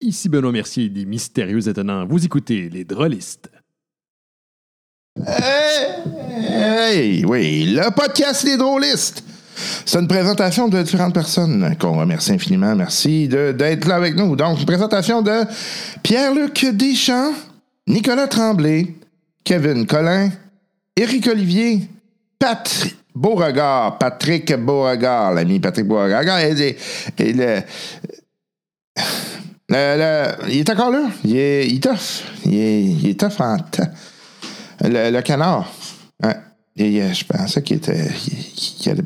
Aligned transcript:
Ici 0.00 0.28
Benoît 0.28 0.52
Mercier 0.52 0.90
des 0.90 1.06
Mystérieux 1.06 1.68
Étonnants. 1.68 2.06
Vous 2.06 2.22
écoutez 2.24 2.68
les 2.68 2.84
Drôlistes. 2.84 3.50
Hey, 5.26 7.24
oui, 7.24 7.74
le 7.74 7.90
podcast 7.94 8.44
Les 8.44 8.58
Drôlistes. 8.58 9.24
C'est 9.86 9.98
une 9.98 10.06
présentation 10.06 10.68
de 10.68 10.82
différentes 10.82 11.14
personnes 11.14 11.74
qu'on 11.80 11.98
remercie 11.98 12.32
infiniment. 12.32 12.76
Merci 12.76 13.26
d'être 13.26 13.86
là 13.86 13.94
avec 13.96 14.14
nous. 14.16 14.36
Donc, 14.36 14.60
une 14.60 14.66
présentation 14.66 15.22
de 15.22 15.44
Pierre-Luc 16.02 16.66
Deschamps, 16.74 17.32
Nicolas 17.86 18.28
Tremblay, 18.28 18.94
Kevin 19.44 19.86
Collin, 19.86 20.30
Éric 20.94 21.26
Olivier, 21.28 21.88
Patrick 22.38 22.96
Beauregard, 23.14 23.96
Patrick 23.96 24.54
Beauregard, 24.56 25.32
l'ami 25.32 25.58
Patrick 25.58 25.86
Beauregard. 25.86 26.22
Le- 29.68 30.50
il 30.52 30.58
est 30.60 30.70
encore 30.70 30.90
là. 30.90 31.06
Il 31.24 31.36
est, 31.36 31.82
tough. 31.82 32.22
Il 32.44 33.08
est, 33.08 33.18
tough 33.18 33.40
en 33.40 33.56
temps. 33.58 33.88
Le, 34.84 35.20
canard. 35.22 35.70
Euh, 36.24 36.32
je 36.78 37.24
pensais 37.24 37.62
qu'il 37.62 37.78
était. 37.78 38.08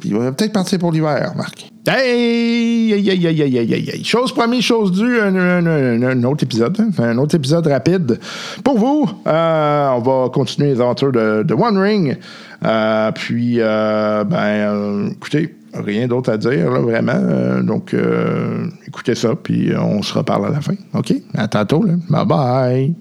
il 0.05 0.15
va 0.17 0.33
peut-être 0.33 0.53
partir 0.53 0.79
pour 0.81 0.91
l'hiver, 0.91 1.33
Marc. 1.37 1.71
Hey! 1.87 4.05
Chose 4.05 4.33
promise, 4.33 4.63
chose 4.63 4.91
due, 4.93 5.21
un, 5.21 5.35
un- 5.37 6.25
autre 6.25 6.43
épisode. 6.45 6.77
hein. 6.81 6.91
Un 7.03 7.17
autre 7.19 7.37
épisode 7.37 7.67
rapide. 7.69 8.19
Pour 8.65 8.79
vous, 8.79 9.09
euh, 9.27 9.89
on 9.91 10.01
va 10.01 10.29
continuer 10.31 10.75
les 10.75 10.81
aventures 10.81 11.13
de, 11.13 11.43
de 11.45 11.55
One 11.55 11.79
Ring. 11.79 12.19
Euh, 12.65 13.13
puis, 13.13 13.57
euh, 13.61 14.25
ben, 14.25 14.37
euh, 14.39 15.11
écoutez, 15.13 15.55
rien 15.75 16.07
d'autre 16.07 16.31
à 16.33 16.37
dire, 16.37 16.71
là, 16.71 16.81
vraiment. 16.81 17.13
Euh, 17.15 17.63
donc, 17.63 17.95
euh, 17.95 18.67
écoutez 18.87 19.15
ça, 19.15 19.35
puis 19.35 19.73
euh, 19.73 19.81
on 19.81 20.03
se 20.03 20.15
reparle 20.15 20.47
à 20.47 20.51
la 20.51 20.61
fin. 20.61 20.75
OK? 20.95 21.15
À 21.35 21.49
tantôt, 21.49 21.83
là. 21.85 21.95
Bye 22.09 22.27
bye. 22.27 22.95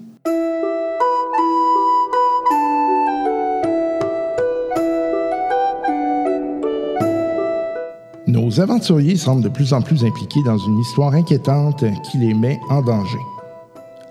Nos 8.26 8.60
aventuriers 8.60 9.16
semblent 9.16 9.42
de 9.42 9.48
plus 9.48 9.72
en 9.72 9.82
plus 9.82 10.04
impliqués 10.04 10.40
dans 10.44 10.58
une 10.58 10.78
histoire 10.78 11.14
inquiétante 11.14 11.84
qui 12.04 12.18
les 12.18 12.32
met 12.32 12.60
en 12.68 12.80
danger. 12.80 13.18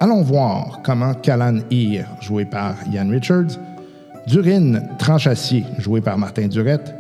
Allons 0.02 0.24
voir 0.24 0.80
comment 0.84 1.14
Callan 1.14 1.60
Ear, 1.72 2.06
joué 2.22 2.44
par 2.44 2.76
Ian 2.92 3.10
Richards, 3.10 3.58
Durine 4.28 4.88
Tranchassier, 4.98 5.64
joué 5.78 6.02
par 6.02 6.18
Martin 6.18 6.48
Durette, 6.48 6.94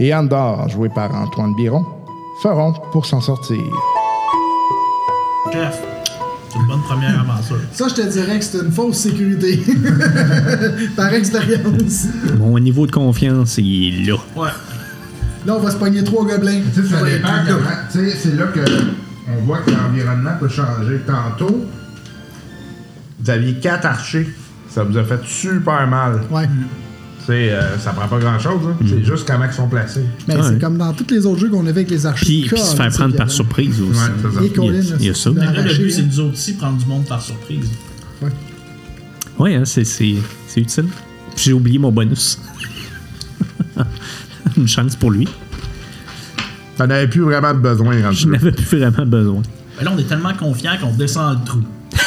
et 0.00 0.14
Andor, 0.14 0.68
joué 0.70 0.88
par 0.88 1.14
Antoine 1.14 1.54
Biron, 1.54 1.84
feront 2.42 2.72
pour 2.90 3.04
s'en 3.04 3.20
sortir. 3.20 3.60
Chef, 5.52 5.78
c'est 6.48 6.58
une 6.58 6.66
bonne 6.66 6.82
première 6.82 7.20
aventure. 7.20 7.60
Ça, 7.72 7.86
je 7.88 7.94
te 7.94 8.08
dirais 8.08 8.38
que 8.38 8.44
c'est 8.44 8.58
une 8.58 8.72
fausse 8.72 8.96
sécurité. 8.96 9.62
Par 10.96 11.12
expérience. 11.12 12.06
Mon 12.38 12.58
niveau 12.58 12.86
de 12.86 12.92
confiance, 12.92 13.58
il 13.58 14.08
est 14.08 14.10
là. 14.10 14.16
Ouais. 14.36 14.48
Là, 15.46 15.56
on 15.56 15.60
va 15.60 15.70
se 15.70 15.76
pogner 15.76 16.02
trois 16.02 16.24
gobelins. 16.24 16.62
Ça 16.74 17.04
dépend 17.04 17.28
comment. 17.46 17.70
Tu 17.92 17.98
sais, 17.98 18.16
c'est 18.16 18.36
là 18.36 18.46
que 18.46 18.60
on 19.28 19.44
voit 19.44 19.58
que 19.58 19.70
l'environnement 19.70 20.32
peut 20.38 20.48
changer. 20.48 21.00
Tantôt, 21.06 21.64
vous 23.20 23.30
aviez 23.30 23.54
quatre 23.54 23.86
archers. 23.86 24.28
Ça 24.68 24.84
vous 24.84 24.96
a 24.96 25.04
fait 25.04 25.20
super 25.24 25.86
mal. 25.86 26.20
Ouais. 26.30 26.48
Euh, 27.32 27.78
ça 27.78 27.92
prend 27.92 28.08
pas 28.08 28.18
grand-chose. 28.18 28.60
hein. 28.68 28.76
C'est 28.86 29.04
juste 29.04 29.26
comment 29.26 29.44
ils 29.46 29.52
sont 29.52 29.68
placés. 29.68 30.04
Mais 30.28 30.36
Ouais. 30.36 30.42
c'est 30.48 30.60
comme 30.60 30.76
dans 30.78 30.92
tous 30.92 31.06
les 31.10 31.24
autres 31.26 31.40
jeux 31.40 31.48
qu'on 31.50 31.62
a 31.62 31.64
fait 31.66 31.70
avec 31.80 31.90
les 31.90 32.06
archers. 32.06 32.24
Puis, 32.26 32.44
puis 32.48 32.58
se 32.60 32.74
faire 32.76 32.90
prendre 32.90 33.14
par 33.16 33.30
surprise 33.30 33.80
aussi. 33.80 33.90
Ouais, 33.98 34.06
c'est 34.22 34.38
ça. 34.38 34.44
Et 34.44 34.48
Colin, 34.50 34.72
Il 34.72 34.76
y 34.76 34.78
a- 34.78 34.90
là, 34.90 34.96
il 35.00 35.06
y 35.06 35.10
a 35.10 35.14
c'est 35.14 35.20
ça. 35.22 35.30
Après, 35.48 35.62
le 35.62 35.74
but, 35.78 35.90
c'est 35.90 36.00
là. 36.02 36.06
nous 36.08 36.20
autres 36.20 36.32
aussi 36.34 36.52
prendre 36.54 36.78
du 36.78 36.86
monde 36.86 37.04
par 37.06 37.20
surprise. 37.22 37.70
Oui, 39.38 39.54
hein, 39.54 39.62
c'est, 39.64 39.84
c'est, 39.84 40.14
c'est 40.46 40.60
utile. 40.60 40.86
Puis 41.34 41.44
j'ai 41.44 41.52
oublié 41.52 41.78
mon 41.78 41.90
bonus. 41.92 42.38
Une 44.56 44.68
chance 44.68 44.96
pour 44.96 45.10
lui. 45.10 45.26
T'en 46.76 46.84
avais 46.90 47.08
plus 47.08 47.20
vraiment 47.22 47.54
besoin 47.54 48.10
Je 48.12 48.26
n'avais 48.26 48.52
plus 48.52 48.78
vraiment 48.78 49.06
besoin. 49.06 49.42
Mais 49.78 49.84
là, 49.84 49.92
on 49.94 49.98
est 49.98 50.08
tellement 50.08 50.34
confiant 50.34 50.72
qu'on 50.80 50.92
descend 50.94 51.38
le 51.40 51.44
trou. 51.46 51.62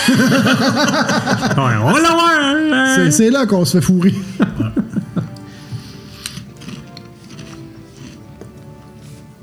Ouais, 0.09 1.75
on 1.81 1.91
va 1.91 1.99
l'avoir! 2.01 2.29
hein. 2.73 3.09
C'est- 3.11 3.29
là 3.29 3.45
qu'on 3.45 3.65
se 3.65 3.77
fait 3.79 3.85
fourrer. 3.85 4.13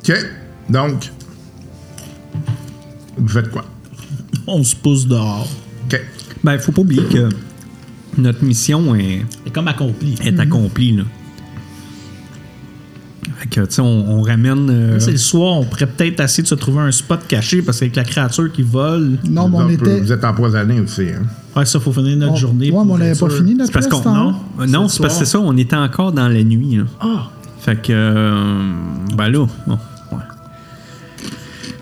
OK. 0.03 0.13
Donc, 0.69 1.11
vous 3.17 3.29
faites 3.29 3.51
quoi? 3.51 3.65
On 4.47 4.63
se 4.65 4.75
pousse 4.77 5.07
dehors. 5.07 5.49
OK. 5.87 6.01
Ben, 6.43 6.59
faut 6.59 6.73
pas 6.73 6.81
oublier 6.83 7.05
que 7.05 7.29
notre 8.17 8.43
mission 8.45 8.95
est, 8.95 9.25
C'est 9.45 9.53
comme 9.53 9.69
accompli. 9.69 10.17
est 10.25 10.39
accomplie. 10.39 10.93
Là. 10.97 11.05
Fait 13.41 13.49
que, 13.49 13.61
tu 13.63 13.67
sais, 13.77 13.81
on, 13.81 14.19
on 14.19 14.23
ramène. 14.23 14.69
euh, 14.71 15.01
c'est 15.01 15.13
le 15.13 15.17
soir, 15.17 15.55
on 15.57 15.65
pourrait 15.65 15.87
peut-être 15.87 16.21
essayer 16.21 16.43
de 16.43 16.49
se 16.49 16.55
trouver 16.55 16.81
un 16.81 16.91
spot 16.93 17.21
caché 17.27 17.63
parce 17.63 17.79
qu'avec 17.79 17.97
la 17.97 18.05
créature 18.05 18.53
qui 18.53 18.61
vole, 18.63 19.13
Non, 19.29 19.49
mais 19.49 19.57
on 19.57 19.61
Donc, 19.63 19.71
était. 19.73 20.01
Vous 20.01 20.13
êtes 20.13 20.25
empoisonné 20.25 20.79
aussi. 20.79 21.07
Hein? 21.09 21.23
ouais, 21.57 21.65
ça, 21.65 21.81
faut 21.81 21.93
finir 21.93 22.19
notre 22.19 22.33
on- 22.35 22.37
journée. 22.37 22.71
Ouais, 22.71 22.85
mais 22.85 22.93
on 22.93 22.99
n'avait 22.99 23.19
pas 23.19 23.31
fini 23.31 23.55
notre 23.55 23.73
parce 23.73 23.87
qu'on. 23.87 23.97
reste, 23.97 24.07
hein? 24.09 24.13
Non, 24.15 24.37
C'est 24.67 24.67
non 24.73 24.89
c'est 24.89 25.03
parce 25.03 25.19
que 25.19 25.25
c'est 25.25 25.31
ça, 25.31 25.41
on 25.41 25.57
était 25.57 25.77
encore 25.77 26.13
dans 26.13 26.29
la 26.29 26.43
nuit. 26.45 26.77
Là. 26.77 26.85
Ah! 27.01 27.29
Fait 27.61 27.77
que. 27.81 27.93
euh, 27.93 28.73
ben 29.17 29.29
là. 29.31 29.47
bon, 29.67 29.73
ouais. 30.13 30.19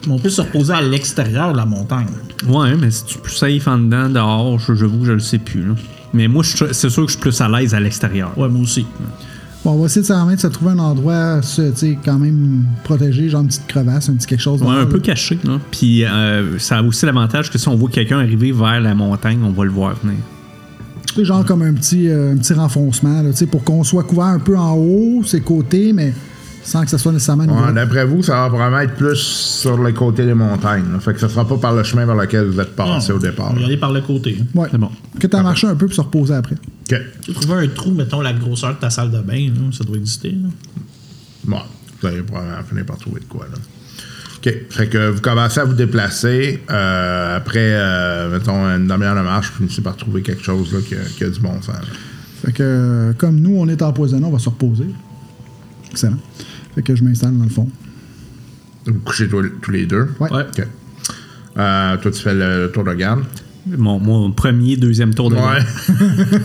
Mais 0.07 0.13
on 0.13 0.19
peut 0.19 0.31
se 0.31 0.41
reposer 0.41 0.73
à 0.73 0.81
l'extérieur 0.81 1.53
de 1.53 1.57
la 1.57 1.67
montagne. 1.67 2.07
Ouais, 2.49 2.77
mais 2.77 2.91
si 2.93 3.05
tu 3.05 3.19
es 3.19 3.21
plus 3.21 3.35
safe 3.35 3.67
en 3.67 3.79
dedans, 3.79 4.09
dehors, 4.09 4.59
je- 4.61 4.75
j'avoue 4.75 5.01
que 5.01 5.07
je 5.07 5.13
le 5.13 5.19
sais 5.19 5.39
plus. 5.39 5.63
Là. 5.67 5.75
Mais 6.15 6.29
moi, 6.29 6.43
je 6.45 6.57
suis- 6.57 6.67
c'est 6.73 6.89
sûr 6.89 7.03
que 7.03 7.09
je 7.09 7.15
suis 7.17 7.21
plus 7.21 7.41
à 7.41 7.49
l'aise 7.49 7.75
à 7.75 7.81
l'extérieur. 7.81 8.31
Ouais, 8.39 8.49
moi 8.49 8.63
aussi. 8.63 8.87
Bon, 9.65 9.73
on 9.73 9.79
va 9.81 9.87
essayer 9.87 10.03
de, 10.03 10.07
s'en 10.07 10.23
remettre, 10.25 10.43
de 10.43 10.49
se 10.49 10.53
trouver 10.53 10.71
un 10.73 10.79
endroit, 10.79 11.43
se- 11.43 11.71
tu 11.71 11.77
sais, 11.77 11.99
quand 12.05 12.19
même 12.19 12.65
protégé, 12.85 13.29
genre 13.29 13.41
une 13.43 13.49
petite 13.49 13.67
crevasse, 13.67 14.09
un 14.09 14.15
petit 14.15 14.27
quelque 14.27 14.41
chose. 14.41 14.63
Ouais, 14.63 14.69
un 14.71 14.87
peu 14.87 15.01
caché. 15.01 15.39
Là. 15.45 15.59
Puis 15.71 16.05
euh, 16.05 16.59
ça 16.59 16.79
a 16.79 16.83
aussi 16.83 17.05
l'avantage 17.07 17.51
que 17.51 17.59
si 17.59 17.67
on 17.69 17.75
voit 17.77 17.91
quelqu'un 17.91 18.19
arriver 18.21 18.53
vers 18.53 18.81
la 18.81 18.95
montagne, 18.95 19.41
on 19.45 19.51
va 19.51 19.65
le 19.65 19.71
voir 19.71 19.95
venir. 20.03 20.19
Sais, 21.15 21.25
genre 21.25 21.45
comme 21.45 21.63
un 21.63 21.73
petit, 21.75 22.09
euh, 22.09 22.33
un 22.33 22.37
petit 22.37 22.53
renfoncement, 22.53 23.23
là, 23.23 23.31
tu 23.31 23.37
sais, 23.39 23.47
pour 23.47 23.65
qu'on 23.65 23.83
soit 23.83 24.05
couvert 24.05 24.27
un 24.27 24.39
peu 24.39 24.57
en 24.57 24.75
haut, 24.77 25.23
ses 25.25 25.41
côtés, 25.41 25.93
mais 25.93 26.13
sans 26.69 26.84
que 26.84 26.91
ça 26.91 26.99
soit 26.99 27.12
nécessairement 27.12 27.45
une 27.45 27.51
Ouais. 27.51 27.73
D'après 27.73 28.05
vous, 28.05 28.23
ça 28.23 28.34
va 28.43 28.49
probablement 28.49 28.81
être 28.83 28.95
plus 28.95 29.17
sur 29.17 29.77
le 29.79 29.93
côté 29.93 30.27
des 30.27 30.34
montagnes. 30.34 30.93
là. 30.93 31.01
Fait 31.01 31.15
que 31.15 31.21
ça 31.21 31.29
sera 31.29 31.47
pas 31.49 31.56
par 31.56 31.75
le 31.75 31.83
chemin 31.83 32.05
vers 32.05 32.15
lequel 32.15 32.45
vous 32.47 32.61
êtes 32.61 32.77
passé 32.77 33.11
Non, 33.12 33.17
au 33.17 33.21
départ. 33.21 33.51
On 33.53 33.55
va 33.55 33.61
y 33.61 33.65
aller 33.65 33.77
par 33.79 33.93
le 33.93 34.01
côté. 34.03 34.39
Ouais. 34.55 34.69
C'est 34.71 34.79
bon. 34.79 34.91
Que 35.19 35.27
t'as 35.27 35.43
marché 35.43 35.67
un 35.67 35.75
peu 35.75 35.87
pour 35.87 35.95
se 35.95 36.01
reposer 36.03 36.34
après. 36.34 36.56
OK. 36.91 37.01
Tu 37.23 37.33
trouver 37.33 37.65
un 37.65 37.69
trou, 37.69 37.93
mettons, 37.93 38.21
la 38.21 38.33
grosseur 38.34 38.75
de 38.75 38.81
ta 38.81 38.91
salle 38.91 39.11
de 39.11 39.19
bain, 39.21 39.49
là, 39.55 39.61
ça 39.73 39.84
doit 39.84 39.97
exister. 39.97 40.31
là. 40.31 40.49
Bon, 41.45 41.61
vous 42.01 42.06
allez 42.06 42.23
probablement 42.23 42.62
finir 42.69 42.85
par 42.85 42.99
trouver 42.99 43.21
de 43.21 43.27
quoi, 43.27 43.47
là. 43.50 43.59
OK. 44.37 44.55
Fait 44.71 44.89
que 44.89 45.09
vous 45.11 45.21
commencez 45.21 45.59
à 45.61 45.65
vous 45.65 45.75
déplacer. 45.75 46.62
euh, 46.71 47.37
après, 47.39 47.59
euh, 47.73 48.31
mettons, 48.31 48.65
une 48.69 48.87
demi-heure 48.87 49.17
de 49.17 49.23
marche, 49.23 49.50
vous 49.53 49.56
finissez 49.59 49.81
par 49.83 49.97
trouver 49.97 50.23
quelque 50.23 50.43
chose 50.45 50.73
là, 50.73 50.79
qui, 50.87 50.95
a, 50.95 50.99
qui 51.17 51.25
a 51.25 51.29
du 51.31 51.41
bon 51.41 51.61
sens. 51.62 51.69
là. 51.75 51.81
Fait 52.45 52.53
que, 52.53 53.12
comme 53.19 53.41
nous, 53.41 53.56
on 53.59 53.67
est 53.69 53.83
empoisonnés, 53.83 54.25
on 54.27 54.31
va 54.31 54.39
se 54.39 54.49
reposer. 54.49 54.87
Excellent. 55.91 56.19
Fait 56.78 56.83
que 56.83 56.94
je 56.94 57.03
m'installe 57.03 57.37
dans 57.37 57.43
le 57.43 57.50
fond. 57.50 57.69
Vous 58.87 59.00
couchez 59.00 59.27
tous 59.28 59.43
tous 59.61 59.72
les 59.72 59.84
deux? 59.84 60.06
Ouais. 60.21 60.28
Euh, 61.56 61.97
toi, 61.97 62.11
tu 62.12 62.22
fais 62.22 62.34
le 62.37 62.71
tour 62.72 62.84
de 62.84 62.94
garde? 62.94 63.25
Mon, 63.77 63.99
mon 63.99 64.31
premier, 64.31 64.77
deuxième 64.77 65.12
tour 65.12 65.28
de 65.28 65.34
Ouais. 65.34 65.41
garde. 65.43 65.65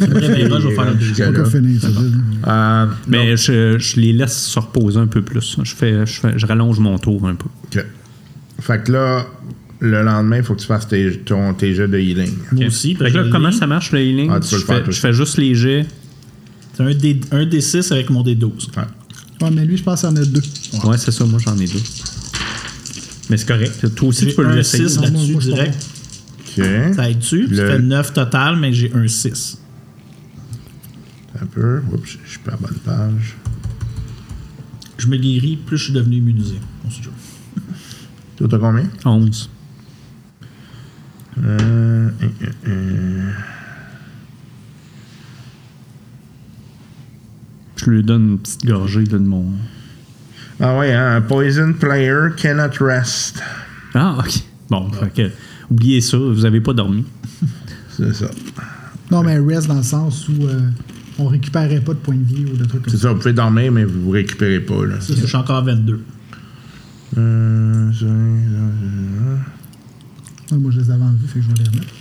Tu 0.02 0.08
me 0.10 0.20
réveilleras, 0.20 0.60
je 0.60 0.70
vais 0.70 0.76
faire 0.76 1.62
dire. 1.62 1.90
Euh, 2.48 2.86
Mais 3.08 3.38
je, 3.38 3.78
je 3.78 4.00
les 4.00 4.12
laisse 4.12 4.36
se 4.48 4.58
reposer 4.60 4.98
un 4.98 5.06
peu 5.06 5.22
plus. 5.22 5.56
Je, 5.64 5.76
fais, 5.76 6.04
je, 6.08 6.20
fais- 6.20 6.34
je 6.36 6.46
rallonge 6.48 6.80
mon 6.80 6.98
tour 6.98 7.28
un 7.28 7.36
peu. 7.36 7.46
OK. 7.66 7.86
Fait 8.60 8.84
que 8.84 8.92
là, 8.92 9.28
le 9.82 10.02
lendemain, 10.02 10.38
il 10.38 10.44
faut 10.44 10.56
que 10.56 10.62
tu 10.62 10.66
fasses 10.68 10.88
tes, 10.88 11.20
ton, 11.20 11.54
tes 11.54 11.76
jets 11.76 11.88
de 11.88 12.00
healing. 12.00 12.34
Moi 12.54 12.66
aussi. 12.66 12.96
Fait 12.96 13.12
que 13.12 13.18
là, 13.20 13.26
comment 13.32 13.52
ça 13.52 13.68
marche 13.68 13.92
le 13.92 14.00
healing? 14.02 14.32
Ah, 14.34 14.40
tu 14.40 14.50
peux 14.50 14.56
je, 14.56 14.62
le 14.62 14.66
faire 14.66 14.86
fais, 14.96 15.14
je 15.14 15.18
juste 15.18 15.38
les 15.38 15.54
jets. 15.54 15.86
C'est 16.74 16.82
un, 16.82 16.92
D, 16.92 17.22
un 17.32 17.46
D6 17.46 17.94
avec 17.94 18.10
mon 18.10 18.24
D12. 18.24 18.46
Ouais. 18.76 18.84
Ouais, 19.42 19.52
mais 19.52 19.66
lui, 19.66 19.78
je 19.78 19.84
pense 19.84 20.02
qu'il 20.02 20.10
y 20.10 20.12
en 20.12 20.16
a 20.16 20.26
deux. 20.26 20.42
Ouais, 20.86 20.98
c'est 20.98 21.12
ça, 21.12 21.26
moi 21.26 21.40
j'en 21.40 21.58
ai 21.58 21.68
deux. 21.68 21.82
Mais 23.30 23.38
c'est 23.38 23.48
correct. 23.48 23.94
Toi 23.96 24.08
aussi, 24.10 24.28
tu 24.28 24.34
peux 24.36 24.44
J'ai 24.44 24.48
le 24.48 24.54
un 24.54 24.56
laisser. 24.58 24.78
6 24.90 24.96
Non, 24.98 25.12
moi- 25.12 25.22
là-dessus 25.22 25.38
direct. 25.50 25.86
OK. 26.58 26.96
Ça 26.96 27.10
aide 27.10 27.20
dessus. 27.20 27.48
Le- 27.48 27.56
Ça 27.58 27.68
fait 27.68 27.80
9 27.80 28.14
total, 28.14 28.58
mais 28.58 28.74
j'ai 28.74 28.92
un 28.94 29.08
6. 29.08 29.58
Un 31.42 31.46
peu. 31.48 31.82
Oups, 31.92 32.18
je 32.26 32.30
suis 32.30 32.40
pas 32.40 32.52
à 32.52 32.56
la 32.56 32.68
bonne 32.68 32.78
page. 32.86 33.36
Je 34.98 35.08
me 35.08 35.18
guéris, 35.18 35.58
plus 35.58 35.78
je 35.78 35.84
suis 35.86 35.94
devenu 35.94 36.18
immunisé. 36.18 36.56
On 36.86 36.90
se 36.92 37.02
joue. 37.02 37.10
Toi, 38.38 38.48
t'as 38.50 38.58
combien? 38.60 38.88
11. 39.04 39.50
Euh, 41.44 42.10
euh, 42.22 42.30
euh, 42.68 43.32
Je 47.84 47.90
lui 47.90 48.04
donne 48.04 48.30
une 48.32 48.40
petite 48.40 48.66
gorgée 48.66 49.04
là, 49.06 49.18
de 49.18 49.24
mon. 49.26 49.46
Ah 50.60 50.78
ouais, 50.78 50.94
hein, 50.94 51.16
un 51.18 51.22
poison 51.22 51.74
player 51.74 52.30
cannot 52.38 52.70
rest. 52.80 53.42
Ah, 53.94 54.18
ok. 54.20 54.34
Bon, 54.70 54.90
fait 54.92 55.14
que. 55.14 55.32
oubliez 55.70 56.00
ça, 56.02 56.18
vous 56.18 56.46
avez 56.46 56.62
pas 56.62 56.74
dormi. 56.74 57.04
C'est 57.90 58.14
ça. 58.14 58.30
Non, 59.12 59.24
mais 59.24 59.38
rest 59.40 59.68
dans 59.68 59.76
le 59.78 59.84
sens 59.84 60.28
où 60.30 60.46
euh, 60.48 60.62
on 61.20 61.28
récupérait 61.28 61.82
pas 61.82 61.94
de 61.94 62.00
points 62.00 62.16
de 62.16 62.24
vie 62.24 62.46
ou 62.46 62.56
de 62.58 62.66
trucs 62.66 62.84
comme 62.84 62.92
C'est 62.92 62.98
ça. 62.98 63.04
ça, 63.04 63.14
vous 63.14 63.20
pouvez 63.20 63.34
dormir, 63.34 63.72
mais 63.72 63.84
vous 63.84 64.08
ne 64.10 64.14
récupérez 64.14 64.62
pas. 64.62 64.86
Là. 64.86 64.96
Je 65.00 65.14
suis 65.26 65.36
encore 65.36 65.58
à 65.58 65.62
22. 65.62 66.02
Euh, 67.18 67.92
ça, 67.92 68.06
Ouais, 70.52 70.58
moi, 70.58 70.72
je 70.72 70.80
les 70.80 70.92
avais 70.92 71.04
enlevés, 71.04 71.28
fait 71.28 71.40
que 71.40 71.46
je 71.46 71.50
vais 71.50 71.64
les 71.64 71.70
remettre. 71.70 71.94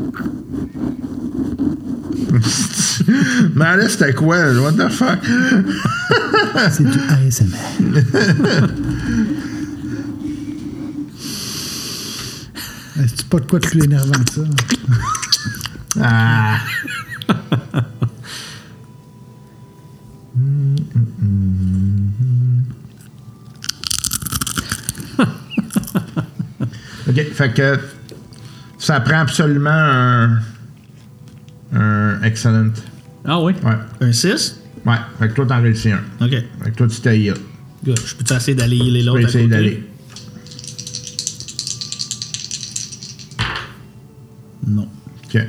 Mais 3.54 3.76
là, 3.76 3.88
c'était 3.88 4.12
quoi? 4.12 4.52
What 4.54 4.72
the 4.72 4.88
fuck? 4.88 5.20
C'est 6.70 6.84
du 6.84 6.98
ASMR. 7.08 7.56
Est-ce 13.02 13.24
pas 13.24 13.38
de 13.38 13.46
quoi 13.46 13.58
de 13.58 13.66
plus 13.66 13.82
énervant 13.84 14.12
que 14.12 14.30
ça? 14.32 14.42
Ah! 16.00 16.58
OK, 27.08 27.32
fait 27.32 27.54
que 27.54 27.78
ça 28.80 28.98
prend 29.00 29.20
absolument 29.20 29.70
un, 29.70 30.40
un 31.72 32.22
excellent. 32.22 32.70
Ah 33.24 33.40
oui? 33.40 33.52
Ouais. 33.62 33.76
Un 34.00 34.12
6? 34.12 34.56
Ouais, 34.86 34.94
fait 35.18 35.28
que 35.28 35.34
toi, 35.34 35.46
t'en 35.46 35.60
réussis 35.62 35.92
un. 35.92 36.00
OK. 36.20 36.30
Fait 36.30 36.70
que 36.70 36.76
toi, 36.76 36.86
tu 36.88 37.00
t'ailles. 37.00 37.32
Good. 37.84 37.98
Je 38.04 38.14
peux 38.14 38.34
essayer 38.34 38.54
d'aller 38.54 38.76
healer 38.76 39.00
peux 39.00 39.06
l'autre 39.06 39.18
à 39.26 39.28
essayer 39.28 39.44
côté? 39.44 39.56
d'aller. 39.56 39.84
Non. 44.66 44.88
OK. 45.24 45.40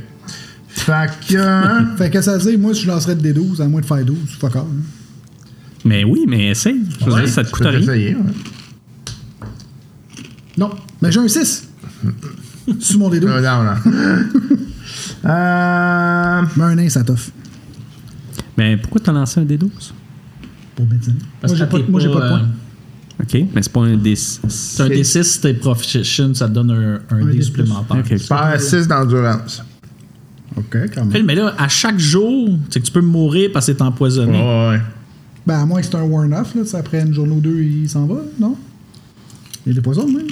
Fait 0.68 1.10
que. 1.28 1.38
hein, 1.38 1.90
Fait 1.98 2.10
que 2.10 2.22
ça 2.22 2.38
veut 2.38 2.50
dire, 2.52 2.60
moi, 2.60 2.74
si 2.74 2.82
je 2.84 2.88
lancerais 2.88 3.16
de 3.16 3.32
D12, 3.34 3.62
à 3.62 3.68
moins 3.68 3.82
de 3.82 3.86
faire 3.86 4.04
12, 4.04 4.18
fuck 4.40 4.56
all. 4.56 4.62
hein. 4.64 4.66
Mais 5.84 6.04
oui, 6.04 6.26
mais 6.28 6.50
essaye. 6.50 6.82
Je 7.00 7.06
veux 7.06 7.14
ouais, 7.14 7.22
dire, 7.24 7.30
ça 7.30 7.44
te 7.44 7.48
tu 7.48 7.54
coûte 7.54 7.64
peux 7.64 7.70
rien. 7.70 7.80
essayer, 7.80 8.16
ouais. 8.16 8.22
Non, 10.58 10.70
mais 11.02 11.12
j'ai 11.12 11.20
un 11.20 11.28
6. 11.28 11.70
Sous 12.80 13.00
mon 13.00 13.10
D12. 13.10 13.26
Euh, 13.28 13.42
non, 13.42 13.64
non. 13.64 14.58
euh. 15.26 16.42
Mais 16.58 16.64
un 16.64 16.76
nain, 16.76 16.90
ça 16.90 17.04
t'offre. 17.04 17.30
Mais 18.58 18.78
pourquoi 18.78 19.02
t'as 19.02 19.12
lancé 19.12 19.40
un 19.40 19.46
D12? 19.46 19.70
Pour 20.76 20.86
médeciner. 20.88 21.16
Parce 21.40 21.54
Moi, 21.54 21.60
j'ai 21.60 21.66
pas, 21.70 21.78
de- 21.80 21.92
moi, 21.92 22.00
j'ai 22.00 22.08
pas 22.12 22.20
de 22.20 22.26
euh, 22.26 22.30
points. 22.30 22.48
OK, 23.22 23.46
mais 23.54 23.62
c'est 23.62 23.72
pas 23.72 23.82
un 23.82 23.96
D6. 23.98 24.40
C'est 24.48 24.84
un 24.84 24.88
D6, 24.90 25.24
si 25.24 25.42
t'es 25.42 25.54
proficient, 25.54 26.34
ça 26.34 26.48
te 26.48 26.54
donne 26.54 26.72
un, 26.72 27.16
un 27.16 27.22
Un 27.22 27.26
D 27.26 27.34
D+. 27.38 27.42
supplémentaire. 27.44 27.98
OK. 27.98 28.18
Faire 28.18 28.60
6 28.60 28.88
d'endurance. 28.88 29.64
OK, 30.58 30.78
quand 30.94 31.06
même. 31.06 31.26
Mais 31.26 31.36
là, 31.36 31.54
à 31.58 31.68
chaque 31.68 32.00
jour, 32.00 32.50
c'est 32.70 32.80
que 32.80 32.86
tu 32.86 32.92
peux 32.92 33.02
mourir 33.02 33.52
parce 33.54 33.68
que 33.68 33.72
t'es 33.74 33.82
empoisonné. 33.84 34.38
Ouais, 34.40 34.70
ouais. 34.72 34.82
Ben, 35.46 35.60
à 35.62 35.66
moins 35.66 35.80
que 35.82 35.86
c'est 35.88 35.96
un 35.96 36.04
warn-off, 36.04 36.56
là. 36.56 36.62
tu 36.64 36.68
sais, 36.68 36.78
Après 36.78 37.02
une 37.02 37.14
journée 37.14 37.34
ou 37.36 37.42
deux, 37.42 37.62
il 37.62 37.90
s'en 37.90 38.06
va, 38.06 38.22
non? 38.40 38.56
Il 39.66 39.72
est 39.72 39.76
des 39.76 39.82
poisons, 39.82 40.08
même. 40.08 40.28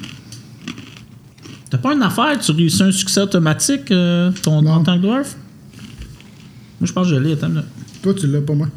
T'as 1.70 1.78
pas 1.78 1.94
une 1.94 2.02
affaire, 2.04 2.38
tu 2.40 2.52
réussis 2.52 2.82
un 2.84 2.92
succès 2.92 3.22
automatique 3.22 3.92
euh, 3.92 4.32
ton, 4.42 4.66
en 4.66 4.84
tant 4.84 4.98
que 4.98 5.02
dwarf? 5.04 5.36
Moi, 6.80 6.88
je 6.88 6.94
pense 6.94 7.08
que 7.10 7.16
je 7.16 7.20
l'ai. 7.20 7.34
Attends, 7.34 7.50
là. 7.50 7.64
Toi, 8.02 8.14
tu 8.14 8.28
l'as, 8.28 8.42
pas 8.42 8.54
moi. 8.54 8.68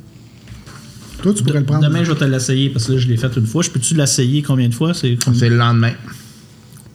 Toi, 1.23 1.33
tu 1.35 1.43
pourrais 1.45 1.61
le 1.61 1.65
prendre. 1.65 1.83
Demain, 1.87 2.03
je 2.05 2.13
vais 2.13 2.19
te 2.19 2.25
l'essayer 2.25 2.69
parce 2.69 2.87
que 2.87 2.93
là, 2.93 2.99
je 2.99 3.07
l'ai 3.09 3.17
fait 3.17 3.35
une 3.37 3.47
fois. 3.47 3.63
Je 3.63 3.71
peux-tu 3.71 3.95
l'essayer 3.95 4.43
combien 4.43 4.69
de 4.69 4.75
fois? 4.75 4.93
C'est 4.93 5.17
comme- 5.25 5.35
C'est 5.35 5.49
le 5.49 5.57
lendemain. 5.57 5.93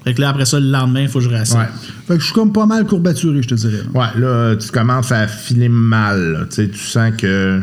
Fait 0.04 0.14
que 0.14 0.22
là, 0.22 0.30
après 0.30 0.46
ça, 0.46 0.60
le 0.60 0.70
lendemain, 0.70 1.02
il 1.02 1.08
faut 1.08 1.20
que 1.20 1.26
je 1.26 1.30
réessaye. 1.30 1.58
Ouais. 1.58 1.66
Fait 2.08 2.14
que 2.16 2.20
je 2.20 2.26
suis 2.26 2.34
comme 2.34 2.54
pas 2.54 2.66
mal 2.66 2.86
courbaturé, 2.86 3.42
je 3.42 3.48
te 3.48 3.56
dirais. 3.56 3.84
là. 3.94 4.00
Ouais, 4.00 4.20
là, 4.22 4.56
tu 4.58 4.70
commences 4.70 5.12
à 5.12 5.28
filer 5.28 5.70
mal. 5.70 6.32
là. 6.34 6.40
Tu 6.46 6.56
sais, 6.56 6.70
tu 6.70 6.78
sens 6.80 7.12
que 7.18 7.62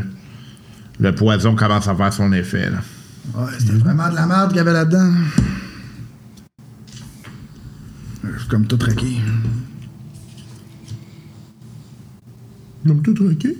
le 1.00 1.14
poison 1.14 1.54
commence 1.54 1.86
à 1.86 1.94
faire 1.94 2.12
son 2.12 2.32
effet. 2.32 2.70
Là. 2.70 2.78
Ouais, 3.40 3.50
c'était 3.58 3.72
vraiment 3.74 4.08
de 4.10 4.14
la 4.14 4.26
merde 4.26 4.48
qu'il 4.48 4.56
y 4.56 4.60
avait 4.60 4.72
là-dedans. 4.72 5.12
Suis 8.44 8.50
comme 8.50 8.66
tout 8.66 8.76
traqué. 8.76 9.06
Donc, 12.84 13.02
tout 13.02 13.14
tranquille. 13.14 13.56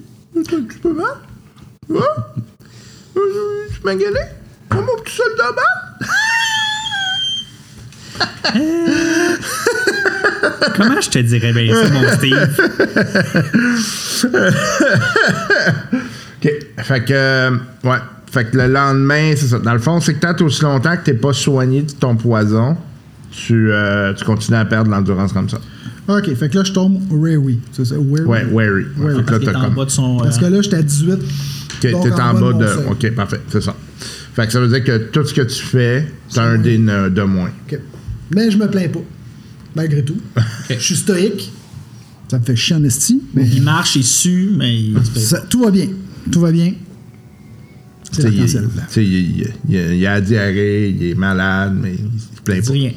Tu 0.46 0.78
peux 0.82 0.92
mal? 0.92 1.06
Ouais? 1.88 2.00
Euh, 3.16 3.20
Tu 3.72 3.80
m'as 3.82 3.94
gueulé? 3.94 4.20
Oh, 4.72 4.74
mon 4.74 5.02
petit 5.02 5.16
soldat 5.16 5.52
bas? 5.56 5.62
Comment 10.76 11.00
je 11.00 11.08
te 11.08 11.18
dirais 11.20 11.54
bien 11.54 11.74
ça, 11.74 11.88
mon 11.88 12.06
Steve? 12.12 12.60
OK. 16.44 16.52
Fait 16.82 17.04
que, 17.06 17.12
euh, 17.14 17.56
ouais. 17.84 17.96
Fait 18.30 18.44
que 18.50 18.58
le 18.58 18.66
lendemain, 18.66 19.32
c'est 19.34 19.46
ça. 19.46 19.58
Dans 19.60 19.72
le 19.72 19.78
fond, 19.78 19.98
c'est 20.00 20.12
que 20.12 20.20
tant 20.20 20.36
aussi 20.44 20.60
longtemps 20.60 20.94
que 20.98 21.04
t'es 21.04 21.14
pas 21.14 21.32
soigné 21.32 21.80
de 21.80 21.92
ton 21.92 22.16
poison, 22.16 22.76
tu, 23.36 23.70
euh, 23.72 24.12
tu 24.14 24.24
continues 24.24 24.56
à 24.58 24.64
perdre 24.64 24.90
l'endurance 24.90 25.32
comme 25.32 25.48
ça. 25.48 25.60
Ok, 26.06 26.34
fait 26.34 26.48
que 26.50 26.58
là, 26.58 26.64
je 26.64 26.72
tombe 26.72 27.00
weary. 27.10 27.58
C'est 27.72 27.84
ça, 27.86 27.94
weary. 27.98 28.26
Ouais, 28.26 28.44
wary. 28.50 28.84
Wary. 28.98 29.16
Fait 29.16 29.22
que 29.24 29.30
Parce 29.30 29.44
là, 29.44 29.58
en 29.58 29.64
comme. 29.64 29.74
bas 29.74 29.84
de 29.86 29.90
son. 29.90 30.16
Parce 30.18 30.36
euh, 30.36 30.40
que 30.40 30.44
là, 30.46 30.62
j'étais 30.62 30.76
à 30.76 30.82
18. 30.82 31.12
Ok, 31.14 31.20
t'es 31.80 31.94
en 31.94 32.00
bas 32.16 32.32
mon 32.34 32.58
de. 32.58 32.66
Ok, 32.90 33.10
parfait, 33.14 33.40
c'est 33.48 33.62
ça. 33.62 33.74
Fait 34.34 34.46
que 34.46 34.52
ça 34.52 34.60
veut 34.60 34.68
dire 34.68 34.84
que 34.84 34.98
tout 35.10 35.24
ce 35.24 35.32
que 35.32 35.42
tu 35.42 35.62
fais, 35.62 36.06
t'as 36.32 36.42
un 36.44 36.58
dé 36.58 36.76
de 36.76 37.22
moins. 37.22 37.50
Ok. 37.66 37.78
Mais 38.34 38.50
je 38.50 38.58
me 38.58 38.66
plains 38.68 38.88
pas. 38.88 39.00
Malgré 39.76 40.04
tout. 40.04 40.16
Je 40.70 40.74
suis 40.78 40.96
stoïque. 40.96 41.52
Ça 42.28 42.38
me 42.38 42.44
fait 42.44 42.56
chier 42.56 42.76
en 42.76 42.84
esti. 42.84 43.22
Mais 43.34 43.46
Il 43.48 43.62
marche, 43.62 43.96
il 43.96 44.04
sue, 44.04 44.50
mais 44.56 44.74
il 44.74 44.96
ça- 45.16 45.40
tout 45.48 45.62
va 45.64 45.70
bien. 45.70 45.88
Tout 46.32 46.40
va 46.40 46.50
bien. 46.52 46.72
C'est 48.12 48.22
il, 48.22 48.36
l'arc-en-ciel. 48.36 48.68
tu 48.88 48.92
sais, 48.92 49.04
il- 49.04 49.14
il- 49.40 49.52
il- 49.68 49.94
il 49.96 50.06
a 50.06 50.14
la 50.14 50.20
diarrhée, 50.20 50.88
il 50.90 51.06
est 51.08 51.14
malade, 51.14 51.76
mais 51.80 51.94
il 51.94 52.20
se 52.20 52.40
plaint 52.44 52.64
pas. 52.66 52.72
rien. 52.72 52.92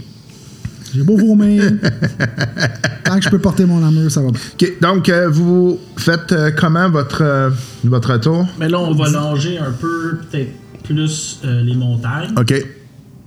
J'ai 0.94 1.04
beau 1.04 1.18
vomir. 1.18 1.64
Tant 3.04 3.18
que 3.18 3.24
je 3.24 3.30
peux 3.30 3.40
porter 3.40 3.66
mon 3.66 3.84
armure, 3.84 4.12
ça 4.12 4.22
va 4.22 4.32
bien. 4.32 4.40
OK, 4.54 4.74
donc, 4.82 5.10
euh, 5.10 5.30
vous 5.30 5.80
faites 5.98 6.32
euh, 6.32 6.52
comment 6.56 6.90
votre, 6.90 7.22
euh, 7.22 7.50
votre 7.84 8.18
tour? 8.20 8.46
Mais 8.60 8.70
là, 8.70 8.80
on 8.80 8.94
va 8.94 9.10
longer 9.10 9.58
un 9.58 9.72
peu, 9.72 10.18
peut-être 10.30 10.52
plus 10.84 11.40
euh, 11.46 11.62
les 11.64 11.76
montagnes. 11.76 12.34
OK. 12.38 12.54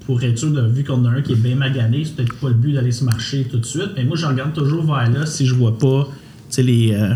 Pour 0.07 0.23
être 0.23 0.39
sûr, 0.39 0.51
de, 0.51 0.67
vu 0.69 0.83
qu'on 0.85 1.05
a 1.05 1.11
un 1.11 1.23
qui 1.23 1.33
est 1.33 1.37
bien 1.37 1.55
magané, 1.55 2.05
c'est 2.05 2.17
peut-être 2.17 2.35
pas 2.35 2.49
le 2.49 2.55
but 2.55 2.73
d'aller 2.73 2.93
se 2.93 3.05
marcher 3.05 3.47
tout 3.51 3.59
de 3.59 3.67
suite. 3.67 3.91
Mais 3.97 4.05
moi, 4.05 4.17
je 4.17 4.27
regarde 4.27 4.53
toujours 4.53 4.85
vers 4.85 5.11
là 5.11 5.27
si 5.27 5.47
je 5.47 5.55
vois 5.55 5.79
pas, 5.79 6.09
tu 6.09 6.57
sais, 6.57 6.63
les. 6.63 6.93
euh, 6.95 7.15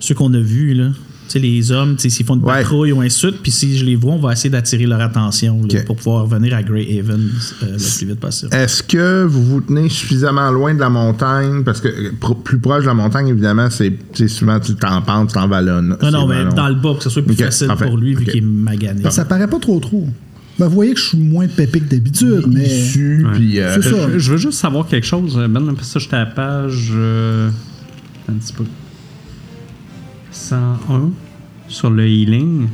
ceux 0.00 0.14
qu'on 0.14 0.34
a 0.34 0.40
vus, 0.40 0.74
là. 0.74 0.88
Tu 1.32 1.38
sais, 1.40 1.46
les 1.46 1.72
hommes, 1.72 1.96
tu 1.96 2.02
sais, 2.02 2.10
s'ils 2.10 2.26
font 2.26 2.34
une 2.34 2.42
Ouais. 2.44 2.58
patrouille 2.60 2.92
ou 2.92 3.00
un 3.00 3.08
suite, 3.08 3.36
puis 3.42 3.50
si 3.50 3.78
je 3.78 3.86
les 3.86 3.96
vois, 3.96 4.12
on 4.12 4.18
va 4.18 4.32
essayer 4.32 4.50
d'attirer 4.50 4.84
leur 4.84 5.00
attention 5.00 5.62
là, 5.72 5.80
pour 5.86 5.96
pouvoir 5.96 6.24
revenir 6.24 6.54
à 6.54 6.62
Grey 6.62 6.98
Haven 6.98 7.30
euh, 7.62 7.66
le 7.72 7.78
plus 7.78 8.06
vite 8.06 8.20
possible. 8.20 8.54
Est-ce 8.54 8.82
que 8.82 9.24
vous 9.24 9.42
vous 9.42 9.60
tenez 9.62 9.88
suffisamment 9.88 10.50
loin 10.50 10.74
de 10.74 10.80
la 10.80 10.90
montagne? 10.90 11.64
Parce 11.64 11.80
que 11.80 11.88
euh, 11.88 12.10
pro- 12.20 12.34
plus 12.34 12.58
proche 12.58 12.82
de 12.82 12.88
la 12.88 12.94
montagne, 12.94 13.28
évidemment, 13.28 13.70
c'est 13.70 13.96
c'est 14.12 14.28
souvent 14.28 14.60
tu 14.60 14.74
t'en 14.74 15.00
pentes, 15.00 15.28
tu 15.28 15.34
t'en 15.34 15.48
vallonnes. 15.48 15.96
Non, 16.02 16.10
non, 16.10 16.26
mais 16.26 16.44
dans 16.54 16.68
le 16.68 16.74
bas, 16.74 16.80
pour 16.82 16.98
que 16.98 17.04
ce 17.04 17.10
soit 17.10 17.22
plus 17.22 17.34
facile 17.36 17.68
pour 17.78 17.96
lui, 17.96 18.14
vu 18.14 18.24
qu'il 18.26 18.36
est 18.36 18.46
magané. 18.46 19.10
Ça 19.10 19.24
paraît 19.24 19.48
pas 19.48 19.58
trop 19.58 19.80
trop. 19.80 20.06
Ben, 20.58 20.66
vous 20.68 20.74
voyez 20.74 20.92
que 20.92 21.00
je 21.00 21.06
suis 21.06 21.18
moins 21.18 21.48
pépé 21.48 21.80
que 21.80 21.88
d'habitude, 21.88 22.44
mais. 22.46 22.68
Euh, 22.98 23.74
C'est 23.80 23.88
ça. 23.90 23.96
Je, 24.12 24.18
je 24.18 24.30
veux 24.32 24.36
juste 24.36 24.58
savoir 24.58 24.86
quelque 24.86 25.06
chose. 25.06 25.42
Ben, 25.48 25.66
après 25.70 25.84
ça, 25.84 25.98
j'étais 25.98 26.16
à 26.16 26.20
la 26.20 26.26
page. 26.26 26.90
euh, 26.94 27.48
un 28.28 28.34
petit 28.34 28.52
peu. 28.52 28.64
101 30.30 31.10
sur 31.72 31.90
le 31.90 32.06
healing. 32.06 32.68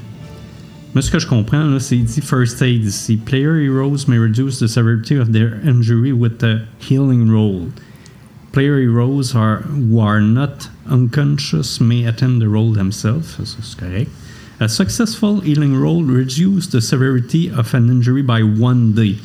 Mais 0.95 1.03
ce 1.03 1.11
que 1.11 1.19
je 1.19 1.27
comprends, 1.27 1.65
là, 1.65 1.79
c'est 1.81 1.97
dit 1.99 2.21
first 2.21 2.61
aid 2.63 2.85
ici. 2.85 3.17
Player 3.17 3.61
heroes 3.61 4.07
may 4.09 4.19
reduce 4.19 4.59
the 4.59 4.67
severity 4.69 5.17
of 5.17 5.33
their 5.33 5.61
injury 5.65 6.13
with 6.13 6.43
a 6.43 6.63
healing 6.81 7.31
roll. 7.31 7.69
Player 8.53 8.79
heroes 8.81 9.35
are, 9.35 9.59
who 9.69 10.01
are 10.01 10.21
not 10.21 10.69
unconscious 10.91 11.81
may 11.81 12.05
attempt 12.07 12.41
the 12.41 12.49
roll 12.49 12.73
themselves. 12.73 13.37
Ça, 13.37 13.45
c'est 13.47 13.77
correct. 13.79 14.11
A 14.61 14.69
successful 14.69 15.41
healing 15.41 15.77
roll 15.77 16.03
reduces 16.03 16.69
the 16.71 16.81
severity 16.81 17.49
of 17.51 17.73
an 17.75 17.89
injury 17.91 18.23
by 18.23 18.43
one 18.43 18.93
day. 18.93 19.19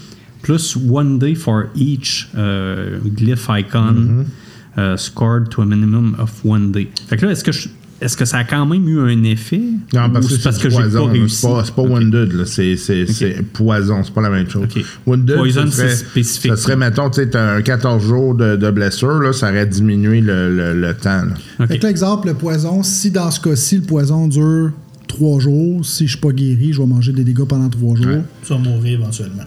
Plus 0.43 0.75
one 0.75 1.17
day 1.17 1.33
for 1.33 1.69
each 1.73 2.27
uh, 2.35 2.99
glyph 3.15 3.49
icon 3.49 4.29
uh, 4.75 4.97
scored 4.97 5.49
to 5.51 5.61
a 5.61 5.65
minimum 5.65 6.13
of 6.19 6.43
one 6.45 6.71
day. 6.73 6.87
Fait 7.07 7.17
que 7.17 7.25
là, 7.25 7.31
est-ce 7.31 7.43
que, 7.45 7.53
je- 7.53 7.69
est-ce 8.01 8.17
que 8.17 8.25
ça 8.25 8.39
a 8.39 8.43
quand 8.43 8.65
même 8.65 8.87
eu 8.89 8.99
un 8.99 9.23
effet? 9.23 9.61
Non, 9.93 10.09
parce 10.09 10.25
Ou 10.25 10.29
que 10.29 10.35
c'est 10.35 10.43
parce 10.43 10.55
c'est 10.57 10.63
que 10.63 10.67
du 10.67 10.75
j'ai 10.75 10.81
poison. 10.81 11.05
pas 11.07 11.11
réussi? 11.13 11.35
C'est 11.37 11.47
pas, 11.47 11.63
c'est 11.65 11.75
pas 11.75 11.81
Ok. 11.83 11.89
wounded, 11.89 12.33
là. 12.33 12.45
C'est, 12.45 12.75
c'est, 12.75 13.05
c'est 13.07 13.41
poison, 13.53 14.03
c'est 14.03 14.13
pas 14.13 14.21
la 14.21 14.29
même 14.29 14.49
chose. 14.49 14.67
Wounded, 15.05 15.35
Poison, 15.37 15.65
c'est 15.71 15.89
spécifique. 15.95 16.51
Ça 16.51 16.57
serait, 16.57 16.75
mettons, 16.75 17.09
tu 17.09 17.21
sais, 17.21 17.29
t'as 17.29 17.55
un 17.55 17.61
14 17.61 18.03
jours 18.03 18.35
de, 18.35 18.55
de 18.57 18.71
blessure, 18.71 19.19
là, 19.19 19.31
ça 19.33 19.49
aurait 19.49 19.65
diminué 19.67 20.19
le, 20.21 20.53
le, 20.55 20.73
le 20.79 20.93
temps. 20.93 21.23
là. 21.59 21.67
Fait 21.67 21.77
que 21.77 21.83
là, 21.83 21.89
exemple, 21.89 22.27
le 22.27 22.33
poison, 22.33 22.83
si 22.83 23.11
dans 23.11 23.31
ce 23.31 23.39
cas-ci, 23.39 23.77
le 23.77 23.83
poison 23.83 24.27
dure 24.27 24.71
trois 25.07 25.39
jours. 25.39 25.85
Si 25.85 26.05
je 26.07 26.11
suis 26.13 26.19
pas 26.19 26.31
guéri, 26.31 26.73
je 26.73 26.81
vais 26.81 26.87
manger 26.87 27.13
des 27.13 27.23
dégâts 27.23 27.45
pendant 27.45 27.69
trois 27.69 27.95
jours. 27.95 28.23
Tu 28.43 28.51
vas 28.51 28.57
mourir 28.59 28.99
éventuellement. 28.99 29.43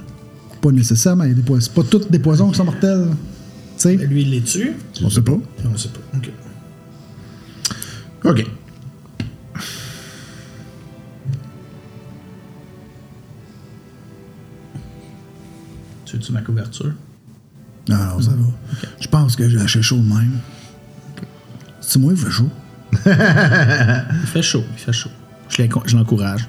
Pas 0.62 0.70
nécessairement. 0.70 1.24
il 1.24 1.30
y 1.30 1.32
a 1.32 1.34
des 1.34 1.42
poisons- 1.42 1.60
C'est 1.66 1.74
pas 1.74 1.82
toutes 1.88 2.10
des 2.10 2.18
poisons 2.20 2.50
qui 2.50 2.56
sont 2.56 2.64
mortels. 2.64 3.08
Tu 3.76 3.82
sais, 3.82 3.94
Lui, 3.96 4.22
il 4.22 4.30
les 4.30 4.40
tue. 4.40 4.72
on 5.04 5.10
sait 5.10 5.20
pas. 5.20 5.32
On 5.70 5.76
sait 5.76 5.88
pas. 5.90 6.00
Ok. 6.16 6.30
OK. 8.26 8.44
Tu 16.04 16.16
veux-tu 16.16 16.32
ma 16.32 16.40
couverture? 16.42 16.92
Non, 17.88 17.96
non, 17.96 18.20
ça 18.20 18.30
va. 18.30 18.46
Je 19.00 19.08
pense 19.08 19.36
que 19.36 19.48
j'ai 19.48 19.56
lâché 19.56 19.82
chaud 19.82 19.96
de 19.98 20.02
même. 20.08 20.38
C'est 21.80 21.98
moi, 21.98 22.12
il 22.12 22.18
fait 22.18 22.30
chaud. 22.30 22.50
Il 23.06 24.26
fait 24.26 24.42
chaud, 24.42 24.64
il 24.72 24.78
fait 24.78 24.92
chaud. 24.92 25.10
Je 25.50 25.62
l'enco- 25.62 25.82
je 25.86 25.96
l'encourage. 25.96 26.48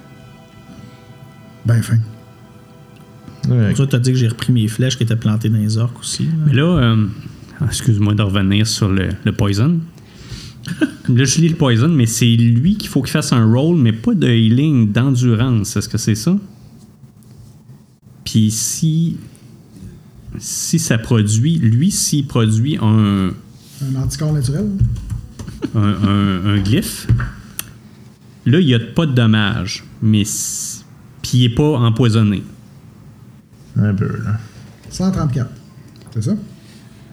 Ben 1.66 1.82
fin. 1.82 1.98
Ouais. 3.50 3.74
Toi, 3.74 3.86
t'as 3.88 4.00
dit 4.00 4.12
que 4.12 4.18
j'ai 4.18 4.28
repris 4.28 4.54
mes 4.54 4.68
flèches 4.68 4.98
qui 4.98 5.04
étaient 5.04 5.16
plantées 5.16 5.50
dans 5.50 5.58
les 5.58 5.78
orques 5.78 6.00
aussi. 6.00 6.24
là. 6.26 6.32
Mais 6.46 6.54
là, 6.54 6.64
euh, 6.64 7.08
excuse-moi 7.66 8.14
de 8.14 8.22
revenir 8.22 8.66
sur 8.66 8.88
le, 8.90 9.10
le 9.26 9.32
poison. 9.34 9.80
Là, 11.10 11.24
je 11.24 11.42
lis 11.42 11.50
le 11.50 11.56
poison, 11.56 11.88
mais 11.88 12.06
c'est 12.06 12.26
lui 12.36 12.76
qu'il 12.78 12.90
faut 12.90 13.02
qu'il 13.02 13.12
fasse 13.12 13.32
un 13.34 13.46
roll, 13.52 13.78
mais 13.78 13.94
pas 13.94 14.14
de 14.14 14.28
healing, 14.28 14.92
d'endurance. 14.92 15.76
Est-ce 15.78 15.90
que 15.90 15.98
c'est 15.98 16.16
ça? 16.16 16.36
Puis 18.24 18.52
si. 18.52 19.18
Si 20.40 20.78
ça 20.78 20.98
produit, 21.00 21.58
lui, 21.58 21.90
s'il 21.90 22.28
produit 22.28 22.78
un, 22.80 23.30
Un 23.82 23.96
anticorps 23.96 24.34
naturel? 24.34 24.68
un, 25.74 25.82
un- 25.82 26.46
un 26.46 26.60
glyphe, 26.60 27.08
là, 28.46 28.60
il 28.60 28.66
n'y 28.68 28.76
a 28.76 28.80
pas 28.80 29.06
de 29.08 29.14
dommage. 29.14 29.84
Mais. 30.02 30.24
Puis 31.24 31.32
il 31.40 31.42
n'est 31.50 31.56
pas 31.56 31.78
empoisonné. 31.80 32.44
Un 33.78 33.94
peu, 33.94 34.06
là. 34.24 34.38
134. 34.90 35.50
C'est 36.14 36.24
ça? 36.24 36.36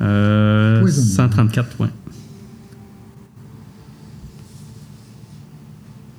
Euh, 0.03 0.81
Poison. 0.81 1.03
134, 1.03 1.81
ouais. 1.81 1.89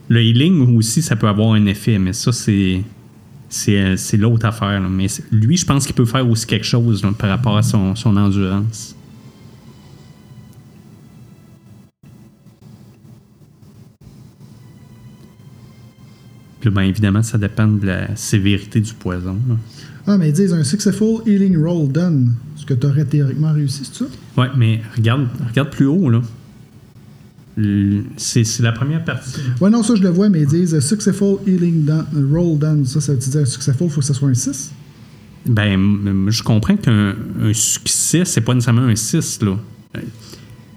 Le 0.08 0.22
healing 0.22 0.78
aussi, 0.78 1.02
ça 1.02 1.16
peut 1.16 1.28
avoir 1.28 1.54
un 1.54 1.66
effet, 1.66 1.98
mais 1.98 2.14
ça, 2.14 2.32
c'est. 2.32 2.82
C'est, 3.48 4.18
l'autre 4.18 4.46
affaire. 4.46 4.82
là. 4.82 4.90
Mais 4.90 5.08
lui, 5.32 5.56
je 5.56 5.66
pense 5.66 5.86
qu'il 5.86 5.96
peut 5.96 6.06
faire 6.06 6.30
aussi 6.30 6.46
quelque 6.46 6.66
chose 6.66 7.04
là, 7.04 7.14
par 7.18 7.30
rapport 7.30 7.56
à 7.56 7.64
son, 7.64 7.96
son 7.96 8.18
endurance. 8.18 8.96
Puis 16.60 16.70
ben, 16.70 16.82
évidemment, 16.82 17.24
ça 17.24 17.38
dépend 17.38 17.68
de 17.68 17.86
la 17.86 18.16
sévérité 18.16 18.82
du 18.82 18.94
poison. 18.94 19.38
là. 19.48 19.56
Ah, 20.08 20.18
mais 20.18 20.30
ils 20.30 20.34
disent 20.34 20.54
un 20.54 20.64
successful 20.64 21.22
healing 21.26 21.58
roll 21.58 21.92
done. 21.92 22.34
Ce 22.56 22.66
que 22.66 22.74
tu 22.74 22.88
aurais 22.88 23.06
théoriquement 23.06 23.54
réussi, 23.54 23.84
c'est 23.86 24.04
ça? 24.04 24.06
Ouais, 24.38 24.48
mais 24.58 24.82
regarde, 24.96 25.28
regarde 25.48 25.70
plus 25.70 25.86
haut, 25.86 26.10
là. 26.10 26.22
C'est, 28.18 28.60
la 28.60 28.74
première 28.74 29.04
partie. 29.06 29.40
Ouais, 29.62 29.70
non, 29.70 29.82
ça 29.82 29.96
je 29.96 30.04
le 30.04 30.10
vois, 30.10 30.28
mais 30.28 30.42
ils 30.42 30.48
disent 30.48 30.74
a 30.74 30.82
successful 30.82 31.38
healing 31.48 31.86
done, 31.86 32.06
roll 32.32 32.58
done. 32.58 32.86
Ça, 32.86 33.00
ça 33.00 33.14
veut 33.14 33.20
dire 33.20 33.42
un 33.42 33.46
successful, 33.46 33.88
il 33.88 33.90
faut 33.90 34.02
que 34.02 34.06
ce 34.06 34.14
soit 34.14 34.28
un 34.28 34.34
6. 34.34 34.74
Ben, 35.46 36.28
je 36.30 36.44
comprends 36.44 36.76
qu'un 36.76 37.16
un 37.42 37.54
succès, 37.54 38.26
c'est 38.26 38.42
pas 38.42 38.54
nécessairement 38.54 38.82
un 38.82 38.96
6, 38.96 39.42
là. 39.44 39.58
Euh, 39.96 40.02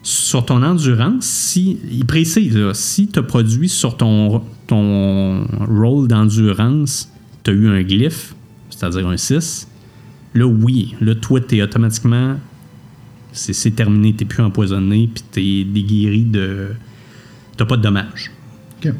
Sur 0.02 0.44
ton 0.44 0.62
endurance, 0.62 1.24
si. 1.24 1.80
Il 1.90 2.04
précise, 2.04 2.56
là, 2.56 2.74
si 2.74 3.08
tu 3.08 3.18
as 3.18 3.22
produit 3.22 3.68
sur 3.68 3.96
ton, 3.96 4.42
ton 4.68 5.46
roll 5.66 6.06
d'endurance, 6.06 7.10
tu 7.42 7.50
as 7.50 7.54
eu 7.54 7.68
un 7.68 7.82
glyphe, 7.82 8.34
c'est-à-dire 8.70 9.08
un 9.08 9.16
6, 9.16 9.66
là, 10.34 10.46
oui. 10.46 10.94
Là, 11.00 11.16
toi, 11.16 11.40
tu 11.40 11.56
es 11.56 11.62
automatiquement. 11.62 12.36
C'est 13.38 13.52
c'est 13.52 13.70
terminé, 13.70 14.14
tu 14.14 14.24
plus 14.24 14.42
empoisonné, 14.42 15.08
puis 15.12 15.24
tu 15.32 15.40
es 15.40 15.64
déguéri 15.64 16.24
de. 16.24 16.68
Tu 17.56 17.64
pas 17.64 17.76
de 17.76 17.82
dommages. 17.82 18.30
OK. 18.84 18.92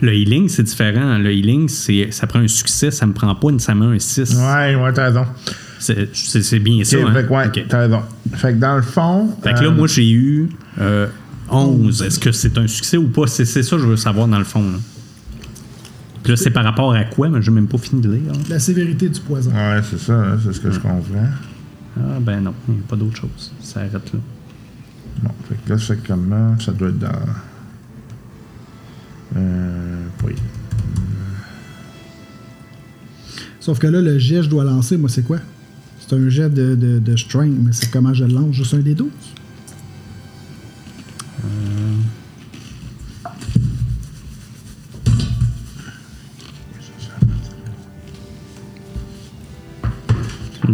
Le 0.00 0.14
healing, 0.14 0.48
c'est 0.48 0.62
différent. 0.62 1.18
Le 1.18 1.32
healing, 1.32 1.68
c'est 1.68 2.10
ça 2.12 2.26
prend 2.28 2.38
un 2.38 2.48
succès, 2.48 2.90
ça 2.92 3.04
me 3.06 3.12
prend 3.12 3.34
pas 3.34 3.50
nécessairement 3.50 3.86
un 3.88 3.98
6. 3.98 4.34
Ouais, 4.36 4.74
ouais, 4.76 4.92
t'as 4.92 5.06
raison. 5.06 5.24
C'est- 5.80 6.08
C'est 6.14 6.42
c'est 6.42 6.58
bien 6.60 6.78
Ok, 6.78 6.84
ça. 6.86 6.96
hein? 6.98 7.12
fait 7.12 7.26
que 7.26 7.32
ouais, 7.32 7.64
t'as 7.68 7.78
raison. 7.80 8.02
Fait 8.34 8.52
que 8.52 8.58
dans 8.58 8.76
le 8.76 8.82
fond. 8.82 9.28
Fait 9.42 9.54
que 9.54 9.60
là, 9.60 9.66
euh, 9.68 9.74
moi, 9.74 9.86
j'ai 9.88 10.08
eu 10.10 10.48
euh, 10.80 11.06
11. 11.50 12.02
Est-ce 12.02 12.18
que 12.20 12.30
c'est 12.32 12.56
un 12.58 12.66
succès 12.68 12.96
ou 12.96 13.08
pas? 13.08 13.26
C'est 13.26 13.44
c'est 13.44 13.62
ça 13.64 13.76
que 13.76 13.82
je 13.82 13.86
veux 13.88 13.96
savoir 13.96 14.28
dans 14.28 14.38
le 14.38 14.44
fond. 14.44 14.62
Là, 14.62 14.78
Puis 16.22 16.32
là, 16.32 16.36
c'est 16.36 16.50
par 16.50 16.64
rapport 16.64 16.92
à 16.94 17.04
quoi? 17.04 17.28
Mais 17.28 17.40
j'ai 17.42 17.50
même 17.50 17.68
pas 17.68 17.78
fini 17.78 18.00
de 18.00 18.10
lire. 18.12 18.32
hein. 18.32 18.38
La 18.48 18.58
sévérité 18.60 19.08
du 19.08 19.18
poison. 19.20 19.50
Ouais, 19.50 19.80
c'est 19.88 19.98
ça, 19.98 20.12
hein, 20.14 20.38
c'est 20.44 20.52
ce 20.52 20.60
que 20.60 20.70
je 20.70 20.78
comprends. 20.78 21.00
Ah, 21.98 22.20
ben 22.20 22.40
non, 22.40 22.54
il 22.68 22.74
n'y 22.74 22.80
a 22.80 22.82
pas 22.88 22.96
d'autre 22.96 23.16
chose. 23.16 23.52
Ça 23.60 23.80
arrête 23.80 23.94
là. 23.94 24.20
Bon, 25.22 25.30
fait 25.48 25.56
que 25.64 25.70
là, 25.70 25.78
c'est 25.78 26.02
comment 26.06 26.58
Ça 26.60 26.72
doit 26.72 26.88
être 26.88 26.98
dans. 26.98 27.08
Euh. 29.36 30.04
Oui. 30.24 30.34
Sauf 33.60 33.78
que 33.78 33.86
là, 33.86 34.00
le 34.00 34.18
jet 34.18 34.36
que 34.36 34.42
je 34.42 34.48
dois 34.48 34.64
lancer, 34.64 34.96
moi, 34.96 35.08
c'est 35.08 35.22
quoi? 35.22 35.38
C'est 36.00 36.14
un 36.14 36.28
jet 36.28 36.48
de, 36.48 36.74
de, 36.74 36.98
de 36.98 37.16
strength, 37.16 37.54
mais 37.60 37.72
c'est 37.72 37.90
comment 37.90 38.14
je 38.14 38.24
le 38.24 38.32
lance? 38.32 38.54
Juste 38.54 38.74
un 38.74 38.78
des 38.78 38.94
12? 38.94 39.08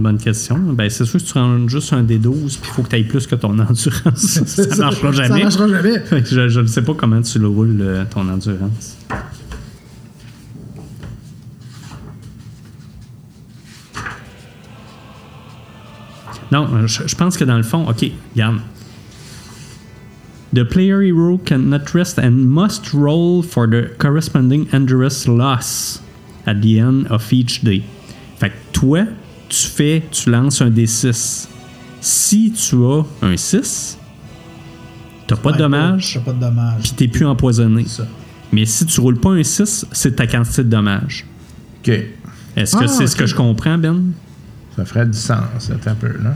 Bonne 0.04 0.18
question. 0.18 0.56
Ben, 0.56 0.88
c'est 0.88 1.04
sûr 1.04 1.18
que 1.18 1.24
tu 1.24 1.32
rends 1.32 1.66
juste 1.66 1.92
un 1.92 2.02
des 2.02 2.18
12 2.18 2.58
puis 2.58 2.70
il 2.70 2.74
faut 2.74 2.82
que 2.82 2.88
tu 2.90 2.96
ailles 2.96 3.04
plus 3.04 3.26
que 3.26 3.34
ton 3.34 3.58
endurance. 3.58 4.12
ça, 4.46 4.76
marchera 4.76 5.12
Ça 5.12 5.22
jamais. 5.24 5.42
marchera 5.42 5.68
jamais. 5.68 6.02
Je, 6.24 6.60
ne 6.60 6.66
sais 6.66 6.82
pas 6.82 6.94
comment 6.94 7.22
tu 7.22 7.38
le 7.38 7.48
roules, 7.48 7.78
euh, 7.80 8.04
ton 8.08 8.28
endurance. 8.28 8.96
Non, 16.52 16.86
je, 16.86 17.08
je 17.08 17.16
pense 17.16 17.36
que 17.36 17.42
dans 17.42 17.56
le 17.56 17.64
fond, 17.64 17.88
OK, 17.88 18.04
regarde. 18.34 18.60
The 20.52 20.62
player 20.62 21.02
hero 21.02 21.36
cannot 21.38 21.94
rest 21.94 22.16
and 22.16 22.48
must 22.48 22.92
roll 22.92 23.42
for 23.42 23.66
the 23.66 23.90
corresponding 23.98 24.68
endurance 24.72 25.26
loss 25.26 26.00
at 26.46 26.60
the 26.62 26.78
end 26.78 27.08
of 27.10 27.32
each 27.32 27.64
day. 27.64 27.82
Fait 28.38 28.50
que 28.50 28.54
toi, 28.72 29.06
tu 29.62 29.68
fais, 29.68 30.02
tu 30.10 30.30
lances 30.30 30.60
un 30.62 30.70
D6. 30.70 31.48
Si 32.00 32.52
tu 32.52 32.76
as 32.84 33.02
un 33.22 33.36
6, 33.36 33.98
t'as 35.26 35.36
pas 35.36 35.50
de 35.50 35.54
Ouais, 35.56 35.58
dommage, 35.62 36.20
pas 36.24 36.32
de 36.32 36.40
dommage. 36.40 36.82
puis 36.82 36.92
t'es 36.92 37.08
plus 37.08 37.24
empoisonné. 37.26 37.86
Ça. 37.86 38.06
Mais 38.52 38.66
si 38.66 38.84
tu 38.86 39.00
roules 39.00 39.18
pas 39.18 39.30
un 39.30 39.42
6, 39.42 39.86
c'est 39.92 40.16
ta 40.16 40.26
quantité 40.26 40.62
de 40.64 40.68
dommage. 40.68 41.24
OK. 41.80 41.88
Est-ce 42.56 42.76
que 42.76 42.84
Ah, 42.84 42.88
c'est 42.88 43.06
ce 43.06 43.16
que 43.16 43.26
je 43.26 43.34
comprends, 43.34 43.78
Ben? 43.78 44.12
Ça 44.76 44.84
ferait 44.84 45.06
du 45.06 45.16
sens, 45.18 45.38
c'est 45.58 45.86
un 45.88 45.94
peu, 45.94 46.08
là. 46.22 46.34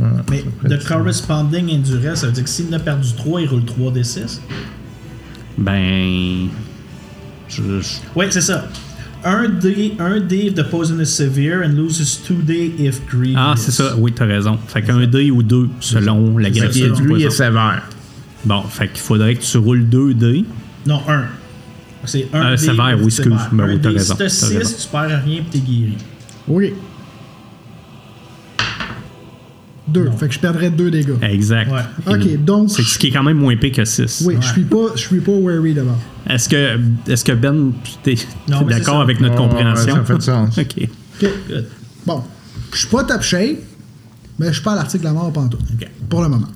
Ouais, 0.00 0.08
Mais 0.62 0.68
de 0.68 0.76
corresponding 0.84 1.70
endurance, 1.78 2.18
ça 2.20 2.26
veut 2.26 2.32
dire 2.32 2.44
que 2.44 2.50
s'il 2.50 2.66
en 2.68 2.72
a 2.72 2.78
perdu 2.80 3.12
3, 3.16 3.40
il 3.42 3.48
roule 3.48 3.64
3 3.64 3.92
des 3.92 4.02
6. 4.04 4.40
Ben. 5.56 6.48
Je- 7.48 7.62
Oui, 8.16 8.26
c'est 8.30 8.40
ça. 8.40 8.66
Un 9.26 9.48
dé, 9.48 9.94
un 9.98 10.20
dé 10.20 10.48
if 10.48 10.54
the 10.54 10.64
poison 10.68 11.00
is 11.00 11.06
severe 11.06 11.62
and 11.62 11.74
loses 11.76 12.18
2 12.28 12.42
dés 12.42 12.74
if 12.78 13.00
grievous. 13.08 13.38
Ah, 13.38 13.54
c'est 13.56 13.70
ça. 13.70 13.94
Oui, 13.96 14.12
t'as 14.12 14.26
raison. 14.26 14.58
Fait 14.68 14.82
qu'un 14.82 15.06
dé 15.06 15.30
ou 15.30 15.42
deux, 15.42 15.68
selon 15.80 16.36
la 16.36 16.50
gravité 16.50 16.90
du 16.90 17.02
il 17.02 17.04
est 17.04 17.08
poison. 17.08 17.30
sévère. 17.30 17.82
Bon, 18.44 18.62
fait 18.64 18.88
qu'il 18.88 19.00
faudrait 19.00 19.34
que 19.36 19.42
tu 19.42 19.56
roules 19.56 19.88
deux 19.88 20.12
dés. 20.12 20.44
Non, 20.86 21.00
un. 21.08 21.24
C'est 22.04 22.28
un 22.34 22.48
Euh, 22.48 22.50
dé. 22.50 22.56
sévère, 22.58 22.96
oui, 22.98 23.04
excuse. 23.06 23.24
sévère. 23.24 23.48
Ben 23.52 23.64
un 23.64 23.68
oui, 23.68 23.78
t'as 23.80 23.88
raison, 23.90 24.12
Si 24.14 24.18
t'as 24.18 24.24
t'as 24.24 24.28
6, 24.30 24.56
raison. 24.58 24.76
tu 24.82 24.88
perds 24.88 25.22
rien 25.24 25.38
et 25.40 25.44
t'es 25.50 25.58
guéri. 25.58 25.96
Oui. 26.46 26.74
Deux. 29.86 30.10
Fait 30.18 30.28
que 30.28 30.34
je 30.34 30.38
perdrais 30.38 30.70
deux 30.70 30.90
dégâts. 30.90 31.12
Exact. 31.22 31.70
Ouais. 31.70 32.14
OK, 32.14 32.44
donc. 32.44 32.70
C'est 32.70 32.82
ce 32.82 32.98
qui 32.98 33.08
est 33.08 33.10
quand 33.10 33.22
même 33.22 33.36
moins 33.36 33.54
pire 33.56 33.72
que 33.72 33.84
6. 33.84 34.22
Oui, 34.26 34.36
je 34.40 34.46
suis 34.46 34.62
pas, 34.62 34.86
je 34.94 35.00
suis 35.00 35.20
pas 35.20 35.32
worried 35.32 35.76
d'abord. 35.76 35.98
Est-ce 36.28 36.48
que, 36.48 36.78
est 37.06 37.22
que 37.22 37.32
Ben, 37.32 37.72
mais 38.06 38.14
c'est 38.16 38.66
d'accord 38.66 39.02
avec 39.02 39.20
notre 39.20 39.34
ouais, 39.34 39.40
compréhension? 39.48 39.96
ça 39.96 40.04
fait 40.04 40.14
du 40.14 40.20
sens. 40.22 40.58
OK. 40.58 40.88
OK. 41.22 41.28
Bon. 42.06 42.22
Je 42.72 42.78
suis 42.78 42.88
pas 42.88 43.04
top 43.04 43.22
shape, 43.22 43.58
mais 44.38 44.46
je 44.48 44.52
suis 44.54 44.62
pas 44.62 44.72
à 44.72 44.76
l'article 44.76 45.02
de 45.04 45.08
la 45.08 45.12
mort 45.12 45.30
pantoute. 45.32 45.60
OK. 45.60 45.88
Pour 46.08 46.22
le 46.22 46.28
moment. 46.28 46.48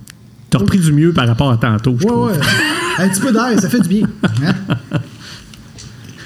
T'as 0.51 0.59
repris 0.59 0.79
du 0.79 0.93
mieux 0.93 1.13
par 1.13 1.29
rapport 1.29 1.51
à 1.51 1.59
tantôt, 1.59 1.97
je 1.99 2.05
Ouais, 2.07 2.11
trouve. 2.11 2.27
ouais. 2.31 2.39
Un 2.99 3.09
petit 3.11 3.21
peu 3.21 3.31
d'air, 3.33 3.61
ça 3.61 3.69
fait 3.69 3.81
du 3.81 3.89
bien. 3.89 4.07
Hein? 4.43 4.55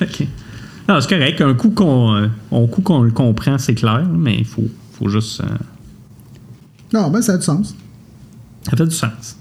OK. 0.03 0.27
Non, 0.89 1.01
c'est 1.01 1.09
correct. 1.09 1.41
Un 1.41 1.55
coup 1.55 1.71
qu'on 1.71 2.15
euh, 2.15 2.29
un 2.53 2.67
coup 2.67 2.83
qu'on 2.83 3.03
le 3.03 3.11
comprend, 3.11 3.59
c'est 3.59 3.75
clair, 3.75 4.05
mais 4.17 4.37
il 4.39 4.45
faut, 4.45 4.69
faut 4.99 5.09
juste. 5.09 5.41
euh, 5.41 5.47
Non, 6.93 7.11
ben 7.11 7.23
ça 7.23 7.35
a 7.35 7.37
du 7.39 7.45
sens. 7.45 7.75
ça 8.63 8.77
fait 8.77 8.87
du 8.87 8.95
sens. 8.95 9.37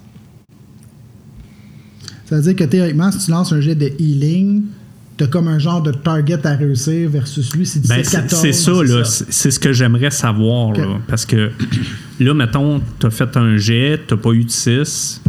Ça 2.26 2.38
veut 2.38 2.42
dire 2.42 2.56
que 2.56 2.64
théoriquement, 2.64 3.12
si 3.12 3.26
tu 3.26 3.32
lances 3.32 3.52
un 3.52 3.60
jet 3.60 3.76
de 3.76 3.92
healing, 4.00 4.64
t'as 5.18 5.28
comme 5.28 5.48
un 5.48 5.60
genre 5.60 5.82
de 5.82 5.92
target 5.92 6.46
à 6.48 6.56
réussir 6.56 7.10
versus 7.10 7.54
lui, 7.54 7.66
c'est 7.66 7.82
17 7.82 7.98
Ben, 7.98 8.04
c'est 8.04 8.18
14. 8.18 8.42
c'est 8.42 8.54
ça, 8.54 8.72
là. 8.72 9.04
C'est 9.04 9.52
ce 9.52 9.60
que 9.60 9.74
j'aimerais 9.74 10.12
savoir, 10.12 10.72
là. 10.72 11.00
Parce 11.08 11.26
que 11.26 11.52
là, 12.20 12.34
mettons, 12.34 12.82
t'as 13.00 13.10
fait 13.10 13.36
un 13.36 13.58
jet, 13.58 14.02
t'as 14.08 14.18
pas 14.18 14.32
eu 14.32 14.46
de 14.46 14.50
6, 14.50 15.22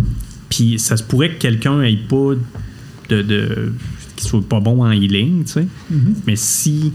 puis 0.48 0.78
ça 0.78 0.96
se 0.96 1.02
pourrait 1.02 1.34
que 1.34 1.38
quelqu'un 1.40 1.82
ait 1.82 1.96
pas 1.96 2.34
de. 3.08 3.22
de 3.22 3.72
qu'il 4.14 4.28
soit 4.28 4.46
pas 4.48 4.60
bon 4.60 4.84
en 4.84 4.92
healing, 4.92 5.44
tu 5.44 5.52
sais. 5.52 5.66
Mm-hmm. 5.92 6.14
Mais 6.26 6.36
si. 6.36 6.92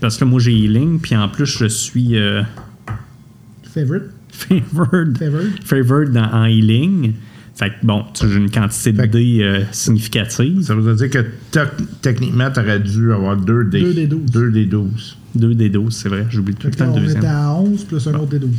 Parce 0.00 0.16
que 0.16 0.24
là, 0.24 0.30
moi, 0.30 0.40
j'ai 0.40 0.52
healing, 0.52 0.98
puis 0.98 1.14
en 1.14 1.28
plus, 1.28 1.46
je 1.46 1.66
suis 1.66 2.16
euh, 2.16 2.42
Favorite. 3.62 4.15
Favored, 4.36 5.18
Favored. 5.18 5.52
favored 5.64 6.12
dans- 6.12 6.30
en 6.32 6.44
healing. 6.46 7.12
Fait 7.54 7.70
que 7.70 7.86
bon, 7.86 8.04
tu 8.12 8.28
j'ai 8.28 8.36
une 8.36 8.50
quantité 8.50 8.92
de 8.92 9.06
dés 9.06 9.38
euh, 9.40 9.62
significative. 9.72 10.60
Ça 10.62 10.74
veut 10.74 10.94
dire 10.94 11.08
que 11.08 11.24
tec- 11.50 11.70
techniquement, 12.02 12.50
tu 12.50 12.60
aurais 12.60 12.80
dû 12.80 13.12
avoir 13.12 13.36
2 13.36 13.64
des, 13.64 13.80
Deux 13.80 13.94
des 13.94 14.06
12. 14.06 14.30
deux 14.30 14.50
des 14.50 14.66
12. 14.66 15.16
2 15.34 15.54
des 15.54 15.68
12, 15.70 15.94
c'est 15.94 16.08
vrai. 16.10 16.26
J'oublie 16.28 16.54
tout 16.54 16.62
Fait 16.62 16.68
le 16.68 16.72
que 16.74 16.78
temps 16.78 16.84
le 16.86 16.90
on 16.92 17.00
deuxième. 17.00 17.18
était 17.18 17.26
à 17.32 17.52
11 17.54 17.84
plus 17.84 18.06
un 18.08 18.14
autre 18.14 18.26
des 18.26 18.38
12. 18.40 18.50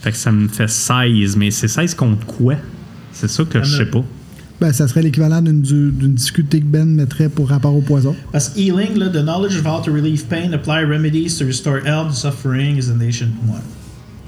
Fait 0.00 0.10
que 0.10 0.16
ça 0.16 0.32
me 0.32 0.48
fait 0.48 0.68
16, 0.68 1.36
mais 1.36 1.50
c'est 1.50 1.68
16 1.68 1.94
contre 1.94 2.26
quoi? 2.26 2.56
C'est 3.12 3.28
ça 3.28 3.44
que 3.44 3.62
je 3.62 3.76
sais 3.76 3.86
pas. 3.86 4.04
Ben, 4.60 4.72
ça 4.72 4.86
serait 4.88 5.02
l'équivalent 5.02 5.42
d'une 5.42 5.62
du- 5.62 5.90
d'une 5.90 6.14
difficulté 6.14 6.60
que 6.60 6.64
Ben 6.66 6.86
mettrait 6.88 7.28
pour 7.28 7.48
rapport 7.48 7.74
au 7.74 7.80
poison. 7.82 8.14
Parce 8.32 8.48
que 8.50 8.58
healing, 8.60 8.96
là, 8.96 9.08
the 9.08 9.22
knowledge 9.22 9.56
of 9.58 9.66
how 9.66 9.82
to 9.82 9.92
relieve 9.92 10.24
pain, 10.26 10.52
apply 10.52 10.84
remedies 10.84 11.36
to 11.38 11.44
restore 11.44 11.80
health, 11.84 12.14
suffering 12.14 12.76
is 12.78 12.88
an 12.88 13.00
ancient 13.02 13.32
one. 13.48 13.62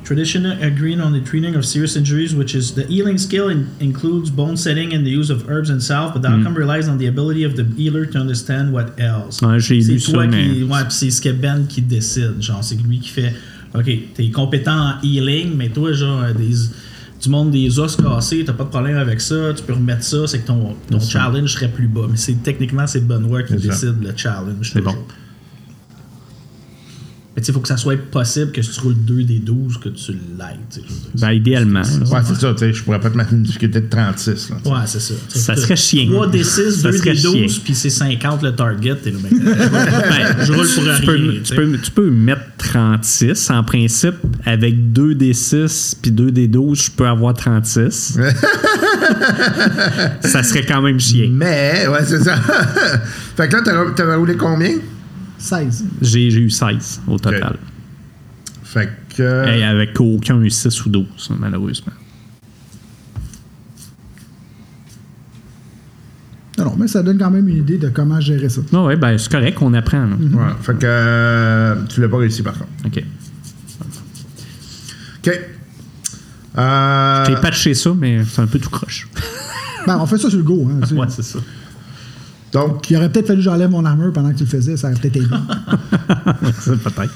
Tradition 0.04 0.44
agreed 0.62 1.00
on 1.00 1.10
the 1.12 1.20
treating 1.24 1.56
of 1.56 1.64
serious 1.64 1.96
injuries, 1.96 2.32
which 2.34 2.54
is 2.54 2.74
the 2.74 2.84
healing 2.88 3.18
skill 3.18 3.48
in- 3.50 3.66
includes 3.80 4.30
bone 4.30 4.56
setting 4.56 4.94
and 4.94 5.04
the 5.04 5.10
use 5.10 5.30
of 5.30 5.48
herbs 5.48 5.68
and 5.68 5.80
salve, 5.80 6.12
but 6.12 6.22
the 6.22 6.28
outcome 6.28 6.54
relies 6.56 6.88
on 6.88 6.96
the 6.98 7.08
ability 7.08 7.44
of 7.44 7.54
the 7.56 7.64
healer 7.76 8.06
to 8.06 8.18
understand 8.18 8.72
what 8.72 8.94
ails. 8.98 9.40
Ouais, 9.42 9.58
j'ai 9.58 9.80
lu 9.80 9.98
c'est 9.98 10.12
toi 10.12 10.22
ça, 10.24 10.28
qui, 10.28 10.36
mais- 10.36 10.62
ouais, 10.62 10.84
pis 10.88 10.94
c'est 10.94 11.10
ce 11.10 11.20
que 11.20 11.30
Ben 11.32 11.66
qui 11.68 11.82
décide. 11.82 12.34
Genre, 12.40 12.62
c'est 12.62 12.80
lui 12.80 13.00
qui 13.00 13.08
fait, 13.08 13.32
ok, 13.74 13.90
t'es 14.14 14.30
compétent 14.30 14.78
en 14.78 14.92
healing, 15.02 15.56
mais 15.56 15.70
toi, 15.70 15.92
genre, 15.92 16.22
des, 16.38 16.54
du 17.22 17.28
monde 17.28 17.50
des 17.50 17.78
os 17.78 17.96
cassés, 17.96 18.44
t'as 18.44 18.52
pas 18.52 18.64
de 18.64 18.68
problème 18.68 18.96
avec 18.96 19.20
ça, 19.20 19.52
tu 19.54 19.62
peux 19.62 19.72
remettre 19.72 20.04
ça, 20.04 20.26
c'est 20.26 20.40
que 20.40 20.46
ton, 20.46 20.74
ton 20.90 21.00
challenge 21.00 21.52
serait 21.52 21.68
plus 21.68 21.88
bas. 21.88 22.06
Mais 22.10 22.16
c'est 22.16 22.42
techniquement, 22.42 22.86
c'est 22.86 23.06
Benoît 23.06 23.42
qui 23.42 23.54
décide 23.54 24.02
le 24.02 24.12
challenge. 24.16 24.70
C'est 24.72 24.80
bon. 24.80 24.94
Mais 27.36 27.42
tu 27.42 27.46
sais, 27.46 27.52
il 27.52 27.54
faut 27.54 27.60
que 27.60 27.68
ça 27.68 27.76
soit 27.76 27.98
possible 28.10 28.50
que 28.50 28.62
si 28.62 28.70
tu 28.70 28.80
roules 28.80 28.94
2 28.96 29.22
des 29.24 29.38
12, 29.40 29.76
que 29.78 29.90
tu 29.90 30.12
l'aides. 30.12 30.56
tu. 30.72 30.80
Ben, 31.20 31.32
idéalement. 31.32 31.82
Ouais, 31.82 32.20
c'est 32.24 32.34
ça, 32.34 32.52
tu 32.54 32.58
sais, 32.60 32.72
je 32.72 32.82
pourrais 32.82 32.98
pas 32.98 33.10
te 33.10 33.16
mettre 33.18 33.34
une 33.34 33.42
difficulté 33.42 33.82
de 33.82 33.88
36. 33.90 34.48
Là, 34.48 34.56
tu 34.56 34.62
sais. 34.64 34.70
Ouais, 34.74 34.80
c'est 34.86 35.00
ça. 35.00 35.14
Tu 35.30 35.38
Ça 35.38 35.54
serait 35.56 35.76
chiant. 35.76 36.10
3 36.12 36.28
des 36.28 36.42
6, 36.44 36.80
Ça 36.80 36.90
2 36.90 36.96
serait 36.96 37.12
des 37.14 37.20
12, 37.22 37.34
chiant. 37.52 37.60
puis 37.62 37.74
c'est 37.74 37.90
50 37.90 38.42
le 38.42 38.56
target. 38.56 38.94
Ben, 39.04 39.12
ben, 39.30 40.36
je 40.44 40.52
roule 40.52 40.66
pour 40.66 40.84
rien. 40.84 40.96
tu, 40.98 41.04
peux, 41.06 41.16
tu 41.18 41.42
tu, 41.42 41.44
sais. 41.44 41.54
peux, 41.56 41.78
tu 41.78 41.90
peux 41.90 42.10
mettre 42.10 42.40
36. 42.56 43.50
En 43.50 43.62
principe, 43.64 44.14
avec 44.46 44.92
2 44.94 45.14
des 45.14 45.34
6 45.34 45.94
puis 46.00 46.10
2 46.12 46.30
des 46.30 46.48
12, 46.48 46.84
je 46.84 46.90
peux 46.90 47.06
avoir 47.06 47.34
36. 47.34 48.16
ça 50.22 50.42
serait 50.42 50.64
quand 50.64 50.80
même 50.82 50.98
chiant. 50.98 51.28
Mais, 51.30 51.86
ouais, 51.86 52.04
c'est 52.06 52.22
ça. 52.24 52.36
fait 53.36 53.48
que 53.48 53.56
là, 53.56 53.62
t'avais- 53.62 53.94
t'avais 53.94 54.14
roulé 54.14 54.36
combien? 54.36 54.70
16. 55.38 55.84
J'ai 56.02 56.28
eu 56.32 56.50
16 56.50 57.02
au 57.06 57.18
total. 57.18 57.56
Fait 58.64 58.90
que. 59.16 59.46
Et 59.48 59.62
avec 59.64 59.98
aucun 60.00 60.48
6 60.48 60.84
ou 60.86 60.88
12, 60.90 61.06
malheureusement. 61.38 61.92
Non, 66.58 66.74
mais 66.78 66.88
ça 66.88 67.02
donne 67.02 67.18
quand 67.18 67.30
même 67.30 67.46
une 67.48 67.58
idée 67.58 67.76
de 67.76 67.90
comment 67.90 68.18
gérer 68.18 68.48
ça. 68.48 68.62
Non, 68.72 68.86
ouais, 68.86 68.96
ben, 68.96 69.18
c'est 69.18 69.30
correct, 69.30 69.58
on 69.60 69.74
apprend. 69.74 70.06
là. 70.06 70.16
Ouais, 70.16 70.52
fait 70.62 70.72
que. 70.78 70.84
euh, 70.86 71.74
tu 71.88 72.00
l'as 72.00 72.08
pas 72.08 72.16
réussi, 72.16 72.42
par 72.42 72.54
contre. 72.54 72.70
OK. 72.86 73.04
OK. 75.18 75.40
Euh, 76.58 77.24
J'ai 77.26 77.36
patché 77.36 77.74
ça, 77.74 77.92
mais 77.94 78.22
c'est 78.24 78.40
un 78.40 78.46
peu 78.46 78.58
tout 78.58 78.70
croche. 78.70 79.06
Ben, 79.86 79.98
on 80.00 80.06
fait 80.06 80.16
ça 80.16 80.30
sur 80.30 80.38
le 80.38 80.44
go. 80.44 80.66
Hein, 80.70 80.80
ouais, 80.96 81.06
c'est 81.10 81.22
ça. 81.22 81.38
Donc, 82.52 82.88
Il 82.90 82.96
aurait 82.96 83.10
peut-être 83.10 83.26
fallu 83.26 83.38
que 83.40 83.44
j'enlève 83.44 83.70
mon 83.70 83.84
armure 83.84 84.12
pendant 84.12 84.30
que 84.32 84.36
tu 84.38 84.44
le 84.44 84.48
faisais, 84.48 84.76
ça 84.76 84.88
aurait 84.88 84.98
peut-être 85.00 85.16
aidé. 85.16 85.26
Peut-être. 86.84 87.14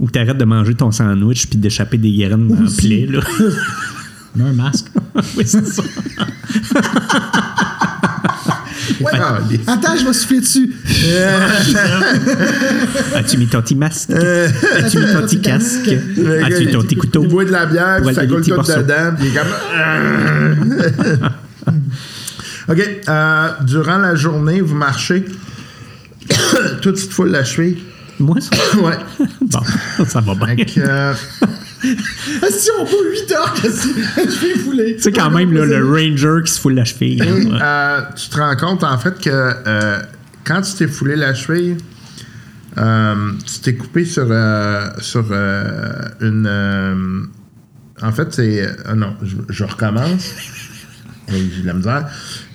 Ou 0.00 0.08
t'arrêtes 0.10 0.38
de 0.38 0.44
manger 0.44 0.74
ton 0.74 0.90
sandwich 0.90 1.46
puis 1.46 1.58
d'échapper 1.58 1.98
des 1.98 2.10
graines 2.16 2.48
dans 2.48 2.56
le 2.58 2.64
Aussi. 2.66 2.88
plaie, 2.88 3.06
là. 3.06 3.20
Mets 4.36 4.44
un 4.44 4.52
masque. 4.52 4.86
oui, 5.36 5.44
c'est 5.44 5.66
ça. 5.66 5.82
ah, 9.12 9.38
les- 9.50 9.60
Attends, 9.66 9.96
je 9.98 10.06
vais 10.06 10.12
souffler 10.12 10.40
dessus. 10.40 10.72
As-tu 13.14 13.36
mis 13.38 13.46
ton 13.48 13.60
petit 13.60 13.74
masque? 13.74 14.10
As-tu 14.10 14.98
mis 15.00 15.12
ton 15.12 15.20
petit 15.22 15.40
casque? 15.40 15.88
As-tu 15.88 16.64
gars, 16.66 16.72
ton 16.72 16.82
petit 16.82 16.96
couteau? 16.96 17.22
Il 17.24 17.28
boit 17.28 17.44
de 17.44 17.50
la 17.50 17.66
bière, 17.66 18.00
puis 18.04 18.14
ça 18.14 18.26
coule 18.26 18.42
tout 18.42 18.50
dedans, 18.56 19.14
puis 19.18 19.28
il 19.28 19.36
est 19.36 19.38
comme. 19.38 21.30
OK. 22.70 23.00
euh, 23.08 23.48
durant 23.62 23.98
la 23.98 24.14
journée, 24.14 24.60
vous 24.60 24.74
marchez. 24.76 25.24
Toi, 26.82 26.92
tu 26.92 27.08
te 27.08 27.12
foules 27.12 27.30
la 27.30 27.44
cheville. 27.44 27.78
Moi, 28.18 28.36
ça? 28.40 28.50
ouais. 28.80 28.98
Bon, 29.40 29.60
ça 30.06 30.20
va 30.20 30.34
bien. 30.34 30.56
Que, 30.64 30.80
euh, 30.80 31.14
Ah, 32.42 32.46
si 32.50 32.68
on 32.78 32.84
pas 32.84 32.90
8 33.10 33.32
heures, 33.32 33.54
que 33.54 33.70
si- 33.72 33.94
je 34.16 34.46
vais 34.46 34.58
fouler. 34.58 34.96
C'est 35.00 35.12
quand 35.12 35.30
même 35.30 35.50
là, 35.54 35.64
le 35.64 35.82
ranger 35.84 36.42
qui 36.44 36.52
se 36.52 36.60
fout 36.60 36.74
la 36.74 36.84
cheville. 36.84 37.22
Ouais. 37.22 37.58
euh, 37.62 38.00
tu 38.14 38.28
te 38.28 38.36
rends 38.36 38.54
compte, 38.56 38.84
en 38.84 38.98
fait, 38.98 39.18
que 39.18 39.30
euh, 39.30 39.98
quand 40.44 40.60
tu 40.60 40.74
t'es 40.74 40.86
foulé 40.86 41.16
la 41.16 41.32
cheville, 41.32 41.78
tu 42.76 43.60
t'es 43.62 43.74
coupé 43.76 44.04
sur, 44.04 44.26
sur 45.00 45.24
une. 46.20 47.28
en 48.02 48.12
fait, 48.12 48.34
c'est. 48.34 48.76
non, 48.94 49.16
je, 49.22 49.36
je 49.48 49.64
recommence. 49.64 50.34
Oui, 51.32 51.48
J'ai 51.54 51.62
de 51.62 51.66
la 51.68 51.74
misère. 51.74 52.08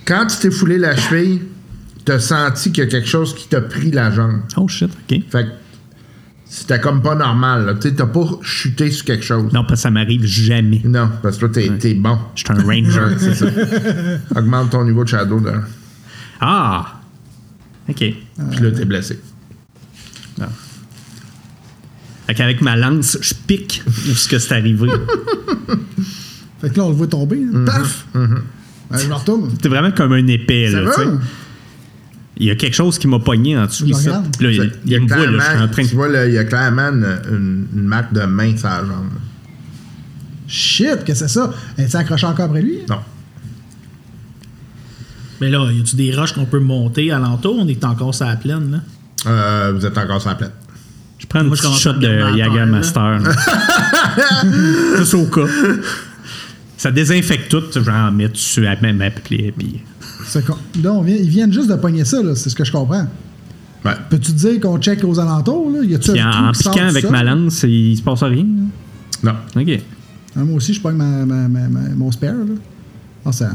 Quand 0.06 0.26
tu 0.26 0.36
t'es 0.38 0.50
foulé 0.50 0.78
la 0.78 0.96
cheville, 0.96 1.42
tu 2.04 2.12
as 2.12 2.20
senti 2.20 2.70
qu'il 2.72 2.84
y 2.84 2.86
a 2.86 2.90
quelque 2.90 3.08
chose 3.08 3.34
qui 3.34 3.48
t'a 3.48 3.60
pris 3.60 3.90
la 3.90 4.10
jambe. 4.10 4.40
Oh 4.56 4.68
shit, 4.68 4.90
ok. 4.90 5.20
Fait 5.30 5.44
que 5.44 5.50
c'était 6.44 6.80
comme 6.80 7.02
pas 7.02 7.16
normal. 7.16 7.66
là. 7.66 7.74
Tu 7.74 7.88
sais, 7.88 7.94
t'as 7.94 8.06
pas 8.06 8.24
chuté 8.42 8.90
sur 8.90 9.04
quelque 9.04 9.24
chose. 9.24 9.52
Non, 9.52 9.62
parce 9.62 9.72
que 9.72 9.76
ça 9.80 9.90
m'arrive 9.90 10.24
jamais. 10.24 10.80
Non, 10.84 11.10
parce 11.22 11.36
que 11.36 11.46
toi, 11.46 11.48
t'es 11.48 11.68
t'es 11.78 11.94
bon. 11.94 12.18
Je 12.36 12.44
suis 12.44 12.52
un 12.52 12.62
ranger. 12.62 13.14
c'est 13.18 13.34
ça. 13.34 13.46
Augmente 14.36 14.70
ton 14.70 14.84
niveau 14.84 15.02
de 15.02 15.08
shadow. 15.08 15.40
Là. 15.40 15.62
Ah! 16.40 17.00
Ok. 17.88 17.96
Puis 17.98 18.60
là, 18.60 18.70
t'es 18.70 18.84
blessé. 18.84 19.18
Fait 22.26 22.34
qu'avec 22.34 22.60
ma 22.60 22.74
lance, 22.74 23.18
je 23.20 23.34
pique 23.46 23.82
où 23.86 24.14
ce 24.14 24.28
que 24.28 24.38
c'est 24.38 24.54
arrivé. 24.54 24.88
Fait 26.60 26.70
que 26.70 26.76
là, 26.78 26.84
on 26.84 26.88
le 26.88 26.96
voit 26.96 27.06
tomber. 27.06 27.36
Mhm. 27.36 27.64
là. 27.66 27.72
Paf! 27.72 28.06
Ben, 28.90 28.98
je 28.98 29.08
me 29.08 29.14
retourne. 29.14 29.50
C'était 29.50 29.68
vraiment 29.68 29.90
comme 29.90 30.12
un 30.12 30.26
épée, 30.26 30.68
là, 30.70 30.90
tu? 30.94 31.02
Il 32.38 32.46
y 32.46 32.50
a 32.50 32.54
quelque 32.54 32.74
chose 32.74 32.98
qui 32.98 33.08
m'a 33.08 33.18
pogné 33.18 33.56
en 33.56 33.64
dessous 33.64 33.86
Je 33.86 34.10
là, 34.10 34.22
il, 34.40 34.72
Il 34.84 34.92
y 34.92 34.94
a 34.94 34.98
il 34.98 35.04
me 35.04 35.08
voit, 35.08 35.16
là, 35.16 35.24
je 35.24 35.28
suis 35.28 35.36
en 35.36 35.38
clairement, 35.38 35.68
train 35.68 35.82
tu 35.82 35.88
de... 35.88 35.94
vois, 35.94 36.08
là, 36.08 36.26
il 36.26 36.34
y 36.34 36.38
a 36.38 36.44
clairement 36.44 36.88
une, 36.88 37.66
marque 37.72 38.12
de 38.12 38.20
main 38.22 38.54
sur 38.56 38.68
la 38.68 38.80
jambe. 38.80 39.10
Shit, 40.46 41.04
qu'est-ce 41.04 41.22
que 41.22 41.28
c'est 41.28 41.28
ça? 41.28 41.50
Elle 41.78 41.88
s'est 41.90 41.96
accrochée 41.96 42.26
encore 42.26 42.44
après 42.44 42.62
lui? 42.62 42.80
Non. 42.88 42.98
Mais 45.40 45.48
là, 45.48 45.70
y 45.72 45.80
a-tu 45.80 45.96
des 45.96 46.14
roches 46.14 46.34
qu'on 46.34 46.44
peut 46.44 46.60
monter 46.60 47.10
alentour? 47.10 47.56
On 47.58 47.66
est 47.68 47.84
encore 47.84 48.14
sur 48.14 48.26
la 48.26 48.36
plaine, 48.36 48.70
là. 48.70 48.78
Euh, 49.26 49.72
vous 49.74 49.84
êtes 49.84 49.96
encore 49.96 50.20
sur 50.20 50.30
la 50.30 50.36
plaine. 50.36 50.52
Je 51.18 51.26
prends 51.26 51.40
une 51.40 51.48
Moi, 51.48 51.56
petite 51.56 51.78
shot 51.78 51.94
de 51.94 52.00
terre, 52.00 52.66
Master. 52.66 53.20
Juste 54.98 55.14
au 55.14 55.26
cas. 55.26 55.46
Ça 56.86 56.92
désinfecte 56.92 57.48
tout. 57.50 57.64
Je 57.74 57.80
vais 57.80 57.90
en 57.90 58.12
mettre 58.12 58.34
dessus 58.34 58.64
à 58.64 58.80
même 58.80 59.02
appelé. 59.02 59.52
Puis... 59.58 59.80
C'est 60.24 60.46
con- 60.46 60.54
Là, 60.80 60.92
on 60.92 61.02
vient- 61.02 61.16
ils 61.16 61.28
viennent 61.28 61.52
juste 61.52 61.68
de 61.68 61.74
pogner 61.74 62.04
ça, 62.04 62.22
là, 62.22 62.36
c'est 62.36 62.48
ce 62.48 62.54
que 62.54 62.64
je 62.64 62.70
comprends. 62.70 63.08
Ouais. 63.84 63.92
Peux-tu 64.08 64.30
te 64.32 64.36
dire 64.38 64.60
qu'on 64.60 64.78
check 64.78 65.02
aux 65.02 65.18
alentours? 65.18 65.68
Là? 65.72 65.82
Y 65.82 65.96
a-tu 65.96 66.12
Puis 66.12 66.20
un 66.20 66.48
en, 66.48 66.52
piquant 66.52 66.86
avec 66.88 67.04
ça? 67.04 67.10
ma 67.10 67.24
lance, 67.24 67.64
il 67.64 67.96
se 67.96 68.02
passe 68.02 68.22
rien. 68.22 68.46
là. 69.24 69.32
Non. 69.54 69.60
OK. 69.62 69.80
Ah, 70.36 70.44
moi 70.44 70.56
aussi, 70.58 70.74
je 70.74 70.80
pogne 70.80 70.94
ma, 70.94 71.26
ma, 71.26 71.48
ma- 71.48 71.68
ma- 71.68 71.88
mon 71.96 72.12
spare. 72.12 72.34
Là. 72.34 72.54
Ah, 73.24 73.32
ça. 73.32 73.50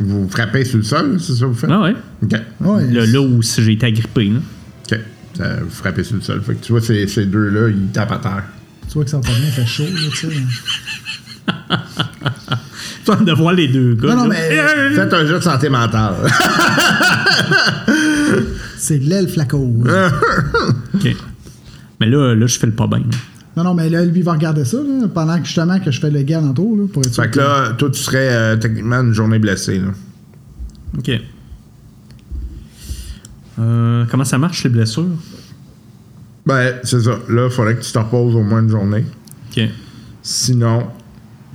Vous 0.00 0.26
frappez 0.30 0.64
sur 0.64 0.78
le 0.78 0.84
sol, 0.84 1.18
c'est 1.20 1.34
ça 1.34 1.40
que 1.40 1.44
vous 1.46 1.54
faites? 1.54 1.70
Ah 1.70 1.82
ouais. 1.82 1.94
OK. 2.22 2.32
Ouais, 2.62 2.90
Là, 2.90 3.04
là 3.04 3.20
où 3.20 3.42
j'ai 3.42 3.72
été 3.72 3.84
agrippé. 3.84 4.30
Là. 4.30 4.38
OK. 4.90 4.98
Ça, 5.36 5.56
vous 5.62 5.68
frappez 5.70 6.04
sur 6.04 6.16
le 6.16 6.22
sol. 6.22 6.40
Fait 6.42 6.54
que 6.54 6.64
tu 6.64 6.72
vois, 6.72 6.80
ces, 6.80 7.06
ces 7.06 7.26
deux-là, 7.26 7.68
ils 7.68 7.88
tapent 7.92 8.12
à 8.12 8.16
terre. 8.18 8.44
Tu 8.88 8.94
vois 8.94 9.04
que 9.04 9.10
ça 9.10 9.18
va 9.18 9.22
pas 9.24 9.34
bien, 9.34 9.44
il 9.46 9.52
fait 9.52 9.66
chaud. 9.66 9.84
Là, 9.84 11.78
de 13.24 13.32
voir 13.32 13.54
les 13.54 13.68
deux 13.68 13.94
gars. 13.94 14.14
Non, 14.14 14.24
non, 14.24 14.28
mais 14.28 14.50
Faites 14.94 15.12
un 15.12 15.26
jeu 15.26 15.38
de 15.38 15.44
santé 15.44 15.68
mentale. 15.68 16.14
c'est 18.78 18.98
l'elfe 18.98 19.36
la 19.36 19.44
cause. 19.44 19.88
OK. 20.94 21.16
Mais 22.00 22.06
là, 22.06 22.34
là, 22.34 22.46
je 22.46 22.58
fais 22.58 22.66
le 22.66 22.72
pas 22.72 22.86
bien. 22.86 23.02
Non, 23.56 23.64
non, 23.64 23.74
mais 23.74 23.90
là, 23.90 24.04
lui, 24.04 24.20
il 24.20 24.24
va 24.24 24.32
regarder 24.32 24.64
ça, 24.64 24.78
là, 24.78 25.06
pendant 25.12 25.38
que 25.38 25.44
justement 25.44 25.78
que 25.78 25.90
je 25.90 26.00
fais 26.00 26.10
le 26.10 26.22
gars 26.22 26.40
en 26.40 26.54
tour, 26.54 26.76
là, 26.76 26.84
pour 26.90 27.04
être 27.04 27.12
sûr. 27.12 27.22
Fait 27.22 27.30
que 27.30 27.38
là, 27.38 27.72
toi, 27.72 27.90
tu 27.90 28.00
serais 28.00 28.32
euh, 28.32 28.56
techniquement 28.56 29.00
une 29.00 29.12
journée 29.12 29.38
blessée. 29.38 29.78
Là. 29.78 29.88
Ok. 30.98 31.10
Euh, 33.58 34.04
comment 34.10 34.24
ça 34.24 34.38
marche 34.38 34.64
les 34.64 34.70
blessures? 34.70 35.06
Ben, 36.46 36.76
c'est 36.82 37.02
ça. 37.02 37.18
Là, 37.28 37.46
il 37.46 37.50
faudrait 37.50 37.76
que 37.76 37.82
tu 37.82 37.92
te 37.92 37.98
reposes 37.98 38.34
au 38.34 38.42
moins 38.42 38.62
une 38.62 38.70
journée. 38.70 39.04
Ok. 39.50 39.64
Sinon, 40.22 40.86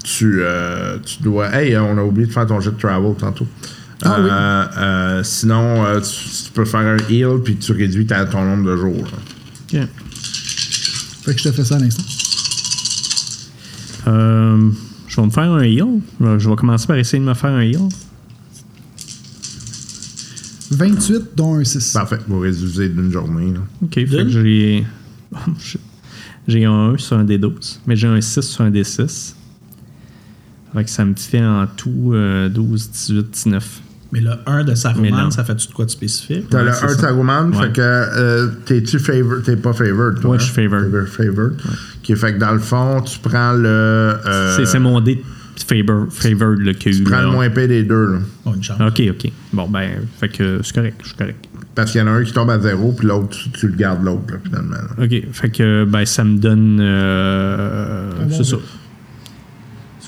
tu, 0.07 0.39
euh, 0.41 0.97
tu 1.05 1.21
dois. 1.21 1.53
Hey, 1.53 1.75
on 1.77 1.97
a 1.97 2.03
oublié 2.03 2.27
de 2.27 2.31
faire 2.31 2.45
ton 2.47 2.59
jet 2.61 2.71
de 2.71 2.77
travel 2.77 3.13
tantôt. 3.17 3.47
Ah 4.03 4.17
oui. 4.21 4.29
Euh, 4.31 4.65
euh, 4.77 5.23
sinon, 5.23 5.83
euh, 5.85 5.99
tu, 5.99 6.29
tu 6.45 6.51
peux 6.53 6.65
faire 6.65 6.79
un 6.81 6.97
heal 7.09 7.39
puis 7.43 7.57
tu 7.57 7.71
réduis 7.73 8.05
ta- 8.05 8.25
ton 8.25 8.43
nombre 8.45 8.69
de 8.69 8.77
jours. 8.77 9.03
là. 9.73 9.81
Ok. 9.81 9.87
Fait 11.25 11.33
que 11.33 11.39
je 11.39 11.43
te 11.49 11.51
fais 11.51 11.65
ça 11.65 11.75
à 11.75 11.79
l'instant. 11.79 12.03
Euh, 14.07 14.69
je 15.07 15.15
vais 15.19 15.25
me 15.27 15.31
faire 15.31 15.51
un 15.51 15.63
heal. 15.63 15.85
Je 16.21 16.49
vais 16.49 16.55
commencer 16.55 16.87
par 16.87 16.95
essayer 16.97 17.19
de 17.21 17.27
me 17.27 17.33
faire 17.33 17.49
un 17.49 17.61
heal. 17.63 17.81
28, 20.71 21.21
dont 21.35 21.55
un 21.55 21.63
6. 21.63 21.93
Parfait. 21.93 22.17
Vous 22.27 22.39
réduisez 22.39 22.89
d'une 22.89 23.11
journée. 23.11 23.53
là. 23.53 23.59
Ok, 23.83 23.93
fait 23.95 24.05
que 24.05 24.29
j'ai. 24.29 24.85
J'ai 26.47 26.63
un 26.63 26.93
1 26.93 26.97
sur 26.97 27.17
un 27.17 27.25
D12, 27.25 27.79
mais 27.85 27.97
j'ai 27.97 28.07
un 28.07 28.21
6 28.21 28.39
sur 28.39 28.61
un 28.63 28.71
D6. 28.71 29.33
Fait 30.73 30.83
que 30.83 30.89
ça 30.89 31.05
me 31.05 31.15
fait 31.15 31.43
en 31.43 31.65
tout 31.75 32.11
euh, 32.13 32.49
12, 32.49 32.89
18, 32.91 33.31
19. 33.31 33.81
Mais 34.13 34.21
le 34.21 34.31
1 34.45 34.63
de 34.63 34.73
Saruman, 34.75 35.31
ça 35.31 35.43
fait-tu 35.43 35.67
de 35.67 35.73
quoi 35.73 35.83
de 35.85 35.89
spécifique? 35.89 36.45
T'as 36.49 36.59
Ouais, 36.59 36.65
le 36.65 36.71
c'est 36.73 36.85
1 36.85 36.87
ça. 36.89 36.97
Saruman, 36.99 37.49
Ouais. 37.51 37.65
fait 37.67 37.73
que 37.73 37.81
euh, 37.81 38.47
t'es-tu 38.65 38.99
favor, 38.99 39.41
t'es 39.43 39.57
pas 39.57 39.73
favored, 39.73 40.21
toi? 40.21 40.31
Ouais, 40.31 40.35
hein? 40.37 40.39
je 40.39 40.45
suis 40.45 40.53
favored. 40.53 40.91
T'es 40.91 41.05
favored. 41.25 41.55
Qui 42.03 42.15
fait 42.15 42.33
que 42.35 42.39
dans 42.39 42.53
le 42.53 42.59
fond, 42.59 43.01
tu 43.01 43.19
prends 43.19 43.51
le. 43.53 43.67
euh, 43.67 44.55
C'est- 44.55 44.65
C'est 44.65 44.79
mon 44.79 45.01
dé 45.01 45.21
favor, 45.67 46.05
favored 46.09 46.59
le 46.59 46.71
qu'il 46.73 46.93
y 46.93 46.95
a 46.95 46.97
Tu 46.99 47.03
prends 47.03 47.17
là. 47.17 47.23
le 47.23 47.31
moins 47.31 47.49
payé 47.49 47.67
des 47.67 47.83
deux, 47.83 48.13
là. 48.13 48.19
Oh, 48.45 48.53
une 48.55 48.63
chance. 48.63 48.77
Ok, 48.79 49.01
ok. 49.09 49.31
Bon, 49.51 49.67
ben, 49.67 49.89
fait 50.19 50.29
que 50.29 50.59
c'est 50.63 50.73
correct, 50.75 50.95
je 51.01 51.07
suis 51.09 51.17
correct. 51.17 51.45
Parce 51.75 51.91
qu'il 51.91 51.99
y 51.99 52.03
en 52.03 52.07
a 52.07 52.11
un 52.11 52.23
qui 52.23 52.31
tombe 52.31 52.49
à 52.49 52.59
zéro, 52.59 52.93
puis 52.93 53.07
l'autre, 53.07 53.29
tu, 53.37 53.49
tu 53.51 53.67
le 53.67 53.75
gardes 53.75 54.03
l'autre, 54.03 54.23
là, 54.31 54.37
finalement. 54.43 54.75
là. 54.97 55.03
Ok, 55.03 55.23
fait 55.33 55.49
que, 55.49 55.83
ben, 55.85 56.05
ça 56.05 56.23
me 56.23 56.37
donne. 56.37 56.79
euh, 56.79 58.11
c'est 58.31 58.45
ça. 58.45 58.57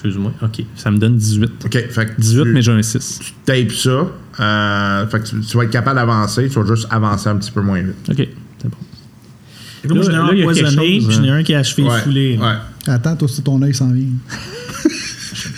Excuse-moi. 0.04 0.32
Ok, 0.42 0.64
ça 0.76 0.92
me 0.92 0.98
donne 0.98 1.18
18. 1.18 1.52
OK, 1.66 1.72
fait 1.90 2.06
que 2.06 2.22
18, 2.22 2.44
tu, 2.44 2.50
mais 2.54 2.62
j'ai 2.62 2.72
un 2.72 2.82
6. 2.82 3.20
tu 3.22 3.34
tapes 3.46 3.72
ça. 3.72 4.08
euh, 4.40 5.08
fait 5.08 5.20
que 5.20 5.28
tu, 5.28 5.40
tu 5.42 5.58
vas 5.58 5.64
être 5.64 5.70
capable 5.72 5.98
d'avancer, 6.00 6.48
tu 6.50 6.60
vas 6.60 6.74
juste 6.74 6.88
avancer 6.90 7.28
un 7.30 7.36
petit 7.38 7.52
peu 7.52 7.62
moins 7.62 7.82
vite. 7.82 7.96
Ok, 8.10 8.28
c'est 8.62 8.70
bon. 8.70 8.78
Là, 9.84 9.96
moi, 9.96 10.04
j'en 10.04 10.10
ai 10.12 10.14
là, 10.14 10.24
un 10.24 10.32
il 10.34 10.40
y 10.40 10.44
a 10.44 10.46
quelque 10.54 10.60
empoisonné, 10.68 10.98
puis 11.00 11.08
j'en 11.16 11.24
ai 11.24 11.30
hein. 11.30 11.36
un 11.36 11.44
qui 11.44 11.54
a 11.56 11.60
achevé 11.60 11.84
Ouais, 11.84 12.00
foulé. 12.02 12.38
ouais. 12.42 12.94
Attends, 12.94 13.16
toi 13.16 13.26
aussi, 13.28 13.42
ton 13.42 13.62
œil 13.62 13.74
s'en 13.74 13.92
vient. 13.92 14.06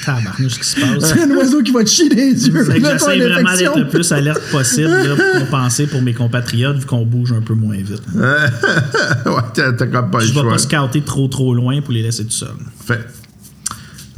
Tabarnouche, 0.06 0.54
ce 0.54 0.60
qui 0.60 0.66
se 0.66 0.80
passe? 0.80 1.14
C'est 1.14 1.22
un 1.22 1.30
oiseau 1.38 1.62
qui 1.64 1.72
va 1.72 1.84
te 1.84 1.90
chier 1.90 2.10
les 2.10 2.48
yeux. 2.48 2.66
J'essaie 2.72 3.20
vraiment 3.20 3.56
d'être 3.56 3.78
le 3.78 3.88
plus 3.88 4.12
alerte 4.12 4.42
possible 4.52 4.90
là, 4.90 5.16
pour 5.16 5.40
compenser 5.42 5.88
pour 5.88 6.02
mes 6.02 6.14
compatriotes 6.14 6.78
vu 6.78 6.86
qu'on 6.86 7.06
bouge 7.06 7.32
un 7.34 7.42
peu 7.42 7.54
moins 7.54 7.78
vite. 7.78 8.02
ouais, 8.16 9.34
t'as 9.54 9.72
t'as 9.74 9.88
comme 9.88 10.12
pas 10.12 10.20
le 10.20 10.26
Je 10.26 10.34
vais 10.34 10.40
choix. 10.42 10.52
pas 10.52 10.58
scouter 10.58 11.02
trop 11.02 11.28
trop 11.28 11.54
loin 11.54 11.82
pour 11.82 11.94
les 11.94 12.02
laisser 12.04 12.26
tout 12.26 12.32
seuls. 12.32 12.50
Fait. 12.86 13.00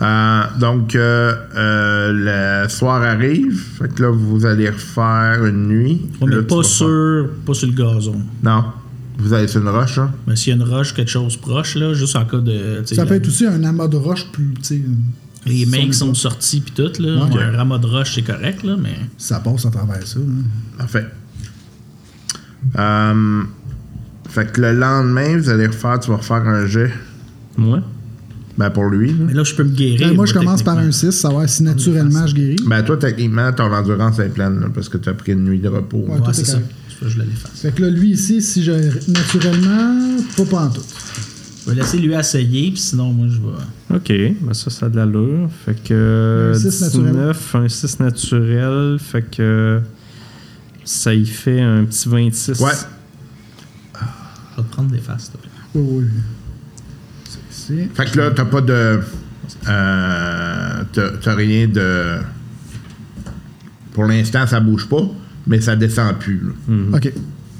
Euh, 0.03 0.43
donc, 0.59 0.95
euh, 0.95 1.33
euh, 1.55 2.63
le 2.63 2.69
soir 2.69 3.01
arrive. 3.01 3.63
Fait 3.79 3.93
que 3.93 4.03
là, 4.03 4.09
vous 4.11 4.45
allez 4.45 4.69
refaire 4.69 5.45
une 5.45 5.67
nuit. 5.67 6.01
Ouais, 6.21 6.27
mais 6.27 6.35
Là, 6.37 6.43
pas 6.43 6.63
sur, 6.63 7.29
pas 7.45 7.53
sur 7.53 7.67
le 7.67 7.73
gazon. 7.73 8.21
Non. 8.43 8.65
Vous 9.17 9.31
allez 9.33 9.47
sur 9.47 9.61
une 9.61 9.69
roche, 9.69 9.99
hein? 9.99 10.11
Mais 10.27 10.35
s'il 10.35 10.49
y 10.49 10.59
a 10.59 10.63
une 10.63 10.69
roche, 10.69 10.93
quelque 10.93 11.11
chose 11.11 11.37
proche, 11.37 11.75
là, 11.75 11.93
juste 11.93 12.15
en 12.15 12.25
cas 12.25 12.39
de. 12.39 12.81
Ça 12.85 13.05
peut 13.05 13.13
être 13.15 13.27
aussi 13.27 13.45
un 13.45 13.63
amas 13.63 13.87
de 13.87 13.97
roche 13.97 14.25
plus. 14.31 14.53
Les 15.45 15.65
mecs 15.65 15.87
le 15.87 15.93
sont 15.93 16.13
sortis 16.13 16.61
puis 16.61 16.73
tout, 16.73 17.01
là. 17.01 17.25
Ouais. 17.25 17.41
Un 17.43 17.57
ramas 17.57 17.77
de 17.77 17.85
roche, 17.87 18.15
c'est 18.15 18.21
correct, 18.23 18.63
là, 18.63 18.75
mais. 18.81 18.95
Ça 19.17 19.39
passe 19.39 19.65
à 19.65 19.69
travers 19.71 20.05
ça. 20.05 20.19
là. 20.19 20.25
Parfait. 20.77 21.05
Euh, 22.77 23.43
fait 24.29 24.51
que 24.51 24.61
le 24.61 24.73
lendemain, 24.73 25.37
vous 25.37 25.49
allez 25.49 25.67
refaire, 25.67 25.99
tu 25.99 26.09
vas 26.09 26.17
refaire 26.17 26.47
un 26.47 26.65
jet. 26.65 26.91
Moi? 27.57 27.81
Ben, 28.57 28.69
pour 28.69 28.85
lui. 28.85 29.09
là. 29.09 29.25
Mais 29.27 29.33
là, 29.33 29.43
je 29.43 29.55
peux 29.55 29.63
me 29.63 29.71
guérir. 29.71 30.09
Ben, 30.09 30.15
moi, 30.15 30.25
je 30.25 30.33
commence 30.33 30.61
par 30.61 30.77
un 30.77 30.89
techniquement. 30.89 31.11
6, 31.11 31.19
savoir 31.19 31.49
si 31.49 31.63
naturellement 31.63 32.27
je 32.27 32.35
guéris. 32.35 32.55
Ben, 32.67 32.83
toi, 32.83 32.97
techniquement, 32.97 33.51
ton 33.51 33.71
endurance 33.73 34.19
est 34.19 34.29
pleine, 34.29 34.59
là, 34.59 34.67
parce 34.73 34.89
que 34.89 34.97
tu 34.97 35.09
as 35.09 35.13
pris 35.13 35.31
une 35.31 35.43
nuit 35.43 35.59
de 35.59 35.69
repos. 35.69 35.97
Ouais. 36.07 36.13
Ouais, 36.15 36.21
tout 36.23 36.33
c'est 36.33 36.41
est 36.41 36.45
ça. 36.45 36.53
ça 36.53 36.59
que 37.03 37.09
je 37.09 37.17
le 37.17 37.23
l'efface. 37.25 37.61
Fait 37.61 37.71
que 37.71 37.81
là, 37.81 37.89
lui 37.89 38.11
ici, 38.11 38.41
si 38.41 38.63
je. 38.63 38.71
Naturellement, 39.11 40.17
pas 40.37 40.45
pantoute. 40.45 40.85
Je 41.65 41.69
vais 41.71 41.75
laisser 41.77 41.97
lui 41.97 42.13
essayer, 42.13 42.71
puis 42.71 42.79
sinon, 42.79 43.11
moi, 43.11 43.27
je 43.29 43.39
vais. 43.39 43.95
Ok, 43.95 44.35
ben 44.41 44.53
ça, 44.53 44.69
ça 44.69 44.85
a 44.87 44.89
de 44.89 44.97
l'allure. 44.97 45.49
Fait 45.65 45.81
que. 45.83 46.51
Un 46.55 46.59
6 46.59 46.81
naturel. 46.81 47.11
19, 47.11 47.55
un 47.55 47.69
6 47.69 47.99
naturel. 47.99 48.97
Fait 48.99 49.21
que. 49.23 49.79
Ça 50.85 51.13
y 51.13 51.25
fait 51.25 51.61
un 51.61 51.85
petit 51.85 52.09
26. 52.09 52.59
Ouais. 52.59 52.71
Je 53.95 54.61
vais 54.61 54.67
te 54.67 54.73
prendre 54.73 54.91
des 54.91 54.99
faces, 54.99 55.23
s'il 55.23 55.31
te 55.33 55.37
plaît. 55.37 55.49
Oui, 55.75 56.03
oui. 56.03 56.05
Fait 57.93 58.11
que 58.11 58.17
là, 58.19 58.31
t'as 58.31 58.45
pas 58.45 58.61
de. 58.61 58.99
Euh, 59.67 60.83
t'as 61.21 61.35
rien 61.35 61.67
de. 61.67 62.17
Pour 63.93 64.05
l'instant, 64.05 64.45
ça 64.47 64.59
bouge 64.59 64.87
pas, 64.87 65.03
mais 65.47 65.61
ça 65.61 65.75
descend 65.75 66.17
plus. 66.17 66.41
là. 66.67 66.97
OK. 66.97 67.11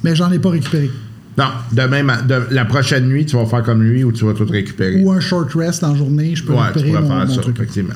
Mais 0.03 0.15
j'en 0.15 0.31
ai 0.31 0.39
pas 0.39 0.49
récupéré. 0.49 0.89
Non, 1.37 1.45
demain, 1.71 2.03
ma- 2.03 2.21
de, 2.21 2.43
la 2.51 2.65
prochaine 2.65 3.07
nuit, 3.07 3.25
tu 3.25 3.35
vas 3.35 3.45
faire 3.45 3.63
comme 3.63 3.81
lui 3.81 4.03
ou 4.03 4.11
tu 4.11 4.23
vas 4.25 4.33
tout 4.33 4.45
récupérer. 4.45 5.01
Ou 5.03 5.11
un 5.11 5.19
short 5.19 5.51
rest 5.53 5.83
en 5.83 5.95
journée, 5.95 6.35
je 6.35 6.43
peux 6.43 6.53
ouais, 6.53 6.59
tu 6.73 6.79
récupérer 6.79 6.89
pourrais 6.91 7.01
mon, 7.01 7.07
faire 7.19 7.27
mon 7.27 7.33
ça, 7.35 7.41
truc. 7.41 7.55
effectivement. 7.57 7.93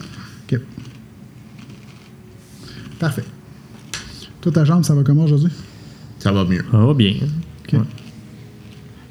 OK. 0.52 0.60
Parfait. 3.00 3.24
Toi, 4.42 4.52
ta 4.52 4.66
jambe, 4.66 4.84
ça 4.84 4.96
va 4.96 5.04
comment 5.04 5.26
aujourd'hui? 5.26 5.52
Ça 6.20 6.32
va 6.32 6.46
mieux. 6.46 6.64
Ça 6.72 6.78
va 6.78 6.94
bien. 6.94 7.14
Ouais. 7.74 7.80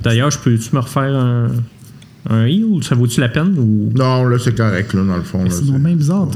D'ailleurs, 0.02 0.30
je 0.30 0.38
peux-tu 0.38 0.74
me 0.74 0.80
refaire 0.80 1.14
un. 1.14 1.48
Un 2.28 2.46
heal 2.46 2.64
ou 2.64 2.82
ça 2.82 2.94
vaut-tu 2.94 3.20
la 3.20 3.28
peine 3.28 3.56
ou? 3.58 3.92
Non, 3.96 4.24
là, 4.24 4.36
c'est 4.38 4.54
correct, 4.56 4.92
là, 4.94 5.04
dans 5.04 5.16
le 5.16 5.22
fond. 5.22 5.44
C'est 5.48 5.64
même 5.70 5.96
bizarre. 5.96 6.28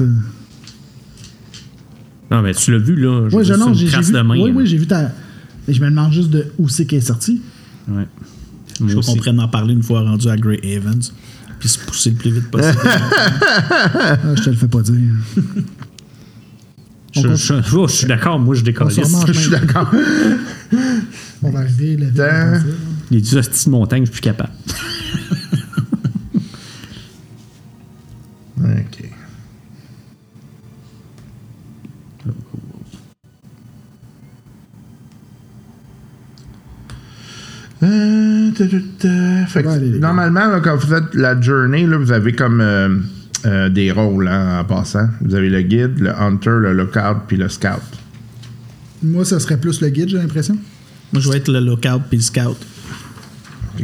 Non, 2.29 2.41
mais 2.41 2.53
tu 2.53 2.71
l'as 2.71 2.77
vu, 2.77 2.95
là. 2.95 3.27
Oui, 3.31 3.43
je 3.43 3.53
non, 3.53 3.67
une 3.69 3.75
j'ai 3.75 3.87
vu. 3.87 4.11
de 4.13 4.21
main, 4.21 4.35
oui, 4.35 4.49
là. 4.49 4.55
oui, 4.55 4.65
j'ai 4.67 4.77
vu 4.77 4.87
ta. 4.87 5.11
Mais 5.67 5.73
je 5.73 5.81
me 5.81 5.89
demande 5.89 6.13
juste 6.13 6.29
de 6.29 6.47
où 6.57 6.69
c'est 6.69 6.85
qu'elle 6.85 6.99
est 6.99 7.01
sortie. 7.01 7.41
Ouais. 7.89 8.07
Je 8.79 8.83
Moi 8.85 8.93
veux 8.93 8.97
aussi. 8.99 9.11
qu'on 9.11 9.17
prenne 9.17 9.39
en 9.41 9.47
parler 9.49 9.73
une 9.73 9.83
fois 9.83 10.01
rendu 10.01 10.29
à 10.29 10.37
Grey 10.37 10.59
Evans, 10.63 11.01
puis 11.59 11.67
se 11.69 11.77
pousser 11.79 12.11
le 12.11 12.15
plus 12.15 12.31
vite 12.31 12.49
possible. 12.49 12.79
Ah, 13.93 14.17
je 14.35 14.43
te 14.43 14.49
le 14.49 14.55
fais 14.55 14.67
pas 14.67 14.81
dire. 14.81 14.95
Je, 17.13 17.21
je- 17.21 17.35
je- 17.35 17.75
oh, 17.75 17.87
je 17.87 17.93
suis 17.93 18.07
d'accord, 18.07 18.39
moi 18.39 18.55
je 18.55 18.63
décolle. 18.63 18.89
Je 18.89 19.33
suis 19.33 19.51
d'accord. 19.51 19.91
On 21.43 21.49
va 21.51 21.59
arriver 21.59 21.97
vie. 21.97 22.11
Dans-. 22.11 22.63
Les 23.11 23.19
deux 23.21 23.37
hosties 23.37 23.65
de 23.65 23.71
montagne, 23.71 24.05
je 24.05 24.11
suis 24.11 24.21
plus 24.21 24.29
capable. 24.29 24.51
Fait 39.47 39.63
que 39.63 39.67
allez, 39.67 39.99
normalement, 39.99 40.47
là, 40.47 40.59
quand 40.59 40.75
vous 40.75 40.87
faites 40.87 41.13
la 41.13 41.39
journée, 41.39 41.85
là, 41.85 41.97
vous 41.97 42.11
avez 42.11 42.33
comme 42.33 42.61
euh, 42.61 42.89
euh, 43.45 43.69
des 43.69 43.91
rôles 43.91 44.27
hein, 44.27 44.59
en 44.59 44.63
passant. 44.63 45.07
Vous 45.21 45.35
avez 45.35 45.49
le 45.49 45.61
guide, 45.61 45.99
le 45.99 46.11
hunter, 46.15 46.57
le 46.59 46.73
lookout, 46.73 47.21
puis 47.27 47.37
le 47.37 47.49
scout. 47.49 47.81
Moi, 49.03 49.25
ça 49.25 49.39
serait 49.39 49.57
plus 49.57 49.81
le 49.81 49.89
guide, 49.89 50.09
j'ai 50.09 50.17
l'impression. 50.17 50.57
moi, 51.11 51.21
je 51.21 51.29
vais 51.29 51.37
être 51.37 51.51
le 51.51 51.59
lookout 51.59 52.01
puis 52.09 52.17
le 52.17 52.23
scout. 52.23 52.57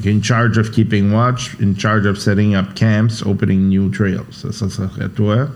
In 0.05 0.21
charge 0.21 0.59
of 0.59 0.69
keeping 0.71 1.11
watch, 1.11 1.55
in 1.59 1.73
charge 1.75 2.05
of 2.05 2.19
setting 2.19 2.55
up 2.55 2.75
camps, 2.75 3.23
opening 3.25 3.67
new 3.67 3.89
trails. 3.89 4.21
Ça, 4.31 4.51
ça 4.51 4.69
serait 4.69 5.09
toi. 5.09 5.49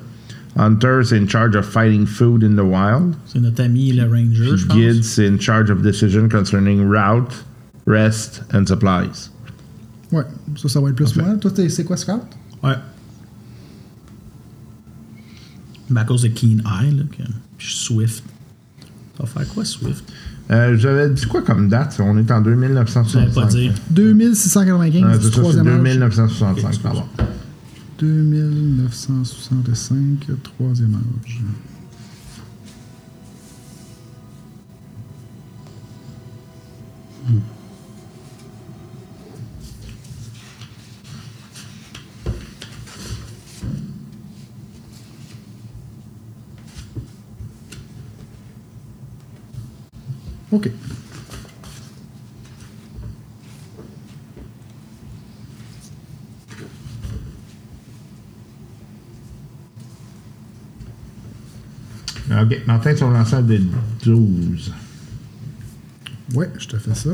Hunter, 0.57 1.01
c'est 1.03 1.17
in 1.17 1.27
charge 1.27 1.55
of 1.55 1.65
fighting 1.65 2.05
food 2.05 2.43
in 2.43 2.55
the 2.55 2.65
wild. 2.65 3.15
C'est 3.25 3.39
notre 3.39 3.63
ami 3.63 3.93
le 3.93 4.03
ranger, 4.03 4.57
je 4.57 4.65
pense. 4.65 4.75
Guide, 4.75 5.03
c'est 5.03 5.27
in 5.27 5.37
charge 5.37 5.69
of 5.69 5.81
decision 5.81 6.27
concerning 6.27 6.89
route, 6.89 7.31
rest, 7.91 8.43
and 8.53 8.65
supplies. 8.65 9.29
Ouais, 10.11 10.23
ça, 10.57 10.67
ça 10.69 10.81
va 10.81 10.89
être 10.89 10.95
plus 10.95 11.05
Parfait. 11.13 11.21
moi. 11.29 11.37
Toi, 11.37 11.51
t'es- 11.51 11.69
c'est 11.69 11.83
quoi, 11.85 11.95
Scout? 11.97 12.21
Ouais. 12.63 12.75
Mais 15.89 15.99
à 16.01 16.03
cause 16.05 16.21
de 16.23 16.27
Keen 16.29 16.61
Eye, 16.65 16.91
là, 16.95 17.03
que 17.03 17.23
je 17.57 17.65
suis 17.67 17.75
Swift. 17.85 18.23
Ça 19.17 19.23
va 19.23 19.25
faire 19.25 19.47
quoi, 19.53 19.63
Swift? 19.65 20.03
Euh, 20.49 20.75
J'avais 20.77 21.09
dit 21.09 21.25
quoi 21.25 21.41
comme 21.43 21.67
date? 21.69 21.97
On 21.99 22.17
est 22.17 22.31
en 22.31 22.39
Je 22.43 22.49
savais 22.49 22.55
2965. 22.55 23.33
pas 23.33 23.45
dire. 23.45 23.73
2695 23.89 25.03
Ah, 25.05 25.17
du 25.17 25.23
c'est 25.23 25.29
ça, 25.29 25.35
c'est 25.35 25.41
troisième 25.41 25.67
âge. 25.67 25.77
2965, 25.83 26.79
pardon. 26.81 27.03
2965, 27.99 30.27
troisième 30.43 30.95
âge. 30.95 31.41
OK. 50.51 50.69
OK. 62.31 62.61
Martin, 62.65 62.93
tu 62.93 63.03
vas 63.03 63.11
lancer 63.11 63.35
un 63.35 63.41
des 63.41 63.61
12. 64.03 64.73
Ouais, 66.33 66.49
je 66.57 66.67
te 66.67 66.77
fais 66.77 66.95
ça. 66.95 67.11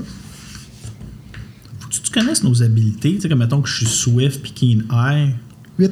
Faut 1.80 1.88
que 1.88 1.94
tu 1.94 2.12
connaisses 2.12 2.44
nos 2.44 2.62
habiletés? 2.62 3.16
Tu 3.16 3.22
sais, 3.22 3.30
comme 3.30 3.40
mettons 3.40 3.62
que 3.62 3.70
je 3.70 3.78
suis 3.78 3.86
Swift 3.86 4.42
puis 4.42 4.52
Keen 4.52 4.86
Eye. 4.92 5.36
8. 5.80 5.92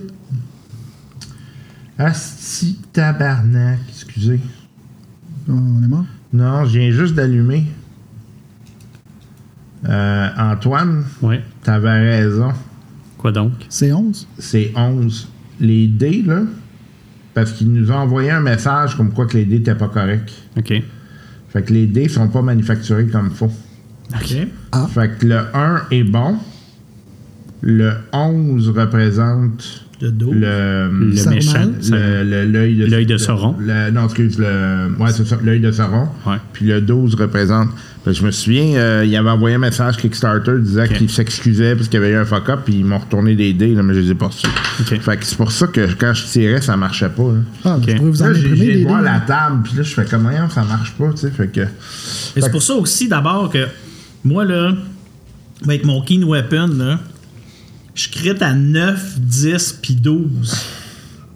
Asti 1.97 2.79
tabarnak. 2.91 3.79
Excusez. 3.89 4.39
On 5.47 5.84
est 5.84 5.88
mort? 5.88 6.05
Non, 6.34 6.66
je 6.66 6.80
viens 6.80 6.92
juste 6.92 7.16
d'allumer. 7.16 7.66
Euh, 9.88 10.28
Antoine, 10.38 11.06
Ouais. 11.22 11.42
t'avais 11.64 12.18
raison. 12.22 12.52
Quoi 13.18 13.32
donc? 13.32 13.54
C'est 13.70 13.92
11? 13.94 14.28
C'est 14.40 14.72
11. 14.76 15.28
Les 15.60 15.88
dés, 15.88 16.24
là, 16.26 16.42
parce 17.34 17.52
qu'ils 17.52 17.72
nous 17.72 17.92
ont 17.92 17.96
envoyé 17.96 18.32
un 18.32 18.42
message 18.42 18.96
comme 18.98 19.12
quoi 19.12 19.26
que 19.28 19.38
les 19.38 19.46
dés 19.46 19.60
n'étaient 19.60 19.76
pas 19.76 19.88
corrects. 19.90 20.34
OK. 20.58 20.74
Fait 21.50 21.64
que 21.64 21.74
les 21.74 21.88
dés 21.88 22.10
sont 22.10 22.28
pas 22.28 22.42
manufacturés 22.42 23.08
comme 23.08 23.30
faut. 23.32 23.52
OK. 24.14 24.36
Ah. 24.72 24.88
Fait 24.94 25.18
que 25.18 25.26
le 25.28 25.40
1 25.54 25.84
est 25.92 26.04
bon. 26.04 26.38
Le 27.62 27.94
11 28.12 28.70
représente 28.70 29.85
Le 30.01 30.12
dos. 30.12 30.31
le... 30.34 30.89
Le 30.91 31.29
méchant. 31.29 31.51
ça- 31.81 31.95
le- 31.95 32.23
le- 32.23 32.45
l'œil 32.45 32.75
de, 32.75 32.86
L'œil 32.86 33.05
de 33.05 33.17
Sauron. 33.17 33.55
le- 33.60 33.91
non, 33.91 34.05
excuse, 34.05 34.38
le, 34.38 34.93
ouais, 34.99 35.12
c'est 35.13 35.25
ça, 35.25 35.38
l'œil 35.43 35.60
de 35.62 35.71
Sauron. 35.71 36.08
Ouais. 36.27 36.36
Puis 36.53 36.65
le 36.65 36.81
12 36.81 37.15
représente. 37.15 37.69
Que 38.03 38.13
je 38.13 38.23
me 38.23 38.29
souviens, 38.29 38.75
euh, 38.77 39.03
il 39.03 39.15
avait 39.17 39.31
envoyé 39.31 39.55
un 39.55 39.60
message 39.60 39.97
Kickstarter 39.97 40.60
disant 40.60 40.86
qu'il 40.86 41.10
s'excusait 41.10 41.73
parce 41.75 41.88
qu'il 41.88 41.99
y 41.99 42.03
avait 42.03 42.12
eu 42.13 42.17
un 42.17 42.23
fuck-up, 42.25 42.60
puis 42.63 42.75
ils 42.75 42.86
m'ont 42.86 42.99
retourné 42.99 43.34
des 43.34 43.51
dés, 43.51 43.73
là, 43.73 43.81
mais 43.81 43.95
je 43.95 43.99
les 44.01 44.12
ai 44.12 44.13
pas 44.13 44.27
reçus. 44.27 44.45
Fait 44.86 45.17
que 45.17 45.25
c'est 45.25 45.36
pour 45.36 45.51
ça 45.51 45.65
que 45.65 45.91
quand 45.97 46.13
je 46.13 46.23
tirais, 46.25 46.62
ça 46.62 46.77
marchait 46.77 47.10
pas. 47.10 47.23
là. 47.23 47.39
Ah, 47.63 47.77
vous 47.99 48.21
Là, 48.21 48.34
j'ai 48.34 48.49
des 48.75 48.84
voir 48.84 49.01
la 49.01 49.15
hein. 49.15 49.23
table, 49.25 49.62
puis 49.63 49.73
là, 49.77 49.81
je 49.81 49.91
fais 49.95 50.05
comment 50.08 50.29
ça 50.49 50.63
marche 50.65 50.91
pas, 50.91 51.10
tu 51.13 51.17
sais. 51.17 51.31
Fait 51.31 51.47
que. 51.47 51.62
Et 51.62 52.41
c'est 52.41 52.51
pour 52.51 52.62
ça 52.62 52.75
aussi, 52.75 53.08
d'abord, 53.08 53.49
que 53.49 53.65
moi, 54.23 54.45
là, 54.45 54.73
avec 55.63 55.84
mon 55.84 55.99
Keen 56.03 56.23
Weapon, 56.25 56.67
là, 56.77 56.99
je 57.95 58.10
crit 58.10 58.36
à 58.41 58.53
9, 58.53 59.19
10 59.19 59.79
puis 59.81 59.95
12. 59.95 60.55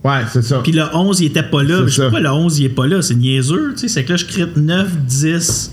Ouais, 0.03 0.21
c'est 0.31 0.43
ça. 0.43 0.59
Puis 0.59 0.71
le 0.71 0.83
11, 0.95 1.19
il 1.21 1.25
était 1.25 1.43
pas 1.43 1.63
là. 1.63 1.79
C'est 1.79 1.87
Je 1.87 1.95
sais 1.95 2.01
pourquoi 2.03 2.19
le 2.19 2.29
11, 2.29 2.59
il 2.59 2.65
est 2.65 2.69
pas 2.69 2.85
là. 2.87 3.01
C'est 3.01 3.15
niaiseux. 3.15 3.73
tu 3.73 3.79
sais. 3.81 3.87
C'est 3.87 4.05
que 4.05 4.11
là, 4.11 4.17
je 4.17 4.25
crit 4.25 4.45
9, 4.55 4.97
10 5.05 5.71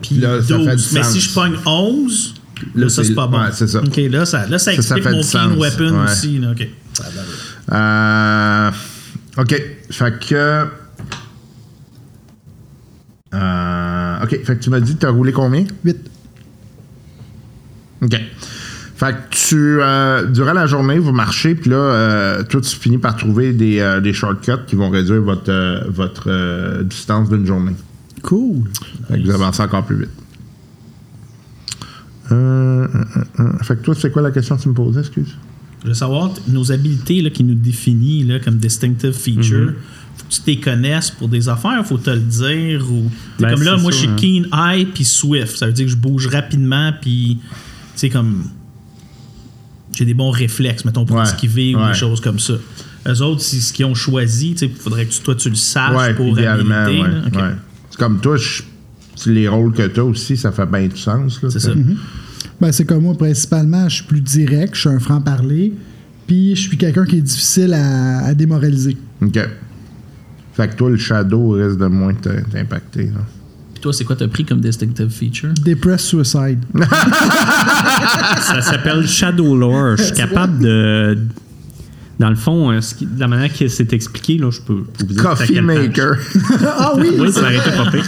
puis 0.00 0.16
Là, 0.16 0.40
ça 0.42 0.56
12. 0.56 0.66
fait 0.68 0.76
du 0.76 0.82
Mais 0.94 1.02
sens. 1.02 1.12
si 1.12 1.20
je 1.20 1.34
pogne 1.34 1.56
11, 1.66 2.34
là, 2.74 2.82
Là, 2.84 2.88
ça, 2.88 3.04
c'est- 3.04 3.14
pas 3.14 3.26
bon. 3.26 3.38
ouais, 3.40 3.48
c'est 3.52 3.66
ça. 3.68 3.80
OK, 3.80 3.96
là, 3.96 4.24
ça, 4.24 4.46
là, 4.46 4.58
ça 4.58 4.72
Ça, 4.74 4.82
ça 4.82 4.96
explique 4.96 5.02
fait 5.04 5.10
mon 5.12 5.22
sens. 5.22 5.56
Weapon 5.56 5.98
Ouais. 6.04 6.10
aussi. 6.10 6.38
Là. 6.38 6.50
OK. 6.52 6.68
Euh, 7.72 8.70
OK. 9.36 9.62
Fait 9.90 10.18
que. 10.18 10.66
Euh, 13.34 14.22
OK. 14.22 14.30
Fait 14.44 14.56
que 14.56 14.62
tu 14.62 14.70
m'as 14.70 14.80
dit 14.80 14.94
que 14.94 15.00
tu 15.00 15.06
as 15.06 15.10
roulé 15.10 15.32
combien? 15.32 15.64
8. 15.84 15.96
OK. 18.02 18.20
Fait 18.98 19.12
que 19.12 19.36
tu. 19.36 19.78
euh, 19.80 20.26
durant 20.26 20.54
la 20.54 20.66
journée, 20.66 20.98
vous 20.98 21.12
marchez, 21.12 21.54
puis 21.54 21.70
là, 21.70 21.76
euh, 21.76 22.42
toi, 22.42 22.60
tu 22.60 22.74
finis 22.74 22.98
par 22.98 23.14
trouver 23.14 23.52
des, 23.52 23.78
euh, 23.78 24.00
des 24.00 24.12
shortcuts 24.12 24.64
qui 24.66 24.74
vont 24.74 24.90
réduire 24.90 25.22
votre, 25.22 25.52
euh, 25.52 25.84
votre 25.88 26.24
euh, 26.26 26.82
distance 26.82 27.28
d'une 27.30 27.46
journée. 27.46 27.76
Cool. 28.22 28.64
Fait 29.06 29.20
que 29.20 29.24
vous 29.24 29.30
avancez 29.30 29.62
encore 29.62 29.86
plus 29.86 30.00
vite. 30.00 30.08
Euh, 32.32 32.34
euh, 32.34 32.88
euh, 33.16 33.22
euh. 33.38 33.58
Fait 33.62 33.76
que 33.76 33.82
toi, 33.84 33.94
c'est 33.94 34.10
quoi 34.10 34.20
la 34.20 34.32
question 34.32 34.56
que 34.56 34.62
tu 34.62 34.68
me 34.68 34.74
posais, 34.74 34.98
excuse? 34.98 35.36
Je 35.84 35.88
veux 35.88 35.94
savoir 35.94 36.32
nos 36.48 36.72
habiletés 36.72 37.22
là, 37.22 37.30
qui 37.30 37.44
nous 37.44 37.54
définissent 37.54 38.26
là, 38.26 38.40
comme 38.40 38.56
distinctive 38.56 39.12
feature. 39.12 39.66
Mhm. 39.66 39.74
Faut 40.16 40.24
que 40.28 40.34
tu 40.34 40.40
les 40.48 40.58
connaisses 40.58 41.12
pour 41.12 41.28
des 41.28 41.48
affaires, 41.48 41.86
faut 41.86 41.98
te 41.98 42.10
le 42.10 42.18
dire. 42.18 42.84
Ou... 42.90 43.08
Ben, 43.38 43.54
comme 43.54 43.62
là, 43.62 43.76
moi, 43.76 43.92
ça, 43.92 43.98
je 43.98 44.02
suis 44.02 44.08
hein. 44.08 44.16
keen 44.18 44.48
eye 44.52 44.86
puis 44.86 45.04
swift. 45.04 45.56
Ça 45.56 45.66
veut 45.66 45.72
dire 45.72 45.86
que 45.86 45.92
je 45.92 45.96
bouge 45.96 46.26
rapidement 46.26 46.92
puis, 47.00 47.38
tu 47.40 47.48
sais, 47.94 48.10
comme. 48.10 48.42
J'ai 49.98 50.04
des 50.04 50.14
bons 50.14 50.30
réflexes, 50.30 50.84
mettons, 50.84 51.04
pour 51.04 51.16
Ouais, 51.16 51.24
esquiver 51.24 51.74
ou 51.74 51.84
des 51.84 51.92
choses 51.94 52.20
comme 52.20 52.38
ça. 52.38 52.52
Eux 53.08 53.20
autres, 53.22 53.40
c'est 53.40 53.56
ce 53.58 53.72
qu'ils 53.72 53.84
ont 53.84 53.96
choisi. 53.96 54.54
Il 54.62 54.70
faudrait 54.70 55.06
que 55.06 55.12
tu- 55.12 55.20
toi, 55.22 55.34
tu 55.34 55.48
le 55.48 55.56
saches 55.56 55.96
Ouais, 55.96 56.14
pour 56.14 56.28
idéalement, 56.38 56.74
habilité. 56.84 57.02
ouais, 57.02 57.08
là. 57.08 57.22
Ok. 57.26 57.34
ouais. 57.34 57.54
C'est 57.90 57.98
comme 57.98 58.20
toi, 58.20 58.36
les 59.26 59.48
rôles 59.48 59.72
que 59.72 59.84
tu 59.88 59.98
as 59.98 60.04
aussi, 60.04 60.36
ça 60.36 60.52
fait 60.52 60.66
bien 60.66 60.86
du 60.86 60.96
sens. 60.96 61.42
là, 61.42 61.50
C'est 61.50 61.58
ça. 61.58 61.72
sais. 61.72 61.78
Ben, 62.60 62.70
c'est 62.70 62.84
comme 62.84 63.02
moi, 63.02 63.16
principalement, 63.16 63.88
je 63.88 63.96
suis 63.96 64.04
plus 64.04 64.20
direct, 64.20 64.76
je 64.76 64.80
suis 64.82 64.88
un 64.88 65.00
franc-parler, 65.00 65.72
puis 66.28 66.54
je 66.54 66.60
suis 66.68 66.76
quelqu'un 66.76 67.04
qui 67.04 67.18
est 67.18 67.22
difficile 67.22 67.72
à, 67.74 68.18
à 68.26 68.34
démoraliser. 68.34 68.96
OK. 69.20 69.38
Fait 70.52 70.68
que 70.68 70.74
toi, 70.76 70.90
le 70.90 70.96
shadow 70.96 71.50
risque 71.50 71.78
de 71.78 71.86
moins 71.86 72.14
t'im- 72.14 72.44
t'impacter. 72.52 73.10
Puis 73.78 73.82
toi, 73.84 73.92
c'est 73.92 74.02
quoi 74.04 74.16
t'as 74.16 74.26
pris 74.26 74.44
comme 74.44 74.60
distinctive 74.60 75.08
feature? 75.08 75.50
Depress 75.64 76.02
Suicide. 76.04 76.58
Ça 78.40 78.60
s'appelle 78.60 79.06
Shadow 79.06 79.56
Lore. 79.56 79.96
Je 79.96 80.02
suis 80.02 80.14
capable 80.14 80.58
de. 80.58 81.16
Dans 82.18 82.30
le 82.30 82.34
fond, 82.34 82.72
euh, 82.72 82.80
ce 82.80 82.96
qui- 82.96 83.06
la 83.16 83.28
manière 83.28 83.56
que 83.56 83.68
c'est 83.68 83.92
expliqué, 83.92 84.36
là, 84.38 84.50
je 84.50 84.60
peux 84.62 84.82
je 84.98 85.04
peux 85.04 85.06
vous 85.06 85.12
dire 85.14 85.22
c'est 85.22 85.44
à 85.44 85.46
Coffee. 85.46 85.60
Maker. 85.60 86.16
ah 86.66 86.92
oui! 86.96 87.10
Oui, 87.16 87.32
ça 87.32 87.42
pas 87.42 87.90
pire. 87.92 88.04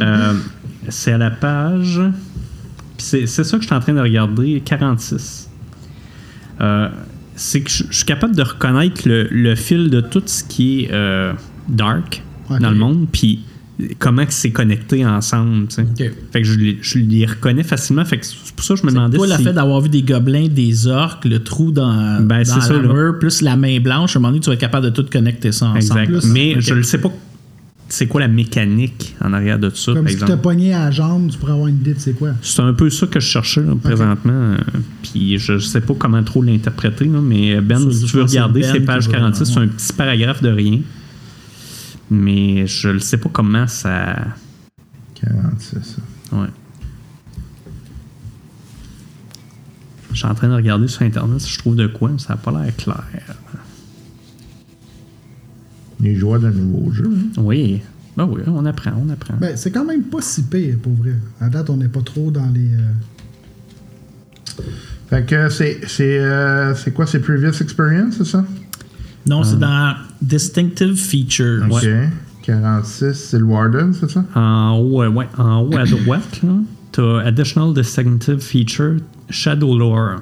Euh, 0.00 0.32
c'est 0.88 1.12
à 1.12 1.18
la 1.18 1.30
page. 1.30 2.00
C'est 2.96 3.26
c'est 3.26 3.44
ça 3.44 3.58
que 3.58 3.62
je 3.62 3.66
suis 3.66 3.76
en 3.76 3.80
train 3.80 3.92
de 3.92 4.00
regarder, 4.00 4.62
46. 4.64 5.50
Euh, 6.62 6.88
c'est 7.36 7.60
que 7.60 7.68
je 7.70 7.84
je 7.90 7.96
suis 7.96 8.06
capable 8.06 8.34
de 8.34 8.42
reconnaître 8.42 9.02
le, 9.06 9.28
le 9.30 9.54
fil 9.56 9.90
de 9.90 10.00
tout 10.00 10.22
ce 10.24 10.42
qui 10.42 10.84
est 10.84 10.90
euh, 10.90 11.34
dark 11.68 12.22
dans 12.48 12.70
le 12.70 12.76
monde, 12.76 13.06
puis 13.12 13.44
comment 13.98 14.24
c'est 14.28 14.50
connecté 14.50 15.04
ensemble. 15.04 15.66
tu 15.68 15.76
sais. 15.76 15.82
Ok. 15.82 16.12
Fait 16.32 16.42
que 16.42 16.46
je 16.46 16.58
les, 16.58 16.78
je 16.80 16.98
les 16.98 17.26
reconnais 17.26 17.62
facilement. 17.64 18.04
Fait 18.04 18.18
que 18.18 18.26
c'est 18.26 18.54
pour 18.54 18.64
ça 18.64 18.74
que 18.74 18.80
je 18.80 18.86
me 18.86 18.90
demandais 18.92 19.18
le 19.18 19.36
si... 19.36 19.42
fait 19.42 19.52
d'avoir 19.52 19.80
vu 19.80 19.88
des 19.88 20.02
gobelins, 20.02 20.48
des 20.48 20.86
orques, 20.86 21.24
le 21.24 21.40
trou 21.42 21.72
dans, 21.72 22.20
Ben, 22.20 22.38
dans 22.38 22.44
c'est 22.44 22.60
ça, 22.60 22.72
là. 22.74 22.82
l'armure, 22.82 23.18
plus 23.18 23.40
la 23.42 23.56
main 23.56 23.80
blanche, 23.80 24.14
à 24.14 24.18
un 24.18 24.22
moment 24.22 24.30
donné, 24.32 24.40
tu 24.42 24.48
vas 24.50 24.54
être 24.54 24.60
capable 24.60 24.86
de 24.86 24.90
tout 24.90 25.06
connecter 25.10 25.50
ça 25.52 25.66
ensemble. 25.66 26.00
Exact. 26.00 26.06
Plus- 26.20 26.30
Mais 26.32 26.54
je 26.60 26.74
ne 26.74 26.82
sais 26.82 26.98
pas 26.98 27.12
c'est 27.86 28.06
quoi 28.06 28.22
la 28.22 28.28
mécanique 28.28 29.14
en 29.20 29.32
arrière 29.34 29.58
de 29.58 29.68
ça, 29.70 29.92
Comme 29.92 30.04
par 30.04 30.10
si 30.12 30.18
tu 30.18 30.24
t'as 30.24 30.36
pogné 30.38 30.72
à 30.72 30.86
la 30.86 30.90
jambe, 30.90 31.30
tu 31.30 31.36
pourrais 31.38 31.52
avoir 31.52 31.68
une 31.68 31.76
idée 31.76 31.92
de 31.94 31.98
c'est 32.00 32.14
quoi. 32.14 32.30
C'est 32.40 32.62
un 32.62 32.72
peu 32.72 32.88
ça 32.90 33.06
que 33.06 33.20
je 33.20 33.26
cherchais 33.26 33.60
là, 33.60 33.74
présentement. 33.80 34.32
euh, 34.32 34.56
Puis 35.02 35.38
je 35.38 35.58
sais 35.58 35.82
pas 35.82 35.94
comment 35.96 36.22
trop 36.22 36.42
l'interpréter, 36.42 37.04
là, 37.04 37.20
mais 37.22 37.60
Ben, 37.60 37.78
Ça, 37.78 37.90
si 37.90 38.04
tu 38.06 38.16
veux 38.16 38.22
regarder, 38.22 38.62
Ben 38.62 38.72
c'est 38.72 38.80
qui 38.80 38.86
page 38.86 39.06
va- 39.08 39.12
46, 39.12 39.44
c'est 39.52 39.58
un 39.60 39.68
petit 39.68 39.92
paragraphe 39.92 40.42
de 40.42 40.48
rien. 40.48 40.78
Mais 42.10 42.66
je 42.66 42.88
ne 42.90 42.98
sais 42.98 43.16
pas 43.18 43.30
comment 43.32 43.66
ça. 43.66 44.16
46. 45.14 45.96
Ouais. 46.32 46.46
Je 50.12 50.16
suis 50.18 50.26
en 50.26 50.34
train 50.34 50.48
de 50.48 50.54
regarder 50.54 50.86
sur 50.86 51.02
Internet 51.02 51.40
si 51.40 51.50
je 51.52 51.58
trouve 51.58 51.76
de 51.76 51.86
quoi, 51.88 52.10
mais 52.10 52.18
ça 52.18 52.34
n'a 52.34 52.36
pas 52.36 52.52
l'air 52.52 52.74
clair. 52.76 53.02
Les 56.00 56.14
joueurs 56.14 56.40
d'un 56.40 56.50
nouveau 56.50 56.92
jeu. 56.92 57.04
hein? 57.10 57.40
Oui. 57.40 57.80
Ben 58.16 58.24
oui, 58.30 58.42
on 58.46 58.64
apprend, 58.64 58.92
on 59.04 59.08
apprend. 59.10 59.34
Ben, 59.40 59.56
c'est 59.56 59.72
quand 59.72 59.84
même 59.84 60.04
pas 60.04 60.20
si 60.20 60.42
pire, 60.44 60.76
pour 60.80 60.92
vrai. 60.92 61.14
À 61.40 61.48
date, 61.48 61.68
on 61.70 61.76
n'est 61.76 61.88
pas 61.88 62.02
trop 62.02 62.30
dans 62.30 62.48
les. 62.50 62.68
euh, 62.74 64.62
Fait 65.10 65.24
que 65.26 65.48
c'est 65.48 65.80
c'est 65.88 66.20
euh, 66.20 66.74
c'est 66.76 66.92
quoi, 66.92 67.06
c'est 67.08 67.18
Previous 67.18 67.60
Experience, 67.60 68.14
c'est 68.18 68.24
ça? 68.26 68.44
Non, 69.26 69.42
c'est 69.42 69.58
dans 69.58 69.94
Distinctive 70.20 70.94
Features. 70.96 71.62
OK. 71.70 71.86
46, 72.42 73.14
c'est 73.14 73.38
le 73.38 73.44
Warden, 73.44 73.94
c'est 73.94 74.10
ça? 74.10 74.22
En 74.34 74.76
haut, 74.78 75.02
euh, 75.02 75.08
ouais, 75.08 75.26
en 75.38 75.60
haut 75.62 75.76
à 75.78 75.84
droite, 75.86 76.40
là, 76.42 76.52
t'as 76.92 77.20
Additional 77.20 77.72
Distinctive 77.72 78.38
Feature 78.40 78.96
Shadow 79.30 79.78
Lore. 79.78 80.20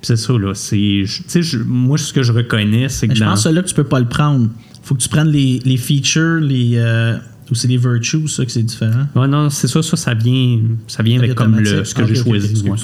C'est 0.00 0.16
ça, 0.16 0.32
là. 0.34 0.54
C'est. 0.54 1.04
Tu 1.28 1.42
moi, 1.66 1.98
ce 1.98 2.12
que 2.12 2.22
je 2.22 2.32
reconnais, 2.32 2.88
c'est 2.88 3.08
que 3.08 3.14
je 3.16 3.20
dans. 3.20 3.30
pense 3.30 3.44
que 3.44 3.48
là 3.48 3.62
que 3.62 3.68
tu 3.68 3.74
peux 3.74 3.82
pas 3.84 3.98
le 4.00 4.08
prendre. 4.08 4.48
Faut 4.84 4.94
que 4.94 5.00
tu 5.00 5.08
prennes 5.08 5.28
les, 5.28 5.60
les 5.64 5.76
features, 5.76 6.38
les. 6.40 6.74
euh, 6.76 7.16
ou 7.50 7.54
c'est 7.56 7.68
les 7.68 7.76
virtues, 7.76 8.28
ça, 8.28 8.44
que 8.46 8.50
c'est 8.52 8.62
différent. 8.62 9.06
Ouais, 9.16 9.26
non, 9.28 9.50
c'est 9.50 9.66
ça, 9.68 9.82
ça, 9.82 9.96
ça 9.96 10.14
vient, 10.14 10.60
ça 10.86 11.02
vient 11.02 11.18
avec 11.18 11.34
comme 11.34 11.58
le, 11.58 11.84
ce 11.84 11.94
que 11.94 12.02
Ah, 12.02 12.06
j'ai 12.06 12.20
ok, 12.20 12.26
choisi. 12.26 12.50
excuse. 12.52 12.70
ouais. 12.70 12.78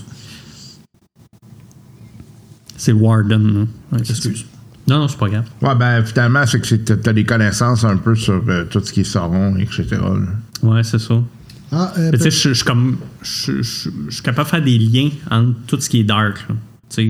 C'est 2.76 2.92
le 2.92 2.98
Warden, 2.98 3.54
là. 3.54 3.60
Ouais, 3.92 3.98
c'est 4.04 4.10
Excuse. 4.10 4.44
Non, 4.88 5.00
non, 5.00 5.08
c'est 5.08 5.18
pas 5.18 5.28
grave. 5.28 5.44
Ouais, 5.62 5.74
ben 5.74 6.02
finalement, 6.04 6.46
c'est 6.46 6.60
que 6.60 6.66
c'est- 6.66 6.84
t'as 6.84 6.96
t'as 6.96 7.12
des 7.12 7.24
connaissances 7.24 7.84
un 7.84 7.96
peu 7.98 8.14
sur 8.14 8.42
euh, 8.48 8.64
tout 8.64 8.80
ce 8.82 8.92
qui 8.92 9.00
est 9.02 9.04
Sauron, 9.04 9.56
etc. 9.56 9.84
là. 9.92 10.16
Ouais, 10.62 10.82
c'est 10.82 10.98
ça. 10.98 11.22
Ah, 11.70 11.92
euh, 11.98 12.10
tu 12.12 12.18
sais, 12.18 12.24
peut- 12.24 12.30
je 12.30 12.52
suis 12.54 12.64
comme. 12.64 12.96
Je 13.22 13.60
suis 13.62 14.22
capable 14.22 14.46
de 14.46 14.50
faire 14.50 14.62
des 14.62 14.78
liens 14.78 15.10
entre 15.30 15.54
tout 15.66 15.78
ce 15.80 15.90
qui 15.90 16.00
est 16.00 16.04
dark. 16.04 16.38
Tu 16.48 16.54
sais. 16.88 17.02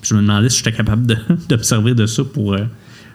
Puis 0.00 0.08
je 0.10 0.14
me 0.14 0.20
demandais 0.22 0.48
si 0.48 0.58
j'étais 0.58 0.72
capable 0.72 1.06
de- 1.06 1.16
d'observer 1.48 1.94
de, 1.94 2.06
ça 2.06 2.22
pour, 2.24 2.54
euh, 2.54 2.64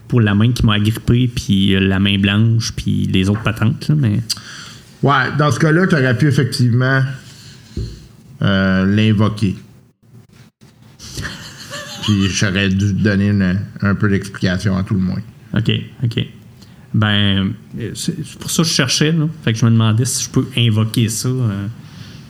pour 0.09 0.19
la 0.21 0.35
main 0.35 0.51
qui 0.51 0.65
m'a 0.65 0.73
agrippé, 0.73 1.27
puis 1.33 1.73
euh, 1.75 1.79
la 1.79 1.99
main 1.99 2.19
blanche, 2.19 2.73
puis 2.75 3.07
les 3.11 3.29
autres 3.29 3.41
patentes. 3.43 3.87
là, 3.87 3.95
mais 3.97 4.19
Ouais, 5.01 5.31
dans 5.37 5.51
ce 5.51 5.59
cas-là, 5.59 5.87
tu 5.87 5.95
aurais 5.95 6.17
pu 6.17 6.27
effectivement 6.27 7.01
euh, 8.41 8.85
l'invoquer. 8.85 9.55
Puis 12.05 12.27
j'aurais 12.29 12.69
dû 12.69 12.93
donner 12.93 13.29
une- 13.29 13.59
un 13.81 13.95
peu 13.95 14.09
d'explication 14.09 14.77
à 14.77 14.83
tout 14.83 14.93
le 14.93 14.99
moins. 15.01 15.21
OK, 15.55 15.71
OK. 16.03 16.25
Ben, 16.93 17.51
c'est 17.93 18.15
pour 18.39 18.49
ça 18.49 18.63
que 18.63 18.69
je 18.69 18.73
cherchais, 18.73 19.11
là. 19.11 19.25
Fait 19.43 19.51
que 19.53 19.59
je 19.59 19.65
me 19.65 19.71
demandais 19.71 20.05
si 20.05 20.23
je 20.23 20.29
peux 20.29 20.45
invoquer 20.57 21.09
ça 21.09 21.27
euh, 21.27 21.67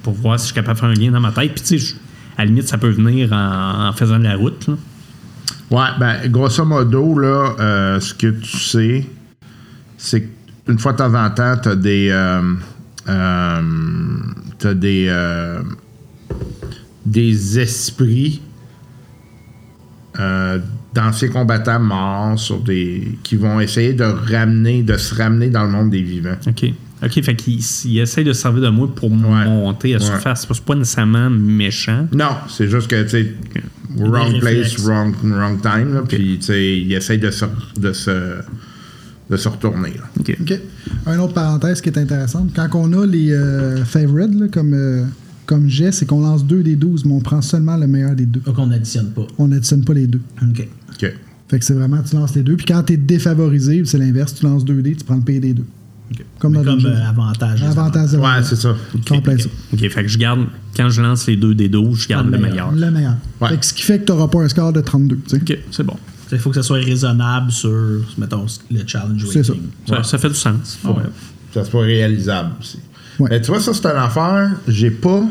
pour 0.02 0.14
voir 0.14 0.40
si 0.40 0.48
je 0.48 0.54
suis 0.54 0.56
capable 0.56 0.76
de 0.76 0.80
faire 0.80 0.90
un 0.90 0.94
lien 0.94 1.12
dans 1.12 1.20
ma 1.20 1.32
tête. 1.32 1.54
Puis, 1.54 1.64
tu 1.64 1.80
sais, 1.80 1.96
à 2.38 2.42
la 2.42 2.46
limite, 2.46 2.68
ça 2.68 2.78
peut 2.78 2.90
venir 2.90 3.32
en, 3.32 3.88
en 3.90 3.94
faisant 3.94 4.18
de 4.18 4.24
la 4.24 4.36
route, 4.36 4.68
là. 4.68 4.76
Ouais, 5.72 5.88
ben, 6.00 6.28
grosso 6.32 6.64
modo, 6.66 7.18
là, 7.20 7.56
euh, 7.60 8.00
ce 8.00 8.14
que 8.14 8.28
tu 8.28 8.58
sais, 8.58 9.06
c'est 9.98 10.30
qu'une 10.66 10.80
fois 10.80 10.94
de 10.94 10.98
temps 10.98 11.14
en 11.14 11.30
temps, 11.32 11.56
t'as 11.62 11.76
des. 11.76 12.10
Euh, 12.12 12.54
euh, 13.10 13.62
t'as 14.58 14.74
des. 14.74 15.10
des 17.06 17.60
esprits 17.60 18.42
euh, 20.20 20.60
d'anciens 20.94 21.30
combattants 21.30 21.80
morts 21.80 22.40
sur 22.40 22.60
des. 22.60 23.18
qui 23.24 23.36
vont 23.36 23.60
essayer 23.60 23.94
de 23.94 24.04
ramener, 24.06 24.84
de 24.84 24.98
se 24.98 25.14
ramener 25.16 25.50
dans 25.50 25.64
le 25.64 25.70
monde 25.70 25.90
des 25.90 26.02
vivants. 26.02 26.38
OK. 26.48 26.66
OK, 27.04 27.22
fait 27.24 27.36
qu'il 27.36 27.60
il 27.86 28.00
essaye 28.00 28.24
de 28.24 28.32
se 28.34 28.42
servir 28.42 28.62
de 28.64 28.70
moi 28.70 28.90
pour 28.96 29.10
monter 29.12 29.94
à 29.94 29.98
Ouais. 29.98 30.04
surface. 30.04 30.48
C'est 30.50 30.64
pas 30.64 30.76
nécessairement 30.76 31.30
méchant. 31.30 32.08
Non, 32.14 32.30
c'est 32.50 32.68
juste 32.70 32.88
que, 32.90 33.04
tu 33.04 33.10
sais, 33.10 33.34
wrong 33.98 34.40
place, 34.40 34.78
wrong, 34.80 35.14
wrong 35.24 35.62
time, 35.62 35.94
là, 35.94 36.02
puis, 36.08 36.38
tu 36.40 36.46
sais, 36.46 36.78
il 36.80 36.94
essaye 36.94 37.20
de 37.20 37.30
se, 37.32 37.46
de 37.78 37.92
se, 37.92 38.36
de 39.30 39.38
se 39.38 39.48
retourner, 39.50 39.92
là. 39.98 40.04
OK. 40.20 40.38
OK. 40.42 40.60
Un 41.06 41.20
autre 41.20 41.34
parenthèse 41.34 41.82
qui 41.82 41.90
est 41.90 41.98
intéressante. 42.00 42.52
Quand 42.56 42.70
on 42.76 42.94
a 42.94 43.06
les 43.06 43.32
euh, 43.34 43.84
favorites 43.84 44.34
là, 44.40 44.48
comme, 44.52 44.74
euh, 44.74 45.04
comme 45.46 45.68
jet, 45.70 45.92
c'est 45.92 46.06
qu'on 46.06 46.22
lance 46.22 46.46
deux 46.46 46.64
des 46.64 46.76
12, 46.76 47.06
mais 47.06 47.14
on 47.14 47.20
prend 47.20 47.42
seulement 47.42 47.78
le 47.78 47.88
meilleur 47.88 48.16
des 48.16 48.26
deux. 48.26 48.40
Pas 48.42 48.52
qu'on 48.52 48.72
additionne 48.72 49.12
pas. 49.12 49.26
On 49.38 49.48
n'additionne 49.48 49.84
pas 49.84 49.94
les 49.94 50.08
deux. 50.08 50.22
OK. 50.42 50.68
OK. 50.92 51.14
Fait 51.48 51.60
que 51.60 51.66
c'est 51.66 51.74
vraiment, 51.76 52.02
tu 52.02 52.16
lances 52.16 52.34
les 52.36 52.42
deux. 52.44 52.56
Puis 52.56 52.66
quand 52.66 52.82
tu 52.84 52.94
es 52.94 52.98
défavorisé, 52.98 53.84
c'est 53.86 53.98
l'inverse, 54.00 54.34
tu 54.34 54.46
lances 54.46 54.66
deux 54.66 54.82
dés, 54.82 54.96
tu 54.96 55.04
prends 55.04 55.16
le 55.18 55.22
P 55.22 55.40
des 55.40 55.54
deux. 55.54 55.66
Comme 56.40 56.54
dans 56.54 56.64
comme 56.64 56.80
jeu. 56.80 56.90
euh, 56.90 57.10
avantage. 57.10 57.64
Avantage 57.64 58.12
de 58.12 58.18
Ouais, 58.18 58.44
c'est 58.44 58.56
ça. 58.56 58.76
Plein 59.06 59.38
ça. 59.38 59.50
OK, 59.74 59.80
fait 59.90 60.04
que 60.04 60.08
je 60.08 60.18
garde, 60.20 60.46
quand 60.76 60.90
je 60.90 61.02
lance 61.02 61.26
les 61.28 61.36
deux 61.36 61.56
des 61.56 61.68
12, 61.68 62.00
je 62.00 62.08
garde 62.08 62.28
le 62.28 62.38
le 62.38 62.38
meilleur. 62.40 62.72
Le 62.72 62.92
meilleur. 62.92 63.16
Ouais. 63.42 63.50
Fait 63.50 63.58
que 63.58 63.66
ce 63.66 63.74
qui 63.74 63.82
fait 63.84 64.00
que 64.00 64.06
tu 64.06 64.12
n'auras 64.12 64.28
pas 64.28 64.40
un 64.44 64.48
score 64.48 64.72
de 64.72 64.82
32. 64.82 65.16
tu 65.18 65.22
sais. 65.30 65.38
OK, 65.42 65.60
c'est 65.72 65.84
bon. 65.84 65.96
Il 66.32 66.38
faut 66.40 66.50
que 66.52 66.56
ça 66.56 66.64
soit 66.64 66.78
raisonnable 66.78 67.52
sur, 67.52 68.02
mettons, 68.18 68.46
le 68.72 68.80
challenge 68.86 69.26
C'est 69.32 69.44
ça. 69.44 69.54
rating. 69.54 69.68
Ça, 69.88 70.04
ça 70.04 70.18
fait 70.18 70.30
du 70.30 70.36
sens. 70.36 70.78
Ouais. 70.84 70.94
Ça 71.54 71.64
soit 71.66 71.84
réalisable 71.84 72.52
aussi. 72.60 72.80
Ouais. 73.20 73.30
Mais 73.32 73.42
tu 73.42 73.52
vois, 73.52 73.60
ça, 73.60 73.74
c'est 73.74 73.86
une 73.86 73.98
affaire. 73.98 74.52
J'ai 74.68 74.92
pas. 74.92 75.24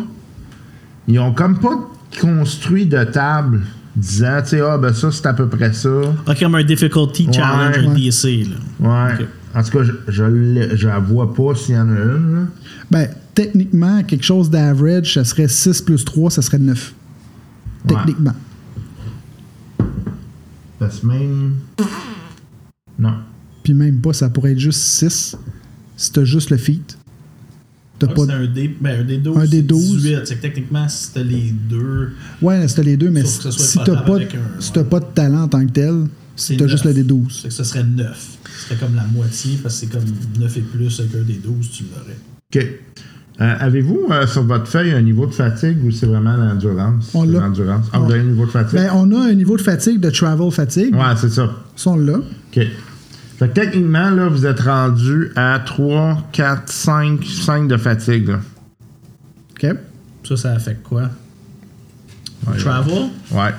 Ils 1.06 1.18
ont 1.18 1.32
comme 1.32 1.58
pas 1.58 1.90
construit 2.20 2.86
de 2.86 3.04
table 3.04 3.60
disant, 3.96 4.40
tu 4.42 4.50
sais, 4.50 4.60
ah, 4.60 4.78
ben 4.78 4.92
ça, 4.92 5.10
c'est 5.10 5.26
à 5.26 5.34
peu 5.34 5.48
près 5.48 5.72
ça. 5.72 5.90
Pas 6.24 6.34
comme 6.34 6.54
un 6.54 6.64
difficulty 6.64 7.28
challenge, 7.32 7.78
Ouais. 7.78 7.86
un 7.86 7.94
DC. 7.94 8.48
Là. 8.80 9.08
Ouais. 9.08 9.26
En 9.54 9.62
tout 9.62 9.70
cas, 9.70 9.84
je, 9.84 9.92
je, 10.08 10.86
la 10.88 10.98
vois 10.98 11.32
pas 11.32 11.54
s'il 11.54 11.76
y 11.76 11.78
en 11.78 11.88
a 11.88 11.92
une, 11.92 12.34
là. 12.34 12.40
Ben, 12.90 13.08
techniquement, 13.34 14.02
quelque 14.02 14.24
chose 14.24 14.50
d'average, 14.50 15.14
ça 15.14 15.24
serait 15.24 15.46
6 15.48 15.82
plus 15.82 16.04
3, 16.04 16.30
ça 16.30 16.42
serait 16.42 16.58
9. 16.58 16.94
Ouais. 17.88 17.94
Techniquement. 17.94 18.34
Parce 20.78 21.00
que 21.00 21.06
même. 21.06 21.54
Non. 22.98 23.14
Puis 23.62 23.74
même 23.74 24.00
pas, 24.00 24.12
ça 24.12 24.28
pourrait 24.28 24.52
être 24.52 24.58
juste 24.58 24.80
6 24.80 25.36
si 25.96 26.12
t'as 26.12 26.24
juste 26.24 26.50
le 26.50 26.56
feat. 26.56 26.98
T'as 27.98 28.08
Ouais, 28.08 28.14
pas 28.14 28.26
c'est 28.26 28.32
un 28.32 28.46
D, 28.46 28.76
ben, 28.80 29.00
un 29.00 29.04
D12. 29.04 29.38
Un 29.38 29.46
c'est 29.46 29.62
D12. 29.62 29.96
18. 29.96 30.18
C'est 30.24 30.36
que 30.36 30.42
techniquement, 30.42 30.88
si 30.88 31.12
t'as 31.12 31.22
les 31.22 31.52
deux, 31.70 32.10
Ouais, 32.42 32.66
c'était 32.68 32.82
les 32.82 32.96
deux, 32.96 33.10
mais 33.10 33.24
si 33.24 33.38
t'as 33.78 33.84
potable 33.84 34.04
pas, 34.06 34.14
avec 34.16 34.34
un- 34.34 34.60
si 34.60 34.72
t'as 34.72 34.84
pas 34.84 35.00
de 35.00 35.06
talent 35.14 35.42
en 35.42 35.48
tant 35.48 35.64
que 35.64 35.70
tel, 35.72 36.06
c'est 36.34 36.56
t'as 36.56 36.66
juste 36.66 36.84
le 36.84 36.92
neuf. 36.92 37.06
D12. 37.06 37.40
C'est 37.42 37.48
que 37.48 37.54
ce 37.54 37.64
serait 37.64 37.84
9. 37.84 38.28
Ce 38.58 38.64
serait 38.68 38.76
comme 38.84 38.96
la 38.96 39.04
moitié, 39.04 39.58
parce 39.62 39.74
que 39.80 39.86
c'est 39.86 39.92
comme 39.92 40.04
9 40.40 40.56
et 40.56 40.60
plus 40.60 41.00
avec 41.00 41.14
un 41.14 41.18
D12, 41.22 41.70
tu 41.70 41.84
l'aurais. 41.84 42.16
OK. 42.54 42.68
Euh, 43.40 43.54
Avez-vous 43.60 44.06
euh, 44.10 44.26
sur 44.28 44.44
votre 44.44 44.66
feuille 44.68 44.92
un 44.92 45.02
niveau 45.02 45.26
de 45.26 45.32
fatigue 45.32 45.78
ou 45.84 45.90
c'est 45.90 46.06
vraiment 46.06 46.36
l'endurance? 46.36 47.10
On 47.14 47.24
l'a. 47.24 47.40
L'endurance. 47.40 47.86
Ah, 47.92 47.98
vous 47.98 48.04
On- 48.06 48.10
avez 48.10 48.20
un 48.20 48.24
niveau 48.24 48.46
de 48.46 48.50
fatigue? 48.50 48.78
Ben, 48.78 48.90
on 48.94 49.10
a 49.12 49.24
un 49.28 49.34
niveau 49.34 49.56
de 49.56 49.62
fatigue, 49.62 49.98
de 50.00 50.10
travel 50.10 50.50
fatigue. 50.52 50.94
Ouais, 50.94 51.02
c'est 51.20 51.30
ça. 51.30 51.50
Ils 51.76 51.80
sont 51.80 51.96
là. 51.96 52.18
OK. 52.18 52.66
Fait 53.44 53.50
que 53.50 53.54
techniquement, 53.60 54.08
là, 54.08 54.28
vous 54.28 54.46
êtes 54.46 54.60
rendu 54.60 55.30
à 55.36 55.58
3, 55.58 56.28
4, 56.32 56.66
5, 56.72 57.22
5 57.22 57.68
de 57.68 57.76
fatigue. 57.76 58.28
Là. 58.28 58.40
OK? 59.50 59.76
Ça, 60.26 60.36
ça 60.38 60.52
affecte 60.52 60.82
quoi? 60.82 61.10
Ouais, 62.46 62.56
Travel? 62.56 63.10
Ouais. 63.32 63.50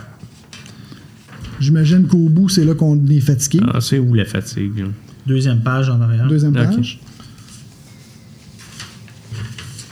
J'imagine 1.59 2.07
qu'au 2.07 2.29
bout, 2.29 2.49
c'est 2.49 2.65
là 2.65 2.73
qu'on 2.73 2.99
est 3.05 3.19
fatigué. 3.19 3.59
Ah, 3.71 3.79
c'est 3.79 3.99
où 3.99 4.15
la 4.15 4.25
fatigue? 4.25 4.79
là? 4.79 4.85
Deuxième 5.27 5.61
page 5.61 5.87
en 5.87 6.01
arrière. 6.01 6.25
Deuxième 6.25 6.57
Ok. 6.57 6.77
page. 6.77 6.99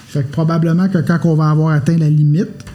Fait 0.08 0.24
que 0.24 0.32
probablement 0.32 0.90
que 0.90 0.98
quand 0.98 1.20
on 1.26 1.36
va 1.36 1.52
avoir 1.52 1.72
atteint 1.72 1.98
la 1.98 2.10
limite, 2.10 2.66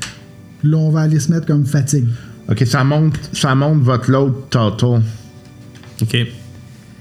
là, 0.62 0.76
on 0.76 0.90
va 0.90 1.00
aller 1.00 1.18
se 1.18 1.32
mettre 1.32 1.46
comme 1.46 1.66
fatigue. 1.66 2.06
OK, 2.48 2.64
ça 2.64 2.84
monte, 2.84 3.18
ça 3.32 3.56
monte 3.56 3.80
votre 3.82 4.08
load 4.08 4.34
total. 4.50 5.02
OK. 6.00 6.16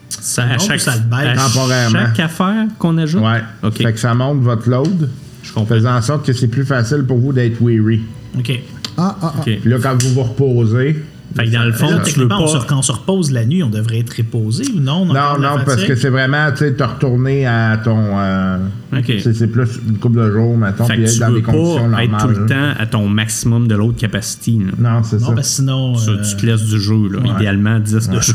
Ça, 0.09 0.43
à 0.43 0.53
Non, 0.53 0.59
chaque, 0.59 0.79
ça 0.79 0.93
le 0.95 1.01
baisse. 1.01 1.39
à 1.39 1.47
Temporairement. 1.47 1.99
chaque 1.99 2.19
affaire 2.19 2.65
qu'on 2.79 2.97
ajoute? 2.97 3.21
Ouais. 3.21 3.41
OK. 3.63 3.77
Fait 3.81 3.93
que 3.93 3.99
ça 3.99 4.13
monte 4.13 4.41
votre 4.41 4.69
load, 4.69 5.09
Je 5.43 5.51
comprends. 5.53 5.75
faisant 5.75 5.95
en 5.95 6.01
sorte 6.01 6.25
que 6.25 6.33
c'est 6.33 6.47
plus 6.47 6.65
facile 6.65 7.03
pour 7.07 7.17
vous 7.17 7.33
d'être 7.33 7.61
weary. 7.61 8.01
OK. 8.37 8.51
Ah, 8.97 9.15
ah, 9.21 9.33
ah. 9.35 9.39
OK. 9.39 9.59
Puis 9.61 9.69
là, 9.69 9.77
quand 9.81 10.01
vous 10.01 10.13
vous 10.13 10.23
reposez. 10.23 11.03
Fait 11.35 11.45
que 11.45 11.51
dans 11.51 11.65
le 11.65 11.73
fond, 11.73 11.85
là, 11.89 11.91
tu 11.97 11.97
veux 11.97 12.03
techniquement, 12.05 12.41
on 12.43 12.47
se- 12.47 12.57
pas... 12.57 12.63
quand 12.67 12.77
on 12.79 12.81
se 12.81 12.91
repose 12.93 13.31
la 13.31 13.45
nuit, 13.45 13.61
on 13.61 13.69
devrait 13.69 13.99
être 13.99 14.15
reposé 14.17 14.63
ou 14.73 14.79
non? 14.79 15.05
Non, 15.05 15.37
non, 15.39 15.57
parce 15.65 15.83
que 15.83 15.93
c'est 15.95 16.09
vraiment, 16.09 16.49
tu 16.51 16.59
sais, 16.59 16.73
te 16.73 16.83
retourner 16.83 17.45
à 17.45 17.77
ton. 17.83 17.99
euh, 18.17 18.57
OK. 18.97 19.11
c'est, 19.21 19.33
c'est 19.33 19.47
plus 19.47 19.67
une 19.87 19.97
couple 19.99 20.19
de 20.19 20.31
jours, 20.31 20.57
mettons, 20.57 20.85
Fait 20.85 20.93
puis 20.93 21.03
que 21.03 21.07
être 21.09 21.13
tu 21.13 21.19
dans 21.19 21.27
veux 21.29 21.35
des 21.35 21.41
conditions 21.43 21.91
pas 21.91 22.03
être 22.05 22.17
tout 22.17 22.27
le 22.29 22.45
temps 22.47 22.73
à 22.79 22.85
ton 22.87 23.07
maximum 23.09 23.67
de 23.67 23.75
l'autre 23.75 23.97
capacity. 23.99 24.57
là. 24.59 24.71
Non, 24.79 25.03
c'est 25.03 25.19
Non, 25.19 25.27
ça. 25.27 25.33
parce 25.33 25.47
sinon. 25.49 25.95
Ça, 25.95 26.11
euh, 26.11 26.23
tu 26.23 26.37
te 26.37 26.45
laisses 26.45 26.63
du 26.63 26.79
jeu, 26.79 27.09
là. 27.11 27.19
Ouais. 27.19 27.29
idéalement 27.35 27.77
10 27.79 28.09
de 28.09 28.19
jeu. 28.21 28.33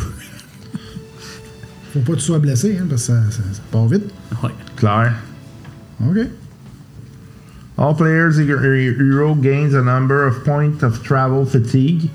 Faut 1.92 2.00
pas 2.00 2.12
que 2.12 2.18
tu 2.18 2.24
sois 2.24 2.38
blessé, 2.38 2.78
hein, 2.80 2.86
parce 2.88 3.06
que 3.06 3.12
ça, 3.12 3.30
ça, 3.30 3.42
ça 3.52 3.62
part 3.70 3.86
vite. 3.86 4.04
Ouais. 4.42 4.50
Clair. 4.76 5.12
OK. 6.08 6.18
All 7.78 7.94
players 7.94 8.38
hero 8.38 9.34
gains 9.34 9.74
a 9.74 9.82
number 9.82 10.26
of 10.26 10.44
points 10.44 10.82
of 10.82 11.02
travel 11.02 11.44
fatigue 11.44 12.10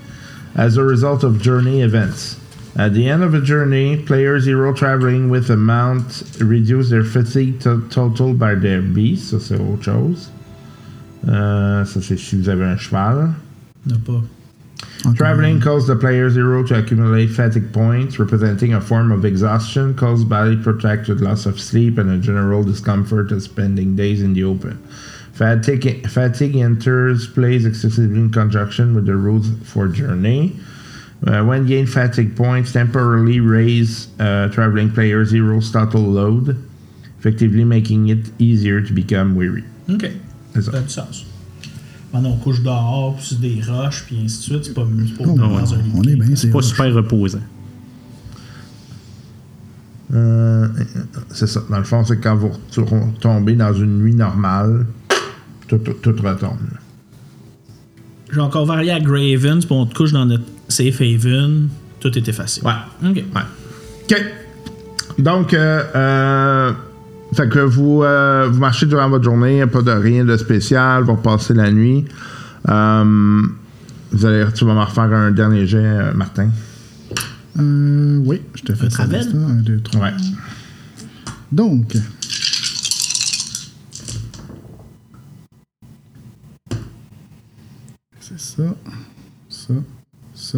as 0.56 0.78
a 0.78 0.84
result 0.84 1.24
of 1.24 1.42
journey 1.42 1.82
events. 1.82 2.38
At 2.76 2.94
the 2.94 3.08
end 3.10 3.24
of 3.24 3.34
a 3.34 3.42
journey, 3.42 3.98
players 3.98 4.46
hero 4.46 4.72
traveling 4.72 5.30
with 5.30 5.50
a 5.50 5.58
mount 5.58 6.24
reduce 6.40 6.90
their 6.90 7.04
fatigue 7.04 7.60
to- 7.62 7.82
total 7.90 8.34
by 8.34 8.54
their 8.56 8.82
beast. 8.82 9.32
Ça, 9.32 9.40
c'est 9.40 9.60
autre 9.60 9.84
chose. 9.84 10.30
Euh, 11.28 11.84
ça, 11.86 12.02
c'est 12.02 12.18
si 12.18 12.36
vous 12.38 12.50
avez 12.50 12.66
un 12.66 12.78
cheval. 12.78 13.32
n'a 13.86 13.96
pas. 14.06 14.22
Traveling 15.16 15.62
causes 15.62 15.88
the 15.88 15.96
player's 15.96 16.36
hero 16.36 16.64
to 16.68 16.80
accumulate 16.80 17.28
fatigue 17.28 17.72
points, 17.74 18.20
representing 18.20 18.74
a 18.74 18.82
form 18.82 19.12
of 19.12 19.26
exhaustion 19.26 19.96
caused 19.96 20.28
by 20.28 20.56
protracted 20.56 21.22
loss 21.22 21.46
of 21.46 21.60
sleep 21.60 21.98
and 21.98 22.10
a 22.12 22.18
general 22.18 22.64
discomfort 22.64 23.32
of 23.32 23.42
spending 23.42 23.96
days 23.96 24.22
in 24.22 24.34
the 24.34 24.44
open. 24.44 24.78
Fatigue, 25.34 26.08
fatigue 26.10 26.56
enters 26.56 27.28
plays 27.28 27.66
excessively 27.66 28.20
in 28.20 28.32
conjunction 28.32 28.96
with 28.96 29.06
the 29.06 29.16
rules 29.16 29.50
for 29.64 29.88
journey. 29.88 30.56
Uh, 31.26 31.44
when 31.44 31.66
gain 31.66 31.88
fatigue 31.88 32.36
points, 32.36 32.74
temporarily 32.74 33.40
raise 33.40 34.08
uh, 34.20 34.50
traveling 34.52 34.92
player's 34.92 35.32
hero's 35.32 35.72
total 35.72 36.02
load, 36.02 36.56
effectively 37.20 37.64
making 37.64 38.10
it 38.10 38.30
easier 38.40 38.82
to 38.82 38.94
become 38.94 39.36
weary. 39.36 39.64
OK. 39.90 40.12
C'est 40.54 40.62
ça. 40.62 40.72
Ça 40.88 41.08
Pendant 42.12 42.30
on 42.30 42.38
couche 42.38 42.62
dehors, 42.62 43.16
puis 43.16 43.26
sur 43.26 43.38
des 43.38 43.62
roches, 43.68 44.06
puis 44.06 44.18
ainsi 44.24 44.38
de 44.38 44.44
suite, 44.44 44.66
c'est 44.66 44.74
pas 44.74 44.84
pas 44.84 45.24
Oh, 45.30 45.38
dans 45.38 45.74
un 45.74 45.78
lit. 45.78 45.92
on 45.94 46.04
est 46.04 46.16
bien, 46.16 46.36
c'est 46.36 46.50
Pas 46.50 46.62
super 46.62 46.94
reposant. 46.94 47.42
Euh, 50.14 50.68
c'est 51.30 51.48
ça. 51.48 51.62
Dans 51.70 51.78
le 51.80 51.84
fond, 51.84 52.04
c'est 52.06 52.20
quand 52.20 52.36
vous 52.36 52.52
tombez 53.20 53.56
dans 53.56 53.74
une 53.74 54.00
nuit 54.00 54.16
normale, 54.16 54.86
tout, 55.68 55.78
tout, 55.80 55.94
tout 55.94 56.16
retombe. 56.24 56.58
J'ai 58.32 58.40
encore 58.40 58.66
varié 58.66 58.92
à 58.92 59.00
Graven, 59.00 59.60
puis 59.60 59.68
on 59.72 59.86
te 59.86 59.94
couche 59.96 60.12
dans 60.14 60.26
notre 60.26 60.44
safe 60.70 61.02
haven. 61.02 61.68
Tout 62.00 62.18
est 62.18 62.28
effacé. 62.28 62.62
Ouais. 62.62 62.72
OK. 63.10 63.16
Ouais. 63.16 63.42
OK. 64.12 64.24
Donc, 65.20 65.54
euh, 65.54 65.84
euh, 65.96 66.72
fait 67.38 67.48
que 67.48 67.60
vous, 67.60 68.02
euh, 68.02 68.50
vous 68.52 68.60
marchez 68.60 68.88
durant 68.88 69.08
votre 69.10 69.24
journée, 69.24 69.64
pas 69.68 69.84
de 69.84 69.92
rien 69.92 70.26
de 70.26 70.36
spécial, 70.38 71.04
vous 71.04 71.18
passez 71.18 71.54
la 71.54 71.72
nuit. 71.72 72.04
Euh, 72.68 73.42
vous 74.12 74.26
allez, 74.26 74.44
tu 74.56 74.66
vas 74.66 74.74
me 74.74 74.80
refaire 74.80 75.04
un 75.04 75.30
dernier 75.30 75.68
jet, 75.68 75.78
euh, 75.78 76.14
Martin. 76.16 76.50
Oui, 77.56 78.42
je 78.56 78.64
te 78.64 78.74
fais 78.74 78.90
ça. 78.90 79.04
Un, 79.04 79.54
deux, 79.62 79.80
trois. 79.82 80.02
Ouais. 80.02 80.14
Donc. 81.52 81.96
C'est 88.20 88.40
ça, 88.40 88.64
ça, 89.48 89.74
ça. 90.34 90.58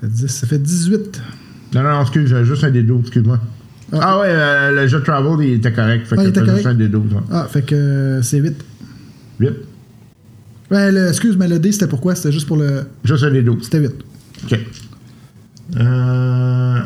fait, 0.00 0.08
10, 0.08 0.26
ça 0.26 0.46
fait 0.48 0.58
18. 0.58 1.22
Non, 1.72 1.84
non, 1.84 2.00
excuse, 2.02 2.28
j'ai 2.28 2.44
juste 2.44 2.64
un 2.64 2.70
des 2.72 2.82
deux, 2.82 2.98
excuse-moi. 2.98 3.38
Ah. 3.92 3.98
Ah, 4.00 4.18
ouais, 4.20 4.26
euh, 4.28 4.70
le 4.82 4.86
jeu 4.86 4.98
de 5.00 5.04
travel, 5.04 5.46
il 5.46 5.54
était 5.54 5.72
correct. 5.72 6.06
Fait 6.06 6.14
Ah, 6.18 6.22
que 6.22 6.26
il 6.26 6.28
était 6.30 6.44
correct. 6.44 6.66
un 6.66 6.74
des 6.74 6.88
12. 6.88 7.04
Ah, 7.30 7.46
fait 7.50 7.62
que 7.62 7.74
euh, 7.74 8.22
c'est 8.22 8.38
8. 8.38 8.54
8. 9.40 9.50
Ouais, 10.70 10.92
le- 10.92 11.08
excuse, 11.08 11.36
mais 11.38 11.48
le 11.48 11.58
D, 11.58 11.72
c'était 11.72 11.86
pourquoi? 11.86 12.14
C'était 12.14 12.32
juste 12.32 12.46
pour 12.46 12.58
le. 12.58 12.84
Juste 13.04 13.24
un 13.24 13.30
des 13.30 13.42
12. 13.42 13.62
C'était 13.64 13.78
8. 13.80 13.92
OK. 14.44 14.58
Euh, 15.76 16.78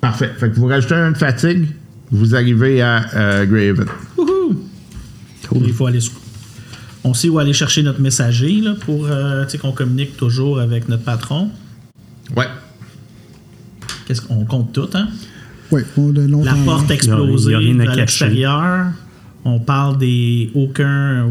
Parfait. 0.00 0.30
Fait 0.36 0.50
que 0.50 0.54
vous 0.56 0.66
rajoutez 0.66 0.94
un 0.94 1.10
de 1.12 1.16
fatigue, 1.18 1.66
vous 2.12 2.34
arrivez 2.36 2.80
à 2.82 3.04
euh, 3.14 3.46
Graven. 3.46 3.86
Il 5.64 5.72
faut 5.72 5.86
aller. 5.86 6.00
sur- 6.00 6.12
On 7.04 7.14
sait 7.14 7.28
où 7.28 7.38
aller 7.38 7.52
chercher 7.52 7.82
notre 7.82 8.00
messager 8.00 8.60
là, 8.60 8.74
pour 8.84 9.06
euh, 9.06 9.44
tu 9.44 9.50
sais, 9.52 9.58
qu'on 9.58 9.72
communique 9.72 10.16
toujours 10.16 10.60
avec 10.60 10.88
notre 10.88 11.04
patron. 11.04 11.50
Ouais. 12.36 12.46
Qu'est-ce 14.06 14.20
qu'on 14.22 14.44
compte 14.44 14.72
tout, 14.72 14.88
hein? 14.94 15.08
Oui, 15.72 15.82
on 15.96 16.10
de 16.10 16.22
long 16.22 16.44
La 16.44 16.54
porte 16.64 16.90
explosée 16.90 17.50
Il 17.50 17.52
y 17.52 17.54
a 17.54 17.58
rien 17.58 17.80
à 17.80 17.94
l'extérieur. 17.94 18.86
On 19.44 19.58
parle 19.60 19.98
des 19.98 20.50
aucun 20.54 21.26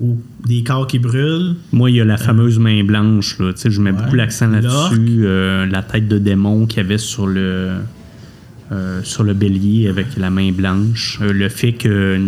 ou, 0.00 0.16
des 0.46 0.62
corps 0.62 0.86
qui 0.86 0.98
brûlent. 0.98 1.54
Moi, 1.72 1.90
il 1.90 1.96
y 1.96 2.00
a 2.00 2.04
la 2.04 2.16
fameuse 2.16 2.58
main 2.58 2.82
blanche. 2.84 3.38
Là. 3.38 3.52
Tu 3.52 3.60
sais, 3.60 3.70
Je 3.70 3.80
mets 3.80 3.90
Ouais. 3.92 3.96
beaucoup 3.96 4.16
l'accent 4.16 4.48
là-dessus. 4.48 5.22
euh, 5.24 5.66
la 5.66 5.82
tête 5.82 6.08
de 6.08 6.18
démon 6.18 6.66
qu'il 6.66 6.82
y 6.82 6.84
avait 6.86 6.98
sur 6.98 7.26
le, 7.26 7.72
euh, 8.72 9.00
sur 9.02 9.22
le 9.24 9.34
bélier 9.34 9.88
avec 9.88 10.16
la 10.16 10.30
main 10.30 10.50
blanche. 10.52 11.18
Euh, 11.22 11.32
le 11.32 11.48
fait 11.48 11.72
que 11.72 12.20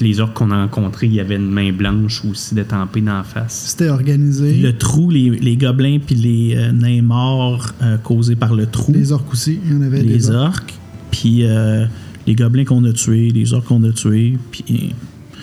les 0.00 0.20
orques 0.20 0.34
qu'on 0.34 0.50
a 0.50 0.62
rencontrés, 0.62 1.06
il 1.06 1.14
y 1.14 1.20
avait 1.20 1.36
une 1.36 1.50
main 1.50 1.72
blanche 1.72 2.22
aussi 2.28 2.54
détampée 2.54 3.00
dans 3.00 3.18
la 3.18 3.24
face. 3.24 3.66
C'était 3.70 3.88
organisé. 3.88 4.54
Le 4.54 4.76
trou, 4.76 5.10
les, 5.10 5.30
les 5.30 5.56
gobelins 5.56 5.98
puis 6.04 6.14
les 6.14 6.54
euh, 6.56 6.72
nains 6.72 7.02
morts 7.02 7.68
euh, 7.82 7.96
causés 7.98 8.36
par 8.36 8.54
le 8.54 8.66
trou. 8.66 8.92
Les 8.92 9.12
orques 9.12 9.32
aussi, 9.32 9.58
il 9.64 9.72
y 9.72 9.76
en 9.76 9.82
avait 9.82 10.02
les 10.02 10.18
des 10.18 10.30
orques. 10.30 10.60
orques. 10.60 10.74
Puis 11.10 11.44
euh, 11.44 11.86
les 12.26 12.34
gobelins 12.34 12.64
qu'on 12.64 12.84
a 12.84 12.92
tués, 12.92 13.30
les 13.30 13.52
orques 13.54 13.66
qu'on 13.66 13.82
a 13.84 13.92
tués. 13.92 14.36
Puis 14.50 14.64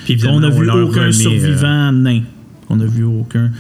Puis 0.06 0.20
on 0.28 0.44
a 0.44 0.50
vu 0.50 0.70
aucun 0.70 1.02
remet, 1.02 1.08
euh, 1.08 1.12
survivant 1.12 1.92
nain. 1.92 2.22
On 2.70 2.80
a 2.80 2.86
vu 2.86 3.04
aucun. 3.04 3.52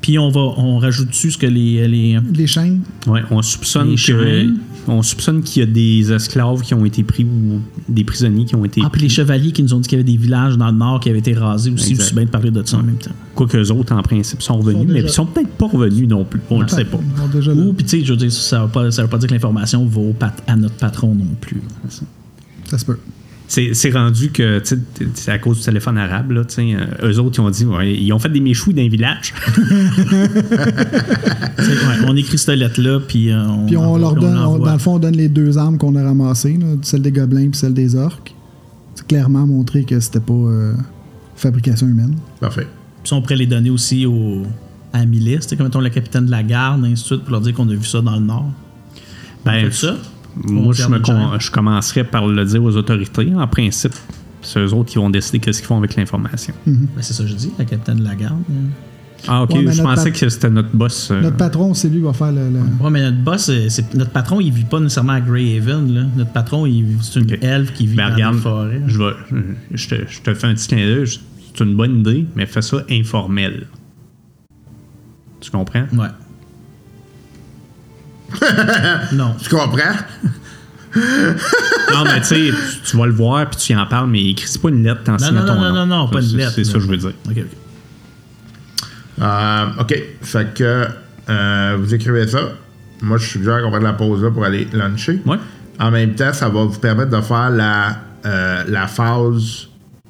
Puis 0.00 0.18
on 0.18 0.30
va 0.30 0.40
on 0.40 0.78
rajoute 0.78 1.10
dessus 1.10 1.30
ce 1.30 1.38
que 1.38 1.46
les, 1.46 1.86
les 1.86 2.18
Les 2.34 2.46
chaînes. 2.46 2.80
Ouais, 3.06 3.22
on 3.30 3.40
soupçonne 3.40 3.90
Les 3.90 3.94
que, 3.94 4.00
chaînes. 4.00 4.58
On 4.88 5.02
soupçonne 5.02 5.42
qu'il 5.42 5.60
y 5.60 5.62
a 5.62 5.66
des 5.70 6.12
esclaves 6.12 6.60
qui 6.62 6.74
ont 6.74 6.84
été 6.84 7.02
pris 7.04 7.24
ou 7.24 7.60
des 7.88 8.04
prisonniers 8.04 8.44
qui 8.44 8.54
ont 8.56 8.64
été 8.64 8.80
Ah, 8.84 8.90
puis 8.90 9.02
les 9.02 9.08
chevaliers 9.08 9.52
qui 9.52 9.62
nous 9.62 9.72
ont 9.74 9.78
dit 9.80 9.88
qu'il 9.88 9.98
y 9.98 10.02
avait 10.02 10.10
des 10.10 10.16
villages 10.18 10.56
dans 10.58 10.66
le 10.70 10.76
nord 10.76 10.98
qui 11.00 11.08
avaient 11.10 11.18
été 11.20 11.34
rasés 11.34 11.70
aussi. 11.70 11.90
Exact. 11.90 12.04
aussi 12.04 12.14
bien 12.14 12.24
de 12.24 12.30
parler 12.30 12.50
de 12.50 12.62
ça 12.66 12.78
en 12.78 12.82
même 12.82 12.96
temps. 12.98 13.10
Quoique 13.34 13.56
eux 13.56 13.70
autres, 13.72 13.94
en 13.94 14.02
principe, 14.02 14.42
sont 14.42 14.58
revenus, 14.58 14.78
Sont 14.80 14.84
mais 14.88 14.94
déjà- 14.94 15.06
ils 15.06 15.12
sont 15.12 15.26
peut-être 15.26 15.50
pas 15.50 15.66
revenus 15.68 16.08
non 16.08 16.24
plus. 16.24 16.40
On 16.50 16.60
le 16.60 16.68
sait 16.68 16.84
pas. 16.84 16.98
Déjà. 17.32 17.52
Ou, 17.52 17.72
puis 17.72 17.84
tu 17.84 17.98
sais, 18.00 18.04
je 18.04 18.12
veux 18.12 18.18
dire, 18.18 18.32
ça 18.32 18.58
ne 18.60 18.64
veut, 18.64 18.70
pas- 18.70 18.90
ça 18.90 19.02
veut 19.02 19.08
pas 19.08 19.18
dire 19.18 19.28
que 19.28 19.34
l'information 19.34 19.86
va 19.86 20.00
au 20.00 20.12
pat- 20.12 20.42
à 20.46 20.56
notre 20.56 20.74
patron 20.76 21.14
non 21.14 21.26
plus. 21.40 21.62
Ça 22.68 22.78
se 22.78 22.84
peut. 22.84 22.98
C'est 23.54 23.74
c'est 23.74 23.90
rendu 23.90 24.30
que, 24.30 24.60
tu 24.60 24.64
sais, 24.76 24.78
c'est 25.12 25.30
à 25.30 25.38
cause 25.38 25.58
du 25.58 25.64
téléphone 25.64 25.98
arabe, 25.98 26.30
là, 26.30 26.42
tu 26.42 26.54
sais, 26.54 26.74
euh, 26.74 27.10
eux 27.12 27.18
autres, 27.18 27.38
ils 27.38 27.42
ont 27.42 27.50
dit, 27.50 27.66
ouais, 27.66 27.94
ils 27.94 28.10
ont 28.14 28.18
fait 28.18 28.30
des 28.30 28.40
méchouilles 28.40 28.72
sais, 28.80 29.32
ouais, 31.58 32.04
on 32.06 32.16
écrit 32.16 32.38
cette 32.38 32.56
lettre-là, 32.56 33.00
puis 33.06 33.30
euh, 33.30 33.46
on, 33.46 33.66
Puis 33.66 33.76
on 33.76 33.98
leur 33.98 34.14
donne, 34.14 34.38
on- 34.38 34.58
dans 34.58 34.72
le 34.72 34.78
fond, 34.78 34.94
on 34.94 34.98
donne 34.98 35.16
les 35.16 35.28
deux 35.28 35.58
armes 35.58 35.76
qu'on 35.76 35.94
a 35.96 36.02
ramassées, 36.02 36.56
là, 36.58 36.66
celle 36.80 37.02
des 37.02 37.12
gobelins 37.12 37.50
puis 37.50 37.58
celle 37.58 37.74
des 37.74 37.94
orques. 37.94 38.34
C'est 38.94 39.06
clairement 39.06 39.46
montré 39.46 39.84
que 39.84 40.00
c'était 40.00 40.20
pas 40.20 40.32
euh, 40.32 40.72
fabrication 41.36 41.86
humaine. 41.86 42.14
Parfait. 42.40 42.66
Puis 43.04 43.12
on 43.12 43.20
pourrait 43.20 43.36
les 43.36 43.46
donner 43.46 43.68
aussi 43.68 44.06
au, 44.06 44.44
à 44.94 45.00
la 45.00 45.04
milice, 45.04 45.46
comme 45.46 45.66
mettons 45.66 45.80
le 45.80 45.90
capitaine 45.90 46.24
de 46.24 46.30
la 46.30 46.42
garde, 46.42 46.82
ainsi 46.86 47.02
de 47.02 47.06
suite, 47.06 47.20
pour 47.24 47.32
leur 47.32 47.42
dire 47.42 47.52
qu'on 47.52 47.68
a 47.68 47.74
vu 47.74 47.84
ça 47.84 48.00
dans 48.00 48.14
le 48.16 48.24
nord. 48.24 48.50
Ben, 49.44 49.70
ça? 49.72 49.96
Moi, 50.36 50.72
je, 50.72 50.86
me 50.88 50.98
con- 51.00 51.38
je 51.38 51.50
commencerais 51.50 52.04
par 52.04 52.26
le 52.26 52.44
dire 52.44 52.62
aux 52.62 52.76
autorités. 52.76 53.32
En 53.34 53.46
principe, 53.46 53.92
c'est 54.40 54.60
eux 54.60 54.72
autres 54.74 54.90
qui 54.90 54.96
vont 54.98 55.10
décider 55.10 55.38
qu'est-ce 55.38 55.58
qu'ils 55.58 55.66
font 55.68 55.76
avec 55.78 55.94
l'information. 55.96 56.54
Ben, 56.66 56.78
c'est 57.00 57.12
ça 57.12 57.22
que 57.22 57.28
je 57.28 57.34
dis, 57.34 57.50
le 57.58 57.64
capitaine 57.64 57.98
de 57.98 58.04
la 58.04 58.14
garde. 58.14 58.40
hein. 58.50 58.70
Ah, 59.28 59.44
ok. 59.44 59.50
Ouais, 59.52 59.72
je 59.72 59.82
pensais 59.82 60.10
pat- 60.10 60.20
que 60.20 60.28
c'était 60.28 60.50
notre 60.50 60.74
boss. 60.74 61.10
euh, 61.12 61.20
Notre 61.20 61.36
patron, 61.36 61.74
c'est 61.74 61.88
lui 61.88 61.98
qui 61.98 62.02
va 62.04 62.12
faire 62.12 62.32
le. 62.32 62.50
le- 62.50 62.84
Ouais, 62.84 62.90
mais 62.90 63.02
notre 63.02 63.18
boss, 63.22 63.42
c'est, 63.42 63.70
c'est- 63.70 63.94
notre 63.94 64.10
patron, 64.10 64.40
il 64.40 64.50
vit 64.52 64.64
pas 64.64 64.80
nécessairement 64.80 65.12
à 65.12 65.20
Greyhaven. 65.20 65.94
Là. 65.94 66.02
Notre 66.16 66.32
patron, 66.32 66.66
il, 66.66 66.96
c'est 67.02 67.20
une 67.20 67.32
Ok. 67.32 67.38
elfe 67.40 67.72
qui 67.72 67.86
vit 67.86 67.94
Ben, 67.96 68.08
dans 68.08 68.14
regarde, 68.14 68.34
les 68.34 68.40
forêts. 68.40 68.82
je, 68.86 68.98
vais, 68.98 69.12
je, 69.74 69.88
te, 69.88 69.94
je 70.08 70.20
te 70.22 70.34
fais 70.34 70.46
un 70.48 70.54
petit 70.54 70.66
clin 70.68 70.78
d'œil. 70.78 71.06
C'est 71.54 71.62
une 71.64 71.76
bonne 71.76 72.00
idée, 72.00 72.26
mais 72.34 72.46
fais 72.46 72.62
ça 72.62 72.78
informel. 72.90 73.66
Tu 75.40 75.50
comprends? 75.52 75.84
Ouais. 75.92 76.08
non. 79.12 79.34
Tu 79.42 79.48
comprends? 79.50 79.96
non, 80.94 82.04
mais 82.04 82.20
tu 82.20 82.26
sais, 82.26 82.50
tu- 82.84 82.96
vas 82.98 83.06
le 83.06 83.12
voir 83.12 83.48
puis 83.48 83.58
tu 83.58 83.72
y 83.72 83.76
en 83.76 83.86
parles, 83.86 84.10
mais 84.10 84.24
écris 84.30 84.58
pas 84.58 84.68
une 84.68 84.82
lettre, 84.84 85.02
t'en 85.04 85.12
Non, 85.12 85.18
signes 85.18 85.34
non, 85.36 85.46
ton 85.46 85.54
non, 85.54 85.60
nom. 85.60 85.72
non, 85.74 85.86
non, 85.86 86.06
Ça, 86.06 86.12
pas 86.12 86.20
une 86.20 86.28
c'est- 86.28 86.36
lettre, 86.36 86.52
C'est 86.54 86.64
ça 86.64 86.72
que 86.74 86.80
je 86.80 86.86
veux 86.88 86.96
dire. 86.98 87.12
Ok, 87.28 87.36
ok. 87.38 87.46
Euh, 89.20 89.66
OK. 89.80 90.02
Fait 90.22 90.54
que 90.54 90.86
euh, 91.30 91.76
vous 91.80 91.94
écrivez 91.94 92.26
ça. 92.28 92.40
Moi, 93.02 93.18
je 93.18 93.26
suggère 93.26 93.62
qu'on 93.62 93.70
va 93.70 93.78
de 93.78 93.84
la 93.84 93.92
pause 93.94 94.22
là 94.22 94.30
pour 94.30 94.44
aller 94.44 94.68
luncher. 94.72 95.20
Ouais. 95.26 95.38
En 95.80 95.90
même 95.90 96.14
temps, 96.14 96.32
ça 96.32 96.48
va 96.48 96.64
vous 96.64 96.78
permettre 96.78 97.10
de 97.10 97.20
faire 97.20 97.50
la, 97.50 97.96
euh, 98.26 98.64
la 98.68 98.86
phase 98.86 99.68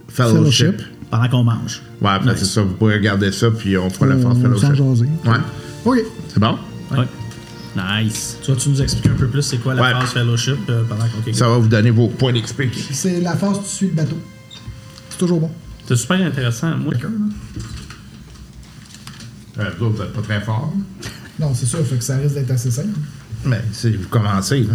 fellowship. 0.09 0.37
Fellowship. 0.69 0.83
Pendant 1.11 1.29
qu'on 1.29 1.45
mange. 1.45 1.83
Ouais, 2.01 2.19
Nice. 2.25 2.33
c'est 2.37 2.45
ça. 2.47 2.63
Vous 2.63 2.75
pourrez 2.75 2.95
regarder 2.95 3.31
ça, 3.33 3.51
puis 3.51 3.77
on 3.77 3.89
fera 3.91 4.07
la 4.07 4.17
phase 4.17 4.25
on 4.27 4.35
s'en 4.35 4.41
fellowship. 4.41 4.75
jaser. 4.75 5.09
Ouais. 5.25 5.37
OK. 5.85 5.99
C'est 6.29 6.41
bon? 6.41 6.59
Ouais. 6.91 7.07
Nice. 7.77 8.37
Tu 8.43 8.51
vas-tu 8.53 8.69
nous 8.69 8.83
expliquer 8.83 9.09
un 9.11 9.15
peu 9.15 9.27
plus 9.29 9.43
c'est 9.43 9.59
quoi 9.59 9.75
la 9.75 9.83
Ouais. 9.83 9.93
phase 9.93 10.11
fellowship 10.11 10.59
euh, 10.69 10.83
pendant 10.89 11.05
qu'on 11.07 11.33
Ça 11.33 11.49
va 11.49 11.57
vous 11.59 11.69
donner 11.69 11.91
vos 11.91 12.09
points 12.09 12.33
d'XP. 12.33 12.63
C'est 12.93 13.21
la 13.21 13.35
phase 13.37 13.59
où 13.59 13.63
tu 13.63 13.69
suis 13.69 13.87
le 13.89 13.95
bateau. 13.95 14.19
C'est 15.11 15.19
toujours 15.19 15.41
bon. 15.41 15.51
C'est 15.87 15.97
super 15.97 16.21
intéressant. 16.21 16.77
Moi, 16.77 16.95
Euh, 19.59 19.65
vous 19.79 19.87
autres, 19.87 19.97
vous 19.97 20.03
êtes 20.03 20.13
pas 20.13 20.23
très 20.23 20.41
fort. 20.41 20.73
Non, 21.39 21.53
c'est 21.55 21.67
sûr, 21.67 21.85
fait 21.87 21.97
que 21.97 22.05
ça 22.05 22.17
risque 22.17 22.35
d'être 22.35 22.51
assez 22.51 22.71
simple. 22.71 22.89
Mais 23.45 23.61
si 23.73 23.91
vous 23.97 24.09
commencez, 24.09 24.61
là. 24.61 24.75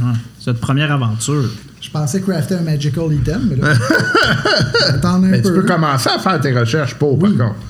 Ouais. 0.00 0.12
C'est 0.38 0.48
notre 0.48 0.60
première 0.60 0.92
aventure. 0.92 1.48
Je 1.80 1.90
pensais 1.90 2.20
crafter 2.20 2.54
un 2.54 2.62
magical 2.62 3.12
item, 3.12 3.48
mais 3.50 3.56
là. 3.56 3.72
Attends 4.88 5.14
un 5.14 5.18
Mais 5.20 5.42
tu 5.42 5.48
peu. 5.48 5.54
peux 5.62 5.62
commencer 5.66 6.08
à 6.10 6.18
faire 6.18 6.40
tes 6.40 6.52
recherches 6.56 6.94
pour, 6.94 7.20
Oui. 7.20 7.36
par 7.36 7.48
contre. 7.48 7.60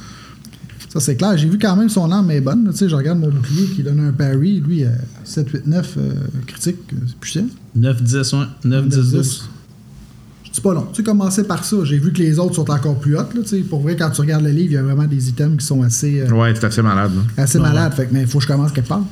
Ça, 0.99 1.05
c'est 1.05 1.16
clair. 1.16 1.36
J'ai 1.36 1.49
vu 1.49 1.59
quand 1.59 1.76
même 1.76 1.90
son 1.90 2.11
arme 2.11 2.30
est 2.30 2.40
bonne. 2.40 2.64
là. 2.64 2.70
Tu 2.72 2.78
sais, 2.78 2.88
je 2.88 2.97
regarde 2.97 3.18
mon 3.18 3.28
bouclier 3.28 3.66
qui 3.66 3.82
donne 3.82 4.01
un 4.01 4.12
parry. 4.12 4.61
Lui, 4.61 4.84
euh, 4.84 4.88
7, 5.24 5.51
8, 5.51 5.66
9 5.66 5.94
euh, 5.99 6.12
critique. 6.47 6.76
euh, 6.94 6.97
C'est 7.07 7.16
puissant. 7.16 7.47
9, 7.74 8.03
10, 8.03 8.32
ouais. 8.32 8.38
9, 8.64 8.88
10, 8.88 8.97
12. 9.12 9.49
Je 10.44 10.51
dis 10.53 10.61
pas 10.62 10.72
long. 10.72 10.86
Tu 10.92 10.97
sais, 10.97 11.03
commencer 11.03 11.44
par 11.44 11.64
ça. 11.64 11.76
J'ai 11.84 11.99
vu 11.99 12.12
que 12.14 12.18
les 12.18 12.38
autres 12.38 12.55
sont 12.55 12.70
encore 12.70 12.99
plus 12.99 13.14
hautes. 13.18 13.34
Là, 13.34 13.42
tu 13.42 13.49
sais. 13.49 13.59
pour 13.61 13.80
vrai, 13.82 13.94
quand 13.94 14.09
tu 14.09 14.22
regardes 14.22 14.44
le 14.44 14.51
livre, 14.53 14.70
il 14.70 14.74
y 14.74 14.78
a 14.78 14.82
vraiment 14.82 15.05
des 15.05 15.28
items 15.28 15.59
qui 15.59 15.66
sont 15.66 15.82
assez, 15.82 16.20
euh, 16.22 16.30
Ouais, 16.30 16.55
c'est 16.55 16.64
assez 16.64 16.80
malade. 16.80 17.11
là. 17.36 17.42
assez 17.42 17.59
malades. 17.59 17.92
Fait 17.92 18.07
que, 18.07 18.14
mais 18.14 18.22
il 18.22 18.26
faut 18.26 18.38
que 18.38 18.44
je 18.44 18.49
commence 18.49 18.72
quelque 18.72 18.88
part. 18.88 19.05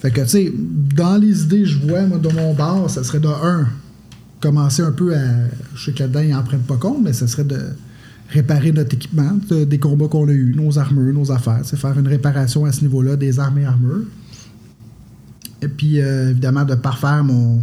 Fait 0.00 0.12
que, 0.12 0.20
tu 0.20 0.28
sais, 0.28 0.52
dans 0.94 1.16
les 1.16 1.42
idées, 1.42 1.64
je 1.64 1.78
vois, 1.80 2.02
moi, 2.02 2.18
de 2.18 2.28
mon 2.28 2.54
bar, 2.54 2.88
ça 2.88 3.02
serait 3.02 3.18
de 3.18 3.26
un, 3.26 3.66
commencer 4.40 4.82
un 4.82 4.92
peu 4.92 5.16
à. 5.16 5.20
Je 5.74 5.86
sais 5.86 5.92
que 5.92 6.00
là-dedans, 6.00 6.20
ils 6.20 6.30
n'en 6.30 6.42
prennent 6.44 6.60
pas 6.60 6.76
compte, 6.76 6.98
mais 7.02 7.12
ça 7.12 7.26
serait 7.26 7.44
de 7.44 7.58
réparer 8.30 8.72
notre 8.72 8.94
équipement, 8.94 9.38
de- 9.48 9.64
des 9.64 9.78
combats 9.78 10.08
qu'on 10.08 10.28
a 10.28 10.32
eus, 10.32 10.54
nos 10.56 10.78
armures, 10.78 11.12
nos 11.14 11.30
affaires. 11.32 11.60
C'est 11.64 11.78
faire 11.78 11.98
une 11.98 12.08
réparation 12.08 12.64
à 12.64 12.72
ce 12.72 12.82
niveau-là 12.82 13.16
des 13.16 13.38
armes 13.38 13.58
et 13.58 13.64
armures. 13.64 14.04
Et 15.62 15.68
puis, 15.68 16.00
euh, 16.00 16.30
évidemment, 16.30 16.64
de 16.64 16.74
parfaire 16.74 17.24
mon, 17.24 17.62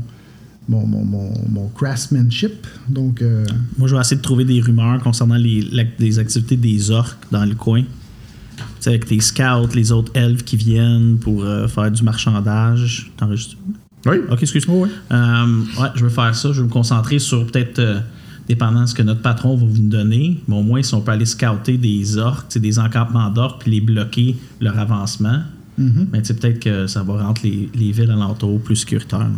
mon, 0.68 0.86
mon, 0.88 1.03
mon, 1.05 1.34
mon 1.49 1.68
craftsmanship. 1.70 2.66
Donc, 2.89 3.22
euh, 3.22 3.45
Moi, 3.78 3.88
je 3.88 3.95
vais 3.95 4.01
essayer 4.01 4.18
de 4.18 4.22
trouver 4.22 4.45
des 4.45 4.61
rumeurs 4.61 5.01
concernant 5.01 5.36
les, 5.36 5.68
les 5.99 6.20
activités 6.20 6.57
des 6.57 6.89
orques 6.91 7.18
dans 7.32 7.45
le 7.45 7.55
coin. 7.55 7.82
Tu 7.84 8.64
sais, 8.80 8.89
avec 8.89 9.05
tes 9.05 9.20
scouts, 9.20 9.74
les 9.76 9.91
autres 9.91 10.11
elfes 10.16 10.43
qui 10.43 10.57
viennent 10.57 11.18
pour 11.20 11.43
euh, 11.43 11.68
faire 11.68 11.91
du 11.91 12.03
marchandage. 12.03 13.11
T'enregistres? 13.18 13.57
Oui. 14.05 14.18
Ok, 14.30 14.41
excuse-moi. 14.41 14.78
ouais. 14.88 14.89
Euh, 15.11 15.59
ouais, 15.80 15.88
je 15.95 16.03
veux 16.03 16.09
faire 16.09 16.36
ça. 16.36 16.51
Je 16.51 16.61
veux 16.61 16.68
me 16.68 16.72
concentrer 16.72 17.20
sur 17.20 17.45
peut-être, 17.47 17.80
euh, 17.80 17.99
dépendant 18.48 18.82
de 18.82 18.86
ce 18.88 18.94
que 18.94 19.04
notre 19.04 19.22
patron 19.22 19.56
va 19.56 19.66
vous 19.66 19.78
donner, 19.82 20.39
mais 20.48 20.56
au 20.56 20.64
moins 20.64 20.82
si 20.84 20.94
on 20.94 21.02
peut 21.02 21.12
aller 21.12 21.26
scouter 21.26 21.78
des 21.78 22.18
orques, 22.18 22.58
des 22.58 22.80
encampements 22.80 23.30
d'orques, 23.30 23.62
puis 23.62 23.72
les 23.72 23.82
bloquer 23.82 24.36
leur 24.60 24.78
avancement, 24.78 25.41
mais 25.78 26.24
sais, 26.24 26.36
peut-être 26.36 26.60
que 26.60 26.88
ça 26.88 27.04
va 27.04 27.24
rendre 27.24 27.41
les, 27.44 27.70
les 27.74 27.91
villes 27.91 28.12
alentours 28.12 28.62
plus 28.62 28.76
sécuritaires. 28.78 29.30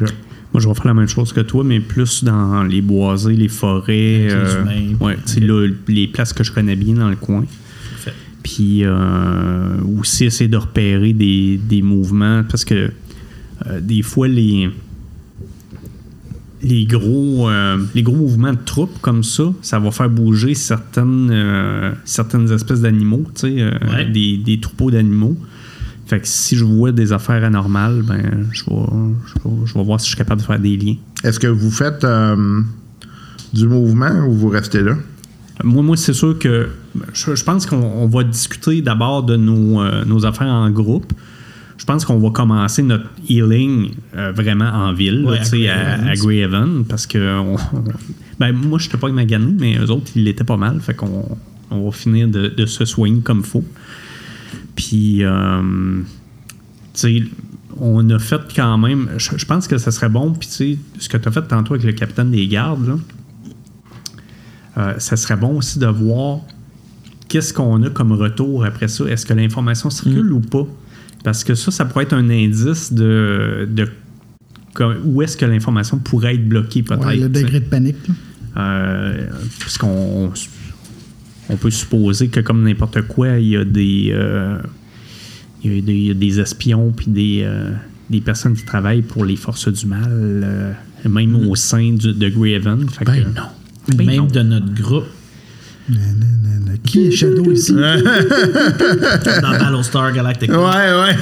moi, 0.00 0.60
je 0.60 0.68
vais 0.68 0.74
faire 0.74 0.86
la 0.86 0.94
même 0.94 1.08
chose 1.08 1.32
que 1.32 1.40
toi, 1.40 1.62
mais 1.62 1.80
plus 1.80 2.24
dans 2.24 2.62
les 2.62 2.80
boisés, 2.80 3.34
les 3.34 3.48
forêts. 3.48 4.28
Euh, 4.30 4.62
humains. 4.62 4.96
ouais, 5.00 5.18
les 5.88 6.08
places 6.08 6.32
que 6.32 6.44
je 6.44 6.52
connais 6.52 6.76
bien 6.76 6.94
dans 6.94 7.10
le 7.10 7.16
coin. 7.16 7.44
Parfait. 7.90 8.14
Puis 8.42 8.84
euh, 8.84 9.80
aussi 10.00 10.24
essayer 10.24 10.48
de 10.48 10.56
repérer 10.56 11.12
des, 11.12 11.58
des 11.58 11.82
mouvements 11.82 12.42
parce 12.48 12.64
que 12.64 12.90
euh, 13.66 13.80
des 13.80 14.02
fois 14.02 14.28
les 14.28 14.70
les 16.64 16.86
gros, 16.86 17.48
euh, 17.48 17.78
les 17.94 18.02
gros 18.02 18.16
mouvements 18.16 18.52
de 18.52 18.58
troupes 18.64 18.98
comme 19.00 19.22
ça, 19.22 19.44
ça 19.62 19.78
va 19.78 19.90
faire 19.90 20.08
bouger 20.10 20.54
certaines, 20.54 21.28
euh, 21.30 21.92
certaines 22.04 22.50
espèces 22.50 22.80
d'animaux, 22.80 23.24
tu 23.34 23.40
sais, 23.42 23.60
euh, 23.62 23.70
Ouais. 23.92 24.06
des, 24.06 24.38
des 24.38 24.58
troupeaux 24.58 24.90
d'animaux. 24.90 25.36
Fait 26.06 26.20
que 26.20 26.26
si 26.28 26.56
je 26.56 26.64
vois 26.64 26.90
des 26.92 27.12
affaires 27.12 27.44
anormales, 27.44 28.02
ben, 28.02 28.46
je 28.52 28.64
vais, 28.64 28.76
je, 29.26 29.48
vais, 29.48 29.56
je 29.66 29.74
vais 29.74 29.84
voir 29.84 30.00
si 30.00 30.06
je 30.06 30.10
suis 30.10 30.18
capable 30.18 30.40
de 30.40 30.46
faire 30.46 30.58
des 30.58 30.76
liens. 30.76 30.96
Est-ce 31.22 31.38
que 31.38 31.46
vous 31.46 31.70
faites 31.70 32.02
euh, 32.04 32.60
du 33.52 33.66
mouvement 33.68 34.26
ou 34.26 34.32
vous 34.32 34.48
restez 34.48 34.82
là? 34.82 34.96
Moi, 35.62 35.82
moi 35.82 35.96
c'est 35.96 36.12
sûr 36.12 36.38
que 36.38 36.68
je, 37.12 37.34
je 37.34 37.44
pense 37.44 37.64
qu'on 37.64 37.76
on 37.76 38.06
va 38.08 38.24
discuter 38.24 38.82
d'abord 38.82 39.22
de 39.22 39.36
nos, 39.36 39.80
euh, 39.80 40.04
nos 40.04 40.26
affaires 40.26 40.48
en 40.48 40.68
groupe. 40.70 41.12
Je 41.76 41.84
pense 41.84 42.04
qu'on 42.04 42.18
va 42.20 42.30
commencer 42.30 42.82
notre 42.82 43.08
healing 43.28 43.90
euh, 44.16 44.32
vraiment 44.32 44.68
en 44.70 44.92
ville, 44.92 45.24
Ouais, 45.24 45.38
à 45.68 45.74
à, 45.74 46.10
à 46.10 46.14
Greyhaven, 46.14 46.84
parce 46.88 47.06
que 47.06 47.38
on- 47.40 47.56
ben, 48.38 48.52
moi, 48.52 48.78
je 48.78 48.86
n'étais 48.86 48.98
pas 48.98 49.08
magané, 49.10 49.52
mais 49.58 49.78
eux 49.78 49.90
autres, 49.90 50.12
ils 50.14 50.24
l'étaient 50.24 50.44
pas 50.44 50.56
mal. 50.56 50.80
Fait 50.80 50.94
qu'on 50.94 51.36
on 51.70 51.84
va 51.84 51.90
finir 51.90 52.28
de, 52.28 52.48
de 52.48 52.66
se 52.66 52.84
soigner 52.84 53.20
comme 53.20 53.42
faut. 53.42 53.64
Puis, 54.76 55.24
euh, 55.24 56.00
tu 56.94 57.00
sais, 57.00 57.22
on 57.80 58.08
a 58.10 58.18
fait 58.20 58.40
quand 58.54 58.78
même. 58.78 59.08
Je, 59.18 59.30
je 59.36 59.44
pense 59.46 59.66
que 59.66 59.78
ça 59.78 59.90
serait 59.90 60.08
bon. 60.08 60.32
Puis, 60.32 60.48
tu 60.48 60.54
sais, 60.54 60.78
ce 60.98 61.08
que 61.08 61.16
tu 61.16 61.28
as 61.28 61.32
fait 61.32 61.42
tantôt 61.42 61.74
avec 61.74 61.84
le 61.86 61.92
capitaine 61.92 62.30
des 62.30 62.46
gardes, 62.46 62.86
là, 62.86 62.98
euh, 64.78 64.94
ça 64.98 65.16
serait 65.16 65.36
bon 65.36 65.56
aussi 65.58 65.78
de 65.78 65.86
voir 65.86 66.40
qu'est-ce 67.28 67.52
qu'on 67.54 67.82
a 67.82 67.90
comme 67.90 68.12
retour 68.12 68.64
après 68.64 68.88
ça. 68.88 69.04
Est-ce 69.06 69.26
que 69.26 69.34
l'information 69.34 69.90
circule 69.90 70.32
ou 70.32 70.40
pas? 70.40 70.66
Parce 71.24 71.42
que 71.42 71.54
ça, 71.56 71.70
ça 71.72 71.84
pourrait 71.86 72.04
être 72.04 72.12
un 72.12 72.30
indice 72.30 72.92
de, 72.92 73.66
de 73.68 73.88
comme- 74.74 74.98
où 75.04 75.22
est-ce 75.22 75.36
que 75.36 75.44
l'information 75.46 75.98
pourrait 75.98 76.34
être 76.34 76.48
bloquée, 76.48 76.82
peut-être. 76.84 77.04
Ouais, 77.06 77.16
le 77.16 77.28
degré 77.28 77.58
de 77.60 77.64
panique. 77.64 77.96
Euh, 78.56 79.26
puisqu'on 79.58 80.32
on 81.48 81.56
peut 81.56 81.70
supposer 81.70 82.28
que 82.28 82.38
comme 82.40 82.62
n'importe 82.62 83.02
quoi, 83.02 83.38
il 83.38 83.48
y 83.48 83.56
a 83.56 83.64
des 83.64 84.10
euh, 84.12 84.58
il 85.64 85.74
y 85.74 85.78
a 85.78 85.82
des, 85.82 85.92
il 85.94 86.06
y 86.06 86.10
a 86.10 86.14
des 86.14 86.38
espions 86.40 86.92
puis 86.92 87.06
des, 87.10 87.40
euh, 87.44 87.70
des 88.10 88.20
personnes 88.20 88.54
qui 88.54 88.64
travaillent 88.64 89.02
pour 89.02 89.24
les 89.24 89.34
forces 89.36 89.68
du 89.68 89.86
mal, 89.86 90.06
euh, 90.10 90.72
même 91.08 91.34
au 91.34 91.56
sein 91.56 91.92
du- 91.94 92.12
de. 92.12 92.30
Fait 92.30 93.04
Ben 93.04 93.24
que- 93.24 93.28
non. 93.28 93.46
Ben 93.96 94.06
Même 94.06 94.16
non. 94.16 94.26
de 94.26 94.40
notre 94.40 94.74
groupe 94.74 95.04
Nanana. 95.88 96.43
Qui 96.86 97.06
est 97.06 97.10
Shadow 97.10 97.50
ici? 97.52 97.72
dans 97.74 97.80
Battlestar 99.58 100.12
Galactica. 100.12 100.58
ouais. 100.60 101.16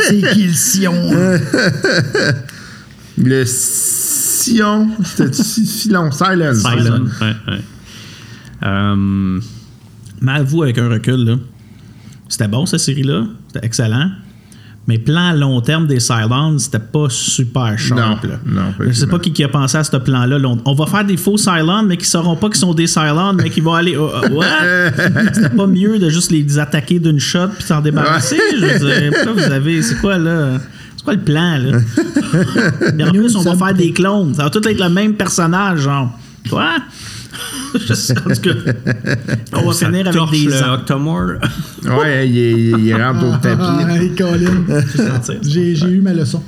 C'est 0.00 0.20
qui 0.32 0.46
le 0.46 0.52
Sion? 0.52 1.10
Le 3.18 3.44
Sion, 3.46 4.90
c'était 5.02 5.32
Silon, 5.32 6.10
Silence. 6.10 6.58
Silent, 6.58 7.04
ouais, 7.22 7.34
ouais. 7.48 7.60
Euh, 8.62 9.40
Mais 10.20 10.32
avoue, 10.32 10.64
avec 10.64 10.76
un 10.76 10.88
recul, 10.90 11.24
là, 11.24 11.36
c'était 12.28 12.46
bon 12.48 12.66
cette 12.66 12.80
série-là? 12.80 13.24
C'était 13.48 13.64
excellent? 13.64 14.10
Mais 14.88 14.98
plan 14.98 15.30
à 15.30 15.34
long 15.34 15.60
terme 15.60 15.86
des 15.88 15.98
Cylons, 15.98 16.58
c'était 16.58 16.78
pas 16.78 17.06
super 17.08 17.76
sharp. 17.76 18.22
Non, 18.22 18.30
là. 18.30 18.36
non, 18.46 18.62
Je 18.78 18.92
sais 18.92 19.06
pas 19.08 19.18
qui, 19.18 19.32
qui 19.32 19.42
a 19.42 19.48
pensé 19.48 19.76
à 19.78 19.82
ce 19.84 19.96
plan-là. 19.96 20.38
là. 20.38 20.48
On- 20.48 20.60
On 20.64 20.74
va 20.74 20.86
faire 20.86 21.04
des 21.04 21.16
faux 21.16 21.36
Cylons, 21.36 21.82
mais 21.82 21.96
qui 21.96 22.04
sauront 22.06 22.36
pas 22.36 22.46
qu'ils 22.48 22.56
sont 22.58 22.72
des 22.72 22.86
Cylons, 22.86 23.32
mais 23.32 23.50
qui 23.50 23.60
vont 23.60 23.74
aller. 23.74 23.96
oh, 23.96 24.08
oh, 24.14 24.26
what? 24.34 24.46
C'était 25.34 25.48
pas 25.50 25.66
mieux 25.66 25.98
de 25.98 26.08
juste 26.08 26.30
les 26.30 26.58
attaquer 26.58 27.00
d'une 27.00 27.18
shot 27.18 27.48
puis 27.58 27.64
s'en 27.64 27.80
débarrasser. 27.80 28.38
Je 28.58 28.64
veux 28.64 28.78
dire, 28.78 29.34
vous 29.34 29.52
avez. 29.52 29.82
C'est 29.82 29.96
quoi 30.00 30.18
là? 30.18 30.58
C'est 30.96 31.04
quoi 31.04 31.14
le 31.14 31.20
plan 31.20 31.56
là? 31.58 31.78
En 33.06 33.10
plus, 33.10 33.34
on 33.36 33.42
va 33.42 33.54
faire 33.56 33.74
des 33.74 33.92
clones. 33.92 34.34
Ça 34.34 34.44
va 34.44 34.50
tout 34.50 34.66
être 34.68 34.80
le 34.80 34.88
même 34.88 35.14
personnage, 35.14 35.80
genre. 35.80 36.16
Quoi? 36.48 36.76
Je 37.86 37.94
sais, 37.94 38.14
en 38.18 38.22
tout 38.34 38.40
cas, 38.42 38.72
on 39.54 39.66
va 39.66 39.72
ça 39.72 39.86
finir 39.86 40.06
avec 40.08 40.30
des 40.30 40.44
le. 40.46 40.72
Octomore. 40.74 41.32
Ouais, 41.84 42.28
il, 42.28 42.36
il, 42.36 42.86
il 42.86 42.94
rentre 42.94 43.24
au 43.24 43.32
Ah, 43.32 43.38
tapis. 43.42 44.02
hey, 44.02 44.14
Colin. 44.14 44.64
J'ai 45.42 45.74
j'ai 45.74 45.88
eu 45.88 46.00
ma 46.00 46.12
leçon. 46.12 46.42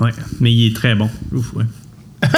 ouais, 0.00 0.10
mais 0.40 0.52
il 0.52 0.66
est 0.68 0.76
très 0.76 0.94
bon. 0.94 1.08
Ouf, 1.32 1.52
ouais. 1.54 1.64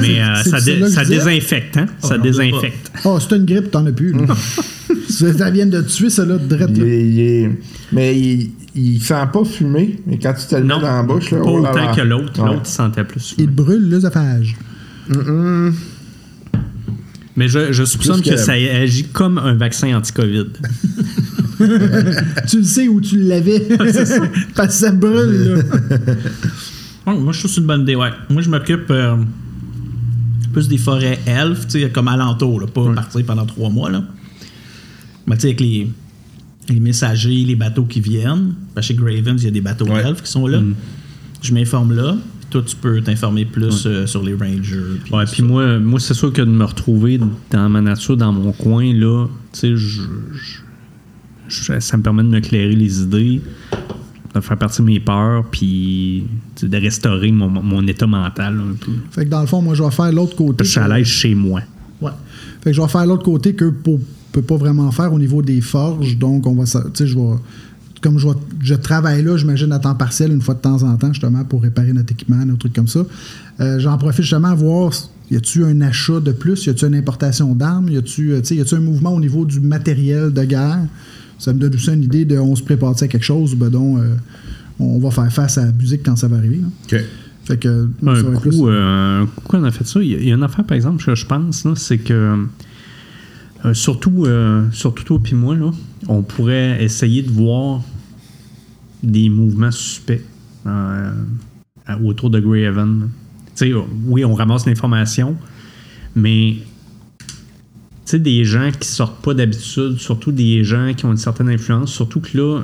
mais 0.00 0.20
euh, 0.20 0.34
ça, 0.42 0.60
dé- 0.60 0.88
ça 0.90 1.04
désinfecte, 1.04 1.76
hein? 1.76 1.86
ça 2.00 2.08
j'en 2.08 2.14
doute 2.16 2.22
désinfecte. 2.24 2.90
Oh, 3.04 3.18
c'est 3.20 3.36
une 3.36 3.44
grippe, 3.44 3.70
t'en 3.70 3.86
as 3.86 3.92
plus. 3.92 4.12
Là. 4.12 4.34
ça 5.08 5.32
ça 5.32 5.50
vient 5.50 5.66
de 5.66 5.80
tuer, 5.82 6.10
ça 6.10 6.24
là, 6.24 6.36
de 6.36 6.46
drette, 6.48 6.70
Il, 6.74 6.80
là. 6.82 6.86
est- 6.88 7.08
il 7.08 7.20
est- 7.20 7.50
mais 7.92 8.18
il, 8.18 8.50
il 8.74 9.00
sent 9.00 9.14
pas 9.32 9.44
fumer. 9.44 10.00
Mais 10.06 10.18
quand 10.18 10.34
tu 10.34 10.46
te 10.46 10.56
le 10.56 10.62
mets 10.62 10.68
dans 10.68 10.80
la 10.80 11.02
bouche, 11.04 11.30
là, 11.30 11.38
pas 11.38 11.44
oh 11.46 11.62
là 11.62 11.70
autant 11.70 11.86
là. 11.90 11.94
que 11.94 12.00
l'autre. 12.00 12.42
Ouais. 12.42 12.48
L'autre, 12.48 12.62
il 12.64 12.70
sentait 12.70 13.04
plus. 13.04 13.34
Il 13.38 13.46
brûle 13.50 13.88
l'œsophage. 13.88 14.56
Mais 17.36 17.48
je, 17.48 17.72
je 17.72 17.84
soupçonne 17.84 18.22
que 18.22 18.30
que- 18.30 18.36
ça 18.36 18.52
agit 18.52 19.04
comme 19.04 19.38
un 19.38 19.54
vaccin 19.54 19.94
anti-COVID. 19.96 20.46
Tu 22.48 22.58
le 22.58 22.64
sais 22.64 22.86
où 22.86 23.00
tu 23.00 23.18
l'avais. 23.18 23.60
Parce 24.54 24.66
que 24.66 24.72
ça 24.74 24.90
brûle, 24.92 25.62
là. 27.06 27.14
Moi, 27.14 27.32
je 27.32 27.38
trouve 27.38 27.50
que 27.50 27.54
c'est 27.54 27.60
une 27.62 27.66
bonne 27.66 27.80
idée, 27.82 27.94
ouais. 27.96 28.10
Moi, 28.28 28.42
je 28.42 28.50
m'occupe 28.50 28.90
euh, 28.90 29.16
plus 30.52 30.68
des 30.68 30.76
forêts 30.76 31.18
elfes, 31.26 31.66
comme 31.94 32.08
alentour, 32.08 32.60
là, 32.60 32.66
pas 32.66 32.92
partir 32.94 33.24
pendant 33.24 33.46
trois 33.46 33.70
mois, 33.70 33.90
là. 33.90 34.02
Mais 35.26 35.36
tu 35.36 35.42
sais, 35.42 35.46
avec 35.48 35.60
les, 35.60 35.90
les 36.68 36.80
messagers, 36.80 37.44
les 37.44 37.54
bateaux 37.56 37.84
qui 37.84 38.00
viennent. 38.00 38.54
Chez 38.80 38.92
Gravens, 38.94 39.40
il 39.40 39.44
y 39.44 39.48
a 39.48 39.50
des 39.50 39.60
bateaux 39.62 39.86
Ouais. 39.86 40.02
elfes 40.06 40.22
qui 40.22 40.30
sont 40.30 40.46
là. 40.46 40.60
Je 41.42 41.54
m'informe 41.54 41.94
là. 41.96 42.16
Puis 42.48 42.50
toi, 42.50 42.62
tu 42.64 42.76
peux 42.76 43.00
t'informer 43.02 43.44
plus 43.44 43.86
euh, 43.86 44.06
sur 44.06 44.22
les 44.22 44.34
rangers. 44.34 44.78
Ouais, 45.12 45.24
puis 45.30 45.42
moi, 45.42 45.78
moi 45.80 45.98
c'est 45.98 46.14
sûr 46.14 46.32
que 46.32 46.42
de 46.42 46.50
me 46.50 46.64
retrouver 46.64 47.18
dans 47.50 47.68
ma 47.68 47.80
nature, 47.80 48.16
dans 48.16 48.32
mon 48.32 48.52
coin, 48.52 48.92
là, 48.94 49.26
tu 49.52 49.58
sais, 49.60 49.76
je, 49.76 50.02
je- 50.32 50.60
je- 51.48 51.80
ça 51.80 51.96
me 51.96 52.02
permet 52.02 52.22
de 52.22 52.28
m'éclairer 52.28 52.74
les 52.76 53.02
idées, 53.02 53.40
de 54.34 54.40
faire 54.40 54.56
partie 54.58 54.80
de 54.82 54.86
mes 54.86 55.00
peurs, 55.00 55.44
puis 55.50 56.24
de 56.62 56.76
restaurer 56.76 57.32
mon, 57.32 57.48
mon 57.48 57.86
état 57.86 58.06
mental 58.06 58.60
un 58.60 58.74
peu. 58.74 58.92
Fait 59.10 59.24
que 59.24 59.30
dans 59.30 59.40
le 59.40 59.46
fond, 59.46 59.60
moi, 59.62 59.74
je 59.74 59.82
vais 59.82 59.90
faire 59.90 60.12
l'autre 60.12 60.36
côté. 60.36 60.64
Je 60.64 60.70
suis 60.70 60.80
à 60.80 60.86
l'aise 60.88 61.06
chez 61.06 61.34
moi. 61.34 61.60
Ouais. 62.00 62.10
Fait 62.62 62.70
que 62.70 62.76
je 62.76 62.80
vais 62.82 62.88
faire 62.88 63.06
l'autre 63.06 63.24
côté 63.24 63.54
que 63.54 63.70
pour 63.70 63.98
peut 64.32 64.42
pas 64.42 64.56
vraiment 64.56 64.90
faire 64.92 65.12
au 65.12 65.18
niveau 65.18 65.40
des 65.40 65.60
forges. 65.62 66.18
Donc, 66.18 66.46
on 66.46 66.54
va. 66.54 66.66
sa- 66.66 66.82
Tu 66.84 66.90
sais, 66.94 67.06
je 67.06 67.16
vais. 67.16 67.36
Comme 68.02 68.18
je, 68.18 68.74
travaille 68.74 69.22
là, 69.22 69.36
j'imagine 69.36 69.72
à 69.72 69.78
temps 69.78 69.94
partiel 69.94 70.30
une 70.32 70.42
fois 70.42 70.54
de 70.54 70.60
temps 70.60 70.82
en 70.82 70.96
temps, 70.96 71.12
justement, 71.12 71.44
pour 71.44 71.62
réparer 71.62 71.92
notre 71.92 72.12
équipement, 72.12 72.44
des 72.44 72.56
trucs 72.56 72.74
comme 72.74 72.88
ça. 72.88 73.00
Euh, 73.60 73.78
J'en 73.78 73.96
profite 73.96 74.22
justement 74.22 74.48
à 74.48 74.54
voir 74.54 74.92
y 75.30 75.36
a-tu 75.36 75.64
un 75.64 75.80
achat 75.80 76.20
de 76.20 76.30
plus, 76.30 76.66
y 76.66 76.70
a-tu 76.70 76.84
une 76.86 76.94
importation 76.94 77.54
d'armes, 77.54 77.88
y 77.88 77.96
a-tu 77.96 78.32
euh, 78.32 78.40
tu 78.40 78.46
sais, 78.48 78.56
y 78.56 78.60
a-tu 78.60 78.74
un 78.76 78.80
mouvement 78.80 79.12
au 79.14 79.18
niveau 79.20 79.44
du 79.44 79.60
matériel 79.60 80.32
de 80.32 80.44
guerre? 80.44 80.78
Ça 81.38 81.52
me 81.52 81.58
donne 81.58 81.74
aussi 81.74 81.90
une 81.92 82.02
idée 82.04 82.24
de 82.24 82.38
on 82.38 82.54
se 82.54 82.62
prépare 82.62 82.90
à 82.90 83.08
quelque 83.08 83.24
chose, 83.24 83.54
ben 83.56 83.68
donc, 83.70 83.98
euh, 83.98 84.14
on 84.78 84.98
va 85.00 85.10
faire 85.10 85.32
face 85.32 85.58
à 85.58 85.64
la 85.66 85.72
musique 85.72 86.02
quand 86.04 86.16
ça 86.16 86.28
va 86.28 86.36
arriver. 86.36 86.58
là. 86.58 86.68
OK. 86.98 87.04
Fait 87.44 87.56
que. 87.56 87.88
Un 88.06 88.14
ça 88.16 88.22
va 88.22 88.28
être 88.30 88.34
coup, 88.42 88.48
plus- 88.50 88.60
euh, 88.66 89.22
un 89.22 89.26
coup 89.26 89.42
qu'on 89.48 89.64
a 89.64 89.70
fait 89.70 89.86
ça, 89.86 90.00
il 90.02 90.10
y, 90.10 90.14
a- 90.14 90.18
il 90.18 90.28
y 90.28 90.32
a 90.32 90.34
une 90.36 90.42
affaire, 90.42 90.64
par 90.64 90.76
exemple, 90.76 91.02
que 91.04 91.14
je 91.14 91.26
pense, 91.26 91.64
là, 91.64 91.72
c'est 91.76 91.98
que 91.98 92.36
euh, 93.64 93.74
surtout, 93.74 94.24
euh, 94.26 94.68
surtout 94.72 95.04
toi 95.04 95.20
et 95.30 95.34
moi, 95.34 95.54
là, 95.56 95.70
on 96.08 96.22
pourrait 96.22 96.82
essayer 96.82 97.22
de 97.22 97.30
voir 97.30 97.82
des 99.02 99.28
mouvements 99.28 99.70
suspects 99.70 100.24
euh, 100.66 101.12
autour 102.04 102.30
de 102.30 102.40
Greyhaven. 102.40 103.08
sais, 103.54 103.72
oui, 104.06 104.24
on 104.24 104.34
ramasse 104.34 104.66
l'information, 104.66 105.36
mais 106.14 106.56
sais, 108.04 108.18
des 108.18 108.44
gens 108.44 108.70
qui 108.78 108.88
sortent 108.88 109.22
pas 109.22 109.34
d'habitude, 109.34 109.98
surtout 109.98 110.32
des 110.32 110.64
gens 110.64 110.92
qui 110.94 111.04
ont 111.04 111.10
une 111.10 111.16
certaine 111.16 111.48
influence, 111.48 111.92
surtout 111.92 112.20
que 112.20 112.36
là, 112.36 112.62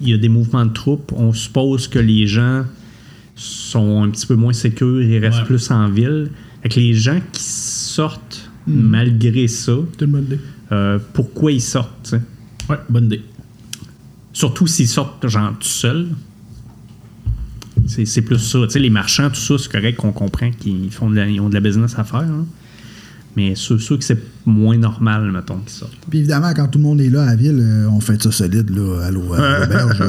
il 0.00 0.08
y 0.08 0.12
a 0.14 0.18
des 0.18 0.28
mouvements 0.28 0.64
de 0.66 0.72
troupes, 0.72 1.12
on 1.16 1.32
suppose 1.32 1.88
que 1.88 1.98
les 1.98 2.26
gens 2.26 2.64
sont 3.34 4.02
un 4.02 4.10
petit 4.10 4.26
peu 4.26 4.34
moins 4.34 4.52
sécures 4.52 5.00
et 5.00 5.18
restent 5.18 5.40
Ouais. 5.40 5.44
plus 5.46 5.70
en 5.70 5.88
ville. 5.88 6.30
Avec 6.60 6.74
les 6.74 6.92
gens 6.92 7.20
qui 7.32 7.42
sortent 7.42 8.47
malgré 8.68 9.48
ça, 9.48 9.72
C'est 9.98 10.04
une 10.04 10.10
bonne 10.12 10.24
idée. 10.24 10.40
euh, 10.72 10.98
pourquoi 11.12 11.52
ils 11.52 11.60
sortent, 11.60 12.02
tu 12.04 12.10
sais? 12.10 12.20
Ouais, 12.68 12.76
bonne 12.88 13.06
idée. 13.06 13.22
Surtout 14.32 14.66
s'ils 14.66 14.88
sortent 14.88 15.26
genre 15.26 15.52
tout 15.58 15.66
seuls. 15.66 16.08
C'est 17.86 18.04
c'est 18.04 18.22
plus 18.22 18.38
ça. 18.38 18.58
Tu 18.64 18.70
sais, 18.70 18.78
les 18.78 18.90
marchands, 18.90 19.28
tout 19.30 19.36
ça, 19.40 19.56
c'est 19.58 19.70
correct 19.72 19.96
qu'on 19.96 20.12
comprend 20.12 20.50
qu'ils 20.50 20.90
font 20.90 21.08
de 21.10 21.16
la, 21.16 21.28
ils 21.28 21.40
ont 21.40 21.48
de 21.48 21.54
la 21.54 21.60
business 21.60 21.98
à 21.98 22.04
faire. 22.04 22.20
hein. 22.20 22.44
Mais 23.38 23.52
ceux, 23.54 23.78
ceux 23.78 23.96
que 23.96 24.02
c'est 24.02 24.18
moins 24.44 24.76
normal, 24.76 25.30
mettons, 25.30 25.58
qu'ils 25.58 25.70
sortent. 25.70 25.92
Puis 26.10 26.18
évidemment, 26.18 26.52
quand 26.56 26.66
tout 26.66 26.78
le 26.80 26.82
monde 26.82 27.00
est 27.00 27.08
là 27.08 27.22
à 27.22 27.26
la 27.26 27.36
ville, 27.36 27.60
euh, 27.62 27.86
on 27.88 28.00
fait 28.00 28.20
ça 28.20 28.32
solide 28.32 28.68
là, 28.76 29.04
à 29.06 29.10
l'au- 29.12 29.32
à 29.32 29.60
l'auberge. 29.60 30.02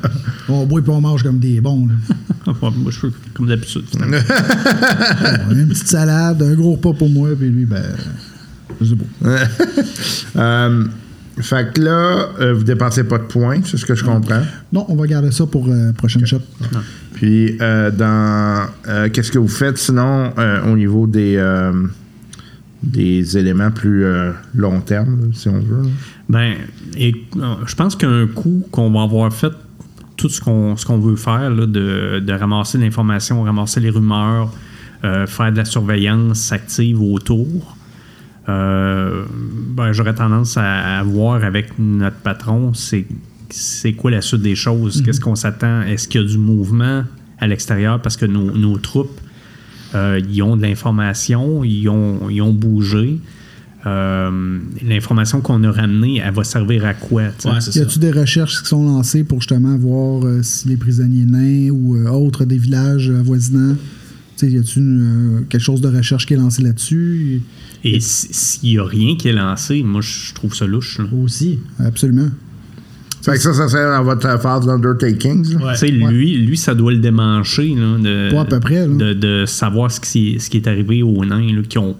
on 0.48 0.64
boit 0.66 0.80
et 0.80 0.88
on 0.90 1.00
mange 1.00 1.24
comme 1.24 1.40
des 1.40 1.60
bons. 1.60 1.88
là. 1.88 2.52
Moi, 2.62 2.92
je 2.92 3.00
fais 3.00 3.06
comme 3.34 3.48
d'habitude. 3.48 3.82
une 5.50 5.68
petite 5.68 5.88
salade, 5.88 6.40
un 6.44 6.54
gros 6.54 6.74
repas 6.74 6.92
pour 6.92 7.10
moi, 7.10 7.30
puis 7.36 7.48
lui, 7.50 7.64
ben. 7.66 7.82
Sais 8.80 8.94
pas. 8.94 9.38
Euh, 10.36 10.84
Fait 11.40 11.72
que 11.74 11.80
là, 11.80 12.28
euh, 12.40 12.52
vous 12.54 12.62
dépensez 12.62 13.02
pas 13.02 13.18
de 13.18 13.24
points, 13.24 13.62
c'est 13.64 13.78
ce 13.78 13.84
que 13.84 13.96
je 13.96 14.04
comprends. 14.04 14.42
Non, 14.72 14.86
on 14.88 14.94
va 14.94 15.06
garder 15.08 15.32
ça 15.32 15.44
pour 15.44 15.66
euh, 15.68 15.90
prochaine 15.92 16.24
shot. 16.24 16.40
Puis, 17.14 17.58
euh, 17.60 17.90
dans. 17.90 18.68
Qu'est-ce 19.12 19.32
que 19.32 19.40
vous 19.40 19.48
faites 19.48 19.76
sinon 19.78 20.32
au 20.70 20.76
niveau 20.76 21.08
des. 21.08 21.36
Des 22.86 23.36
éléments 23.36 23.70
plus 23.70 24.04
euh, 24.04 24.32
long 24.54 24.80
terme, 24.80 25.30
si 25.32 25.48
on 25.48 25.60
veut? 25.60 25.82
là? 25.82 25.88
Ben, 26.28 26.54
et, 26.96 27.14
euh, 27.36 27.54
je 27.66 27.74
pense 27.74 27.96
qu'un 27.96 28.26
coup 28.26 28.66
qu'on 28.70 28.90
va 28.90 29.02
avoir 29.02 29.32
fait 29.32 29.52
tout 30.16 30.28
ce 30.28 30.40
qu'on 30.40 30.76
ce 30.76 30.86
qu'on 30.86 30.98
veut 30.98 31.16
faire, 31.16 31.50
là, 31.50 31.66
de, 31.66 32.20
de 32.20 32.32
ramasser 32.32 32.78
l'information, 32.78 33.42
ramasser 33.42 33.80
les 33.80 33.90
rumeurs, 33.90 34.52
euh, 35.04 35.26
faire 35.26 35.52
de 35.52 35.58
la 35.58 35.64
surveillance 35.64 36.52
active 36.52 37.02
autour, 37.02 37.76
euh, 38.48 39.24
ben, 39.74 39.92
j'aurais 39.92 40.14
tendance 40.14 40.56
à, 40.56 40.98
à 40.98 41.02
voir 41.02 41.44
avec 41.44 41.78
notre 41.78 42.16
patron, 42.16 42.72
c'est 42.74 43.06
c'est 43.50 43.92
quoi 43.92 44.10
la 44.10 44.22
suite 44.22 44.42
des 44.42 44.56
choses, 44.56 45.02
qu'est-ce 45.02 45.20
qu'on 45.20 45.36
s'attend, 45.36 45.82
est-ce 45.82 46.08
qu'il 46.08 46.20
y 46.20 46.24
a 46.24 46.26
du 46.26 46.38
mouvement 46.38 47.04
à 47.38 47.46
l'extérieur? 47.46 48.02
Parce 48.02 48.16
que 48.16 48.26
nos, 48.26 48.50
nos 48.50 48.76
troupes, 48.78 49.20
euh, 49.94 50.20
ils 50.30 50.42
ont 50.42 50.56
de 50.56 50.62
l'information, 50.62 51.64
ils 51.64 51.88
ont, 51.88 52.28
ils 52.30 52.42
ont 52.42 52.52
bougé. 52.52 53.18
Euh, 53.86 54.58
l'information 54.82 55.40
qu'on 55.40 55.62
a 55.62 55.70
ramenée, 55.70 56.16
elle 56.24 56.34
va 56.34 56.42
servir 56.42 56.84
à 56.84 56.94
quoi? 56.94 57.22
Ouais, 57.44 57.50
Y 57.74 57.78
a-tu 57.78 57.98
des 58.00 58.10
recherches 58.10 58.62
qui 58.62 58.68
sont 58.68 58.84
lancées 58.84 59.22
pour 59.22 59.40
justement 59.40 59.76
voir 59.76 60.24
euh, 60.26 60.42
si 60.42 60.68
les 60.68 60.76
prisonniers 60.76 61.24
nains 61.24 61.70
ou 61.70 61.94
euh, 61.96 62.08
autres 62.08 62.44
des 62.44 62.58
villages 62.58 63.10
avoisinants, 63.10 63.76
y 64.42 64.58
a-tu 64.58 64.80
euh, 64.80 65.40
quelque 65.48 65.62
chose 65.62 65.80
de 65.80 65.88
recherche 65.88 66.26
qui 66.26 66.34
est 66.34 66.36
lancé 66.36 66.62
là-dessus? 66.62 67.42
Et 67.84 68.00
si- 68.00 68.28
s'il 68.32 68.70
n'y 68.70 68.78
a 68.78 68.84
rien 68.84 69.14
qui 69.16 69.28
est 69.28 69.32
lancé, 69.32 69.84
moi, 69.84 70.00
je 70.00 70.34
trouve 70.34 70.52
ça 70.54 70.66
louche. 70.66 70.98
là. 70.98 71.04
aussi 71.22 71.60
Absolument. 71.78 72.30
Fait 73.26 73.32
que 73.32 73.38
ça, 73.42 73.52
ça 73.54 73.68
serait 73.68 73.82
dans 73.84 74.04
votre? 74.04 74.24
Ouais. 75.56 75.72
Tu 75.72 75.78
sais, 75.78 75.88
lui, 75.88 76.36
lui, 76.36 76.56
ça 76.56 76.76
doit 76.76 76.92
le 76.92 76.98
démancher 76.98 77.74
là, 77.74 77.98
de, 77.98 78.30
Pas 78.30 78.42
à 78.42 78.44
peu 78.44 78.60
près, 78.60 78.86
là. 78.86 78.94
de, 78.94 79.14
de 79.14 79.44
savoir 79.46 79.90
ce 79.90 79.98
qui, 79.98 80.38
ce 80.38 80.48
qui 80.48 80.58
est 80.58 80.68
arrivé 80.68 81.02
aux 81.02 81.24
nains 81.24 81.52
là, 81.52 81.62
qui 81.68 81.78
ont 81.78 81.96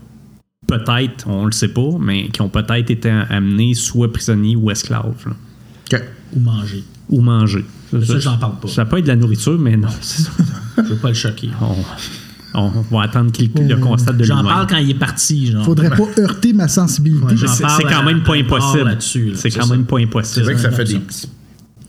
peut-être, 0.68 1.26
on 1.26 1.46
le 1.46 1.52
sait 1.52 1.68
pas, 1.68 1.90
mais 2.00 2.28
qui 2.28 2.42
ont 2.42 2.48
peut-être 2.48 2.90
été 2.92 3.10
amenés 3.10 3.74
soit 3.74 4.12
prisonniers 4.12 4.54
ou 4.54 4.70
esclaves. 4.70 5.26
là. 5.26 5.32
OK. 5.92 6.02
Ou 6.36 6.40
manger. 6.40 6.84
ou 7.08 7.20
manger. 7.20 7.64
Ça, 7.90 8.18
j'en 8.20 8.38
parle 8.38 8.60
pas. 8.60 8.68
Ça 8.68 8.84
peut 8.84 8.98
être 8.98 9.04
de 9.04 9.08
la 9.08 9.16
nourriture, 9.16 9.58
mais 9.58 9.76
non, 9.76 9.88
c'est 10.00 10.22
ça. 10.22 10.30
Je 10.78 10.82
veux 10.82 10.96
pas 10.96 11.08
le 11.08 11.14
choquer. 11.14 11.50
On 12.54 12.70
va 12.90 13.02
attendre 13.02 13.32
qu'il 13.32 13.50
le 13.52 13.76
constate 13.76 14.16
de 14.16 14.24
J'en 14.24 14.42
parle 14.42 14.66
quand 14.66 14.76
il 14.78 14.90
est 14.90 14.94
parti, 14.98 15.52
genre. 15.52 15.64
Faudrait 15.64 15.90
pas 15.90 16.04
heurter 16.18 16.52
ma 16.52 16.68
sensibilité. 16.68 17.26
Ouais, 17.34 17.46
C'est 17.46 17.62
parle 17.62 17.82
c'est 17.82 17.88
quand 17.88 18.02
même 18.04 18.22
pas 18.22 18.34
impossible. 18.36 18.96
C'est 19.00 19.34
C'est 19.36 19.50
quand 19.50 19.66
ça. 19.66 19.74
même 19.74 19.84
pas 19.84 19.96
C'est 19.98 20.04
impossible. 20.04 20.44
vrai 20.46 20.54
que 20.54 20.60
ça 20.60 20.70
fait 20.70 20.84
des 20.84 20.98
petits, 20.98 21.28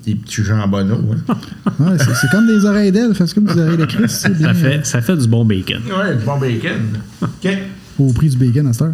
des 0.05 0.15
petits 0.15 0.43
jambonneaux. 0.43 1.01
Hein? 1.29 1.35
Ouais, 1.79 1.97
c'est 1.99 2.13
c'est 2.15 2.29
comme 2.31 2.47
des 2.47 2.65
oreilles 2.65 2.91
d'elle, 2.91 3.13
fait 3.15 3.31
comme 3.33 3.45
des 3.45 3.57
oreilles 3.59 3.77
de 3.77 3.85
Christ. 3.85 4.07
c'est 4.23 4.37
bien, 4.37 4.47
Ça 4.47 4.53
fait, 4.55 4.85
ça 4.85 5.01
fait 5.01 5.15
du 5.17 5.27
bon 5.27 5.45
bacon. 5.45 5.81
Ouais, 5.97 6.15
du 6.15 6.23
bon 6.25 6.37
bacon. 6.39 6.81
OK. 7.21 7.57
Au 7.99 8.11
prix 8.13 8.29
du 8.29 8.37
bacon 8.37 8.67
à 8.67 8.73
cette 8.73 8.81
heure. 8.83 8.93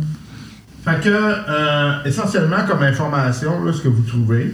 Fait 0.86 1.00
que, 1.02 1.10
euh, 1.10 2.04
essentiellement, 2.06 2.66
comme 2.68 2.84
information, 2.84 3.64
là, 3.64 3.72
ce 3.72 3.82
que 3.82 3.88
vous 3.88 4.04
trouvez. 4.04 4.54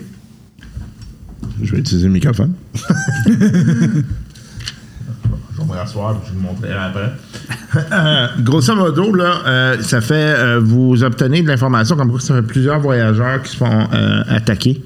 Je 1.64 1.72
vais 1.72 1.80
utiliser 1.80 2.06
le 2.08 2.14
microphone. 2.14 2.54
je 5.74 6.32
vous 6.32 6.36
le 6.36 6.42
montrerai 6.42 6.74
après. 6.74 7.12
Grosso 8.44 8.76
modo, 8.76 9.14
là, 9.14 9.42
euh, 9.46 9.82
ça 9.82 10.02
fait. 10.02 10.36
euh, 10.38 10.60
vous 10.62 11.04
obtenez 11.04 11.42
de 11.42 11.48
l'information 11.48 11.96
comme 11.96 12.10
quoi 12.12 12.20
ça 12.20 12.36
fait 12.36 12.42
plusieurs 12.42 12.80
voyageurs 12.80 13.42
qui 13.44 13.52
se 13.52 13.58
font 13.58 13.88
euh, 13.94 14.24
attaquer 14.28 14.84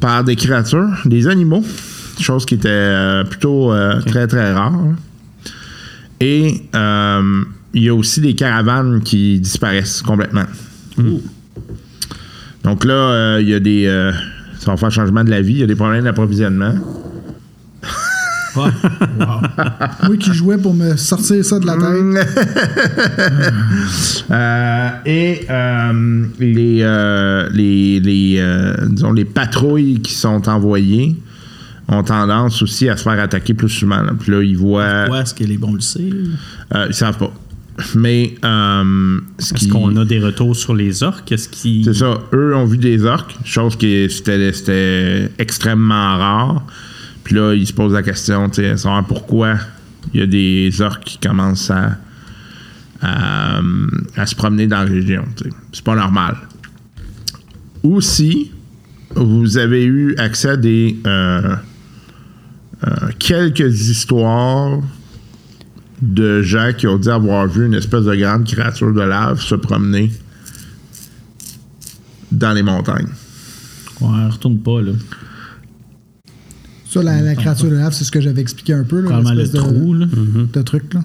par 0.00 0.22
des 0.24 0.36
créatures, 0.36 0.88
des 1.04 1.26
animaux, 1.26 1.64
chose 2.20 2.46
qui 2.46 2.54
était 2.54 3.24
plutôt 3.28 3.72
très 4.06 4.26
très 4.26 4.52
rare. 4.52 4.72
hein. 4.72 4.96
Et 6.20 6.62
il 7.74 7.82
y 7.82 7.88
a 7.88 7.94
aussi 7.94 8.20
des 8.20 8.34
caravanes 8.34 9.02
qui 9.02 9.40
disparaissent 9.40 10.02
complètement. 10.02 10.46
Donc 12.64 12.84
là, 12.84 13.38
il 13.40 13.48
y 13.48 13.54
a 13.54 13.60
des. 13.60 14.12
ça 14.60 14.70
va 14.70 14.76
faire 14.76 14.90
changement 14.92 15.24
de 15.24 15.30
la 15.30 15.40
vie, 15.40 15.54
il 15.54 15.58
y 15.60 15.62
a 15.64 15.66
des 15.66 15.74
problèmes 15.74 16.04
d'approvisionnement. 16.04 16.74
Ouais. 18.58 18.70
Wow. 19.20 20.06
Moi 20.08 20.16
qui 20.18 20.32
jouais 20.34 20.58
pour 20.58 20.74
me 20.74 20.96
sortir 20.96 21.44
ça 21.44 21.58
de 21.58 21.66
la 21.66 21.74
tête. 21.74 22.28
Euh, 24.30 24.88
et 25.06 25.46
euh, 25.48 26.26
les, 26.38 26.80
euh, 26.82 27.48
les, 27.52 27.98
les, 28.00 28.36
euh, 28.38 28.74
disons, 28.88 29.12
les 29.12 29.24
patrouilles 29.24 30.00
qui 30.02 30.12
sont 30.12 30.46
envoyées 30.48 31.16
ont 31.88 32.02
tendance 32.02 32.60
aussi 32.62 32.88
à 32.90 32.96
se 32.98 33.04
faire 33.04 33.18
attaquer 33.18 33.54
plus 33.54 33.70
souvent. 33.70 34.02
là. 34.02 34.12
Puis 34.18 34.30
là, 34.30 34.42
ils 34.42 34.56
voient. 34.56 35.08
Ouais, 35.08 35.20
est-ce 35.22 35.32
que 35.34 35.44
les 35.44 35.56
bons 35.56 35.72
le 35.72 35.80
sait? 35.80 36.10
Euh, 36.74 36.86
ils 36.88 36.94
savent 36.94 37.16
pas. 37.16 37.32
Mais 37.94 38.34
euh, 38.44 39.18
ce 39.38 39.54
Est-ce 39.54 39.64
qui. 39.64 39.68
qu'on 39.70 39.96
a 39.96 40.04
des 40.04 40.18
retours 40.18 40.54
sur 40.56 40.74
les 40.74 41.02
orques? 41.02 41.32
Est-ce 41.32 41.48
qu'ils. 41.48 41.84
C'est 41.86 41.94
ça. 41.94 42.18
Eux 42.34 42.54
ont 42.54 42.66
vu 42.66 42.76
des 42.76 43.04
orques, 43.04 43.34
chose 43.44 43.76
qui 43.76 44.10
c'était, 44.10 44.52
c'était 44.52 45.30
extrêmement 45.38 46.18
rare. 46.18 46.66
Puis 47.28 47.36
là, 47.36 47.52
ils 47.52 47.66
se 47.66 47.74
posent 47.74 47.92
la 47.92 48.02
question, 48.02 48.48
tu 48.48 48.62
sais, 48.62 48.74
savoir 48.78 49.06
pourquoi 49.06 49.56
il 50.14 50.20
y 50.20 50.22
a 50.22 50.26
des 50.26 50.80
orques 50.80 51.04
qui 51.04 51.18
commencent 51.18 51.70
à, 51.70 51.98
à, 53.02 53.60
se 54.24 54.34
promener 54.34 54.66
dans 54.66 54.78
la 54.78 54.90
région. 54.90 55.26
tu 55.36 55.44
sais. 55.44 55.50
C'est 55.74 55.84
pas 55.84 55.94
normal. 55.94 56.38
Aussi, 57.82 58.50
vous 59.14 59.58
avez 59.58 59.84
eu 59.84 60.16
accès 60.16 60.48
à 60.48 60.56
des 60.56 60.98
euh, 61.06 61.54
euh, 62.86 62.90
quelques 63.18 63.90
histoires 63.90 64.80
de 66.00 66.40
gens 66.40 66.72
qui 66.74 66.86
ont 66.86 66.96
dit 66.96 67.10
avoir 67.10 67.46
vu 67.46 67.66
une 67.66 67.74
espèce 67.74 68.04
de 68.04 68.14
grande 68.14 68.46
créature 68.46 68.94
de 68.94 69.02
lave 69.02 69.42
se 69.42 69.54
promener 69.54 70.10
dans 72.32 72.54
les 72.54 72.62
montagnes. 72.62 73.12
Ouais, 74.00 74.28
retourne 74.30 74.60
pas, 74.60 74.80
là. 74.80 74.92
Ça, 76.88 77.02
la, 77.02 77.20
la 77.20 77.34
créature 77.34 77.68
de 77.70 77.74
lave, 77.76 77.92
c'est 77.92 78.04
ce 78.04 78.10
que 78.10 78.20
j'avais 78.20 78.40
expliqué 78.40 78.72
un 78.72 78.84
peu. 78.84 79.00
Là, 79.00 79.20
le 79.34 79.46
de- 79.46 79.56
trou, 79.56 79.94
là. 79.94 80.06
de 80.52 80.62
truc, 80.62 80.94
là. 80.94 81.00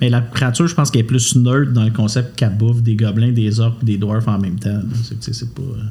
Mais 0.00 0.10
la 0.10 0.20
créature, 0.20 0.66
je 0.66 0.74
pense 0.74 0.90
qu'elle 0.90 1.02
est 1.02 1.04
plus 1.04 1.36
nerd 1.36 1.72
dans 1.72 1.84
le 1.84 1.90
concept 1.92 2.36
qu'elle 2.36 2.56
bouffe 2.56 2.82
des 2.82 2.96
gobelins, 2.96 3.30
des 3.30 3.60
orques 3.60 3.78
et 3.82 3.86
des 3.86 3.96
dwarfs 3.96 4.26
en 4.28 4.38
même 4.40 4.58
temps. 4.58 4.80
C'est 5.20 5.54
pas. 5.54 5.62
euh, 5.62 5.82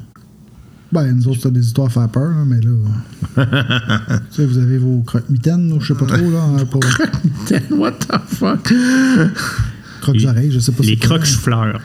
Ben, 0.92 1.14
nous 1.16 1.30
autres, 1.30 1.40
c'est 1.44 1.54
des 1.54 1.66
histoires 1.66 1.88
à 1.88 1.90
faire 1.90 2.10
peur, 2.10 2.34
mais 2.46 2.60
là. 2.60 2.72
tu 4.32 4.36
sais, 4.36 4.46
vous 4.46 4.58
avez 4.58 4.78
vos 4.78 5.02
croque-mitaines, 5.04 5.72
ou 5.72 5.80
je 5.80 5.94
sais 5.94 6.00
pas 6.00 6.06
trop, 6.06 6.30
là, 6.30 6.44
hein, 6.44 6.66
pour 6.66 6.82
What 7.80 7.92
the 7.94 8.18
fuck? 8.28 8.74
croque-oreilles, 10.02 10.52
je 10.52 10.60
sais 10.60 10.72
pas 10.74 10.84
Les 10.84 10.90
c'est 11.00 11.08
quoi. 11.08 11.18
crocs 11.20 11.26
fleurs. 11.28 11.82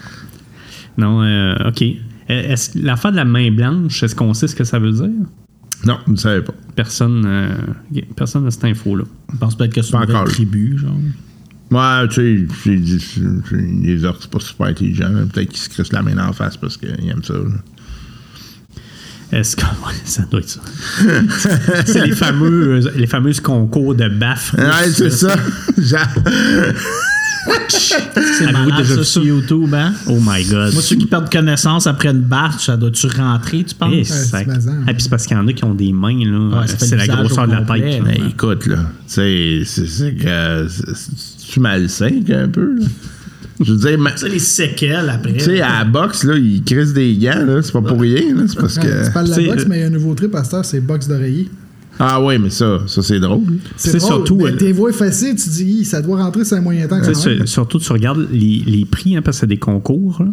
Non, 0.98 1.22
euh, 1.22 1.54
OK. 1.68 1.84
Est-ce, 2.28 2.76
l'affaire 2.78 3.12
de 3.12 3.16
la 3.16 3.24
main 3.24 3.50
blanche, 3.52 4.02
est-ce 4.02 4.14
qu'on 4.14 4.34
sait 4.34 4.48
ce 4.48 4.56
que 4.56 4.64
ça 4.64 4.78
veut 4.78 4.92
dire? 4.92 5.08
Non, 5.84 5.98
vous 6.06 6.12
ne 6.12 6.16
savez 6.18 6.42
pas. 6.42 6.54
Personne 6.74 7.24
euh, 7.26 7.54
personne 8.16 8.44
n'a 8.44 8.50
cette 8.50 8.64
info-là. 8.64 9.04
Je 9.32 9.36
pense 9.38 9.56
peut-être 9.56 9.74
que 9.74 9.82
c'est 9.82 9.94
une 9.94 10.02
encore. 10.02 10.24
tribu, 10.24 10.78
genre. 10.78 10.96
Ouais, 11.70 12.08
tu 12.08 12.48
sais, 12.64 13.20
les 13.50 14.04
orques, 14.04 14.22
c'est 14.22 14.30
pas 14.30 14.40
super 14.40 14.66
intelligent. 14.68 15.10
Peut-être 15.32 15.50
qu'ils 15.50 15.58
se 15.58 15.68
crissent 15.68 15.92
la 15.92 16.02
main 16.02 16.16
en 16.26 16.32
face 16.32 16.56
parce 16.56 16.76
qu'ils 16.76 17.08
aiment 17.08 17.22
ça. 17.22 17.34
là. 17.34 19.38
Est-ce 19.38 19.56
que. 19.56 19.62
Ça 20.04 20.22
doit 20.30 20.40
être 20.40 20.48
ça. 20.48 20.60
c'est 21.86 22.06
les 22.06 22.14
fameux, 22.14 22.80
les 22.96 23.06
fameuses 23.06 23.40
concours 23.40 23.94
de 23.94 24.08
baffes. 24.08 24.54
Ouais, 24.56 24.90
c'est 24.90 25.10
ça. 25.10 25.36
Genre- 25.78 26.00
C'est 27.68 28.52
malade, 28.52 28.84
ça, 28.84 29.04
sur? 29.04 29.24
YouTube, 29.24 29.72
hein? 29.74 29.92
Oh 30.06 30.18
my 30.20 30.44
god. 30.44 30.72
Moi, 30.72 30.82
ceux 30.82 30.96
qui 30.96 31.06
perdent 31.06 31.30
connaissance 31.30 31.86
après 31.86 32.08
une 32.10 32.20
bâche, 32.20 32.66
ça 32.66 32.76
doit-tu 32.76 33.06
rentrer, 33.08 33.64
tu 33.64 33.74
penses? 33.74 34.06
C'est 34.08 34.46
mazant. 34.46 34.72
Ah, 34.86 34.92
puis 34.92 35.02
c'est 35.02 35.08
parce 35.08 35.26
qu'il 35.26 35.36
y 35.36 35.40
en 35.40 35.46
a 35.48 35.52
qui 35.52 35.64
ont 35.64 35.74
des 35.74 35.92
mains, 35.92 36.24
là. 36.24 36.64
C'est 36.66 36.96
la 36.96 37.06
grosseur 37.06 37.46
de 37.46 37.52
la 37.52 37.58
complet, 37.58 37.80
tête. 37.90 38.02
Mais 38.04 38.20
écoute, 38.28 38.66
là, 38.66 38.76
tu 38.76 39.14
sais, 39.14 39.62
c'est 39.64 39.86
c'est 39.86 40.14
que. 40.14 40.66
c'est- 40.68 40.94
c'est- 40.94 41.48
Tu 41.50 41.60
malsain 41.60 42.10
un 42.30 42.48
peu, 42.48 42.74
là? 42.78 42.86
Je 43.60 43.72
veux 43.72 43.78
dire, 43.96 43.98
sais, 44.16 44.28
les 44.28 44.38
séquelles 44.38 45.08
après. 45.10 45.32
tu 45.32 45.40
sais, 45.40 45.60
à 45.60 45.78
la 45.80 45.84
boxe, 45.84 46.22
là, 46.24 46.36
ils 46.36 46.62
crissent 46.62 46.92
des 46.92 47.16
gants, 47.16 47.44
là. 47.44 47.60
C'est 47.62 47.72
pas 47.72 47.82
pour 47.82 48.00
rien, 48.00 48.34
là. 48.36 48.42
C'est 48.46 48.58
parce 48.58 48.78
que. 48.78 49.06
tu 49.06 49.12
parles 49.12 49.28
de 49.28 49.32
c'est- 49.32 49.42
la 49.46 49.54
boxe, 49.54 49.64
mais 49.68 49.78
il 49.78 49.80
y 49.80 49.84
a 49.84 49.86
un 49.86 49.90
nouveau 49.90 50.14
trip 50.14 50.34
à 50.34 50.44
cette 50.44 50.54
heure, 50.54 50.64
c'est 50.64 50.80
boxe 50.80 51.08
d'oreiller. 51.08 51.48
Ah, 51.98 52.22
ouais, 52.22 52.38
mais 52.38 52.50
ça, 52.50 52.80
ça 52.86 53.02
c'est 53.02 53.18
drôle. 53.20 53.42
C'est 53.76 53.98
surtout, 54.00 54.36
mais 54.36 54.52
euh, 54.52 54.56
tes 54.56 54.72
voix 54.72 54.90
effacées, 54.90 55.34
tu 55.34 55.48
dis, 55.48 55.84
ça 55.84 56.00
doit 56.00 56.22
rentrer, 56.22 56.44
c'est 56.44 56.54
un 56.56 56.60
moyen 56.60 56.86
temps 56.86 57.00
quand 57.00 57.06
même. 57.06 57.14
sur- 57.14 57.48
surtout, 57.48 57.78
tu 57.78 57.92
regardes 57.92 58.28
les, 58.30 58.62
les 58.66 58.84
prix, 58.84 59.16
hein, 59.16 59.22
parce 59.22 59.38
que 59.38 59.40
c'est 59.40 59.46
des 59.48 59.56
concours. 59.58 60.16
là. 60.20 60.26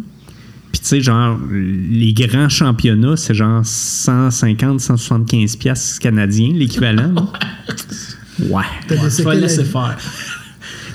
Puis, 0.72 0.80
tu 0.80 0.86
sais, 0.88 1.00
genre, 1.00 1.38
les 1.50 2.12
grands 2.12 2.48
championnats, 2.48 3.16
c'est 3.16 3.34
genre 3.34 3.62
150, 3.64 4.80
175 4.80 5.56
piastres 5.56 5.98
canadiens, 6.00 6.50
l'équivalent. 6.54 7.14
Ouais. 8.38 8.62
Ouais, 8.90 8.96
tu 9.16 9.22
vas 9.22 9.34
laisser 9.34 9.64
faire. 9.64 9.96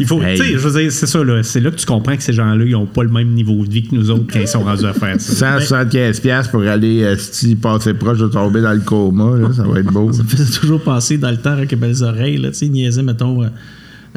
Il 0.01 0.07
faut, 0.07 0.21
Hey. 0.21 0.37
tu 0.37 0.45
sais, 0.45 0.51
je 0.53 0.57
veux 0.57 0.81
dire, 0.81 0.91
c'est 0.91 1.07
ça, 1.07 1.23
là. 1.23 1.43
C'est 1.43 1.59
là 1.59 1.71
que 1.71 1.75
tu 1.77 1.85
comprends 1.85 2.15
que 2.15 2.23
ces 2.23 2.33
gens-là, 2.33 2.63
ils 2.65 2.75
ont 2.75 2.85
pas 2.85 3.03
le 3.03 3.09
même 3.09 3.29
niveau 3.29 3.65
de 3.65 3.71
vie 3.71 3.83
que 3.83 3.95
nous 3.95 4.09
autres 4.11 4.25
quand 4.31 4.39
ils 4.39 4.47
sont 4.47 4.63
rendus 4.63 4.85
à 4.85 4.93
faire 4.93 5.19
ça. 5.19 5.59
175$ 5.59 6.21
piastres 6.21 6.51
pour 6.51 6.61
aller 6.63 7.03
euh, 7.03 7.15
si 7.17 7.55
passer 7.55 7.93
proche 7.93 8.19
de 8.19 8.27
tomber 8.27 8.61
dans 8.61 8.73
le 8.73 8.79
coma, 8.81 9.37
là, 9.37 9.53
ça 9.53 9.63
va 9.63 9.79
être 9.79 9.91
beau. 9.91 10.11
Ça 10.13 10.23
me 10.23 10.27
faisait 10.27 10.59
toujours 10.59 10.81
penser 10.81 11.17
dans 11.17 11.31
le 11.31 11.37
temps 11.37 11.51
avec 11.51 11.71
les 11.71 11.77
belles 11.77 12.03
oreilles, 12.03 12.37
là, 12.37 12.49
tu 12.49 12.55
sais, 12.55 12.67
niaiser, 12.67 13.01
mettons, 13.03 13.43
euh, 13.43 13.47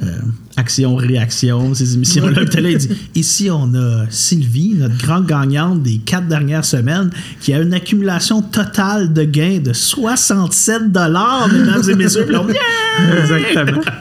euh, 0.03 0.19
action-réaction, 0.57 1.73
ces 1.75 1.95
émissions-là. 1.95 2.45
Puis 2.51 2.61
là, 2.61 2.71
il 2.71 2.79
dit 2.79 2.89
Ici, 3.15 3.49
on 3.51 3.73
a 3.75 4.07
Sylvie, 4.11 4.75
notre 4.75 4.99
grande 4.99 5.27
gagnante 5.27 5.83
des 5.83 5.99
quatre 5.99 6.27
dernières 6.27 6.65
semaines, 6.65 7.11
qui 7.41 7.55
a 7.55 7.61
une 7.61 7.75
accumulation 7.75 8.43
totale 8.43 9.13
de 9.13 9.23
gains 9.23 9.59
de 9.59 9.73
67 9.73 10.83
mesdames 10.83 11.83
et 11.89 11.95
messieurs. 11.95 12.25
Puis 12.25 12.35
là, 12.35 12.45
Yeah! 12.49 13.21
Exactement. 13.21 13.83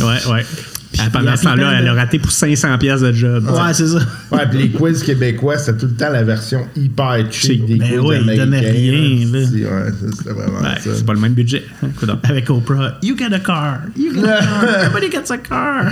ouais, 0.00 0.32
ouais. 0.32 0.46
Puis 0.92 1.00
pendant 1.10 1.34
ce 1.36 1.44
temps-là, 1.44 1.78
elle 1.78 1.88
a 1.88 1.94
raté 1.94 2.18
pour 2.18 2.30
500 2.30 2.76
pièces 2.78 3.00
de 3.00 3.12
job. 3.12 3.44
Ouais, 3.48 3.72
c'est 3.72 3.86
ça. 3.88 3.98
Ouais, 4.30 4.46
puis 4.50 4.58
les 4.58 4.70
quiz 4.70 5.02
québécois, 5.02 5.56
c'était 5.58 5.78
tout 5.78 5.86
le 5.86 5.92
temps 5.94 6.10
la 6.10 6.22
version 6.22 6.66
hyper 6.76 7.24
cheap 7.30 7.64
des 7.64 7.76
Ben 7.76 7.88
quiz 7.88 8.00
ouais, 8.00 8.16
ils 8.22 8.22
américains. 8.40 8.44
donnaient 8.44 8.70
rien, 8.70 9.26
là. 9.32 9.46
C'est- 9.50 9.64
Ouais, 9.64 10.10
c'était 10.18 10.32
vraiment 10.32 10.58
Ouais, 10.60 10.80
ça. 10.80 10.90
c'est 10.94 11.06
pas 11.06 11.14
le 11.14 11.20
même 11.20 11.32
budget. 11.32 11.64
hein. 11.82 11.88
Avec 12.24 12.50
Oprah, 12.50 12.98
You 13.02 13.16
get 13.16 13.32
a 13.32 13.38
car. 13.40 13.78
You 13.96 14.12
get 14.14 14.24
a 14.24 14.38
car. 14.40 14.64
Everybody 14.84 15.10
gets 15.10 15.30
a 15.32 15.38
car. 15.38 15.84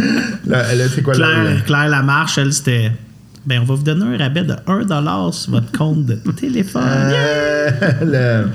Là, 0.46 0.74
là, 0.74 0.84
c'est 0.94 1.03
quoi 1.03 1.14
là? 1.14 1.26
Claire, 1.26 1.64
Claire 1.64 1.88
Lamarche, 1.88 2.36
elle, 2.38 2.53
c'était. 2.53 2.92
Ben, 3.46 3.61
on 3.62 3.64
va 3.64 3.74
vous 3.74 3.82
donner 3.82 4.05
un 4.05 4.18
rabais 4.18 4.42
de 4.44 4.53
1$ 4.66 5.32
sur 5.32 5.53
votre 5.53 5.72
compte 5.72 6.05
de 6.05 6.14
téléphone. 6.32 6.82
Euh, 6.84 7.70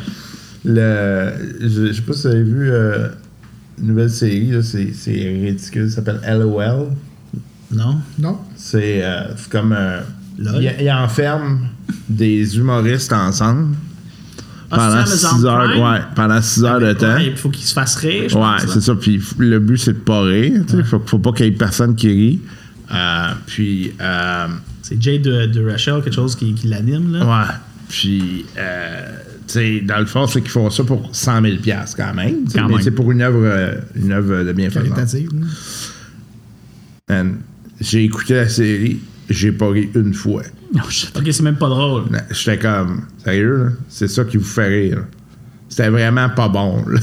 le, 0.65 0.71
le, 0.71 1.31
je, 1.61 1.87
je 1.87 1.91
sais 1.93 2.01
pas 2.03 2.13
si 2.13 2.21
vous 2.27 2.27
avez 2.33 2.43
vu 2.43 2.69
euh, 2.71 3.07
nouvelle 3.79 4.09
série, 4.09 4.51
c'est, 4.63 5.11
ridicule, 5.11 5.89
ça 5.89 5.97
s'appelle 5.97 6.21
LOL. 6.27 6.87
Non? 7.71 7.97
Non. 8.19 8.39
C'est, 8.55 9.03
euh, 9.03 9.33
c'est 9.35 9.49
comme. 9.49 9.73
euh, 9.77 10.01
il, 10.37 10.91
enferme 10.91 11.67
des 12.09 12.57
humoristes 12.57 13.11
ensemble 13.13 13.75
Ah, 14.69 14.77
pendant 14.77 15.05
c'est 15.05 15.17
6 15.17 15.25
Amazon 15.25 15.47
heures, 15.47 15.69
Prime? 15.69 15.83
ouais, 15.83 15.99
pendant 16.15 16.41
six 16.41 16.63
heures 16.63 16.79
de 16.79 16.93
temps. 16.93 17.15
Ouais, 17.15 17.27
il 17.27 17.37
faut 17.37 17.49
qu'il 17.49 17.63
se 17.63 17.73
fasse 17.73 17.95
rire. 17.95 18.29
je 18.29 18.37
Ouais, 18.37 18.57
c'est 18.67 18.81
ça. 18.81 18.95
Puis 18.95 19.21
le 19.39 19.59
but, 19.59 19.77
c'est 19.77 19.93
de 19.93 19.97
pas 19.99 20.21
rire. 20.21 20.63
Il 20.73 20.83
faut, 20.83 21.01
faut 21.05 21.19
pas 21.19 21.31
qu'il 21.31 21.45
y 21.45 21.49
ait 21.49 21.51
personne 21.53 21.95
qui 21.95 22.07
rit. 22.07 22.39
Euh, 22.93 23.31
puis, 23.47 23.93
euh, 23.99 24.47
C'est 24.81 25.01
Jay 25.01 25.19
de, 25.19 25.45
de 25.47 25.69
Rachel, 25.69 26.01
quelque 26.03 26.13
chose 26.15 26.35
qui, 26.35 26.53
qui 26.53 26.67
l'anime. 26.67 27.13
là. 27.13 27.25
ouais. 27.25 27.53
Puis, 27.89 28.45
dans 29.83 29.99
le 29.99 30.05
fond, 30.05 30.27
c'est 30.27 30.41
qu'ils 30.41 30.51
font 30.51 30.69
ça 30.69 30.83
pour 30.83 31.09
100 31.13 31.41
000 31.41 31.55
quand 31.97 32.13
même. 32.13 32.45
Quand 32.53 32.67
mais 32.69 32.81
c'est 32.81 32.91
pour 32.91 33.11
une 33.11 33.21
œuvre, 33.21 33.41
euh, 33.43 33.75
une 33.95 34.11
œuvre 34.11 34.43
de 34.43 34.53
bienfaisance. 34.53 35.15
J'ai 37.81 38.05
écouté 38.05 38.35
la 38.35 38.47
série, 38.49 38.99
j'ai 39.29 39.51
pas 39.51 39.69
ri 39.69 39.89
une 39.95 40.13
fois. 40.13 40.43
Ok, 41.15 41.27
c'est 41.31 41.41
même 41.41 41.57
pas 41.57 41.69
drôle. 41.69 42.03
J'étais 42.31 42.57
comme, 42.59 43.01
sérieux, 43.23 43.57
là? 43.57 43.69
C'est 43.89 44.07
ça 44.07 44.23
qui 44.23 44.37
vous 44.37 44.45
fait 44.45 44.67
rire. 44.67 45.03
C'était 45.67 45.89
vraiment 45.89 46.29
pas 46.29 46.47
bon, 46.47 46.83
là. 46.87 46.99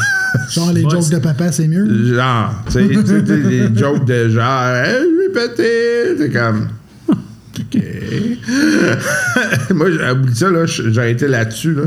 Genre, 0.50 0.72
les 0.72 0.84
Ouais, 0.84 0.90
jokes 0.90 1.10
de 1.10 1.18
papa, 1.18 1.52
c'est 1.52 1.68
mieux? 1.68 2.14
Genre, 2.14 2.54
tu 2.66 2.72
sais, 2.72 3.22
des 3.22 3.68
jokes 3.78 4.04
de 4.06 4.28
genre, 4.30 4.66
hey, 4.76 5.02
je 5.02 5.28
vais 5.28 5.48
péter. 5.48 6.16
C'est 6.18 6.32
comme, 6.32 6.68
OK. 7.08 7.82
Moi, 9.74 9.90
j'ai 9.90 10.10
oublié 10.10 10.34
ça, 10.34 10.50
là. 10.50 10.64
J'aurais 10.66 11.12
été 11.12 11.28
là-dessus, 11.28 11.74
là. 11.74 11.82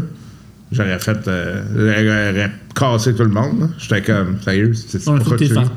J'aurais 0.71 0.99
fait. 0.99 1.27
euh, 1.27 2.31
j'aurais 2.33 2.51
cassé 2.75 3.13
tout 3.13 3.23
le 3.23 3.29
monde, 3.29 3.59
là. 3.61 3.67
J'étais 3.77 4.01
comme, 4.01 4.37
sérieux, 4.41 4.73
c'est 4.73 5.03
pour 5.03 5.17
faut 5.19 5.29
ça 5.31 5.35
que 5.35 5.43
tu 5.43 5.47
tu 5.47 5.53
fasses, 5.53 5.67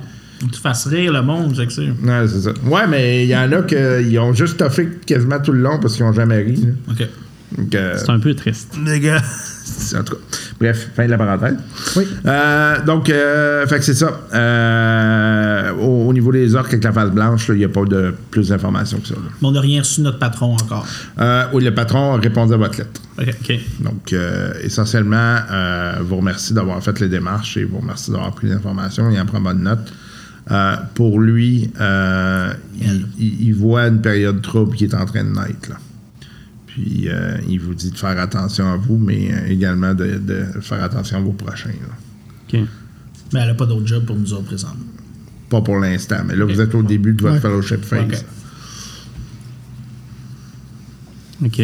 faut 0.41 0.47
que 0.47 0.53
tu 0.53 0.61
fasses 0.61 0.87
rire 0.87 1.13
le 1.13 1.23
monde, 1.23 1.55
c'est 1.57 1.67
que 1.67 1.73
c'est. 1.73 1.83
Ouais, 1.89 2.27
c'est 2.27 2.41
ça. 2.41 2.51
Ouais, 2.65 2.87
mais 2.89 3.25
il 3.25 3.29
y 3.29 3.37
en 3.37 3.51
a 3.53 3.63
qui 3.63 4.19
ont 4.19 4.33
juste 4.33 4.57
toffé 4.59 4.89
quasiment 5.07 5.41
tout 5.41 5.53
le 5.53 5.61
long 5.61 5.79
parce 5.79 5.95
qu'ils 5.97 6.05
ont 6.05 6.13
jamais 6.13 6.39
ri. 6.43 6.57
là. 6.57 6.93
Ok. 6.93 7.09
Euh, 7.75 7.95
C'est 7.97 8.11
un 8.11 8.19
peu 8.21 8.35
triste. 8.35 8.77
les 8.85 9.01
gars. 9.01 9.23
En 9.99 10.03
tout 10.05 10.15
cas. 10.15 10.21
Bref, 10.61 10.91
fin 10.95 11.07
de 11.07 11.11
la 11.11 11.19
parenthèse. 11.19 11.57
Oui. 11.97 12.05
Euh, 12.27 12.83
donc, 12.85 13.09
euh, 13.11 13.67
fait 13.67 13.79
que 13.79 13.85
c'est 13.85 13.95
ça. 13.95 14.21
Euh, 14.35 15.73
au, 15.81 16.09
au 16.09 16.13
niveau 16.13 16.33
des 16.33 16.55
orques 16.55 16.69
avec 16.73 16.85
la 16.85 16.93
face 16.93 17.11
blanche, 17.11 17.49
il 17.49 17.57
n'y 17.57 17.65
a 17.65 17.69
pas 17.69 17.85
de 17.85 18.15
plus 18.31 18.49
d'informations 18.49 18.99
que 18.99 19.09
ça. 19.09 19.15
là. 19.15 19.21
Mais 19.41 19.49
on 19.49 19.53
n'a 19.53 19.61
rien 19.61 19.81
reçu 19.81 20.01
de 20.01 20.07
notre 20.07 20.19
patron 20.19 20.55
encore. 20.55 20.87
Euh, 21.21 21.45
oui, 21.53 21.65
le 21.65 21.75
patron 21.75 22.15
a 22.15 22.21
répondu 22.21 22.55
à 22.55 22.57
votre 22.57 22.79
lettre. 22.79 23.01
Ok. 23.19 23.59
Donc, 23.81 24.15
essentiellement, 24.63 25.37
vous 26.03 26.17
remercie 26.17 26.55
d'avoir 26.55 26.83
fait 26.83 26.99
les 27.01 27.09
démarches 27.09 27.57
et 27.57 27.65
vous 27.65 27.79
remercie 27.79 28.11
d'avoir 28.11 28.33
pris 28.33 28.49
l'information. 28.49 29.11
Il 29.11 29.21
en 29.21 29.27
prend 29.27 29.41
bonne 29.41 29.63
note. 29.63 29.93
Pour 30.95 31.21
lui, 31.21 31.71
il, 31.79 33.07
il- 33.19 33.43
il 33.49 33.53
voit 33.55 33.87
une 33.89 34.01
période 34.01 34.41
trouble 34.43 34.75
qui 34.77 34.85
est 34.85 34.95
en 34.95 35.05
train 35.05 35.25
de 35.25 35.31
naître. 35.31 35.71
là. 35.71 35.77
Puis, 36.81 37.09
euh, 37.09 37.37
il 37.49 37.59
vous 37.59 37.75
dit 37.75 37.91
de 37.91 37.97
faire 37.99 38.17
attention 38.21 38.73
à 38.73 38.77
vous, 38.77 38.99
mais 38.99 39.33
euh, 39.33 39.49
également 39.49 39.95
de, 39.95 40.17
de 40.17 40.45
faire 40.61 40.81
attention 40.85 41.17
à 41.19 41.21
vos 41.21 41.33
prochains. 41.33 41.71
là. 41.71 41.97
OK. 42.47 42.69
Mais 43.33 43.41
elle 43.41 43.49
n'a 43.49 43.55
pas 43.55 43.67
d'autre 43.67 43.85
job 43.85 44.05
pour 44.07 44.15
nous 44.15 44.33
autres 44.33 44.45
présentement. 44.45 44.85
Pas 45.51 45.61
pour 45.61 45.79
l'instant, 45.81 46.19
mais 46.25 46.37
là, 46.37 46.45
vous 46.45 46.61
êtes 46.61 46.73
au 46.77 46.85
début 46.85 47.15
de 47.15 47.23
votre 47.23 47.41
fellowship 47.41 47.83
phase. 47.85 48.25
Ok. 51.43 51.47
OK. 51.47 51.63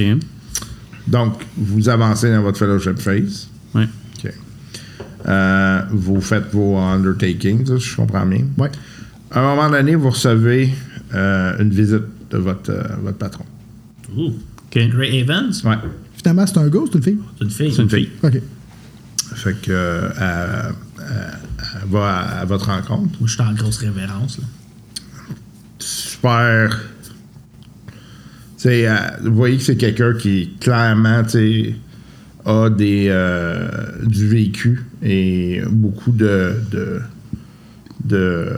Donc, 1.07 1.35
vous 1.57 1.89
avancez 1.89 2.33
dans 2.33 2.43
votre 2.43 2.59
fellowship 2.59 2.99
phase. 2.99 3.49
Ouais. 3.73 3.87
OK. 4.19 4.33
Euh, 5.29 5.83
vous 5.93 6.21
faites 6.21 6.51
vos 6.53 6.77
undertakings, 6.77 7.65
si 7.79 7.91
je 7.91 7.97
comprends 7.97 8.27
bien. 8.27 8.45
Ouais. 8.59 8.71
À 9.31 9.39
un 9.41 9.55
moment 9.55 9.71
donné, 9.71 9.95
vous 9.95 10.11
recevez 10.11 10.75
une 11.13 11.71
visite 11.71 12.03
de 12.33 12.39
votre, 12.39 12.73
votre 13.01 13.19
patron. 13.19 13.45
OK. 14.77 14.93
Ray 14.95 15.19
Evans? 15.21 15.51
Ouais. 15.65 15.77
Finalement, 16.17 16.47
c'est 16.47 16.59
un 16.59 16.69
ghost, 16.69 16.93
c'est 16.93 16.99
une 16.99 17.05
fille? 17.05 17.19
C'est 17.39 17.45
une 17.45 17.51
fille. 17.51 17.73
C'est 17.75 17.83
une 17.83 17.91
fille. 17.91 18.09
OK. 18.23 18.41
Fait 19.37 19.55
que 19.61 19.71
euh, 19.71 20.09
elle, 20.19 20.75
elle- 20.99 21.39
elle 21.83 21.89
va 21.91 22.09
à, 22.19 22.41
à 22.41 22.45
votre 22.45 22.67
rencontre. 22.67 23.19
Moi, 23.21 23.27
je 23.27 23.33
suis 23.35 23.43
en 23.43 23.53
grosse 23.53 23.79
révérence. 23.79 24.39
Là. 24.39 24.45
Super. 25.79 26.81
Tu 28.57 28.71
sais, 28.71 28.89
euh, 28.89 28.95
vous 29.25 29.35
voyez 29.35 29.57
que 29.59 29.63
c'est 29.63 29.77
quelqu'un 29.77 30.15
qui 30.15 30.55
clairement, 30.61 31.23
tu 31.25 31.31
sais, 31.31 31.75
a 32.47 32.71
des, 32.71 33.07
euh, 33.09 33.69
du 34.07 34.29
vécu 34.29 34.83
et 35.03 35.63
beaucoup 35.71 36.13
de, 36.13 36.55
de, 36.71 37.01
de, 38.05 38.49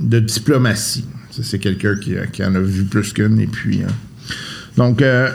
de 0.00 0.20
diplomatie. 0.20 1.04
C'est 1.30 1.58
quelqu'un 1.58 1.96
qui, 1.96 2.14
qui 2.32 2.44
en 2.44 2.54
a 2.54 2.60
vu 2.60 2.84
plus 2.84 3.12
qu'une. 3.12 3.40
Et 3.40 3.46
puis, 3.48 3.82
hein. 3.82 3.92
Donc, 4.76 5.02
euh, 5.02 5.30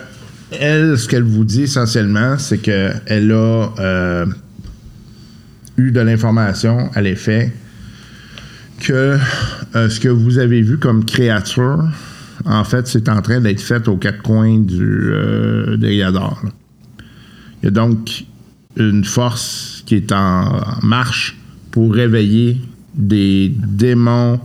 elle, 0.52 0.98
ce 0.98 1.08
qu'elle 1.08 1.24
vous 1.24 1.46
dit 1.46 1.64
essentiellement, 1.64 2.38
c'est 2.38 2.58
qu'elle 2.58 3.32
a 3.32 3.74
euh, 3.80 4.26
eu 5.78 5.92
de 5.92 6.00
l'information 6.02 6.90
à 6.94 7.02
l'effet 7.02 7.54
que 8.80 9.18
euh, 9.76 9.90
ce 9.90 10.00
que 10.00 10.10
vous 10.10 10.38
avez 10.38 10.62
vu 10.62 10.78
comme 10.78 11.06
créature, 11.06 11.84
en 12.46 12.64
fait, 12.64 12.88
c'est 12.88 13.10
en 13.10 13.22
train 13.22 13.42
d'être 13.42 13.62
fait 13.62 13.88
aux 13.88 13.98
quatre 13.98 14.22
coins 14.22 14.60
du 14.60 15.12
là. 15.12 16.34
Il 17.62 17.66
y 17.66 17.68
a 17.68 17.72
donc 17.72 18.26
une 18.78 19.04
force 19.04 19.84
qui 19.86 19.96
est 19.96 20.12
en 20.14 20.62
marche 20.82 21.38
pour 21.72 21.94
réveiller 21.94 22.58
des 22.96 23.54
démons, 23.56 24.40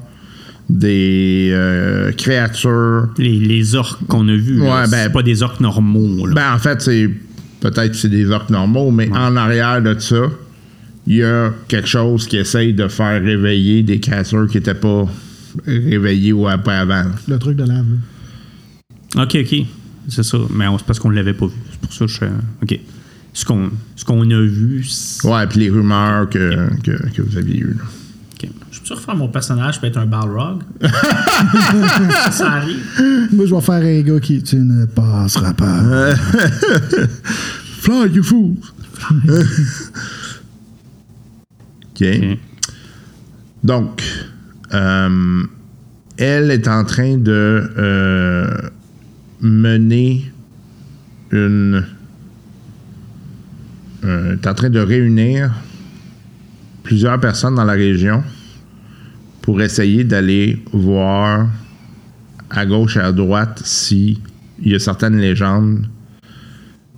des 0.68 1.50
euh, 1.52 2.12
créatures. 2.12 3.08
Les, 3.18 3.38
les 3.38 3.74
orques 3.74 4.06
qu'on 4.06 4.26
a 4.28 4.34
vus, 4.36 4.60
Ouais, 4.60 4.68
ben- 4.68 5.04
c'est 5.04 5.12
pas 5.12 5.22
des 5.22 5.42
orques 5.42 5.60
normaux. 5.60 6.26
Là. 6.26 6.34
Ben, 6.34 6.54
en 6.54 6.58
fait, 6.58 6.80
c'est 6.80 7.10
peut-être 7.60 7.90
que 7.92 7.96
c'est 7.96 8.08
des 8.08 8.30
orques 8.30 8.50
normaux, 8.50 8.90
mais 8.90 9.08
en 9.10 9.36
arrière 9.36 9.82
de 9.82 9.98
ça, 9.98 10.22
il 11.06 11.16
y 11.16 11.22
a 11.22 11.52
quelque 11.68 11.88
chose 11.88 12.26
qui 12.26 12.36
essaye 12.38 12.72
de 12.72 12.88
faire 12.88 13.22
réveiller 13.22 13.82
des 13.82 14.00
créatures 14.00 14.46
qui 14.48 14.56
n'étaient 14.56 14.74
pas 14.74 15.06
réveillées 15.66 16.32
ou 16.32 16.48
après 16.48 16.74
avant. 16.76 17.04
Le 17.28 17.38
truc 17.38 17.56
de 17.56 17.64
lave. 17.64 17.84
OK, 19.16 19.36
OK. 19.40 19.66
C'est 20.08 20.22
ça. 20.22 20.38
Mais 20.54 20.64
c'est 20.78 20.86
parce 20.86 20.98
qu'on 20.98 21.10
l'avait 21.10 21.34
pas 21.34 21.46
vu. 21.46 21.52
C'est 21.70 21.80
pour 21.80 21.92
ça 21.92 22.04
que 22.06 22.10
je 22.10 22.16
suis... 22.16 22.26
OK. 22.62 22.80
Ce 23.32 23.44
qu'on, 23.44 23.70
ce 23.96 24.04
qu'on 24.04 24.30
a 24.30 24.40
vu, 24.40 24.84
c'est... 24.84 25.26
Ouais, 25.28 25.46
puis 25.46 25.60
les 25.60 25.70
rumeurs 25.70 26.28
que, 26.30 26.68
que, 26.82 26.92
que 27.10 27.22
vous 27.22 27.36
aviez 27.36 27.60
eues. 27.60 27.76
là. 27.78 27.84
Je 28.74 28.80
peux-tu 28.80 28.92
refaire 28.94 29.14
mon 29.14 29.28
personnage 29.28 29.78
pour 29.78 29.86
être 29.86 29.98
un 29.98 30.06
Balrog? 30.06 30.64
ça 32.32 32.54
arrive. 32.54 32.82
Moi, 33.30 33.46
je 33.46 33.54
vais 33.54 33.60
faire 33.60 33.74
un 33.74 34.00
gars 34.00 34.18
qui. 34.18 34.42
Tu 34.42 34.56
ne 34.56 34.84
passeras 34.86 35.52
pas. 35.54 36.16
Fly, 37.78 38.10
you 38.12 38.24
fools! 38.24 38.56
OK. 39.12 39.30
OK. 42.02 42.38
Donc, 43.62 44.02
euh, 44.72 45.42
elle 46.16 46.50
est 46.50 46.66
en 46.66 46.84
train 46.84 47.16
de 47.16 47.70
euh, 47.78 48.56
mener 49.40 50.32
une. 51.30 51.84
euh, 54.04 54.32
est 54.32 54.46
en 54.48 54.54
train 54.54 54.70
de 54.70 54.80
réunir 54.80 55.52
plusieurs 56.82 57.20
personnes 57.20 57.54
dans 57.54 57.64
la 57.64 57.74
région 57.74 58.24
pour 59.44 59.60
essayer 59.60 60.04
d'aller 60.04 60.58
voir 60.72 61.48
à 62.48 62.64
gauche 62.64 62.96
et 62.96 63.00
à 63.00 63.12
droite 63.12 63.60
si 63.62 64.18
il 64.62 64.72
y 64.72 64.74
a 64.74 64.78
certaines 64.78 65.20
légendes 65.20 65.86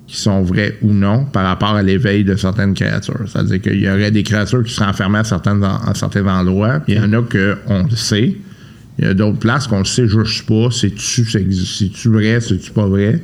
qui 0.07 0.17
sont 0.17 0.43
vraies 0.43 0.79
ou 0.81 0.93
non 0.93 1.25
par 1.25 1.45
rapport 1.45 1.75
à 1.75 1.83
l'éveil 1.83 2.23
de 2.23 2.37
certaines 2.37 2.75
créatures. 2.75 3.25
C'est-à-dire 3.27 3.61
qu'il 3.61 3.81
y 3.81 3.91
aurait 3.91 4.13
des 4.13 4.23
créatures 4.23 4.63
qui 4.63 4.73
seraient 4.73 4.89
enfermées 4.89 5.19
à 5.19 5.25
certains, 5.25 5.61
à 5.61 5.93
certains 5.97 6.25
endroits. 6.29 6.83
Il 6.87 6.95
y 6.95 7.01
en 7.01 7.13
a 7.15 7.23
qu'on 7.23 7.83
le 7.83 7.97
sait. 7.97 8.37
Il 9.01 9.05
y 9.05 9.09
a 9.09 9.15
d'autres 9.15 9.41
places 9.41 9.67
qu'on 9.67 9.81
le 9.81 9.85
sait 9.85 10.07
juste 10.07 10.47
pas. 10.47 10.69
C'est-tu 10.71 11.25
c'est-tu 11.25 12.09
vrai, 12.11 12.41
c'est-tu 12.41 12.71
pas 12.71 12.87
vrai? 12.87 13.21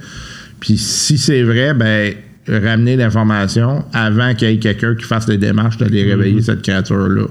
Puis 0.58 0.76
si 0.76 1.16
c'est 1.16 1.44
vrai, 1.44 1.74
ben 1.74 2.12
ramener 2.48 2.96
l'information 2.96 3.84
avant 3.92 4.34
qu'il 4.34 4.50
y 4.50 4.54
ait 4.54 4.58
quelqu'un 4.58 4.96
qui 4.96 5.04
fasse 5.04 5.28
les 5.28 5.38
démarches 5.38 5.76
d'aller 5.76 6.02
réveiller 6.02 6.42
cette 6.42 6.62
créature-là. 6.62 7.28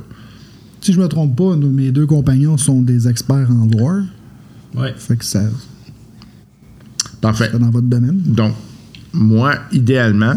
Si 0.82 0.94
je 0.94 1.00
me 1.00 1.08
trompe 1.08 1.36
pas, 1.36 1.56
nous, 1.56 1.70
mes 1.72 1.92
deux 1.92 2.08
compagnons 2.08 2.58
sont 2.58 2.82
des 2.82 3.08
experts 3.08 3.50
en 3.52 3.66
lore. 3.68 4.04
Ouais. 4.76 4.94
Fait 4.98 5.16
que 5.16 5.26
ça 5.26 5.44
Parfait. 7.22 7.50
c'est 7.52 7.60
dans 7.60 7.70
votre 7.70 7.88
domaine. 7.88 8.20
Donc, 8.26 8.56
moi, 9.14 9.56
idéalement, 9.72 10.36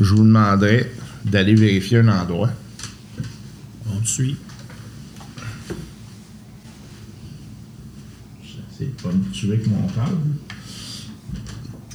je 0.00 0.14
vous 0.14 0.24
demanderais 0.24 0.90
d'aller 1.24 1.54
vérifier 1.54 1.98
un 1.98 2.08
endroit. 2.08 2.50
On 3.94 4.00
te 4.00 4.08
suit. 4.08 4.36
J'essaie 8.42 8.90
de 8.96 9.02
pas 9.02 9.12
me 9.12 9.30
tuer 9.32 9.52
avec 9.54 9.66
mon 9.66 9.86
câble. 9.88 10.16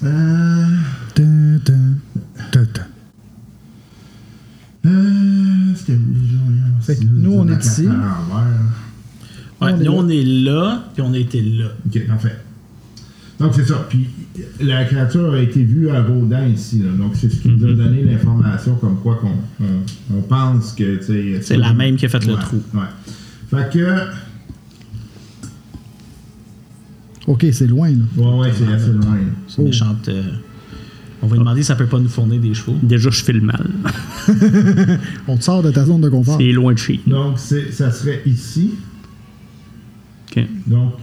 Euh, 0.03 0.67
Ta, 1.15 1.23
ta, 1.65 1.73
ta, 2.51 2.65
ta. 2.65 2.87
euh, 4.85 5.60
c'était 5.75 5.97
déjà? 5.97 6.37
Fait 6.81 6.99
nous, 7.03 7.33
on 7.33 7.47
est 7.47 7.63
ici. 7.63 7.87
Ouais, 9.61 9.73
nous, 9.73 9.83
là. 9.83 9.91
on 9.93 10.09
est 10.09 10.23
là, 10.23 10.83
puis 10.93 11.03
on 11.03 11.13
a 11.13 11.17
été 11.17 11.41
là. 11.41 11.67
Ok, 11.85 12.07
parfait. 12.07 12.37
Donc, 13.39 13.53
c'est 13.55 13.65
ça. 13.65 13.85
Puis, 13.89 14.07
la 14.59 14.85
créature 14.85 15.33
a 15.33 15.39
été 15.39 15.63
vue 15.63 15.89
à 15.89 16.01
Gaudin 16.01 16.45
ici. 16.47 16.79
là. 16.79 16.91
Donc, 16.97 17.15
c'est 17.15 17.29
ce 17.29 17.41
qui 17.41 17.49
nous 17.49 17.65
a 17.65 17.73
donné 17.73 18.03
l'information 18.03 18.75
comme 18.75 18.99
quoi 19.01 19.15
qu'on 19.15 19.33
on, 19.63 20.15
on 20.17 20.21
pense 20.21 20.73
que, 20.73 20.97
tu 20.97 21.03
sais... 21.03 21.41
C'est 21.41 21.57
la 21.57 21.73
même 21.73 21.95
qui 21.95 22.05
a 22.05 22.09
fait 22.09 22.25
le 22.25 22.35
trou. 22.35 22.61
Ouais. 22.73 22.81
Fait 23.49 23.69
que... 23.73 23.97
Ok, 27.27 27.45
c'est 27.51 27.67
loin, 27.67 27.89
là. 27.89 28.03
Ouais, 28.17 28.39
ouais, 28.39 28.51
c'est 28.53 28.71
assez 28.71 28.93
loin. 28.93 29.17
C'est 29.47 29.61
une 29.61 29.67
méchante. 29.67 30.09
euh, 30.09 30.23
On 31.23 31.27
va 31.27 31.33
lui 31.35 31.39
demander 31.39 31.61
si 31.61 31.67
ça 31.67 31.75
peut 31.75 31.85
pas 31.85 31.99
nous 31.99 32.09
fournir 32.09 32.39
des 32.41 32.53
chevaux. 32.53 32.77
Déjà, 32.81 33.09
je 33.11 33.23
file 33.23 33.41
mal. 33.41 33.69
On 35.27 35.37
te 35.37 35.43
sort 35.43 35.61
de 35.61 35.71
ta 35.71 35.85
zone 35.85 36.01
de 36.01 36.09
confort. 36.09 36.37
C'est 36.39 36.51
loin 36.51 36.73
de 36.73 36.77
chez 36.79 36.99
nous. 37.05 37.13
Donc, 37.13 37.39
c'est- 37.39 37.71
ça 37.71 37.91
serait 37.91 38.21
ici. 38.25 38.71
OK. 40.31 40.43
Donc, 40.67 40.93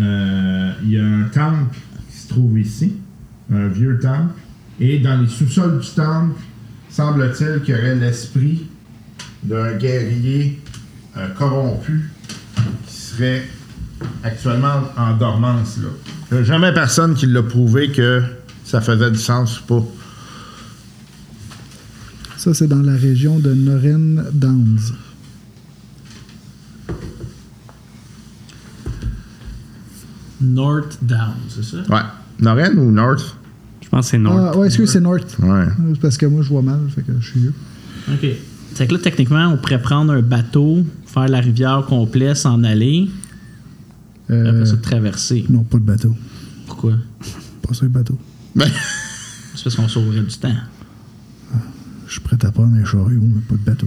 euh, 0.00 0.72
il 0.84 0.90
y 0.92 0.98
a 0.98 1.04
un 1.04 1.24
temple 1.24 1.74
qui 2.10 2.16
se 2.18 2.28
trouve 2.28 2.58
ici, 2.58 2.92
un 3.52 3.68
vieux 3.68 3.98
temple. 4.00 4.32
Et 4.80 4.98
dans 4.98 5.20
les 5.20 5.28
sous-sols 5.28 5.80
du 5.80 5.88
temple, 5.88 6.34
semble-t-il 6.90 7.62
qu'il 7.62 7.74
y 7.74 7.78
aurait 7.78 7.94
l'esprit 7.96 8.66
d'un 9.42 9.72
guerrier 9.76 10.60
euh, 11.16 11.28
corrompu 11.38 12.10
qui 12.86 12.94
serait 12.94 13.42
actuellement 14.22 14.82
en 14.96 15.16
dormance. 15.16 15.78
Là. 15.78 15.88
Il 16.30 16.34
n'y 16.36 16.40
a 16.40 16.44
jamais 16.44 16.72
personne 16.72 17.14
qui 17.14 17.26
l'a 17.26 17.42
prouvé 17.42 17.90
que 17.92 18.22
ça 18.64 18.80
faisait 18.80 19.10
du 19.10 19.18
sens 19.18 19.60
ou 19.60 19.64
pas? 19.64 19.84
Ça, 22.36 22.52
c'est 22.54 22.66
dans 22.68 22.82
la 22.82 22.94
région 22.96 23.38
de 23.38 23.54
Noren 23.54 24.24
Downs. 24.32 24.92
North 30.40 30.98
Down, 31.02 31.34
c'est 31.48 31.64
ça? 31.64 31.78
Ouais. 31.88 32.02
Norren 32.40 32.78
ou 32.78 32.90
North? 32.90 33.36
Je 33.82 33.88
pense 33.88 34.06
que 34.06 34.10
c'est 34.12 34.18
North. 34.18 34.50
Ah, 34.52 34.56
ouais, 34.58 34.66
est-ce 34.66 34.78
que 34.78 34.86
c'est 34.86 35.00
North? 35.00 35.36
Ouais. 35.40 35.66
Parce 36.00 36.16
que 36.16 36.26
moi, 36.26 36.42
je 36.42 36.48
vois 36.48 36.62
mal, 36.62 36.80
fait 36.94 37.02
que 37.02 37.12
je 37.20 37.26
suis 37.30 37.40
vieux. 37.40 37.54
OK. 38.12 38.26
C'est 38.74 38.86
que 38.88 38.94
là, 38.94 38.98
techniquement, 39.00 39.46
on 39.48 39.56
pourrait 39.56 39.80
prendre 39.80 40.12
un 40.12 40.22
bateau, 40.22 40.84
faire 41.06 41.28
la 41.28 41.40
rivière 41.40 41.84
complète, 41.88 42.36
s'en 42.36 42.62
aller, 42.64 43.08
Euh, 44.30 44.50
après 44.50 44.66
ça, 44.66 44.76
traverser. 44.78 45.44
non, 45.50 45.62
pas 45.64 45.78
de 45.78 45.82
bateau. 45.84 46.14
Pourquoi? 46.66 46.94
Pas 47.62 47.74
sur 47.74 47.84
le 47.84 47.90
bateau. 47.90 48.18
Ben, 48.54 48.68
C'est 49.54 49.64
parce 49.64 49.76
qu'on 49.76 49.88
sauverait 49.88 50.20
du 50.22 50.36
temps. 50.36 50.54
Je 52.06 52.12
suis 52.12 52.20
prêt 52.20 52.36
à 52.44 52.52
prendre 52.52 52.74
un 52.76 52.84
chariot, 52.84 53.20
mais 53.22 53.40
pas 53.48 53.54
de 53.54 53.60
bateau. 53.64 53.86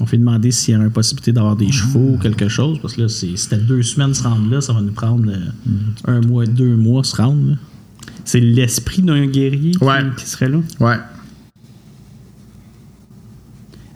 On 0.00 0.06
fait 0.06 0.16
demander 0.18 0.50
s'il 0.50 0.72
y 0.74 0.76
a 0.76 0.80
une 0.82 0.90
possibilité 0.90 1.32
d'avoir 1.32 1.54
des 1.54 1.70
chevaux 1.70 2.14
ou 2.14 2.18
quelque 2.18 2.48
chose, 2.48 2.78
parce 2.80 2.94
que 2.94 3.02
là, 3.02 3.08
c'est- 3.08 3.36
c'était 3.36 3.58
deux 3.58 3.82
semaines 3.82 4.14
se 4.14 4.22
rendre 4.22 4.50
là, 4.50 4.60
ça 4.60 4.72
va 4.72 4.80
nous 4.80 4.92
prendre 4.92 5.30
euh, 5.30 5.38
un 6.06 6.20
mois, 6.22 6.46
deux 6.46 6.76
mois 6.76 7.04
se 7.04 7.14
rendre. 7.16 7.50
là. 7.50 7.56
C'est 8.24 8.40
l'esprit 8.40 9.02
d'un 9.02 9.26
guerrier 9.26 9.72
qui 10.16 10.26
serait 10.26 10.48
là. 10.48 10.58
ouais. 10.80 10.96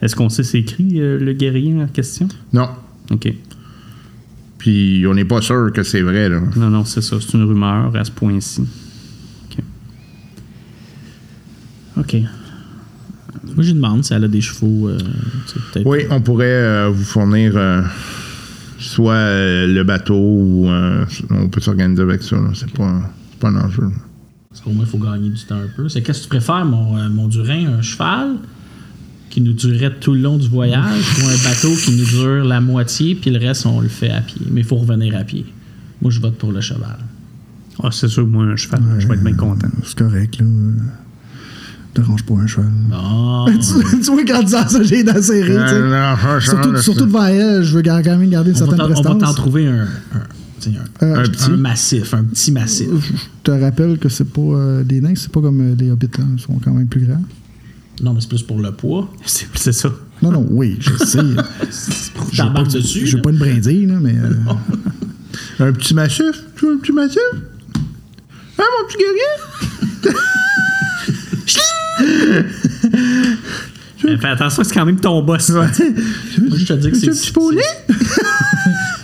Est-ce 0.01 0.15
qu'on 0.15 0.29
sait 0.29 0.43
c'est 0.43 0.59
écrit, 0.59 0.99
euh, 0.99 1.17
le 1.17 1.33
guerrier 1.33 1.81
en 1.81 1.87
question? 1.87 2.27
Non. 2.51 2.69
OK. 3.09 3.33
Puis 4.57 5.05
on 5.07 5.13
n'est 5.13 5.23
pas 5.25 5.41
sûr 5.41 5.71
que 5.73 5.81
c'est 5.83 6.01
vrai, 6.01 6.29
là. 6.29 6.41
Non, 6.57 6.69
non, 6.69 6.85
c'est 6.85 7.01
ça. 7.01 7.17
C'est 7.21 7.33
une 7.37 7.43
rumeur 7.43 7.95
à 7.95 8.03
ce 8.03 8.11
point-ci. 8.11 8.61
OK. 8.61 9.63
OK. 11.97 12.15
Moi, 13.45 13.55
je 13.59 13.67
lui 13.67 13.73
demande 13.73 14.03
si 14.03 14.13
elle 14.13 14.23
a 14.23 14.27
des 14.27 14.41
chevaux. 14.41 14.87
euh, 14.89 14.97
tu 14.97 15.53
sais, 15.53 15.59
peut-être. 15.73 15.85
Oui, 15.87 15.99
on 16.09 16.21
pourrait 16.21 16.45
euh, 16.47 16.89
vous 16.89 17.03
fournir 17.03 17.53
euh, 17.55 17.81
soit 18.79 19.13
euh, 19.13 19.67
le 19.67 19.83
bateau 19.83 20.15
ou 20.15 20.67
euh, 20.69 21.05
on 21.29 21.49
peut 21.49 21.61
s'organiser 21.61 22.01
avec 22.01 22.23
ça. 22.23 22.35
là. 22.37 22.49
C'est 22.53 22.71
pas, 22.71 23.01
c'est 23.31 23.39
pas 23.39 23.49
un 23.49 23.55
enjeu. 23.57 23.89
Parce 24.49 24.61
qu'au 24.61 24.71
moins, 24.71 24.85
il 24.85 24.89
faut 24.89 24.97
gagner 24.97 25.29
du 25.29 25.43
temps 25.45 25.55
un 25.57 25.67
peu. 25.75 25.89
C'est 25.89 26.01
qu'est-ce 26.01 26.19
que 26.19 26.23
tu 26.23 26.29
préfères, 26.29 26.65
mon, 26.65 26.97
euh, 26.97 27.09
mon 27.09 27.27
Durin, 27.27 27.73
un 27.77 27.81
cheval 27.81 28.35
qui 29.29 29.41
nous 29.41 29.53
durerait 29.53 29.95
tout 29.99 30.13
le 30.13 30.19
long 30.21 30.37
du 30.37 30.47
voyage 30.47 31.03
ou 31.19 31.27
un 31.27 31.49
bateau 31.49 31.73
qui 31.75 31.91
nous 31.97 32.05
dure 32.05 32.45
la 32.45 32.61
moitié, 32.61 33.15
puis 33.15 33.31
le 33.31 33.39
reste, 33.39 33.65
on 33.65 33.81
le 33.81 33.87
fait 33.87 34.11
à 34.11 34.21
pied? 34.21 34.45
Mais 34.51 34.61
il 34.61 34.65
faut 34.67 34.75
revenir 34.75 35.15
à 35.17 35.23
pied. 35.23 35.45
Moi, 36.01 36.11
je 36.11 36.19
vote 36.19 36.37
pour 36.37 36.51
le 36.51 36.61
cheval. 36.61 36.97
Ah, 37.81 37.89
c'est 37.91 38.07
sûr, 38.07 38.27
moi, 38.27 38.43
un 38.45 38.55
cheval, 38.55 38.81
je 38.99 39.07
vais 39.07 39.15
être 39.15 39.23
bien 39.23 39.33
content. 39.33 39.67
C'est 39.83 39.97
correct, 39.97 40.39
là. 40.39 40.45
Dérange 41.95 42.23
pas 42.23 42.33
un 42.35 42.47
cheval. 42.47 42.71
Oh, 42.91 43.45
tu, 43.51 43.99
tu 43.99 44.11
vois, 44.11 44.23
quand 44.25 44.41
disant 44.43 44.67
ça, 44.67 44.81
j'ai 44.83 45.03
tu 45.05 45.21
sais. 45.21 45.43
non, 45.53 46.39
Surtout, 46.39 46.77
surtout 46.77 47.05
devant 47.05 47.25
elle, 47.27 47.63
je 47.63 47.75
veux 47.75 47.83
quand 47.83 48.17
même 48.17 48.29
garder 48.29 48.49
une 48.49 48.55
on, 48.55 48.59
certaine 48.59 48.77
t'en, 48.79 48.85
on 48.85 48.89
va 48.89 48.95
t'en 48.95 49.03
prestance. 49.17 49.35
trouver 49.35 49.67
un, 49.67 49.81
un, 49.81 49.85
un- 49.85 51.03
Euh, 51.03 51.15
Un 51.19 51.23
petit. 51.23 51.51
massif, 51.51 52.13
un 52.15 52.23
petit 52.23 52.51
massif. 52.51 52.87
Je 52.89 53.17
te 53.43 53.51
rappelle 53.51 53.99
que 53.99 54.09
c'est 54.09 54.23
pas 54.31 54.41
euh, 54.41 54.83
des 54.83 55.01
nains, 55.01 55.13
c'est 55.15 55.31
pas 55.31 55.41
comme 55.41 55.59
euh, 55.61 55.75
les 55.77 55.91
hobbits, 55.91 56.09
là. 56.17 56.23
Ils 56.35 56.41
sont 56.41 56.57
quand 56.63 56.71
même 56.73 56.87
plus 56.87 57.05
grands. 57.05 57.21
Non, 58.01 58.13
mais 58.13 58.21
c'est 58.21 58.29
plus 58.29 58.41
pour 58.41 58.59
le 58.59 58.71
poids. 58.71 59.11
C'est 59.25 59.71
ça. 59.73 59.89
Non, 60.23 60.31
non, 60.31 60.47
oui, 60.49 60.77
je 60.79 60.95
sais. 61.05 61.19
Tu 62.31 62.37
t'embarques 62.37 62.71
dessus. 62.71 63.05
J'ai 63.05 63.21
pas 63.21 63.29
une 63.29 63.37
brindille, 63.37 63.85
là, 63.85 63.95
mais. 64.01 64.15
euh, 64.17 64.33
Un 65.67 65.71
petit 65.73 65.93
massif? 65.93 66.43
Tu 66.55 66.65
veux 66.65 66.73
un 66.73 66.77
petit 66.77 66.91
massif? 66.93 67.19
Hein, 68.57 68.63
mon 68.63 68.87
petit 68.87 68.97
guerrier? 68.97 70.17
Euh, 72.01 72.43
Fais 74.19 74.27
attention, 74.27 74.63
c'est 74.63 74.73
quand 74.73 74.85
même 74.85 74.99
ton 74.99 75.23
boss. 75.23 75.49
Moi, 75.51 75.67
je 75.71 76.65
te 76.65 76.73
dis 76.73 76.91
que 76.91 76.97
c'est. 76.97 77.07
un 77.09 77.11
petit 77.13 77.31
poney? 77.31 77.61
Moi, 77.87 77.95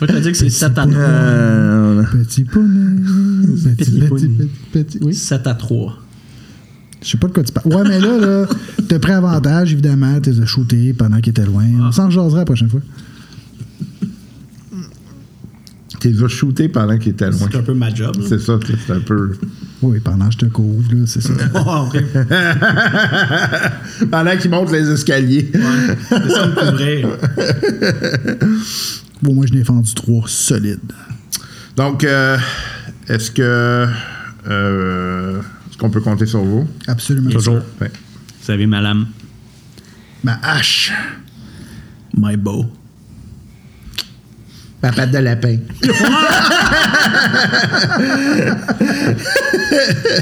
je 0.01 0.05
te 0.07 0.17
dis 0.19 0.31
que 0.31 0.37
c'est 0.37 0.49
7 0.49 0.77
à 0.77 0.85
3. 0.85 0.87
Euh, 0.97 2.03
Petit 2.23 2.43
poney. 2.43 3.01
Petit, 3.55 3.75
Petit 3.75 3.91
petit, 3.91 4.07
poney. 4.07 4.27
petit, 4.27 4.97
petit, 4.97 4.99
Oui. 5.01 5.13
7 5.13 5.47
à 5.47 5.53
3. 5.53 5.97
Je 7.01 7.07
sais 7.11 7.17
pas 7.17 7.27
de 7.27 7.33
quoi 7.33 7.43
tu 7.43 7.53
parles. 7.53 7.73
Ouais, 7.73 7.83
mais 7.87 7.99
là, 8.01 8.17
là, 8.17 8.45
t'as 8.89 8.99
pris 8.99 9.13
avantage, 9.13 9.71
évidemment. 9.71 10.19
T'es 10.19 10.33
shooté 10.45 10.93
pendant 10.93 11.21
qu'il 11.21 11.31
était 11.31 11.45
loin. 11.45 11.63
On 11.81 11.91
s'en 11.93 12.09
jasera 12.09 12.39
la 12.39 12.45
prochaine 12.45 12.69
fois. 12.69 12.81
T'es 15.99 16.09
déjà 16.09 16.27
shooté 16.29 16.69
pendant 16.69 16.97
qu'il 16.97 17.11
était 17.11 17.29
loin. 17.29 17.47
C'est 17.51 17.57
un 17.57 17.61
peu 17.63 17.73
ma 17.73 17.93
job. 17.93 18.15
C'est 18.27 18.39
ça, 18.39 18.57
c'est 18.87 18.93
un 18.93 19.01
peu. 19.01 19.33
Oui, 19.81 19.99
pendant 19.99 20.27
que 20.27 20.33
je 20.33 20.37
te 20.37 20.45
couvre, 20.45 20.89
là, 20.93 21.05
c'est 21.05 21.19
ça. 21.21 21.33
Oh, 21.55 21.89
pendant 24.11 24.37
qu'il 24.37 24.49
monte 24.51 24.71
les 24.71 24.89
escaliers. 24.89 25.51
C'est 25.51 26.29
ça 26.29 26.47
me 26.47 26.55
couvrait. 26.55 27.03
bon, 29.21 29.33
moi, 29.33 29.45
je 29.45 29.53
n'ai 29.53 29.63
fendu 29.65 29.93
trois 29.93 30.23
solides. 30.27 30.79
Donc, 31.75 32.03
euh, 32.05 32.37
est-ce 33.07 33.29
que. 33.31 33.87
euh, 34.49 35.39
est-ce 35.69 35.77
qu'on 35.77 35.89
peut 35.89 36.01
compter 36.01 36.25
sur 36.25 36.41
vous? 36.43 36.67
Absolument. 36.87 37.29
Toujours. 37.29 37.59
Ouais. 37.81 37.91
Vous 38.43 38.51
avez 38.51 38.67
ma 38.67 38.79
lame. 38.81 39.07
Ma 40.23 40.39
hache. 40.43 40.91
My 42.17 42.35
bow. 42.37 42.65
La 44.81 44.91
patte 44.93 45.11
de 45.11 45.17
lapin. 45.17 45.57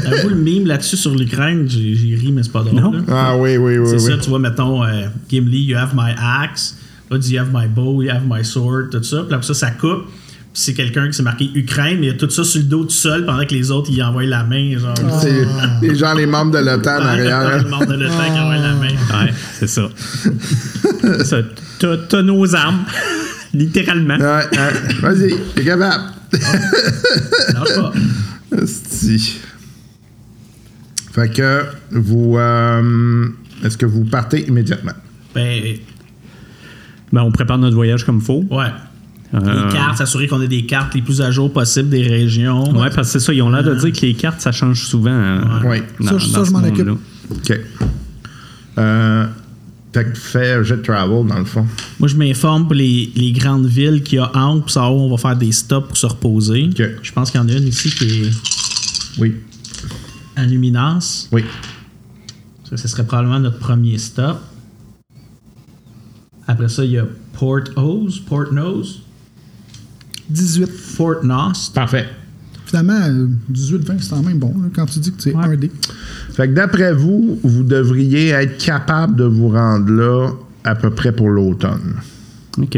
Avoue, 0.06 0.30
le 0.30 0.36
meme 0.36 0.66
là-dessus 0.68 0.98
sur 0.98 1.14
l'Ukraine, 1.16 1.66
j'ai 1.70 1.96
j'ai 1.96 2.16
ri, 2.16 2.32
mais 2.32 2.44
c'est 2.44 2.52
pas 2.52 2.64
drôle. 2.64 2.80
Non. 2.82 2.92
là. 2.92 3.00
Ah 3.10 3.38
oui, 3.38 3.58
oui, 3.58 3.78
oui. 3.78 3.88
C'est 3.90 3.96
oui. 4.06 4.12
ça, 4.14 4.18
tu 4.18 4.30
vois, 4.30 4.40
mettons, 4.40 4.84
euh, 4.84 5.08
Gimli, 5.30 5.64
you 5.66 5.78
have 5.78 5.94
my 5.96 6.12
axe. 6.44 6.76
Là, 7.10 7.18
tu 7.18 7.24
dis, 7.24 7.34
you 7.36 7.42
have 7.42 7.52
my 7.54 7.68
bow, 7.68 8.02
you 8.02 8.10
have 8.10 8.24
my 8.28 8.44
sword, 8.44 8.90
tout 8.92 9.04
ça. 9.04 9.24
Puis 9.24 9.34
après 9.36 9.46
ça, 9.48 9.54
ça 9.54 9.72
coupe. 9.72 10.06
Puis 10.54 10.64
c'est 10.64 10.74
quelqu'un 10.74 11.08
qui 11.08 11.14
s'est 11.14 11.24
marqué 11.24 11.50
Ukraine, 11.54 12.00
mais 12.00 12.08
il 12.08 12.10
y 12.10 12.12
a 12.12 12.18
tout 12.18 12.30
ça 12.30 12.44
sur 12.44 12.60
le 12.60 12.66
dos 12.66 12.84
tout 12.84 12.90
seul 12.90 13.26
pendant 13.26 13.46
que 13.46 13.54
les 13.54 13.70
autres, 13.70 13.90
ils 13.92 14.02
envoient 14.02 14.24
la 14.26 14.44
main. 14.44 14.78
Genre, 14.78 14.96
C'est 15.22 15.46
les 15.88 15.96
gens, 15.96 16.14
les 16.16 16.26
membres 16.26 16.52
de 16.52 16.58
l'OTAN 16.66 16.98
en 17.00 17.06
arrière. 17.06 17.64
le 17.64 17.70
monde 17.70 17.86
de 17.86 17.94
l'OTAN 17.94 18.24
qui 18.26 18.40
envoie 18.40 18.58
la 18.58 18.74
main. 18.74 18.88
Ouais, 18.88 19.34
c'est 19.54 19.68
ça. 19.68 19.88
C'est 21.02 21.24
ça. 21.26 21.38
T'as 21.80 21.98
t'as 22.10 22.22
nos 22.24 22.56
armes. 22.56 22.86
Littéralement. 23.54 24.18
Ouais, 24.18 24.44
ouais. 24.52 24.94
Vas-y, 25.02 25.36
t'es 25.56 25.64
capable. 25.64 26.04
Lâche 27.54 27.76
pas. 27.76 27.94
Asti. 28.62 29.40
Fait 31.14 31.30
que 31.34 31.64
vous. 31.92 32.38
euh, 32.38 33.28
Est-ce 33.64 33.78
que 33.78 33.86
vous 33.86 34.04
partez 34.06 34.48
immédiatement? 34.48 34.92
Ben, 35.34 35.62
Ben, 37.12 37.22
on 37.22 37.32
prépare 37.32 37.58
notre 37.58 37.76
voyage 37.76 38.04
comme 38.06 38.22
faut. 38.22 38.46
ouais. 38.52 38.66
Euh, 39.34 39.40
Les 39.40 39.74
cartes, 39.74 39.98
s'assurer 39.98 40.28
qu'on 40.28 40.42
ait 40.42 40.48
des 40.48 40.66
cartes 40.66 40.96
les 40.96 41.02
plus 41.02 41.22
à 41.22 41.32
jour 41.32 41.52
possibles 41.52 41.90
des 41.90 42.04
régions. 42.04 42.72
Ouais, 42.78 42.90
parce 42.96 43.12
que 43.12 43.20
c'est 43.20 43.26
ça. 43.26 43.34
Ils 43.34 43.42
ont 43.42 43.50
l'air 43.50 43.64
de 43.64 43.76
dire 43.76 43.92
que 43.92 44.06
les 44.06 44.14
cartes, 44.14 44.40
ça 44.40 44.54
change 44.54 44.86
souvent. 44.86 45.12
euh, 45.12 45.42
Ouais. 45.66 45.84
dans- 46.00 46.18
Ça, 46.18 46.28
ça, 46.28 46.44
je 46.46 46.52
m'en 46.52 46.64
occupe. 46.64 46.88
OK. 47.32 47.60
Euh, 48.78 49.26
Fait 49.94 50.04
que 50.06 50.16
fais 50.18 50.52
un 50.54 50.64
jet 50.64 50.78
de 50.78 50.82
travel, 50.84 51.26
dans 51.28 51.40
le 51.40 51.46
fond. 51.46 51.66
Moi, 52.00 52.08
je 52.08 52.16
m'informe 52.16 52.66
pour 52.66 52.76
les, 52.76 53.12
les 53.16 53.32
grandes 53.32 53.66
villes 53.66 54.04
qu'il 54.04 54.18
y 54.18 54.20
a 54.22 54.30
entre 54.38 54.62
pour 54.62 54.70
savoir 54.72 54.94
où 54.96 55.00
on 55.00 55.10
va 55.10 55.18
faire 55.18 55.36
des 55.36 55.52
stops 55.52 55.88
pour 55.88 55.98
se 55.98 56.06
reposer. 56.06 56.70
Je 57.02 57.12
pense 57.12 57.32
qu'il 57.32 57.40
y 57.40 57.44
en 57.44 57.48
a 57.50 57.54
une 57.54 57.68
ici 57.68 57.90
qui 57.90 58.06
est 58.24 58.32
Oui. 59.18 59.36
à 60.36 60.46
Luminance. 60.46 61.30
Oui. 61.32 61.44
Ça, 62.70 62.78
ce 62.78 62.88
serait 62.88 63.06
probablement 63.06 63.40
notre 63.40 63.60
premier 63.60 63.98
stop. 63.98 64.38
Après 66.48 66.70
ça, 66.70 66.86
il 66.86 66.92
y 66.92 66.98
a 66.98 67.06
Port 67.34 67.62
Nose, 67.76 68.20
Port 68.20 68.52
Nose, 68.54 69.02
18. 70.30 70.68
Fort 70.68 71.24
Nost. 71.24 71.74
Parfait. 71.74 72.08
Finalement, 72.68 73.00
euh, 73.02 73.28
18-20, 73.50 73.94
c'est 74.02 74.10
quand 74.10 74.22
même 74.24 74.40
bon 74.40 74.50
là, 74.62 74.68
quand 74.76 74.86
tu 74.88 75.00
dis 75.00 75.12
que 75.14 75.22
c'est 75.24 75.34
Ouais. 75.34 75.46
un 75.46 75.56
dé. 75.56 75.72
Fait 76.34 76.50
que 76.50 76.54
d'après 76.54 76.94
vous, 76.94 77.40
vous 77.42 77.64
devriez 77.64 78.30
être 78.32 78.58
capable 78.58 79.16
de 79.16 79.24
vous 79.24 79.48
rendre 79.50 79.90
là 79.90 80.32
à 80.66 80.76
peu 80.76 80.90
près 80.90 81.14
pour 81.14 81.30
l'automne. 81.30 81.96
OK. 82.58 82.78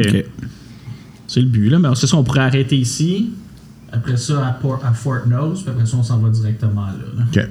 C'est 1.27 1.41
le 1.41 1.47
but, 1.47 1.69
là. 1.69 1.79
Mais 1.79 1.89
c'est 1.95 2.05
ça, 2.07 2.17
on 2.17 2.23
pourrait 2.23 2.41
arrêter 2.41 2.77
ici. 2.77 3.31
Après 3.91 4.15
ça, 4.17 4.45
à, 4.47 4.51
Port, 4.51 4.79
à 4.85 4.93
Fort 4.93 5.27
Nose. 5.27 5.61
Puis 5.63 5.71
après 5.71 5.85
ça, 5.87 5.97
on 5.97 6.03
s'en 6.03 6.19
va 6.19 6.29
directement 6.29 6.85
là. 6.85 6.93
là. 7.17 7.23
OK. 7.43 7.49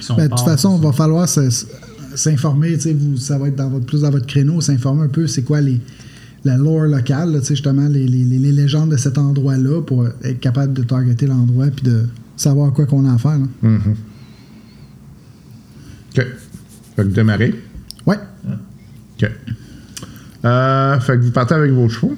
Si 0.00 0.14
Ben, 0.14 0.24
de 0.24 0.28
toute 0.34 0.40
façon, 0.46 0.78
il 0.78 0.82
va 0.82 0.92
falloir 0.92 1.28
s'informer, 1.28 2.74
tu 2.74 2.80
sais, 2.80 2.94
vous- 2.94 3.16
ça 3.18 3.36
va 3.38 3.48
être 3.48 3.56
dans 3.56 3.68
votre, 3.68 3.84
plus 3.84 4.00
dans 4.00 4.10
votre 4.10 4.26
créneau, 4.26 4.60
s'informer 4.62 5.04
un 5.04 5.08
peu 5.08 5.26
c'est 5.26 5.42
quoi 5.42 5.60
les, 5.60 5.80
la 6.46 6.56
lore 6.56 6.84
locale, 6.86 7.32
là, 7.32 7.40
tu 7.40 7.46
sais, 7.46 7.54
justement, 7.54 7.86
les, 7.88 8.06
les- 8.06 8.24
les- 8.24 8.52
légendes 8.52 8.90
de 8.90 8.96
cet 8.96 9.18
endroit-là 9.18 9.82
pour 9.82 10.06
être 10.24 10.40
capable 10.40 10.72
de 10.72 10.82
targeter 10.82 11.26
l'endroit 11.26 11.66
puis 11.68 11.84
de 11.84 12.04
savoir 12.36 12.72
quoi 12.72 12.86
qu'on 12.86 13.06
a 13.08 13.14
à 13.14 13.18
faire. 13.18 13.38
là. 13.38 13.46
Mhm. 13.62 13.80
OK. 16.12 16.26
Fait 16.96 17.02
que 17.02 17.08
démarrer. 17.08 17.54
Ouais. 18.06 18.16
OK. 19.18 19.30
Euh, 20.44 21.00
fait 21.00 21.16
que 21.18 21.22
vous 21.22 21.30
partez 21.30 21.54
avec 21.54 21.72
vos 21.72 21.88
chevaux? 21.88 22.14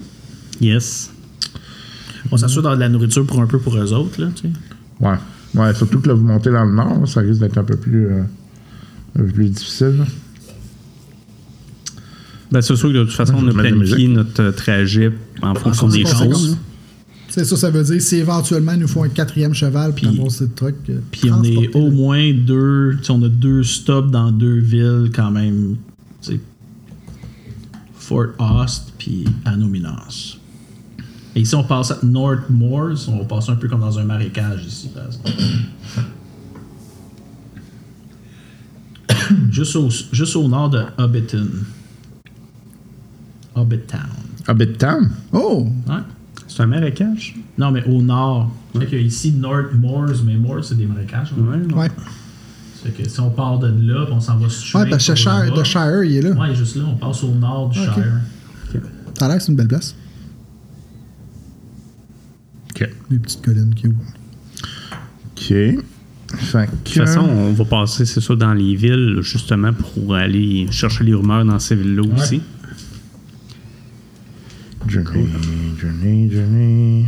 Yes. 0.61 1.11
On 2.31 2.37
s'assure 2.37 2.63
d'avoir 2.63 2.77
de 2.77 2.81
la 2.83 2.89
nourriture 2.89 3.25
pour 3.27 3.41
un 3.41 3.47
peu 3.47 3.59
pour 3.59 3.77
eux 3.77 3.93
autres, 3.93 4.21
là, 4.21 4.29
tu 4.35 4.43
sais. 4.43 4.53
Ouais. 5.01 5.15
Ouais, 5.55 5.73
surtout 5.75 6.01
que 6.01 6.09
là, 6.09 6.15
vous 6.15 6.25
montez 6.27 6.51
dans 6.51 6.65
le 6.65 6.75
nord, 6.75 7.09
ça 7.09 7.21
risque 7.21 7.41
d'être 7.41 7.57
un 7.59 7.65
peu 7.65 7.77
plus, 7.77 8.07
euh, 8.07 8.23
un 9.19 9.23
peu 9.23 9.29
plus 9.29 9.49
difficile. 9.49 9.97
là. 9.99 10.05
Ben, 12.51 12.63
c'est 12.63 12.77
sûr 12.77 12.89
que 12.89 12.95
de 12.99 13.05
toute 13.05 13.13
façon, 13.13 13.35
on 13.39 13.49
a 13.49 13.53
planifié 13.53 14.09
notre 14.09 14.43
euh, 14.43 14.53
trajet 14.53 15.13
en 15.43 15.55
fonction 15.55 15.89
des 15.89 16.05
choses. 16.07 16.57
C'est 17.29 17.45
ça, 17.45 17.57
ça 17.57 17.71
veut 17.71 17.85
dire 17.85 18.01
si 18.01 18.17
éventuellement 18.17 18.73
il 18.73 18.81
nous 18.81 18.89
faut 18.89 19.03
un 19.03 19.11
quatrième 19.11 19.53
cheval 19.53 19.93
puis 19.95 20.07
Puis- 20.07 20.17
avoir 20.17 20.33
ce 20.33 20.45
truc. 20.45 20.77
euh, 20.89 21.01
Puis 21.11 21.31
on 21.31 21.43
est 21.43 21.75
au 21.77 21.91
moins 21.91 22.33
deux. 22.33 22.97
tu 22.99 23.05
sais, 23.05 23.11
On 23.13 23.23
a 23.23 23.29
deux 23.29 23.63
stops 23.63 24.11
dans 24.11 24.33
deux 24.33 24.59
villes 24.61 25.11
quand 25.15 25.31
même. 25.31 25.77
tu 26.23 26.33
sais. 26.33 26.41
Fort 27.99 28.29
Ost 28.39 28.95
puis 28.99 29.27
Anominas. 29.45 30.37
Et 31.37 31.43
ici, 31.43 31.55
on 31.55 31.65
passe 31.65 31.91
à 31.91 31.99
North 32.03 32.49
Moors. 32.49 32.97
On 33.09 33.19
va 33.19 33.25
passer 33.25 33.51
un 33.51 33.57
peu 33.57 33.69
comme 33.69 33.81
dans 33.81 33.99
un 33.99 34.05
marécage 34.05 34.65
ici, 34.67 34.89
juste, 39.51 39.77
au, 39.77 39.91
juste 40.13 40.37
au 40.37 40.49
nord 40.49 40.71
de 40.71 40.83
Hobbiton. 40.97 41.47
Hobbittown. 43.61 44.09
Hobbit 44.49 44.73
Town? 44.79 45.11
Oh! 45.33 45.69
Ouais. 45.89 45.97
C'est 46.47 46.63
un 46.63 46.67
marécage? 46.67 47.37
Non, 47.59 47.71
mais 47.71 47.85
au 47.85 48.01
nord. 48.01 48.51
Fait 48.79 48.87
que 48.87 48.97
ici, 48.97 49.33
North 49.33 49.75
Moors, 49.75 50.23
mais 50.25 50.37
Moors, 50.37 50.65
c'est 50.65 50.77
des 50.77 50.87
marécages. 50.87 51.33
hein. 51.39 51.59
Ouais. 51.71 51.75
Ouais. 51.75 51.89
Fait 52.83 52.91
que 52.91 53.09
si 53.09 53.21
on 53.21 53.31
part 53.31 53.59
de 53.59 53.67
là, 53.67 54.05
puis 54.07 54.15
on 54.15 54.21
s'en 54.21 54.39
va 54.39 54.49
straight 54.49 54.85
Ouais, 54.85 54.91
parce 54.91 55.07
que 55.07 55.15
Shire, 55.15 55.53
de 55.55 55.65
Shire, 55.65 56.05
il 56.05 56.17
est 56.17 56.23
là. 56.23 56.31
Ouais, 56.31 56.55
juste 56.55 56.77
là, 56.77 56.85
on 56.89 56.95
passe 56.97 57.23
au 57.25 57.35
nord 57.35 57.69
du 57.71 57.81
Ok. 57.81 57.87
Shire. 57.95 58.83
Ça 59.19 59.25
a 59.25 59.29
l'air 59.29 59.37
que 59.39 59.43
c'est 59.43 59.51
une 59.51 59.57
belle 59.57 59.69
place. 59.69 59.95
OK. 62.71 62.89
Les 63.11 63.19
petites 63.19 63.45
collines 63.45 63.75
qui 63.75 63.89
ouvrent. 63.89 63.99
OK. 65.27 65.43
Fait 65.47 66.67
que... 66.67 66.71
De 66.71 66.77
toute 66.85 66.95
façon, 66.95 67.21
on 67.21 67.53
va 67.53 67.65
passer, 67.65 68.05
c'est 68.05 68.21
ça, 68.21 68.37
dans 68.37 68.53
les 68.55 68.75
villes, 68.77 69.19
justement, 69.23 69.73
pour 69.73 70.15
aller 70.15 70.67
chercher 70.71 71.05
les 71.05 71.15
rumeurs 71.15 71.45
dans 71.45 71.59
ces 71.59 71.75
villes-là 71.75 72.03
aussi. 72.17 72.41
Journey, 74.89 75.29
journey, 75.79 76.31
journey. 76.31 77.07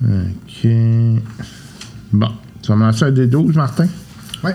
OK. 0.00 0.68
Bon. 2.12 2.28
Tu 2.62 2.68
vas 2.68 2.76
me 2.76 2.84
lancer 2.84 3.04
un 3.06 3.10
des 3.10 3.26
12, 3.26 3.56
Martin? 3.56 3.88
Ouais. 4.44 4.54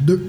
Deux. 0.00 0.28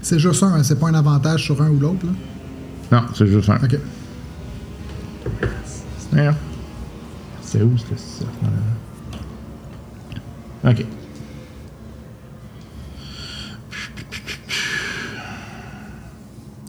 C'est 0.00 0.20
juste 0.20 0.42
un, 0.44 0.54
hein, 0.54 0.62
c'est 0.62 0.78
pas 0.78 0.88
un 0.88 0.94
avantage 0.94 1.42
sur 1.42 1.60
un 1.60 1.70
ou 1.70 1.80
l'autre. 1.80 2.06
là? 2.06 2.12
Non, 2.92 3.06
c'est 3.14 3.26
juste 3.26 3.50
un. 3.50 3.56
OK. 3.56 3.78
D'ailleurs. 6.12 6.36
C'est 7.50 7.62
où, 7.62 7.72
c'est 7.78 7.98
ça? 7.98 8.26
OK. 10.68 10.84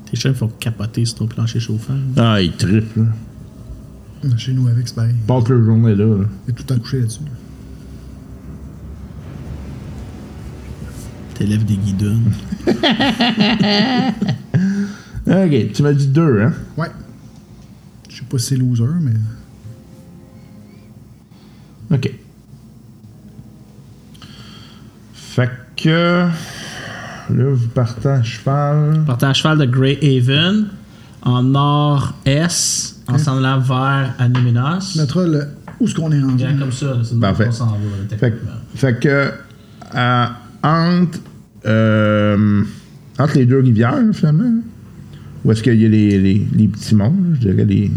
Tes 0.05 0.15
chefs 0.15 0.37
font 0.37 0.47
capoter 0.47 1.03
sur 1.03 1.17
ton 1.17 1.27
plancher 1.27 1.59
chauffant. 1.59 1.97
Ah, 2.15 2.41
il 2.41 2.53
tripe, 2.53 2.95
là. 2.95 3.03
Chez 4.37 4.53
nous, 4.53 4.69
avec, 4.69 4.87
c'est 4.87 4.95
pareil. 4.95 5.15
Passe 5.27 5.49
la 5.49 5.61
journée 5.61 5.95
là. 5.95 6.05
là. 6.05 6.23
Il 6.47 6.51
est 6.51 6.53
tout 6.53 6.73
accouché 6.73 7.01
là-dessus. 7.01 7.19
T'élèves 11.33 11.65
des 11.65 11.75
guidons. 11.75 12.21
OK, 15.27 15.71
tu 15.73 15.83
m'as 15.83 15.93
dit 15.93 16.07
deux, 16.07 16.41
hein? 16.41 16.53
Ouais. 16.77 16.87
Je 18.07 18.15
sais 18.15 18.23
pas 18.23 18.37
si 18.37 18.45
c'est 18.45 18.55
loser, 18.55 18.85
mais. 19.01 19.11
OK. 21.91 22.11
Fait 25.13 25.49
que. 25.75 26.27
Là, 27.29 27.43
vous 27.53 27.67
partez 27.69 28.07
à 28.09 28.23
cheval. 28.23 29.03
Partant 29.05 29.29
à 29.29 29.33
cheval 29.33 29.59
de 29.59 29.65
Grey 29.65 29.97
Haven, 30.01 30.65
en 31.21 31.43
nord-est, 31.43 33.03
en 33.07 33.17
s'en 33.19 33.37
allant 33.37 33.59
vers 33.59 34.15
Anuminas. 34.17 34.91
Tu 34.93 34.99
mettras 34.99 35.25
le. 35.27 35.47
Où 35.79 35.85
est-ce 35.85 35.95
qu'on 35.95 36.11
est 36.11 36.19
rendu? 36.21 36.35
Bien 36.43 36.57
comme 36.57 36.71
ça, 36.71 36.97
c'est 37.03 37.19
Parfait. 37.19 37.43
même 37.43 37.51
qu'on 37.51 37.57
s'en 37.57 37.67
va, 37.67 37.73
là, 38.11 38.17
Fait, 38.17 38.33
fait 38.75 38.99
que. 38.99 39.31
entre. 40.63 41.19
euh, 41.65 42.63
entre 43.19 43.35
les 43.35 43.45
deux 43.45 43.59
rivières, 43.59 43.99
finalement. 44.13 44.61
Où 45.45 45.51
est-ce 45.51 45.61
qu'il 45.63 45.75
y 45.79 45.85
a 45.85 45.89
les, 45.89 46.19
les, 46.19 46.47
les 46.53 46.67
petits 46.67 46.95
monts, 46.95 47.15
je 47.35 47.39
dirais 47.49 47.65
les. 47.65 47.91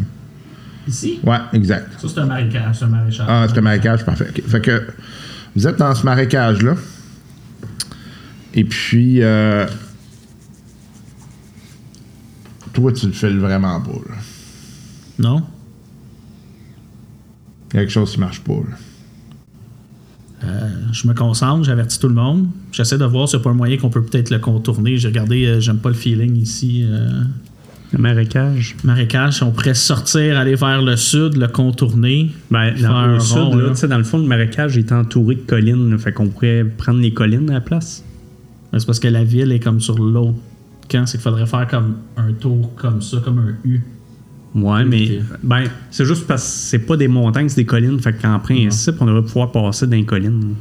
Ici, 0.89 1.20
Ouais, 1.24 1.37
exact. 1.53 1.93
ça 2.01 2.09
c'est 2.09 2.18
un 2.20 2.26
marécage, 2.26 2.76
c'est 2.78 2.85
un 2.85 2.89
maréchal. 2.89 3.26
Ah, 3.28 3.47
c'est 3.49 3.59
un 3.59 3.62
marécage, 3.62 4.05
parfait. 4.05 4.33
Fait 4.47 4.61
que 4.61 4.87
vous 5.55 5.66
êtes 5.66 5.76
dans 5.78 5.95
ce 5.95 6.05
marécage-là. 6.05 6.74
Et 8.55 8.64
puis, 8.64 9.22
euh, 9.22 9.66
toi, 12.72 12.93
tu 12.93 13.07
le 13.07 13.12
fais 13.12 13.30
vraiment 13.30 13.80
pas. 13.80 13.93
là. 14.09 14.16
Non? 15.18 15.43
Quelque 17.70 17.91
chose 17.93 18.12
qui 18.12 18.20
marche 18.20 18.41
pas. 18.41 18.55
là. 18.55 18.76
Euh, 20.45 20.68
je 20.91 21.07
me 21.07 21.14
concentre, 21.14 21.62
j'avertis 21.64 21.99
tout 22.01 22.09
le 22.09 22.14
monde. 22.14 22.49
J'essaie 22.72 22.99
de 22.99 23.05
voir 23.05 23.28
s'il 23.28 23.39
n'y 23.39 23.43
a 23.43 23.45
pas 23.45 23.51
un 23.51 23.55
moyen 23.55 23.76
qu'on 23.78 23.91
peut 23.91 24.03
peut-être 24.03 24.30
le 24.30 24.39
contourner. 24.41 24.97
J'ai 24.97 25.09
regardé, 25.09 25.47
euh, 25.47 25.61
j'aime 25.61 25.78
pas 25.78 25.89
le 25.91 25.95
feeling 25.95 26.35
ici. 26.37 26.85
Le 27.93 27.99
marécage. 27.99 28.74
marécage, 28.84 29.43
on 29.43 29.51
pourrait 29.51 29.74
sortir, 29.74 30.38
aller 30.38 30.55
vers 30.55 30.80
le 30.80 30.97
sud, 30.97 31.36
le 31.36 31.47
contourner. 31.49 32.30
Ben, 32.51 32.74
Faire 32.74 32.88
dans 32.90 32.97
un 32.97 33.14
le 33.14 33.20
sud, 33.20 33.36
rond, 33.38 33.55
là, 33.57 33.62
là. 33.64 33.70
tu 33.70 33.76
sais, 33.76 33.88
dans 33.88 33.99
le 33.99 34.05
fond, 34.05 34.18
le 34.18 34.26
marécage 34.26 34.78
est 34.78 34.90
entouré 34.93 35.34
de 35.34 35.40
collines. 35.43 35.90
là, 35.90 35.99
fait 35.99 36.12
qu'on 36.12 36.28
pourrait 36.28 36.64
prendre 36.78 37.01
les 37.01 37.12
collines 37.12 37.51
à 37.51 37.55
la 37.55 37.61
place. 37.61 38.03
Mais 38.72 38.80
C'est 38.80 38.86
parce 38.86 38.99
que 39.01 39.09
la 39.09 39.24
ville 39.24 39.53
est 39.53 39.61
comme 39.61 39.80
sur 39.80 39.99
l'autre 39.99 40.38
camp. 40.88 41.05
C'est 41.07 41.18
qu'il 41.18 41.22
faudrait 41.22 41.47
faire 41.47 41.66
comme 41.68 41.97
un 42.16 42.32
tour 42.32 42.74
comme 42.76 43.03
ça, 43.03 43.18
comme 43.22 43.38
un 43.38 43.68
U. 43.68 43.80
Ouais, 44.55 44.84
mais 44.84 45.20
ben, 45.43 45.64
c'est 45.90 46.05
juste 46.05 46.26
parce 46.26 46.43
que 46.43 46.49
c'est 46.49 46.78
pas 46.86 46.97
des 46.97 47.09
montagnes, 47.09 47.49
c'est 47.49 47.57
des 47.57 47.64
collines. 47.66 47.99
Fait 48.01 48.12
qu'en 48.12 48.38
principe, 48.38 48.97
on 49.01 49.07
devrait 49.07 49.22
pouvoir 49.22 49.51
passer 49.53 49.86
dans 49.86 49.97
les 49.97 50.05
collines. 50.05 50.55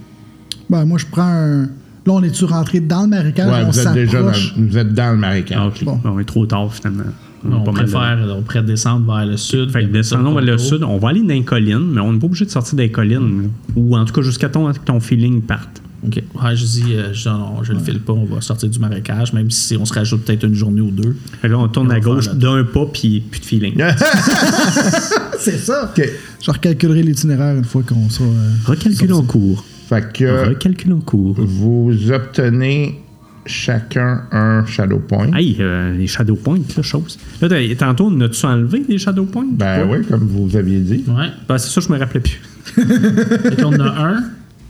Ben, 0.70 0.86
moi, 0.86 0.98
je 0.98 1.06
prends 1.12 1.24
un. 1.30 1.70
Là, 2.06 2.14
on 2.14 2.24
est-tu 2.24 2.46
rentré 2.46 2.80
dans 2.80 3.04
le 3.04 3.08
marécage? 3.10 3.48
Ouais, 3.52 3.62
on 3.66 3.70
vous 3.72 3.80
êtes 3.80 3.94
déjà 3.94 4.22
dans, 4.22 4.34
s'approche. 4.34 4.54
vous 4.58 4.78
êtes 4.78 4.94
dans 4.94 5.12
le 5.12 5.18
marécage. 5.18 5.58
Ah. 5.60 5.84
Bon. 5.86 6.00
On 6.06 6.20
est 6.20 6.26
trop 6.26 6.46
tard 6.46 6.74
finalement. 6.74 7.04
On, 7.44 7.64
de- 7.64 7.72
préfère, 7.72 8.20
on 8.38 8.42
pourrait 8.44 8.64
descendre 8.64 9.06
vers 9.16 9.26
le 9.26 9.38
sud. 9.38 9.72
Fait 9.72 9.84
que 9.84 9.92
descendons 9.92 10.34
vers 10.34 10.44
le 10.44 10.58
sud. 10.58 10.84
On 10.84 10.98
va 10.98 11.10
aller 11.10 11.22
dans 11.22 11.28
les 11.30 11.44
collines, 11.44 11.90
mais 11.92 12.02
on 12.02 12.14
n'est 12.14 12.20
pas 12.20 12.26
obligé 12.28 12.46
de 12.46 12.52
sortir 12.52 12.76
des 12.76 12.90
collines. 12.92 13.50
Ou 13.76 13.96
en 13.98 14.06
tout 14.06 14.14
cas 14.14 14.22
jusqu'à 14.22 14.50
ton, 14.50 14.72
que 14.72 14.80
ton 14.80 15.00
feeling 15.00 15.42
parte. 15.42 15.82
Ok. 16.06 16.16
Ouais, 16.34 16.56
je 16.56 16.66
dis, 16.66 16.84
euh, 16.96 17.14
je, 17.14 17.30
non, 17.30 17.62
je 17.62 17.74
le 17.74 17.80
file 17.80 18.00
pas, 18.00 18.14
on 18.14 18.26
va 18.26 18.42
sortir 18.42 18.68
du 18.70 18.80
marécage, 18.80 19.34
même 19.34 19.52
si 19.52 19.78
on 19.78 19.86
se 19.86 19.94
rajoute 19.94 20.24
peut-être 20.26 20.44
une 20.46 20.56
journée 20.56 20.82
ou 20.82 20.90
deux. 20.90 21.16
Fait 21.42 21.48
que 21.48 21.52
là, 21.54 21.60
on 21.60 21.68
tourne 21.68 21.88
On 21.92 21.96
à 21.96 22.00
gauche 22.00 22.28
d'un 22.30 22.64
pas, 22.64 22.88
puis 22.92 23.20
plus 23.20 23.40
de 23.40 23.46
feeling. 23.46 23.76
C'est 25.40 25.58
ça. 25.58 25.92
OK. 25.96 26.04
Je 26.44 26.52
recalculerai 26.52 27.04
l'itinéraire 27.04 27.56
une 27.56 27.64
fois 27.64 27.84
qu'on 27.84 28.10
sera. 28.10 28.26
euh, 28.26 28.50
Recalcule 28.66 29.14
en 29.14 29.24
cours. 29.24 29.64
Fait 29.92 30.14
que 30.14 30.48
Recalcule 30.48 30.94
en 30.94 31.02
cours. 31.02 31.36
vous 31.38 32.12
obtenez 32.14 33.02
chacun 33.46 34.22
un 34.32 34.66
Shadow 34.66 35.00
Point. 35.00 35.34
Hey, 35.34 35.58
euh, 35.60 35.94
les 35.98 36.08
Shadow 36.08 36.36
Points, 36.38 36.60
la 36.78 36.82
chose. 36.82 37.20
Là, 37.42 37.50
tantôt, 37.78 38.06
on 38.06 38.22
a-tu 38.22 38.46
enlevé 38.46 38.86
les 38.88 38.98
Shadow 38.98 39.26
Points? 39.26 39.48
Ben 39.52 39.86
oui, 39.92 40.06
comme 40.08 40.26
vous 40.28 40.56
aviez 40.56 40.80
dit. 40.80 41.04
Ouais. 41.10 41.28
Ben, 41.46 41.58
c'est 41.58 41.70
ça, 41.70 41.82
je 41.86 41.92
me 41.92 42.00
rappelais 42.00 42.22
plus. 42.22 42.40
Fait 42.64 43.62
qu'on 43.62 43.74
en 43.74 43.80
a 43.82 44.08
un? 44.14 44.24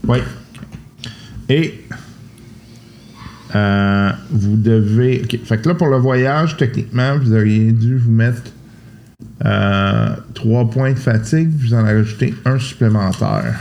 Oui. 0.08 0.18
Et 1.50 1.82
euh, 3.54 4.10
vous 4.32 4.56
devez. 4.58 5.22
ok, 5.24 5.40
Fait 5.46 5.62
que 5.62 5.70
là, 5.70 5.76
pour 5.76 5.90
le 5.90 5.98
voyage, 5.98 6.58
techniquement, 6.58 7.16
vous 7.20 7.32
auriez 7.32 7.72
dû 7.74 7.96
vous 7.96 8.12
mettre 8.12 8.42
euh, 9.46 10.16
trois 10.34 10.68
points 10.68 10.94
de 10.94 11.00
fatigue. 11.00 11.52
Vous 11.60 11.76
en 11.76 11.84
rajoutez 11.84 12.34
un 12.44 12.58
supplémentaire. 12.58 13.60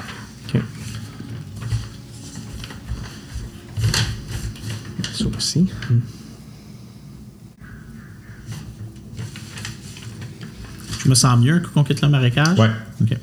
OK. 5.23 5.33
Ça 5.33 5.39
aussi. 5.39 5.67
Je 11.03 11.09
me 11.09 11.15
sens 11.15 11.39
mieux 11.41 11.63
qu'on 11.73 11.85
quitte 11.85 12.03
le 12.03 12.09
marécage? 12.09 12.59
Ouais. 12.59 12.71
Ok. 13.01 13.17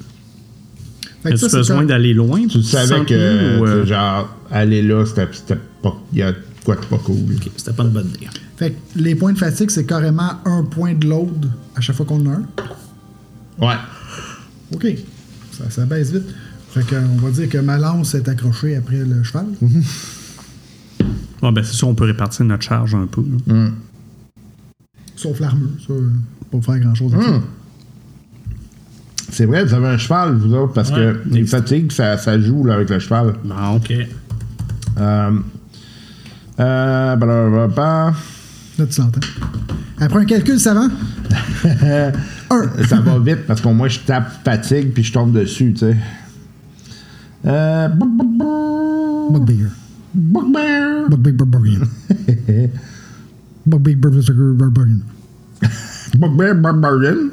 As-tu 1.25 1.49
besoin 1.49 1.83
d'aller 1.85 2.13
loin? 2.13 2.47
Tu 2.47 2.63
savais 2.63 3.03
que, 3.05 3.59
ou, 3.59 3.65
euh, 3.65 3.85
genre, 3.85 4.35
aller 4.49 4.81
là, 4.81 5.05
c'était 5.05 5.27
c'était 5.31 5.59
pas. 5.81 5.95
Il 6.13 6.19
y 6.19 6.23
a 6.23 6.33
quoi 6.63 6.75
de 6.75 6.85
pas 6.85 6.97
cool. 6.97 7.35
Ok, 7.35 7.49
C'était 7.57 7.73
pas 7.73 7.83
une 7.83 7.89
bonne 7.89 8.09
idée. 8.09 8.27
Fait 8.57 8.71
que 8.71 8.77
les 8.95 9.15
points 9.15 9.33
de 9.33 9.37
fatigue, 9.37 9.69
c'est 9.69 9.85
carrément 9.85 10.31
un 10.45 10.63
point 10.63 10.93
de 10.93 11.07
load 11.07 11.49
à 11.75 11.81
chaque 11.81 11.95
fois 11.95 12.05
qu'on 12.05 12.25
en 12.25 12.31
a 12.31 12.35
un. 12.35 13.67
Ouais. 13.67 13.75
OK. 14.73 14.87
Ça, 15.51 15.69
ça 15.69 15.85
baisse 15.85 16.11
vite. 16.11 16.27
Fait 16.71 16.83
qu'on 16.83 17.17
va 17.17 17.31
dire 17.31 17.49
que 17.49 17.57
ma 17.57 17.77
lance 17.77 18.15
est 18.15 18.27
accrochée 18.27 18.75
après 18.75 18.97
le 18.97 19.23
cheval. 19.23 19.47
Bon, 21.41 21.51
ben, 21.51 21.63
c'est 21.63 21.75
ça, 21.75 21.85
on 21.85 21.93
peut 21.95 22.05
répartir 22.05 22.45
notre 22.45 22.63
charge 22.63 22.95
un 22.95 23.05
peu. 23.07 23.23
là. 23.47 23.67
Sauf 25.15 25.39
l'armure. 25.39 25.69
Ça, 25.85 25.93
euh, 25.93 26.09
pas 26.51 26.61
faire 26.61 26.79
grand-chose 26.79 27.13
avec 27.13 27.25
ça. 27.27 27.41
C'est 29.29 29.45
vrai, 29.45 29.63
vous 29.65 29.73
avez 29.73 29.87
un 29.87 29.97
cheval, 29.97 30.35
vous 30.35 30.53
autres, 30.53 30.73
parce 30.73 30.89
Ouais. 30.89 30.95
que 30.95 31.21
les 31.29 31.45
fatigues, 31.45 31.91
ça, 31.91 32.17
ça 32.17 32.39
joue 32.39 32.63
là, 32.63 32.75
avec 32.75 32.89
le 32.89 32.99
cheval. 32.99 33.33
Bon. 33.43 33.75
Ok. 33.75 33.91
Euh, 34.99 35.31
euh, 36.59 37.15
blablabla. 37.15 38.13
Là, 38.79 38.85
tu 38.85 39.01
l'entends. 39.01 39.19
Après 39.99 40.19
un 40.21 40.25
calcul 40.25 40.59
savant, 40.59 40.87
un. 41.81 42.11
ça 42.87 42.99
va 43.01 43.17
vite 43.19 43.47
parce 43.47 43.61
qu'au 43.61 43.73
moins 43.73 43.87
je 43.87 43.99
tape 43.99 44.43
fatigue 44.45 44.91
puis 44.93 45.03
je 45.03 45.11
tombe 45.11 45.33
dessus, 45.33 45.73
tu 45.73 45.79
sais. 45.79 45.97
Euh, 47.45 47.87
Bugbear. 49.31 49.69
Bugbear. 50.17 51.09
Bugbear 51.09 51.33
Barbarian. 51.33 51.87
Bugbear 53.65 53.95
Berserker 53.97 54.53
Barbarian. 54.57 55.01
Bugbear 56.17 56.55
Barbarian. 56.55 57.29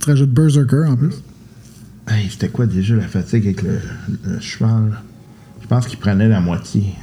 Tu 0.00 0.08
rajoutes 0.10 0.32
Berserker 0.32 0.84
en 0.88 0.96
plus. 0.96 1.22
Hey, 2.08 2.30
c'était 2.30 2.48
quoi 2.48 2.66
déjà 2.66 2.96
la 2.96 3.08
fatigue 3.08 3.44
avec 3.44 3.62
le, 3.62 3.78
le 4.24 4.40
cheval? 4.40 4.98
Je 5.60 5.66
pense 5.66 5.86
qu'il 5.86 5.98
prenait 5.98 6.28
la 6.28 6.40
moitié. 6.40 6.94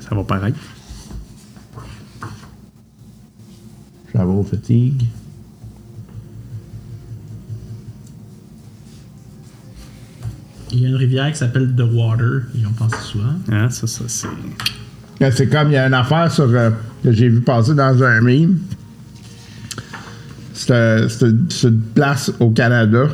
Ça 0.00 0.14
va 0.14 0.24
paraître. 0.24 0.58
Travel 4.12 4.44
fatigue. 4.44 5.04
Il 10.72 10.82
y 10.82 10.86
a 10.86 10.88
une 10.88 10.96
rivière 10.96 11.30
qui 11.32 11.38
s'appelle 11.38 11.74
The 11.76 11.82
Water. 11.82 12.42
Ils 12.54 12.66
ont 12.66 12.72
pensé 12.72 12.96
souvent. 13.02 13.34
Ah, 13.50 13.68
ça, 13.70 13.86
ça, 13.86 14.04
c'est. 14.06 14.28
C'est 15.32 15.48
comme 15.48 15.68
il 15.68 15.74
y 15.74 15.76
a 15.76 15.86
une 15.86 15.94
affaire 15.94 16.32
sur, 16.32 16.48
euh, 16.48 16.70
que 17.04 17.12
j'ai 17.12 17.28
vu 17.28 17.40
passer 17.40 17.74
dans 17.74 18.02
un 18.02 18.20
meme. 18.20 18.58
C'est 20.54 21.22
une 21.22 21.80
place 21.94 22.32
au 22.40 22.50
Canada. 22.50 23.08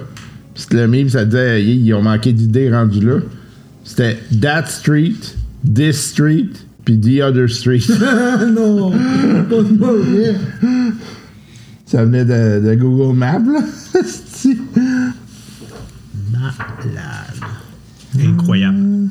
Puis 0.54 0.66
le 0.72 0.86
meme, 0.86 1.09
ça 1.09 1.24
disait 1.24 1.62
Hey, 1.62 1.78
ils 1.78 1.94
ont 1.94 2.02
manqué 2.02 2.32
d'idées 2.32 2.70
rendues 2.70 3.04
là. 3.04 3.16
C'était 3.84 4.18
That 4.40 4.66
Street, 4.66 5.14
This 5.74 5.96
Street, 6.11 6.50
puis 6.84 7.00
The 7.00 7.22
Other 7.22 7.48
Street. 7.48 7.82
Non! 8.52 8.90
Pas 8.90 9.62
de 9.62 9.76
mauvais. 9.76 10.34
ça 11.86 12.04
venait 12.04 12.24
de, 12.24 12.66
de 12.68 12.74
Google 12.74 13.16
Maps, 13.16 13.38
là. 13.38 13.61
Malade. 16.32 17.16
Incroyable. 18.21 19.09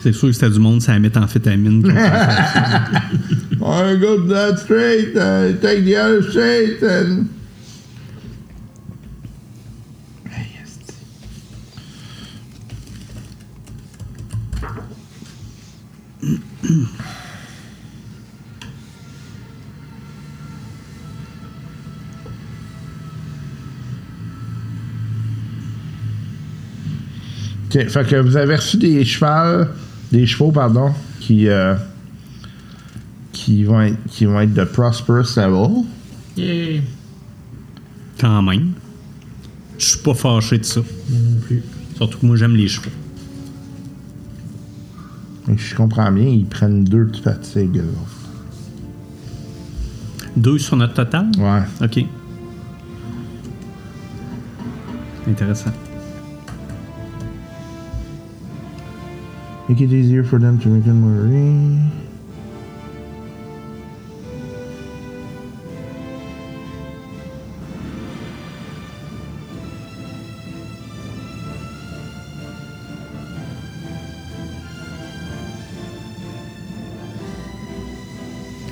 C'est 0.00 0.12
sûr 0.12 0.28
que 0.28 0.32
c'était 0.34 0.50
du 0.50 0.58
monde, 0.58 0.82
ça 0.82 0.92
ont 0.92 1.26
fait 1.26 1.40
ça. 1.40 1.90
I 3.66 3.96
go 3.98 4.18
to 4.18 4.26
that 4.28 4.58
street, 4.58 5.16
uh, 5.16 5.54
take 5.62 5.84
the 5.86 5.96
other 5.96 6.22
street, 6.22 6.82
and. 6.82 7.28
Fait 27.74 28.06
que 28.06 28.16
vous 28.16 28.36
avez 28.36 28.54
reçu 28.54 28.76
des 28.76 29.04
chevaux, 29.04 29.64
des 30.12 30.26
chevaux, 30.26 30.52
pardon, 30.52 30.92
qui, 31.18 31.48
euh, 31.48 31.74
qui, 33.32 33.64
vont 33.64 33.80
être, 33.80 33.96
qui 34.08 34.26
vont 34.26 34.40
être 34.40 34.54
de 34.54 34.62
prosperous 34.62 35.36
level. 35.36 35.84
Yeah. 36.36 36.82
Quand 38.20 38.42
même. 38.42 38.74
Je 39.76 39.86
suis 39.86 39.98
pas 39.98 40.14
fâché 40.14 40.58
de 40.58 40.64
ça. 40.64 40.80
Non 41.10 41.40
plus. 41.40 41.64
Surtout 41.96 42.18
que 42.18 42.26
moi, 42.26 42.36
j'aime 42.36 42.54
les 42.54 42.68
chevaux. 42.68 42.90
Et 45.48 45.58
je 45.58 45.74
comprends 45.74 46.12
bien, 46.12 46.26
ils 46.26 46.46
prennent 46.46 46.84
deux 46.84 47.06
de 47.06 47.16
fatigue. 47.16 47.82
Deux 50.36 50.58
sur 50.58 50.76
notre 50.76 50.94
total? 50.94 51.26
Ouais. 51.38 51.62
OK. 51.82 52.06
Intéressant. 55.28 55.72
Make 59.68 59.80
it 59.80 59.92
easier 59.92 60.22
for 60.22 60.38
them 60.38 60.58
to 60.60 60.68
make 60.68 60.84
them 60.84 61.02
worry. 61.04 61.80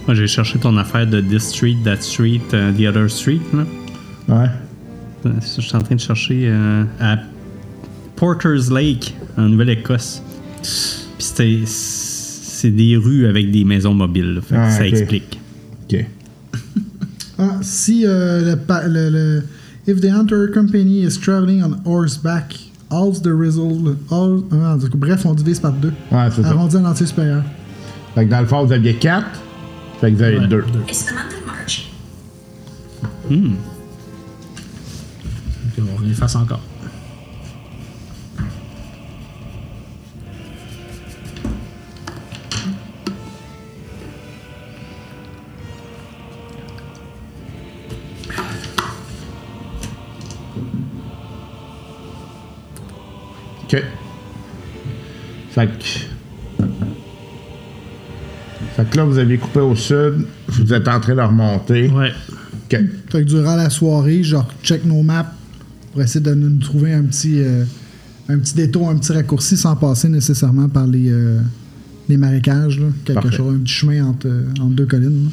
Moi, 0.06 0.14
j'ai 0.16 0.26
cherché 0.26 0.58
ton 0.58 0.76
affaire 0.76 1.06
de 1.06 1.20
This 1.20 1.48
Street, 1.48 1.76
That 1.84 2.00
Street, 2.02 2.42
euh, 2.54 2.72
The 2.72 2.86
Other 2.88 3.08
Street. 3.08 3.40
Là. 3.54 3.64
Ouais. 4.28 4.50
Euh, 5.26 5.30
Je 5.40 5.60
suis 5.60 5.76
en 5.76 5.80
train 5.80 5.94
de 5.94 6.00
chercher 6.00 6.48
euh, 6.48 6.84
à 7.00 7.18
Porter's 8.16 8.70
Lake, 8.70 9.14
en 9.36 9.42
Nouvelle-Écosse. 9.48 10.22
Puis 10.62 11.26
c'était. 11.26 11.60
C'est 11.66 12.70
des 12.70 12.96
rues 12.96 13.26
avec 13.26 13.50
des 13.50 13.64
maisons 13.64 13.92
mobiles. 13.94 14.34
là. 14.34 14.40
Fait 14.40 14.54
que 14.54 14.60
Ah, 14.60 14.70
ça 14.70 14.82
ok. 14.82 14.86
explique. 14.92 15.40
OK. 15.90 16.04
Ah, 17.38 17.58
si 17.62 18.04
euh, 18.06 18.54
le, 18.54 18.88
le, 18.88 19.10
le- 19.10 19.42
If 19.88 20.00
the 20.00 20.10
hunter 20.12 20.48
company 20.54 21.02
is 21.02 21.18
traveling 21.18 21.60
on 21.64 21.80
horseback, 21.84 22.56
all 22.88 23.10
the 23.20 23.32
result. 23.34 23.96
All, 24.12 24.42
cas, 24.48 24.76
bref, 24.94 25.26
on 25.26 25.34
divise 25.34 25.58
par 25.58 25.72
deux. 25.72 25.92
Ouais, 26.12 26.28
c'est 26.30 26.42
ça. 26.42 26.50
Arrondi 26.50 26.76
en 26.76 26.84
entier 26.84 27.06
supérieur. 27.06 27.42
Fait 28.14 28.26
que 28.26 28.30
dans 28.30 28.40
le 28.42 28.46
fond, 28.46 28.64
vous 28.64 28.72
aviez 28.72 28.94
4. 28.94 29.26
Fait 30.00 30.12
que 30.12 30.16
vous 30.16 30.22
avez 30.22 30.38
Ouais, 30.38 30.46
2. 30.46 30.64
It's 30.88 31.06
the 31.06 31.12
month 31.14 31.32
of 31.32 31.46
March. 31.46 31.90
Puis 35.74 35.82
on 35.82 36.08
efface 36.10 36.36
encore. 36.36 36.60
Fait 55.52 55.66
que. 55.66 56.64
Fait 58.76 58.88
que 58.88 58.96
là, 58.96 59.04
vous 59.04 59.18
avez 59.18 59.36
coupé 59.36 59.60
au 59.60 59.74
sud. 59.76 60.24
Vous 60.48 60.72
êtes 60.72 60.88
en 60.88 60.98
train 60.98 61.14
de 61.14 61.20
remonter. 61.20 61.88
Ouais. 61.88 62.12
OK. 62.30 62.78
Fait 63.10 63.22
que 63.22 63.28
durant 63.28 63.56
la 63.56 63.68
soirée, 63.68 64.22
genre, 64.22 64.48
check 64.62 64.84
nos 64.84 65.02
maps 65.02 65.30
pour 65.92 66.00
essayer 66.00 66.24
de 66.24 66.32
nous 66.34 66.58
trouver 66.58 66.94
un 66.94 67.02
petit, 67.02 67.40
euh, 67.40 67.64
un 68.30 68.38
petit 68.38 68.54
détour, 68.54 68.88
un 68.88 68.96
petit 68.96 69.12
raccourci 69.12 69.58
sans 69.58 69.76
passer 69.76 70.08
nécessairement 70.08 70.68
par 70.70 70.86
les, 70.86 71.10
euh, 71.10 71.38
les 72.08 72.16
marécages. 72.16 72.80
Là. 72.80 72.86
Quelque 73.04 73.20
Parfait. 73.20 73.36
chose, 73.36 73.54
un 73.54 73.58
petit 73.58 73.74
chemin 73.74 74.06
entre, 74.06 74.28
euh, 74.28 74.44
entre 74.58 74.74
deux 74.74 74.86
collines. 74.86 75.24
là. 75.24 75.30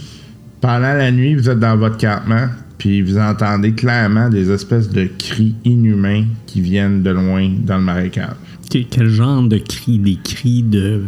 Pendant 0.60 0.94
la 0.98 1.10
nuit, 1.12 1.36
vous 1.36 1.50
êtes 1.50 1.60
dans 1.60 1.78
votre 1.78 1.98
campement, 1.98 2.48
puis 2.78 3.02
vous 3.02 3.18
entendez 3.18 3.72
clairement 3.72 4.28
des 4.28 4.52
espèces 4.52 4.90
de 4.90 5.08
cris 5.18 5.56
inhumains 5.64 6.26
qui 6.46 6.60
viennent 6.60 7.02
de 7.04 7.12
loin 7.12 7.50
dans 7.66 7.78
le 7.78 7.84
marécage. 7.84 8.36
Que- 8.70 8.84
Quel 8.90 9.08
genre 9.10 9.44
de 9.44 9.58
cris 9.58 9.98
Des 10.00 10.18
cris 10.24 10.64
de. 10.64 11.04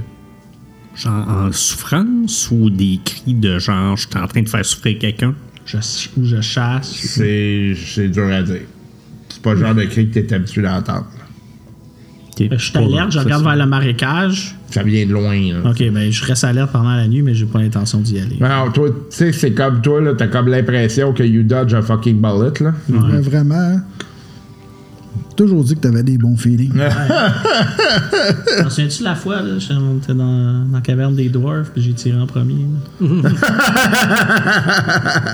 Genre 0.95 1.27
en 1.29 1.51
souffrance 1.51 2.49
ou 2.51 2.69
des 2.69 2.99
cris 3.05 3.33
de 3.33 3.59
genre 3.59 3.95
je 3.95 4.07
suis 4.07 4.17
en 4.19 4.27
train 4.27 4.41
de 4.41 4.49
faire 4.49 4.65
souffrir 4.65 4.99
quelqu'un? 4.99 5.33
Je, 5.65 5.77
ou 6.17 6.25
je 6.25 6.41
chasse? 6.41 6.91
C'est 6.91 7.73
c'est 7.77 8.09
dur 8.09 8.27
à 8.27 8.43
dire. 8.43 8.61
C'est 9.29 9.41
pas 9.41 9.53
le 9.53 9.59
genre 9.61 9.73
de 9.75 9.83
cri 9.85 10.09
que 10.09 10.19
tu 10.19 10.25
es 10.25 10.33
habitué 10.33 10.61
d'entendre. 10.63 11.07
Ok. 12.37 12.47
Je 12.51 12.57
suis 12.57 12.77
alerte, 12.77 13.11
je 13.11 13.19
regarde 13.19 13.43
vers 13.43 13.55
le 13.55 13.65
marécage. 13.65 14.55
Ça 14.69 14.83
vient 14.83 15.05
de 15.05 15.11
loin. 15.13 15.35
là. 15.53 15.69
Ok, 15.69 15.77
ben 15.91 16.11
je 16.11 16.25
reste 16.25 16.43
alerte 16.43 16.71
pendant 16.71 16.95
la 16.95 17.07
nuit, 17.07 17.21
mais 17.21 17.33
j'ai 17.35 17.45
pas 17.45 17.59
l'intention 17.61 17.99
d'y 18.01 18.19
aller. 18.19 18.37
Non, 18.39 18.71
toi, 18.73 18.89
tu 18.89 18.95
sais, 19.09 19.31
c'est 19.31 19.53
comme 19.53 19.81
toi, 19.81 20.01
là, 20.01 20.13
t'as 20.17 20.27
comme 20.27 20.47
l'impression 20.49 21.13
que 21.13 21.23
you 21.23 21.43
dodge 21.43 21.73
a 21.73 21.81
fucking 21.81 22.19
bullet, 22.21 22.53
là. 22.61 22.73
Mais 22.89 23.19
vraiment, 23.21 23.55
hein, 23.55 23.83
toujours 25.35 25.63
dit 25.63 25.75
que 25.75 25.79
t'avais 25.81 26.03
des 26.03 26.17
bons 26.17 26.35
feelings. 26.37 26.71
T'en 28.61 28.69
souviens-tu 28.69 28.99
de 28.99 29.03
la 29.03 29.15
fois, 29.15 29.41
là, 29.41 29.57
j'étais 29.59 29.73
monté 29.75 30.13
dans, 30.13 30.15
dans 30.65 30.67
la 30.73 30.81
caverne 30.81 31.15
des 31.15 31.29
dwarfs, 31.29 31.69
puis 31.73 31.81
j'ai 31.81 31.93
tiré 31.93 32.17
en 32.19 32.27
premier. 32.27 32.65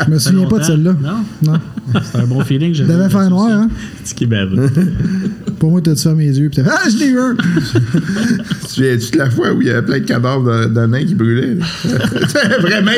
Je 0.05 0.11
me 0.11 0.19
souviens 0.19 0.47
pas 0.47 0.59
de 0.59 0.63
celle-là. 0.63 0.95
Non, 1.01 1.23
Non? 1.53 1.59
c'était 2.03 2.19
un 2.19 2.27
bon 2.27 2.41
feeling. 2.43 2.73
Il 2.75 2.85
devait 2.87 3.09
faire 3.09 3.29
noir, 3.29 3.49
hein? 3.49 3.69
Petit 4.03 4.15
qui. 4.15 4.27
Pour 5.59 5.71
moi, 5.71 5.81
t'as 5.81 5.93
dû 5.93 6.01
fermer 6.01 6.25
les 6.27 6.39
yeux. 6.39 6.49
Puis 6.49 6.61
t'as 6.63 6.69
fait 6.69 6.77
Ah, 6.85 6.89
je 6.89 6.97
l'ai 6.97 7.07
eu 7.07 7.19
un! 7.19 7.35
Tu 8.67 8.83
souviens-tu 8.83 9.11
de 9.11 9.17
la 9.17 9.29
fois 9.29 9.53
où 9.53 9.61
il 9.61 9.67
y 9.67 9.71
avait 9.71 9.81
plein 9.81 9.99
de 9.99 10.03
cadavres 10.05 10.43
de, 10.67 10.67
de 10.73 10.85
nains 10.85 11.03
qui 11.05 11.15
brûlaient? 11.15 11.55
là? 11.55 11.65
C'est 12.27 12.59
vraiment. 12.61 12.91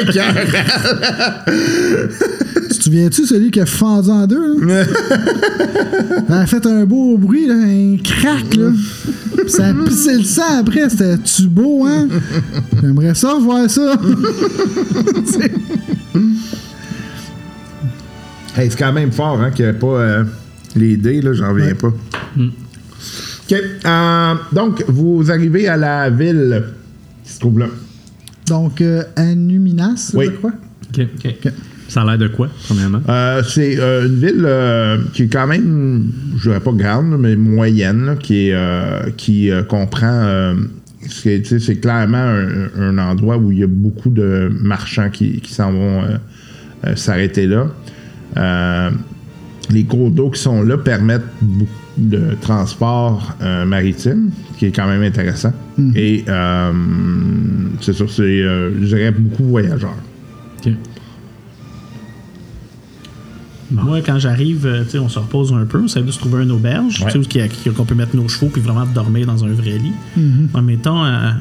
Tu 2.70 2.78
te 2.78 2.84
souviens-tu 2.84 3.26
celui 3.26 3.52
qui 3.52 3.60
a 3.62 3.66
fendu 3.66 4.10
en 4.10 4.28
deux, 4.28 4.66
là? 4.66 4.84
Ça 6.28 6.40
a 6.40 6.46
fait 6.46 6.66
un 6.66 6.86
beau 6.90 7.18
bruit, 7.18 7.48
là, 7.48 7.54
un 7.56 7.98
crack, 8.04 8.56
là. 8.56 8.72
Ça 9.48 9.68
a 9.68 9.74
pissé 9.74 10.18
le 10.18 10.24
sang 10.24 10.60
après. 10.60 10.90
C'était-tu 10.90 11.48
beau, 11.48 11.86
hein? 11.86 12.08
J'aimerais 12.82 13.14
ça 13.16 13.36
voir 13.40 13.70
ça. 13.70 13.96
C'est- 15.26 15.52
Hey, 18.58 18.70
c'est 18.72 18.78
quand 18.80 18.92
même 18.92 19.12
fort, 19.12 19.40
hein, 19.40 19.52
qu'il 19.52 19.66
n'y 19.66 19.72
ait 19.72 19.76
pas 19.76 19.88
euh, 19.88 20.24
les 20.76 20.98
dés, 20.98 21.22
là, 21.22 21.34
j'en 21.34 21.50
reviens 21.54 21.76
pas. 21.76 21.88
OK. 22.38 23.54
euh, 23.86 24.34
donc, 24.52 24.84
vous 24.88 25.32
arrivez 25.32 25.68
à 25.68 25.78
la 25.78 26.10
ville 26.10 26.64
qui 27.24 27.32
se 27.34 27.40
trouve 27.40 27.60
là. 27.60 27.68
Donc, 28.48 28.82
euh, 28.82 29.04
Anuminas, 29.16 30.12
Oui. 30.16 30.26
je 30.26 30.32
crois. 30.32 30.52
Ok. 30.98 31.08
Ça 31.90 32.04
a 32.04 32.06
l'air 32.06 32.18
de 32.18 32.28
quoi, 32.28 32.48
premièrement? 32.66 33.02
Euh, 33.10 33.44
c'est 33.44 33.78
euh, 33.80 34.08
une 34.08 34.16
ville 34.16 34.44
euh, 34.46 34.98
qui 35.14 35.24
est 35.24 35.28
quand 35.28 35.48
même, 35.48 36.12
je 36.38 36.50
dirais 36.50 36.62
pas 36.62 36.72
grande, 36.72 37.18
mais 37.20 37.36
moyenne, 37.36 38.06
là, 38.06 38.16
qui, 38.16 38.50
est, 38.50 39.16
qui 39.18 39.52
comprend. 39.68 40.54
c'est, 41.10 41.82
clairement 41.82 42.18
un, 42.18 42.70
un 42.80 42.98
endroit 42.98 43.38
où 43.38 43.52
il 43.52 43.60
y 43.60 43.64
a 43.64 43.68
beaucoup 43.68 44.10
de 44.10 44.50
marchands 44.62 45.10
qui, 45.10 45.42
qui 45.42 45.54
s'en 45.54 45.74
vont 45.74 46.04
s'arrêter 46.96 47.48
là. 47.48 48.92
Les 49.70 49.84
cours 49.84 50.10
d'eau 50.10 50.30
qui 50.32 50.42
sont 50.42 50.64
là 50.64 50.78
permettent 50.78 51.22
beaucoup 51.42 51.70
de 52.00 52.36
transport 52.42 53.36
euh, 53.42 53.66
maritime, 53.66 54.32
qui 54.58 54.68
est 54.68 54.72
quand 54.72 54.88
même 54.88 55.04
intéressant. 55.04 55.54
Et 55.96 56.24
euh, 56.28 56.72
c'est 57.82 57.94
sûr, 57.94 58.10
c'est, 58.10 58.24
euh, 58.24 58.72
je 58.82 58.96
dirais, 58.96 59.12
beaucoup 59.12 59.44
de 59.44 59.48
voyageurs. 59.50 59.96
Moi, 63.72 64.02
quand 64.02 64.18
j'arrive, 64.20 64.66
euh, 64.66 64.84
on 65.00 65.10
se 65.10 65.20
repose 65.20 65.54
un 65.54 65.66
peu, 65.66 65.80
on 65.82 65.86
essaie 65.86 66.02
de 66.02 66.12
se 66.12 66.20
trouver 66.20 66.44
une 66.44 66.52
auberge, 66.52 67.04
Ouais. 67.04 67.16
où 67.18 67.72
qu'on 67.74 67.86
peut 67.86 67.96
mettre 67.96 68.16
nos 68.16 68.28
chevaux 68.28 68.48
puis 68.52 68.62
vraiment 68.62 68.86
dormir 68.86 69.28
dans 69.28 69.44
un 69.46 69.52
vrai 69.54 69.78
lit. 69.78 69.94
En 70.54 70.62
mettons, 70.62 71.04
euh, 71.06 71.32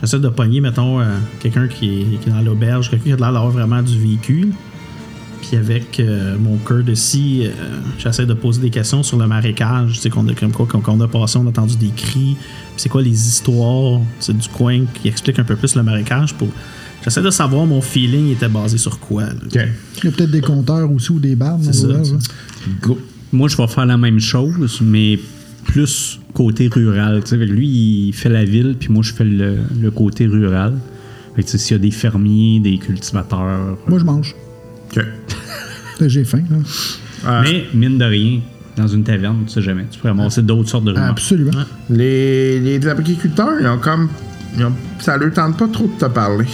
j'essaie 0.00 0.18
de 0.18 0.28
pogner, 0.28 0.60
mettons, 0.60 1.00
euh, 1.00 1.04
quelqu'un 1.40 1.68
qui 1.68 2.00
est, 2.00 2.04
qui 2.22 2.28
est 2.28 2.32
dans 2.32 2.40
l'auberge, 2.40 2.90
quelqu'un 2.90 3.04
qui 3.04 3.12
a 3.12 3.16
l'air 3.16 3.32
d'avoir 3.32 3.50
vraiment 3.50 3.82
du 3.82 3.98
véhicule. 3.98 4.50
Puis 5.42 5.58
avec 5.58 6.00
euh, 6.00 6.38
mon 6.38 6.56
courtesy, 6.56 7.42
euh, 7.44 7.50
j'essaie 7.98 8.24
de 8.24 8.32
poser 8.32 8.62
des 8.62 8.70
questions 8.70 9.02
sur 9.02 9.18
le 9.18 9.26
marécage, 9.26 9.92
tu 9.92 9.98
sais, 10.00 10.08
qu'on 10.08 10.26
a 10.28 10.32
comme 10.32 10.52
quoi, 10.52 10.64
qu'on 10.66 10.80
qu'on 10.80 10.98
a 11.02 11.06
passé, 11.06 11.36
on 11.38 11.44
a 11.44 11.50
entendu 11.50 11.76
des 11.76 11.90
cris. 11.94 12.34
C'est 12.78 12.88
quoi 12.88 13.02
les 13.02 13.10
histoires 13.28 14.00
du 14.26 14.48
coin 14.48 14.84
qui 14.94 15.08
expliquent 15.08 15.38
un 15.40 15.44
peu 15.44 15.54
plus 15.56 15.74
le 15.76 15.82
marécage 15.82 16.32
pour. 16.32 16.48
J'essaie 17.04 17.22
de 17.22 17.30
savoir 17.30 17.66
mon 17.66 17.80
feeling 17.82 18.32
était 18.32 18.48
basé 18.48 18.78
sur 18.78 18.98
quoi. 18.98 19.24
Il 19.52 19.56
y 19.56 20.08
a 20.08 20.10
peut-être 20.10 20.30
des 20.30 20.40
compteurs 20.40 20.90
aussi 20.90 21.12
ou 21.12 21.18
des 21.20 21.36
barres 21.36 21.58
dans 21.58 21.64
C'est 21.64 21.74
ça, 21.74 21.86
l'auberge, 21.86 22.08
ça. 22.08 22.14
là. 22.14 22.72
Go. 22.82 22.98
Moi, 23.32 23.48
je 23.48 23.56
vais 23.56 23.66
faire 23.66 23.86
la 23.86 23.96
même 23.98 24.20
chose, 24.20 24.80
mais 24.80 25.18
plus 25.64 26.18
côté 26.32 26.68
rural. 26.68 27.22
Lui, 27.32 27.68
il 28.08 28.12
fait 28.14 28.28
la 28.28 28.44
ville, 28.44 28.76
puis 28.78 28.88
moi, 28.90 29.02
je 29.02 29.12
fais 29.12 29.24
le, 29.24 29.56
le 29.80 29.90
côté 29.90 30.26
rural. 30.26 30.74
S'il 31.44 31.72
y 31.72 31.74
a 31.74 31.78
des 31.78 31.90
fermiers, 31.90 32.60
des 32.60 32.78
cultivateurs. 32.78 33.76
Moi, 33.88 33.98
je 33.98 34.04
mange. 34.04 34.34
OK. 34.96 35.04
J'ai 36.08 36.24
faim, 36.24 36.42
là. 36.50 36.56
Ah. 37.26 37.42
Mais, 37.42 37.64
mine 37.74 37.98
de 37.98 38.04
rien, 38.04 38.40
dans 38.76 38.86
une 38.86 39.02
taverne, 39.04 39.42
tu 39.46 39.52
sais 39.54 39.62
jamais. 39.62 39.84
Tu 39.90 39.98
peux 39.98 40.08
ramasser 40.08 40.42
d'autres 40.42 40.68
sortes 40.68 40.84
de 40.84 40.90
rumeurs. 40.92 41.10
Absolument. 41.10 41.50
Les, 41.90 42.60
les 42.60 42.86
agriculteurs, 42.86 43.52
ils 43.60 43.66
ont 43.66 43.78
comme. 43.78 44.08
ils 44.56 44.64
ont- 44.64 44.72
ça 45.00 45.16
leur 45.16 45.32
tente 45.32 45.56
pas 45.58 45.68
trop 45.68 45.86
de 45.86 45.98
te 45.98 46.10
parler. 46.10 46.46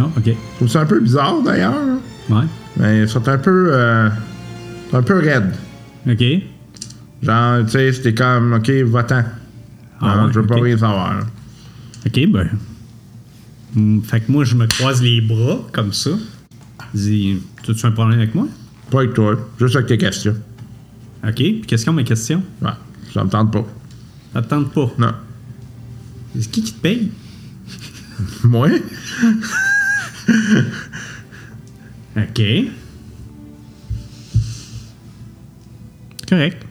Ah, 0.00 0.08
ok. 0.16 0.24
Je 0.26 0.32
trouve 0.56 0.68
ça 0.68 0.80
un 0.82 0.86
peu 0.86 1.00
bizarre 1.00 1.42
d'ailleurs. 1.42 1.72
là. 1.72 1.98
Ouais. 2.36 2.44
Mais 2.76 3.02
ils 3.02 3.08
sont 3.08 3.26
un 3.28 3.38
peu. 3.38 3.68
euh, 3.72 4.08
un 4.92 5.02
peu 5.02 5.18
raides. 5.18 5.54
Ok. 6.08 6.24
Genre, 7.22 7.64
tu 7.66 7.70
sais, 7.72 7.92
c'était 7.92 8.14
comme, 8.14 8.54
OK, 8.54 8.70
va-t'en. 8.86 9.22
Ah 10.00 10.24
ouais, 10.26 10.32
je 10.32 10.40
veux 10.40 10.46
pas 10.46 10.54
rien 10.56 10.78
savoir. 10.78 11.14
là. 11.18 11.24
Ok, 12.06 12.26
ben. 12.28 12.48
Hmm, 13.74 14.00
Fait 14.00 14.20
que 14.20 14.32
moi, 14.32 14.44
je 14.44 14.54
me 14.56 14.66
croise 14.66 15.02
les 15.02 15.20
bras, 15.20 15.60
comme 15.72 15.92
ça. 15.92 16.10
Dis, 16.94 17.38
as-tu 17.68 17.86
un 17.86 17.90
problème 17.92 18.18
avec 18.18 18.34
moi? 18.34 18.46
Pas 18.90 19.00
avec 19.00 19.14
toi, 19.14 19.36
juste 19.60 19.76
avec 19.76 19.88
tes 19.88 19.98
questions. 19.98 20.34
Ok. 21.22 21.34
Puis, 21.34 21.62
qu'est-ce 21.66 21.88
a, 21.88 21.92
mes 21.92 22.02
questions? 22.04 22.42
Ouais, 22.62 22.70
ça 23.12 23.22
me 23.22 23.28
tente 23.28 23.52
pas. 23.52 23.64
Ça 24.32 24.42
te 24.42 24.48
tente 24.48 24.72
pas? 24.72 24.90
Non. 24.98 25.12
C'est 26.38 26.50
qui 26.50 26.62
qui 26.62 26.72
te 26.72 26.80
paye? 26.80 27.10
Moi? 28.44 28.68
Ok. 32.16 32.40
Correct. 36.28 36.62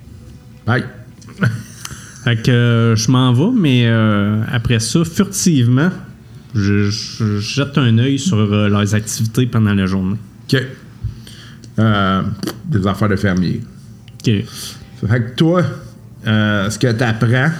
Bye. 0.65 0.84
Fait 2.23 2.41
que 2.41 2.52
euh, 2.52 2.95
je 2.95 3.10
m'en 3.11 3.34
vais, 3.34 3.52
mais 3.57 3.86
euh, 3.88 4.41
après 4.52 4.80
ça, 4.80 5.03
furtivement, 5.06 5.90
Je, 6.56 6.90
je- 6.90 7.38
je 7.40 7.40
jette 7.40 7.77
un 7.77 7.98
œil 7.99 8.18
sur 8.19 8.38
euh, 8.38 8.68
leurs 8.69 8.95
activités 8.95 9.45
pendant 9.48 9.73
la 9.73 9.86
journée. 9.86 10.18
OK. 10.52 10.61
Des 12.65 12.88
affaires 12.88 13.10
de 13.10 13.15
fermier. 13.15 13.61
Ok. 14.15 14.26
Fait 14.26 15.22
que 15.23 15.36
toi, 15.36 15.64
ce 16.26 16.77
que 16.77 16.91
tu 16.91 17.03
apprends, 17.03 17.52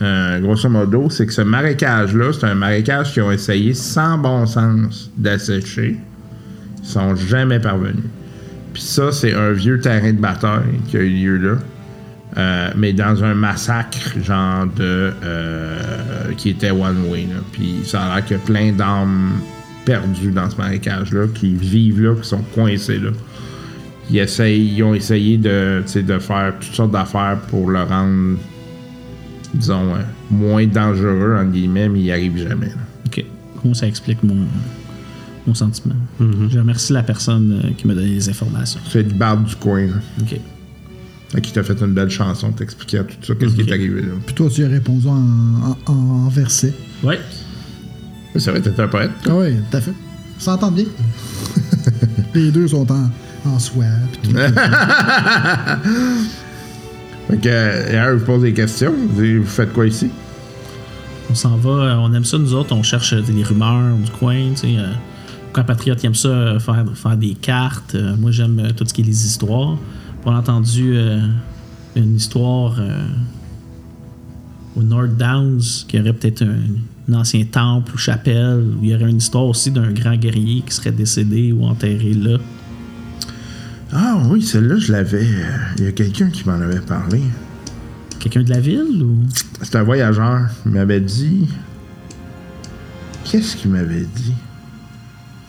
grosso 0.00 0.68
modo, 0.68 1.10
c'est 1.10 1.26
que 1.26 1.32
ce 1.32 1.42
marécage-là, 1.42 2.32
c'est 2.32 2.46
un 2.46 2.54
marécage 2.54 3.12
qu'ils 3.12 3.22
ont 3.22 3.32
essayé 3.32 3.74
sans 3.74 4.18
bon 4.18 4.46
sens 4.46 5.10
d'assécher. 5.16 5.96
Ils 6.80 6.86
sont 6.86 7.16
jamais 7.16 7.58
parvenus. 7.58 8.04
Puis 8.72 8.82
ça, 8.82 9.10
c'est 9.12 9.34
un 9.34 9.52
vieux 9.52 9.80
terrain 9.80 10.12
de 10.12 10.18
bataille 10.20 10.80
qui 10.88 10.96
a 10.96 11.00
eu 11.00 11.10
lieu 11.10 11.36
là. 11.36 11.58
Euh, 12.36 12.70
mais 12.76 12.92
dans 12.92 13.24
un 13.24 13.34
massacre, 13.34 14.14
genre 14.22 14.66
de. 14.66 15.12
euh, 15.24 16.32
qui 16.36 16.50
était 16.50 16.70
one 16.70 17.08
way. 17.10 17.22
là. 17.22 17.40
Puis 17.52 17.80
ça 17.84 18.02
a 18.02 18.14
l'air 18.14 18.24
qu'il 18.24 18.36
y 18.36 18.40
a 18.40 18.42
plein 18.44 18.72
d'âmes 18.72 19.40
perdues 19.84 20.30
dans 20.30 20.48
ce 20.48 20.56
marécage-là, 20.56 21.26
qui 21.34 21.54
vivent 21.54 22.02
là, 22.02 22.14
qui 22.14 22.28
sont 22.28 22.44
coincés 22.54 22.98
là. 22.98 23.10
Ils, 24.10 24.18
essayent, 24.18 24.74
ils 24.76 24.82
ont 24.82 24.94
essayé 24.94 25.38
de 25.38 25.82
faire 26.20 26.54
toutes 26.60 26.74
sortes 26.74 26.92
d'affaires 26.92 27.38
pour 27.48 27.70
le 27.70 27.82
rendre, 27.82 28.38
disons, 29.54 29.94
euh, 29.94 29.98
moins 30.30 30.66
dangereux, 30.66 31.36
entre 31.38 31.52
guillemets, 31.52 31.88
mais 31.88 31.98
il 32.00 32.04
n'y 32.04 32.12
arrive 32.12 32.36
jamais. 32.36 32.66
là. 32.66 32.72
Ok. 33.06 33.24
Comment 33.62 33.74
ça 33.74 33.86
explique 33.86 34.22
mon, 34.22 34.36
mon 35.46 35.54
sentiment? 35.54 35.94
Je 36.20 36.58
remercie 36.58 36.92
la 36.92 37.02
personne 37.02 37.60
euh, 37.64 37.70
qui 37.76 37.86
m'a 37.86 37.94
donné 37.94 38.08
les 38.10 38.28
informations. 38.28 38.80
C'est 38.90 39.02
le 39.02 39.14
barbe 39.14 39.44
du 39.46 39.56
coin, 39.56 39.82
là, 39.86 39.92
Ok. 40.22 40.38
Fait 41.30 41.40
qui 41.42 41.52
t'a 41.52 41.62
fait 41.62 41.78
une 41.82 41.92
belle 41.92 42.08
chanson 42.08 42.50
t'expliquant 42.52 43.04
tout 43.04 43.16
ça, 43.22 43.34
qu'est-ce 43.34 43.54
qui 43.54 43.60
est 43.60 43.70
arrivé 43.70 44.00
là? 44.00 44.12
Puis 44.24 44.34
toi, 44.34 44.48
tu 44.48 44.64
as 44.64 44.68
répondu 44.68 45.06
en, 45.08 45.76
en, 45.86 45.92
en 45.92 46.28
verset. 46.28 46.72
Ouais. 47.02 47.20
Ça 48.36 48.50
va 48.50 48.58
être 48.58 48.80
un 48.80 48.88
poète. 48.88 49.10
Ah 49.28 49.36
oui, 49.36 49.56
tout 49.70 49.76
à 49.76 49.80
fait. 49.82 49.92
Ça 50.38 50.52
s'entend 50.52 50.70
bien. 50.70 50.84
Les 52.34 52.50
deux 52.50 52.68
sont 52.68 52.86
en, 52.90 53.10
en 53.44 53.58
soie. 53.58 53.84
Fait 57.28 57.36
que, 57.36 57.48
euh, 57.48 57.86
hier, 57.90 58.16
vous 58.16 58.24
pose 58.24 58.42
des 58.42 58.52
questions. 58.54 58.92
Vous 59.10 59.44
faites 59.44 59.72
quoi 59.72 59.86
ici? 59.86 60.08
On 61.30 61.34
s'en 61.34 61.56
va, 61.56 61.70
euh, 61.70 61.96
on 61.96 62.12
aime 62.14 62.24
ça, 62.24 62.38
nous 62.38 62.54
autres, 62.54 62.74
on 62.74 62.82
cherche 62.82 63.12
euh, 63.12 63.20
des 63.20 63.42
rumeurs 63.42 63.96
du 63.96 64.10
coin, 64.12 64.50
tu 64.52 64.56
sais. 64.56 64.76
euh, 64.78 64.92
Quand 65.52 65.62
Patriote 65.64 66.02
aime 66.04 66.14
ça, 66.14 66.28
euh, 66.28 66.58
faire, 66.58 66.84
faire 66.94 67.16
des 67.16 67.34
cartes. 67.34 67.94
Euh, 67.94 68.16
moi, 68.16 68.30
j'aime 68.30 68.58
euh, 68.60 68.70
tout 68.74 68.84
ce 68.86 68.94
qui 68.94 69.02
est 69.02 69.04
les 69.04 69.26
histoires. 69.26 69.76
On 70.24 70.32
a 70.32 70.38
entendu 70.38 70.92
euh, 70.96 71.20
une 71.96 72.16
histoire 72.16 72.76
euh, 72.78 73.06
au 74.76 74.82
North 74.82 75.16
Downs, 75.18 75.60
qui 75.86 76.00
aurait 76.00 76.14
peut-être 76.14 76.42
un, 76.42 76.60
un 77.10 77.14
ancien 77.20 77.44
temple 77.44 77.92
ou 77.94 77.98
chapelle, 77.98 78.62
où 78.78 78.84
il 78.84 78.90
y 78.90 78.94
aurait 78.94 79.10
une 79.10 79.18
histoire 79.18 79.44
aussi 79.44 79.70
d'un 79.70 79.90
grand 79.92 80.16
guerrier 80.16 80.62
qui 80.66 80.74
serait 80.74 80.92
décédé 80.92 81.52
ou 81.52 81.64
enterré 81.64 82.14
là. 82.14 82.38
Ah 83.92 84.18
oui, 84.28 84.42
celle-là, 84.42 84.76
je 84.78 84.92
l'avais. 84.92 85.24
euh, 85.24 85.56
Il 85.78 85.84
y 85.84 85.88
a 85.88 85.92
quelqu'un 85.92 86.28
qui 86.30 86.46
m'en 86.46 86.54
avait 86.60 86.80
parlé. 86.80 87.22
Quelqu'un 88.18 88.42
de 88.42 88.50
la 88.50 88.60
ville 88.60 89.02
ou? 89.02 89.16
C'est 89.62 89.76
un 89.76 89.82
voyageur. 89.82 90.40
Il 90.66 90.72
m'avait 90.72 91.00
dit. 91.00 91.48
Qu'est-ce 93.24 93.56
qu'il 93.56 93.70
m'avait 93.70 94.06
dit? 94.14 94.34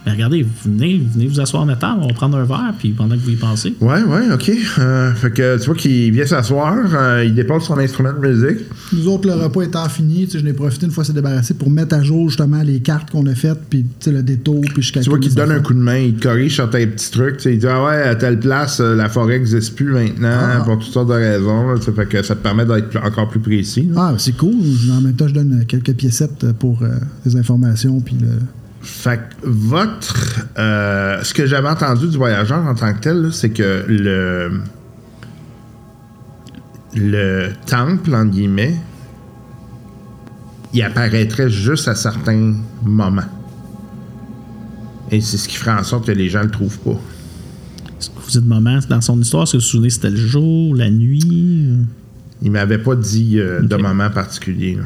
Ben, 0.09 0.15
regardez, 0.15 0.43
venez, 0.65 0.99
venez 1.13 1.27
vous 1.27 1.39
asseoir 1.39 1.61
à 1.61 1.65
notre 1.67 1.81
table, 1.81 1.99
on 2.01 2.07
va 2.07 2.13
prendre 2.13 2.35
un 2.37 2.43
verre, 2.43 2.73
puis 2.79 2.89
pendant 2.93 3.13
que 3.15 3.21
vous 3.21 3.29
y 3.29 3.35
pensez. 3.35 3.75
Ouais, 3.79 4.01
ouais, 4.01 4.31
ok. 4.33 4.51
Euh, 4.79 5.13
fait 5.13 5.29
que 5.29 5.59
tu 5.59 5.65
vois 5.67 5.75
qu'il 5.75 6.11
vient 6.11 6.25
s'asseoir, 6.25 6.77
euh, 6.95 7.23
il 7.27 7.35
dépose 7.35 7.61
son 7.63 7.77
instrument 7.77 8.11
de 8.13 8.27
musique. 8.27 8.65
Nous 8.91 9.07
autres, 9.07 9.27
le 9.27 9.35
repas 9.35 9.61
étant 9.61 9.87
fini, 9.87 10.25
tu 10.25 10.31
sais, 10.31 10.39
je 10.39 10.45
n'ai 10.45 10.53
profité 10.53 10.87
une 10.87 10.91
fois 10.91 11.03
c'est 11.03 11.13
débarrassé 11.13 11.53
pour 11.53 11.69
mettre 11.69 11.93
à 11.95 12.01
jour 12.01 12.27
justement 12.27 12.63
les 12.63 12.79
cartes 12.79 13.11
qu'on 13.11 13.23
a 13.27 13.35
faites, 13.35 13.59
puis 13.69 13.83
tu 13.83 13.87
sais, 14.05 14.11
le 14.11 14.23
détour, 14.23 14.61
puis 14.73 14.81
je 14.81 14.91
Tu 14.93 15.09
vois 15.11 15.19
qu'il 15.19 15.29
te 15.29 15.35
donne 15.35 15.51
un 15.51 15.59
coup 15.59 15.75
de 15.75 15.79
main, 15.79 15.97
il 15.99 16.15
te 16.15 16.23
corrige 16.23 16.55
sur 16.55 16.67
tes 16.71 16.87
petits 16.87 17.11
trucs. 17.11 17.37
tu 17.37 17.43
sais, 17.43 17.53
Il 17.53 17.59
dit 17.59 17.67
Ah 17.67 17.85
ouais, 17.85 18.01
à 18.01 18.15
telle 18.15 18.39
place, 18.39 18.79
euh, 18.79 18.95
la 18.95 19.09
forêt 19.09 19.37
n'existe 19.37 19.75
plus 19.75 19.91
maintenant 19.93 20.29
Ah. 20.31 20.61
pour 20.65 20.79
toutes 20.79 20.91
sortes 20.91 21.09
de 21.09 21.13
raisons. 21.13 21.67
là, 21.69 21.77
tu 21.77 21.83
sais, 21.85 21.91
fait 21.91 22.07
que 22.07 22.23
ça 22.23 22.35
te 22.35 22.41
permet 22.41 22.65
d'être 22.65 22.97
encore 23.05 23.29
plus 23.29 23.39
précis. 23.39 23.87
là. 23.93 24.09
Ah, 24.11 24.15
c'est 24.17 24.35
cool. 24.35 24.55
En 24.91 25.01
même 25.01 25.13
temps, 25.13 25.27
je 25.27 25.35
donne 25.35 25.65
quelques 25.67 25.93
piécettes 25.93 26.51
pour 26.57 26.81
euh, 26.81 26.87
les 27.27 27.35
informations, 27.35 27.99
puis 27.99 28.15
le... 28.19 28.27
Fait 28.81 29.17
que 29.17 29.47
votre. 29.47 30.39
euh, 30.57 31.21
ce 31.23 31.33
que 31.33 31.45
j'avais 31.45 31.69
entendu 31.69 32.07
du 32.07 32.17
voyageur 32.17 32.65
en 32.65 32.75
tant 32.75 32.93
que 32.93 32.99
tel, 32.99 33.29
c'est 33.31 33.49
que 33.49 33.85
le. 33.87 34.61
Le 36.95 37.49
temple, 37.67 38.15
entre 38.15 38.31
guillemets, 38.31 38.75
il 40.73 40.81
apparaîtrait 40.81 41.49
juste 41.49 41.87
à 41.87 41.93
certains 41.93 42.55
moments. 42.83 43.21
Et 45.11 45.21
c'est 45.21 45.37
ce 45.37 45.47
qui 45.47 45.55
ferait 45.55 45.79
en 45.79 45.83
sorte 45.83 46.07
que 46.07 46.11
les 46.11 46.29
gens 46.29 46.41
le 46.41 46.49
trouvent 46.49 46.79
pas. 46.79 46.99
Est-ce 47.99 48.09
que 48.09 48.15
vous 48.15 48.31
dites 48.31 48.45
moment 48.45 48.79
dans 48.89 49.01
son 49.01 49.19
histoire, 49.19 49.43
est-ce 49.43 49.53
que 49.53 49.57
vous 49.57 49.61
vous 49.61 49.67
souvenez 49.67 49.89
c'était 49.89 50.09
le 50.09 50.17
jour, 50.17 50.75
la 50.75 50.89
nuit? 50.89 51.67
Il 52.41 52.51
m'avait 52.51 52.77
pas 52.77 52.95
dit 52.95 53.39
euh, 53.39 53.61
de 53.61 53.75
moment 53.75 54.09
particulier. 54.09 54.75
là. 54.75 54.83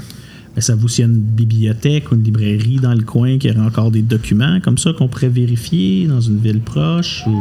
Ben, 0.56 0.62
ça 0.62 0.76
vous 0.76 0.88
s'il 0.88 1.06
y 1.06 1.08
a 1.08 1.12
une 1.12 1.20
bibliothèque 1.20 2.12
ou 2.12 2.16
une 2.16 2.24
librairie 2.24 2.80
dans 2.82 2.94
le 2.94 3.04
coin 3.04 3.40
qui 3.40 3.50
aurait 3.50 3.60
encore 3.60 3.90
des 3.90 4.04
documents 4.04 4.60
comme 4.62 4.78
ça 4.78 4.92
qu'on 4.94 5.08
pourrait 5.08 5.30
vérifier 5.30 6.06
dans 6.08 6.22
une 6.22 6.38
ville 6.38 6.62
proche 6.62 7.24
ou... 7.28 7.40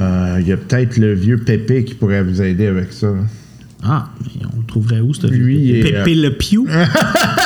Euh, 0.00 0.38
Il 0.40 0.46
y 0.46 0.52
a 0.52 0.56
peut-être 0.56 0.96
le 0.98 1.14
vieux 1.14 1.38
Pépé 1.38 1.84
qui 1.84 1.94
pourrait 1.94 2.22
vous 2.22 2.40
aider 2.40 2.66
avec 2.66 2.92
ça. 2.92 3.08
Ah, 3.82 4.10
mais 4.20 4.46
on 4.54 4.60
le 4.60 4.66
trouverait 4.66 5.00
où, 5.00 5.12
ce 5.14 5.26
est, 5.26 5.82
Pépé 5.82 6.14
le 6.14 6.30
Pew? 6.36 6.68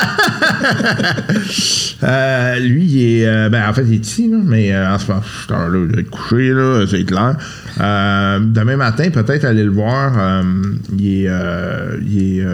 Euh, 2.03 2.57
lui, 2.57 2.83
il 2.85 3.03
est. 3.03 3.27
euh, 3.27 3.49
ben, 3.49 3.69
en 3.69 3.73
fait, 3.73 3.83
il 3.87 3.93
est 3.93 4.07
ici, 4.07 4.27
là, 4.27 4.37
mais 4.43 4.73
euh, 4.73 4.91
en 4.91 4.97
ce 4.97 5.07
moment, 5.07 5.21
heure-là, 5.51 5.79
il 5.83 5.87
doit 5.91 6.01
être 6.01 6.09
couché, 6.09 6.49
là, 6.51 6.83
c'est 6.89 7.03
clair. 7.03 7.35
Demain 7.77 8.75
matin, 8.75 9.11
peut-être 9.11 9.45
aller 9.45 9.63
le 9.63 9.69
voir. 9.69 10.43
il 10.97 11.25
est, 11.25 11.29
il 12.01 12.39
est 12.39 12.45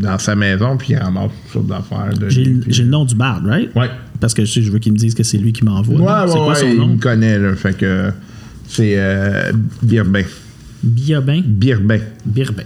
dans 0.00 0.18
sa 0.18 0.34
maison, 0.34 0.76
puis 0.76 0.94
il 0.94 0.96
ramasse 0.96 1.30
toutes 1.44 1.52
sortes 1.52 1.66
d'affaires. 1.68 2.10
J'ai 2.28 2.44
le, 2.44 2.84
nom 2.88 3.04
du 3.04 3.14
bard, 3.14 3.42
right? 3.44 3.70
Ouais. 3.76 3.88
Parce 4.18 4.34
que 4.34 4.44
je, 4.44 4.50
sais, 4.52 4.62
je 4.62 4.72
veux 4.72 4.80
qu'il 4.80 4.94
me 4.94 4.98
dise 4.98 5.14
que 5.14 5.22
c'est 5.22 5.38
lui 5.38 5.52
qui 5.52 5.64
m'envoie. 5.64 6.00
Ouais, 6.00 6.28
c'est 6.32 6.38
quoi 6.38 6.48
ouais, 6.48 6.54
son 6.56 6.66
il 6.66 6.78
nom? 6.78 6.86
me 6.88 6.98
connaît, 6.98 7.38
là. 7.38 7.54
Fait 7.54 7.76
que 7.76 8.10
c'est 8.66 8.98
Birbin. 9.80 10.24
Biabin? 10.82 11.40
Birbin. 11.46 12.00
Birbin. 12.26 12.64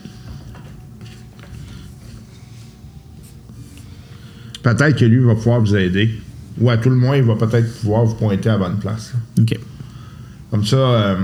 Peut-être 4.66 4.96
que 4.98 5.04
lui 5.04 5.20
va 5.20 5.36
pouvoir 5.36 5.60
vous 5.60 5.76
aider. 5.76 6.10
Ou 6.60 6.70
à 6.70 6.76
tout 6.76 6.90
le 6.90 6.96
moins, 6.96 7.16
il 7.16 7.22
va 7.22 7.36
peut-être 7.36 7.72
pouvoir 7.78 8.04
vous 8.04 8.16
pointer 8.16 8.48
à 8.48 8.54
la 8.54 8.58
bonne 8.58 8.78
place. 8.78 9.12
là. 9.14 9.42
OK. 9.44 9.60
Comme 10.50 10.64
ça, 10.64 10.76
euh, 10.76 11.16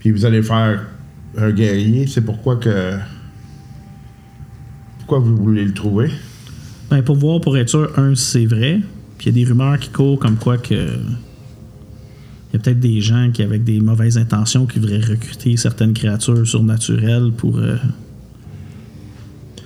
puis 0.00 0.10
vous 0.10 0.24
allez 0.24 0.42
faire 0.42 0.84
un 1.38 1.52
guerrier. 1.52 2.08
C'est 2.08 2.22
pourquoi 2.22 2.56
que. 2.56 2.96
Pourquoi 4.98 5.20
vous 5.20 5.36
voulez 5.36 5.64
le 5.64 5.72
trouver? 5.72 6.10
Ben, 6.90 7.02
pour 7.02 7.14
voir, 7.14 7.40
pour 7.40 7.56
être 7.56 7.68
sûr, 7.68 7.96
un, 7.96 8.16
si 8.16 8.24
c'est 8.24 8.46
vrai. 8.46 8.80
Puis 9.16 9.30
il 9.30 9.38
y 9.38 9.42
a 9.42 9.44
des 9.44 9.48
rumeurs 9.48 9.78
qui 9.78 9.90
courent 9.90 10.18
comme 10.18 10.36
quoi 10.36 10.58
que. 10.58 10.74
Il 10.74 12.54
y 12.54 12.56
a 12.56 12.58
peut-être 12.58 12.80
des 12.80 13.00
gens 13.00 13.30
qui, 13.32 13.44
avec 13.44 13.62
des 13.62 13.78
mauvaises 13.78 14.18
intentions, 14.18 14.66
qui 14.66 14.80
voudraient 14.80 14.98
recruter 14.98 15.56
certaines 15.56 15.92
créatures 15.92 16.44
surnaturelles 16.44 17.30
pour. 17.30 17.58
euh, 17.58 17.76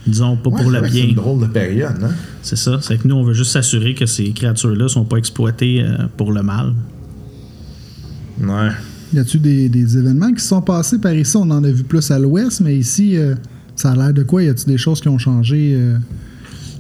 disons, 0.06 0.36
pas 0.36 0.50
Ouais, 0.50 0.62
pour 0.62 0.70
le 0.70 0.80
que 0.80 0.86
C'est 0.86 0.92
bien. 0.92 1.04
une 1.06 1.14
drôle 1.14 1.40
de 1.40 1.46
période, 1.46 1.96
hein? 2.02 2.10
C'est 2.42 2.56
ça. 2.56 2.78
C'est 2.82 2.98
que 2.98 3.06
nous, 3.08 3.14
on 3.16 3.22
veut 3.24 3.32
juste 3.34 3.52
s'assurer 3.52 3.94
que 3.94 4.06
ces 4.06 4.30
créatures-là 4.32 4.88
sont 4.88 5.04
pas 5.04 5.16
exploitées 5.16 5.82
euh, 5.82 6.06
pour 6.16 6.32
le 6.32 6.42
mal. 6.42 6.74
Ouais. 8.40 8.70
Y 9.12 9.18
a-tu 9.18 9.38
des, 9.38 9.68
des 9.68 9.96
événements 9.96 10.32
qui 10.32 10.40
se 10.40 10.48
sont 10.48 10.60
passés? 10.62 10.98
Par 10.98 11.14
ici? 11.14 11.36
On 11.36 11.50
en 11.50 11.62
a 11.62 11.70
vu 11.70 11.84
plus 11.84 12.10
à 12.10 12.18
l'ouest, 12.18 12.60
mais 12.60 12.76
ici, 12.76 13.16
euh, 13.16 13.34
ça 13.76 13.92
a 13.92 13.94
l'air 13.96 14.12
de 14.12 14.22
quoi? 14.24 14.42
Y 14.42 14.48
a-tu 14.48 14.66
des 14.66 14.78
choses 14.78 15.00
qui 15.00 15.08
ont 15.08 15.18
changé? 15.18 15.74
euh? 15.76 15.98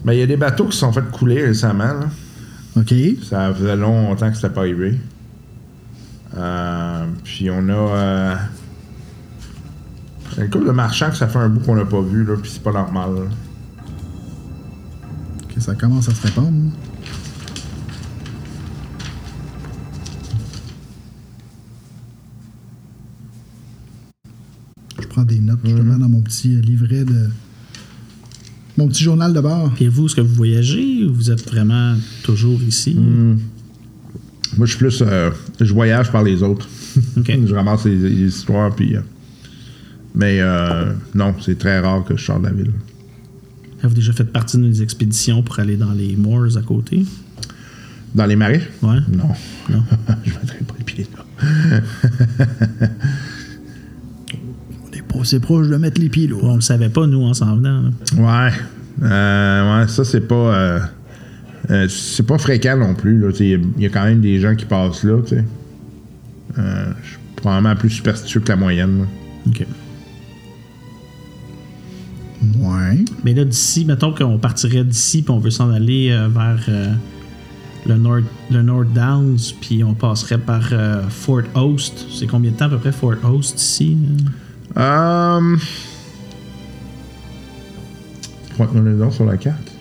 Mais 0.04 0.16
il 0.16 0.20
y 0.20 0.22
a 0.22 0.26
des 0.26 0.36
bateaux 0.36 0.64
qui 0.66 0.72
se 0.72 0.80
sont 0.80 0.92
fait 0.92 1.04
couler 1.12 1.44
récemment. 1.46 1.84
Là. 1.84 2.08
OK. 2.76 2.92
Ça 3.28 3.54
faisait 3.54 3.76
longtemps 3.76 4.28
que 4.30 4.36
c'était 4.36 4.50
pas 4.50 4.62
arrivé. 4.62 4.98
Euh, 6.36 7.04
puis 7.22 7.48
on 7.50 7.68
a. 7.68 8.38
Une 10.38 10.50
couple 10.50 10.66
de 10.66 10.72
marchands 10.72 11.10
que 11.10 11.16
ça 11.16 11.28
fait 11.28 11.38
un 11.38 11.48
bout 11.48 11.60
qu'on 11.60 11.76
n'a 11.76 11.84
pas 11.84 12.00
vu, 12.02 12.24
là, 12.24 12.34
puis 12.40 12.50
c'est 12.52 12.62
pas 12.62 12.72
normal. 12.72 13.10
là. 13.14 13.20
OK, 15.44 15.60
ça 15.62 15.74
commence 15.74 16.08
à 16.08 16.14
se 16.14 16.22
répandre. 16.26 16.70
Je 25.00 25.06
prends 25.08 25.22
des 25.24 25.40
notes 25.40 25.60
justement 25.64 25.98
dans 25.98 26.08
mon 26.08 26.20
petit 26.22 26.56
euh, 26.56 26.60
livret 26.60 27.04
de. 27.04 27.28
Mon 28.76 28.88
petit 28.88 29.04
journal 29.04 29.32
de 29.32 29.40
bord. 29.40 29.70
Puis 29.74 29.86
vous, 29.86 30.06
est-ce 30.06 30.16
que 30.16 30.20
vous 30.20 30.34
voyagez 30.34 31.04
ou 31.04 31.14
vous 31.14 31.30
êtes 31.30 31.48
vraiment 31.48 31.94
toujours 32.24 32.60
ici? 32.62 32.94
Moi, 34.56 34.66
je 34.66 34.70
suis 34.72 34.78
plus. 34.78 35.00
euh, 35.06 35.30
je 35.60 35.72
voyage 35.72 36.10
par 36.10 36.24
les 36.24 36.42
autres. 36.42 36.68
OK. 37.16 37.32
je 37.46 37.54
ramasse 37.54 37.84
les, 37.84 37.96
les 37.96 38.26
histoires, 38.28 38.74
puis. 38.74 38.96
euh, 38.96 39.00
mais 40.14 40.38
euh, 40.40 40.92
non, 41.14 41.34
c'est 41.40 41.58
très 41.58 41.80
rare 41.80 42.04
que 42.04 42.16
je 42.16 42.24
sors 42.24 42.38
de 42.40 42.44
la 42.46 42.52
ville. 42.52 42.72
Avez-vous 43.80 43.94
déjà 43.96 44.12
fait 44.12 44.24
partie 44.24 44.56
de 44.56 44.62
nos 44.62 44.72
expéditions 44.72 45.42
pour 45.42 45.58
aller 45.58 45.76
dans 45.76 45.92
les 45.92 46.16
moors 46.16 46.56
à 46.56 46.62
côté? 46.62 47.04
Dans 48.14 48.26
les 48.26 48.36
marais? 48.36 48.62
Ouais. 48.82 48.98
Non. 49.12 49.28
Non. 49.70 49.82
je 50.24 50.30
ne 50.30 50.38
mettrai 50.38 50.58
pas 50.66 50.74
les 50.78 50.84
pieds 50.84 51.06
là. 51.16 51.24
On 54.86 54.96
est 54.96 55.02
pas 55.02 55.20
assez 55.20 55.40
proche 55.40 55.68
de 55.68 55.76
mettre 55.76 56.00
les 56.00 56.08
pieds 56.08 56.26
là. 56.28 56.36
On 56.42 56.54
le 56.56 56.60
savait 56.60 56.88
pas, 56.88 57.06
nous, 57.06 57.22
en 57.22 57.34
s'en 57.34 57.56
venant. 57.56 57.82
là. 57.82 57.90
Ouais. 58.48 58.52
Euh, 59.02 59.80
ouais, 59.82 59.88
ça, 59.88 60.04
c'est 60.04 60.20
pas. 60.26 60.34
euh, 60.34 60.80
euh, 61.70 61.88
c'est 61.88 62.26
pas 62.26 62.38
fréquent 62.38 62.76
non 62.76 62.94
plus. 62.94 63.24
Il 63.40 63.60
y 63.78 63.86
a 63.86 63.88
quand 63.88 64.04
même 64.04 64.20
des 64.20 64.38
gens 64.38 64.54
qui 64.54 64.64
passent 64.66 65.02
là. 65.02 65.18
je 65.26 65.34
suis 66.56 67.18
probablement 67.36 67.74
plus 67.74 67.90
superstitieux 67.90 68.40
que 68.40 68.48
la 68.48 68.56
moyenne. 68.56 69.00
là. 69.00 69.04
OK. 69.48 69.66
Ouais. 72.58 73.04
Mais 73.24 73.32
là, 73.34 73.44
d'ici, 73.44 73.84
mettons 73.84 74.12
qu'on 74.12 74.38
partirait 74.38 74.84
d'ici, 74.84 75.22
puis 75.22 75.30
on 75.30 75.38
veut 75.38 75.50
s'en 75.50 75.70
aller 75.70 76.10
euh, 76.10 76.28
vers 76.28 76.58
euh, 76.68 76.92
le, 77.86 77.96
Nord, 77.96 78.20
le 78.50 78.62
North 78.62 78.92
Downs, 78.92 79.38
puis 79.60 79.82
on 79.84 79.94
passerait 79.94 80.38
par 80.38 80.62
euh, 80.72 81.02
Fort 81.08 81.42
Host. 81.54 82.06
C'est 82.12 82.26
combien 82.26 82.50
de 82.50 82.56
temps 82.56 82.66
à 82.66 82.70
peu 82.70 82.78
près 82.78 82.92
Fort 82.92 83.14
Host 83.24 83.60
ici? 83.60 83.96
là? 84.76 84.82
Euh... 85.40 85.56
Pointe-moi 88.56 88.82
le 88.82 88.94
nom 88.94 89.10
sur 89.10 89.24
la 89.24 89.36
carte. 89.36 89.72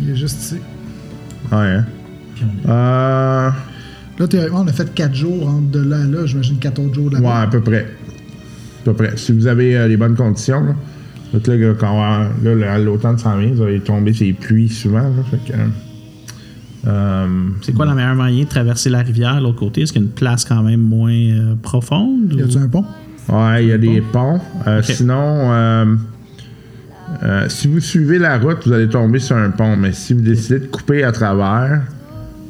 Il 0.00 0.10
est 0.10 0.16
juste 0.16 0.40
ici. 0.42 0.56
Ouais, 1.50 1.56
hein. 1.58 1.86
Puis 2.34 2.44
on- 2.44 2.70
Euh... 2.70 3.50
Là, 4.18 4.26
théoriquement, 4.26 4.60
on 4.62 4.66
a 4.66 4.72
fait 4.72 4.92
4 4.94 5.14
jours 5.14 5.48
entre 5.48 5.70
de 5.70 5.80
là 5.80 6.00
à 6.00 6.04
là. 6.04 6.26
J'imagine 6.26 6.58
4 6.58 6.78
autres 6.80 6.94
jours 6.94 7.10
de 7.10 7.16
Ouais, 7.18 7.26
à 7.28 7.46
peu 7.46 7.60
près. 7.60 7.82
À 8.80 8.84
peu 8.84 8.92
près. 8.94 9.16
Si 9.16 9.32
vous 9.32 9.46
avez 9.46 9.76
euh, 9.76 9.86
les 9.88 9.96
bonnes 9.96 10.16
conditions, 10.16 10.60
là. 10.64 10.74
Donc 11.32 11.46
là, 11.46 11.56
là, 11.56 11.74
quand 11.78 11.92
on 11.92 11.98
va- 12.42 12.54
là, 12.54 12.78
l'automne 12.78 13.18
s'en 13.18 13.36
vient, 13.36 13.50
vous 13.52 13.62
allez 13.62 13.80
tomber 13.80 14.12
ces 14.14 14.32
pluies 14.32 14.68
souvent. 14.68 15.02
Là, 15.02 15.22
fait 15.30 15.52
que, 15.52 15.58
euh, 16.86 17.26
C'est 17.60 17.74
quoi 17.74 17.86
le 17.86 17.94
meilleur 17.94 18.14
moyen 18.14 18.44
de 18.44 18.48
traverser 18.48 18.88
la 18.90 19.00
rivière 19.02 19.36
de 19.36 19.42
l'autre 19.42 19.58
côté? 19.58 19.82
Est-ce 19.82 19.92
qu'il 19.92 20.00
y 20.02 20.04
a 20.04 20.08
une 20.08 20.12
place 20.14 20.44
quand 20.44 20.62
même 20.62 20.80
moins 20.80 21.12
euh, 21.12 21.54
profonde? 21.60 22.32
Y 22.32 22.42
ou- 22.42 22.44
a-tu 22.46 22.58
un 22.58 22.68
pont? 22.68 22.84
Ouais, 23.28 23.64
il 23.64 23.68
y 23.68 23.72
a 23.72 23.78
des 23.78 24.00
ponts. 24.00 24.40
Euh. 24.66 24.80
Sinon, 24.82 25.52
euh, 25.52 25.84
euh, 27.22 27.44
si 27.48 27.68
vous 27.68 27.80
suivez 27.80 28.18
la 28.18 28.38
route, 28.38 28.58
vous 28.66 28.72
allez 28.72 28.88
tomber 28.88 29.18
sur 29.18 29.36
un 29.36 29.50
pont. 29.50 29.76
Mais 29.76 29.92
si 29.92 30.14
vous 30.14 30.22
décidez 30.22 30.60
de 30.60 30.66
couper 30.66 31.04
à 31.04 31.12
travers, 31.12 31.82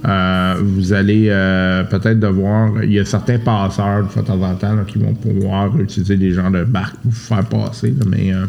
euh, 0.07 0.55
vous 0.63 0.93
allez 0.93 1.27
euh, 1.31 1.83
peut-être 1.83 2.21
devoir. 2.21 2.71
Il 2.85 2.93
y 2.93 3.01
a 3.01 3.05
certains 3.05 3.39
passeurs 3.39 4.05
de 4.05 4.21
temps 4.23 4.41
en 4.41 4.55
temps 4.55 4.75
là, 4.75 4.83
qui 4.87 4.99
vont 4.99 5.15
pouvoir 5.15 5.77
utiliser 5.81 6.17
des 6.17 6.31
genres 6.33 6.53
de 6.53 6.63
barques 6.63 6.95
pour 7.03 7.11
vous 7.11 7.17
faire 7.19 7.45
passer. 7.45 7.89
là, 7.99 8.05
mais 8.09 8.33
euh, 8.33 8.45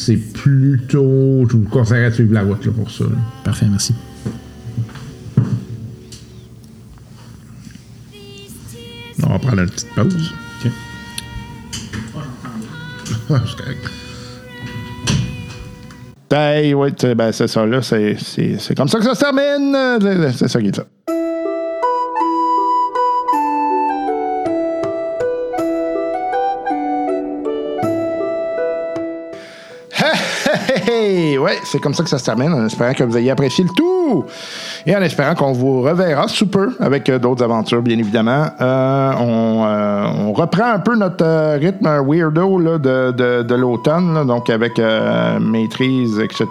c'est 0.00 0.16
plutôt. 0.16 1.46
Je 1.48 1.56
vous 1.56 1.68
conseillerais 1.68 2.10
de 2.10 2.14
suivre 2.14 2.32
la 2.34 2.42
route 2.42 2.64
là, 2.64 2.72
pour 2.72 2.90
ça. 2.90 3.04
là. 3.04 3.10
Parfait, 3.44 3.66
merci. 3.68 3.94
On 9.22 9.28
va 9.32 9.38
prendre 9.38 9.60
une 9.62 9.68
petite 9.70 9.88
pause. 9.94 10.32
OK. 10.64 10.70
Ouais, 13.28 13.38
c'est 13.46 13.56
correct. 13.56 13.90
Hey, 16.32 16.74
sais, 17.00 17.14
ben, 17.14 17.32
c'est 17.32 17.48
ça, 17.48 17.66
là. 17.66 17.82
C'est, 17.82 18.16
c'est, 18.18 18.56
c'est 18.58 18.74
comme 18.74 18.88
ça 18.88 18.98
que 18.98 19.04
ça 19.04 19.14
se 19.14 19.20
termine. 19.20 19.76
C'est- 20.00 20.38
C'est 20.38 20.48
ça 20.48 20.60
qui 20.60 20.68
est 20.68 20.76
ça. 20.76 20.86
Ouais, 31.40 31.58
c'est 31.64 31.80
comme 31.80 31.94
ça 31.94 32.02
que 32.02 32.08
ça 32.08 32.18
se 32.18 32.24
termine, 32.24 32.52
en 32.52 32.66
espérant 32.66 32.92
que 32.92 33.04
vous 33.04 33.16
ayez 33.16 33.30
apprécié 33.30 33.64
le 33.64 33.70
tout. 33.70 34.24
Et 34.86 34.96
en 34.96 35.02
espérant 35.02 35.34
qu'on 35.34 35.52
vous 35.52 35.82
reverra 35.82 36.28
sous 36.28 36.46
peu 36.46 36.76
avec 36.80 37.08
euh, 37.08 37.18
d'autres 37.18 37.44
aventures, 37.44 37.82
bien 37.82 37.98
évidemment. 37.98 38.46
Euh, 38.60 39.12
on, 39.18 39.64
euh, 39.64 40.06
on 40.18 40.32
reprend 40.32 40.72
un 40.72 40.78
peu 40.78 40.96
notre 40.96 41.58
rythme 41.58 41.88
weirdo 42.06 42.58
là, 42.58 42.78
de, 42.78 43.54
l'automne, 43.54 44.26
donc 44.26 44.50
avec 44.50 44.80
maîtrise, 45.40 46.18
etc. 46.18 46.48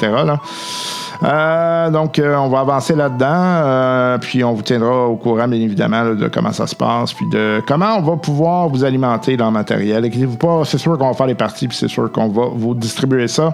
Donc, 1.91 2.21
on 2.23 2.49
va 2.49 2.59
avancer 2.59 2.95
là-dedans, 2.95 4.17
puis 4.19 4.43
on 4.43 4.53
vous 4.53 4.61
tiendra 4.61 5.07
au 5.07 5.15
courant, 5.15 5.47
bien 5.47 5.59
évidemment, 5.59 6.13
de 6.13 6.27
comment 6.27 6.51
ça 6.51 6.67
se 6.67 6.75
passe, 6.75 7.13
puis 7.13 7.27
de 7.29 7.61
comment 7.67 7.97
on 7.97 8.01
va 8.01 8.17
pouvoir 8.17 8.69
vous 8.69 8.83
alimenter 8.83 9.35
dans 9.35 9.47
le 9.47 9.51
matériel. 9.51 10.05
Inquiétez-vous 10.05 10.37
pas, 10.37 10.61
c'est 10.65 10.77
sûr 10.77 10.97
qu'on 10.97 11.07
va 11.07 11.13
faire 11.13 11.27
les 11.27 11.35
parties, 11.35 11.67
puis 11.67 11.77
c'est 11.77 11.87
sûr 11.87 12.11
qu'on 12.11 12.29
va 12.29 12.45
vous 12.53 12.75
distribuer 12.75 13.27
ça. 13.27 13.53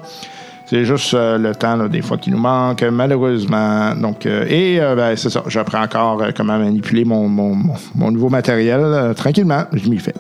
C'est 0.68 0.84
juste 0.84 1.14
euh, 1.14 1.38
le 1.38 1.54
temps, 1.54 1.76
là, 1.76 1.88
des 1.88 2.02
fois, 2.02 2.18
qui 2.18 2.32
nous 2.32 2.40
manque, 2.40 2.84
malheureusement. 2.84 3.94
Donc, 3.96 4.26
euh, 4.26 4.46
et 4.50 4.82
euh, 4.82 4.96
ben, 4.96 5.16
c'est 5.16 5.30
ça, 5.30 5.44
j'apprends 5.48 5.84
encore 5.84 6.22
euh, 6.24 6.32
comment 6.36 6.58
manipuler 6.58 7.06
mon, 7.06 7.28
mon, 7.28 7.56
mon- 7.94 8.12
nouveau 8.12 8.30
matériel. 8.30 9.14
tranquillement, 9.16 9.64
je 9.74 9.88
m'y 9.90 10.00
fais. 10.00 10.14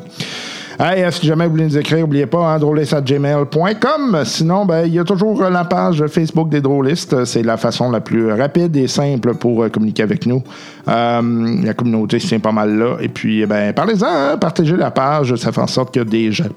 Hey, 0.77 1.09
si 1.11 1.25
jamais 1.25 1.45
vous 1.45 1.51
voulez 1.51 1.63
nous 1.65 1.77
écrire, 1.77 1.99
n'oubliez 2.01 2.25
pas, 2.25 2.53
hein, 2.53 2.59
drôliste@gmail.com. 2.59 4.21
Sinon, 4.25 4.65
ben, 4.65 4.85
il 4.85 4.93
y 4.93 4.99
a 4.99 5.03
toujours 5.03 5.41
la 5.43 5.63
page 5.63 6.05
Facebook 6.07 6.49
des 6.49 6.61
drôlistes. 6.61 7.23
C'est 7.25 7.43
la 7.43 7.57
façon 7.57 7.89
la 7.89 8.01
plus 8.01 8.31
rapide 8.31 8.75
et 8.75 8.87
simple 8.87 9.35
pour 9.35 9.71
communiquer 9.71 10.03
avec 10.03 10.25
nous. 10.25 10.43
Euh, 10.87 11.55
la 11.63 11.73
communauté 11.73 12.17
tient 12.17 12.39
pas 12.39 12.51
mal 12.51 12.77
là. 12.77 12.97
Et 12.99 13.07
puis, 13.07 13.41
eh 13.41 13.45
ben, 13.45 13.73
parlez-en, 13.73 14.05
hein, 14.05 14.37
partagez 14.37 14.75
la 14.75 14.91
page. 14.91 15.33
Ça 15.35 15.51
fait 15.51 15.61
en 15.61 15.67
sorte 15.67 15.93
que 15.93 16.01
des 16.01 16.31
gens, 16.31 16.49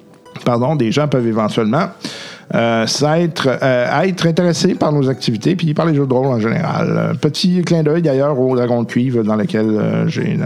pardon, 0.45 0.75
des 0.77 0.91
gens 0.93 1.07
peuvent 1.09 1.27
éventuellement 1.27 1.87
euh, 2.55 2.87
s'être, 2.87 3.47
euh, 3.63 4.03
être 4.03 4.27
intéressés 4.27 4.75
par 4.75 4.91
nos 4.93 5.11
activités 5.11 5.55
puis 5.55 5.75
par 5.75 5.85
les 5.85 5.95
jeux 5.95 6.07
de 6.07 6.13
rôle 6.13 6.27
en 6.27 6.41
général. 6.41 6.95
Euh, 6.97 7.15
petit 7.15 7.63
clin 7.63 7.83
d'œil 7.83 8.01
d'ailleurs 8.01 8.41
au 8.41 8.57
Dragon 8.57 8.83
de 8.83 8.87
Cuivre 8.87 9.23
dans 9.23 9.37
lequel 9.37 9.67
euh, 9.69 10.09
j'ai 10.09 10.31
une, 10.31 10.45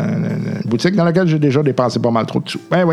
boutique 0.65 0.97
dans 0.97 1.05
laquelle 1.05 1.29
j'ai 1.29 1.39
déjà 1.39 1.63
dépensé 1.63 2.01
pas 2.01 2.11
mal 2.11 2.27
trop 2.27 2.41
de 2.41 2.49
sous. 2.49 2.61
Ben 2.71 2.89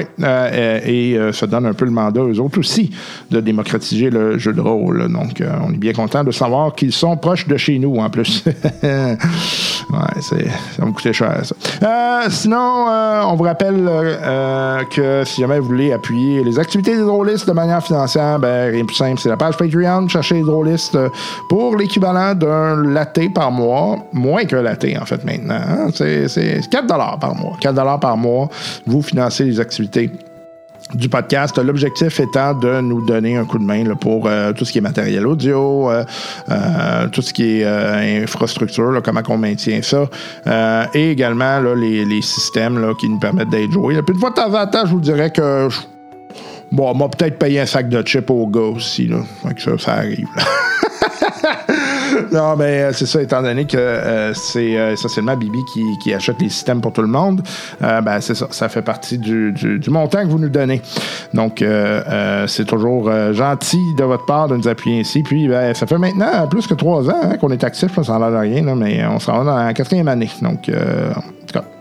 et 0.85 1.17
ça 1.31 1.47
donne 1.47 1.65
un 1.65 1.73
peu 1.73 1.85
le 1.85 1.91
mandat 1.91 2.21
aux 2.21 2.39
autres 2.39 2.59
aussi 2.59 2.91
de 3.31 3.39
démocratiser 3.39 4.09
le 4.09 4.37
jeu 4.37 4.53
de 4.53 4.61
rôle. 4.61 5.11
Donc 5.11 5.41
on 5.65 5.73
est 5.73 5.77
bien 5.77 5.93
content 5.93 6.23
de 6.23 6.31
savoir 6.31 6.75
qu'ils 6.75 6.91
sont 6.91 7.15
proches 7.17 7.47
de 7.47 7.57
chez 7.57 7.79
nous 7.79 7.95
en 7.97 8.09
plus. 8.09 8.43
ouais, 8.83 10.21
ça 10.21 10.85
me 10.85 10.91
coûter 10.91 11.13
cher 11.13 11.41
ça. 11.43 12.29
Sinon, 12.29 12.87
on 13.27 13.35
vous 13.35 13.43
rappelle 13.43 13.89
que 14.91 15.23
si 15.25 15.41
jamais 15.41 15.59
vous 15.59 15.67
voulez 15.67 15.93
appuyer 15.93 16.43
les 16.43 16.59
activités 16.59 16.95
des 16.95 17.03
drôlistes 17.03 17.47
de 17.47 17.53
manière 17.53 17.83
financière, 17.83 18.39
ben 18.39 18.75
simple, 18.99 19.19
c'est 19.19 19.29
la 19.29 19.37
page 19.37 19.57
Patreon. 19.57 20.07
Cherchez 20.07 20.35
les 20.35 20.43
drôlistes 20.43 20.95
euh, 20.95 21.09
pour 21.49 21.75
l'équivalent 21.75 22.35
d'un 22.35 22.83
latte 22.83 23.33
par 23.33 23.51
mois, 23.51 23.97
moins 24.13 24.45
qu'un 24.45 24.61
latte 24.61 24.85
en 24.99 25.05
fait 25.05 25.23
maintenant. 25.23 25.59
hein. 25.67 25.87
C'est, 25.93 26.27
c'est 26.27 26.61
4 26.69 26.87
par 27.19 27.35
mois. 27.35 27.57
4 27.59 27.99
par 27.99 28.17
mois, 28.17 28.49
vous 28.85 29.01
financez 29.01 29.45
les 29.45 29.59
activités 29.59 30.11
du 30.93 31.07
podcast. 31.07 31.57
L'objectif 31.59 32.19
étant 32.19 32.53
de 32.55 32.81
nous 32.81 33.05
donner 33.05 33.37
un 33.37 33.45
coup 33.45 33.59
de 33.59 33.63
main 33.63 33.83
pour 33.95 34.25
euh, 34.25 34.53
tout 34.53 34.65
ce 34.65 34.71
qui 34.71 34.79
est 34.79 34.81
matériel 34.81 35.27
audio, 35.27 35.91
euh, 35.91 37.07
tout 37.11 37.21
ce 37.21 37.31
qui 37.31 37.61
est 37.61 38.21
infrastructure, 38.23 38.99
comment 39.03 39.21
on 39.29 39.37
maintient 39.37 39.81
ça, 39.81 40.09
et 40.93 41.11
également 41.11 41.59
les, 41.75 42.21
systèmes 42.21 42.93
qui 42.99 43.07
nous 43.07 43.19
permettent 43.19 43.49
d'être 43.49 43.71
joués. 43.71 44.01
Puis 44.01 44.13
une 44.13 44.19
fois 44.19 44.31
de 44.31 44.71
temps 44.71 44.85
je 44.85 44.91
vous 44.91 44.99
dirais 44.99 45.31
que 45.31 45.69
bon, 46.71 46.91
on 46.91 46.95
m'a 46.95 47.09
peut-être 47.09 47.37
payé 47.37 47.59
un 47.61 47.65
sac 47.65 47.89
de 47.89 48.01
chips 48.01 48.29
au 48.29 48.47
gars 48.47 48.61
aussi. 48.61 49.07
Là. 49.07 49.17
Fait 49.43 49.53
que 49.53 49.61
ça, 49.61 49.77
ça 49.77 49.93
arrive. 49.93 50.27
non, 52.31 52.55
mais 52.57 52.81
euh, 52.81 52.93
c'est 52.93 53.05
ça, 53.05 53.21
étant 53.21 53.41
donné 53.41 53.65
que 53.65 53.77
euh, 53.77 54.33
c'est 54.33 54.77
euh, 54.77 54.93
essentiellement 54.93 55.35
Bibi 55.35 55.59
qui, 56.01 56.13
achète 56.13 56.41
les 56.41 56.49
systèmes 56.49 56.81
pour 56.81 56.93
tout 56.93 57.01
le 57.01 57.07
monde, 57.07 57.41
ben, 57.79 58.19
c'est 58.19 58.35
ça, 58.35 58.47
ça 58.49 58.67
fait 58.67 58.81
partie 58.81 59.17
du, 59.17 59.53
montant 59.87 60.23
que 60.23 60.27
vous 60.27 60.39
nous 60.39 60.49
donnez. 60.49 60.81
Donc, 61.33 61.63
c'est 62.47 62.65
toujours 62.65 63.11
gentil 63.33 63.81
de 63.97 64.03
votre 64.03 64.25
part 64.25 64.47
de 64.47 64.55
nous 64.55 64.67
appuyer 64.67 65.01
ainsi. 65.01 65.21
Puis, 65.23 65.47
ben, 65.47 65.73
ça 65.73 65.85
fait 65.85 65.97
maintenant 65.97 66.47
plus 66.47 66.67
que 66.67 66.73
trois 66.73 67.09
ans 67.09 67.21
hein, 67.23 67.37
qu'on 67.37 67.51
est 67.51 67.63
actif, 67.63 68.01
ça 68.01 68.13
n'en 68.13 68.23
a 68.23 68.29
l'air 68.29 68.41
rien, 68.41 68.63
là, 68.63 68.75
mais 68.75 69.05
on 69.05 69.19
s'en 69.19 69.37
va 69.37 69.43
dans 69.43 69.57
la 69.57 69.73
quatrième 69.73 70.07
année. 70.07 70.29
Donc, 70.41 70.69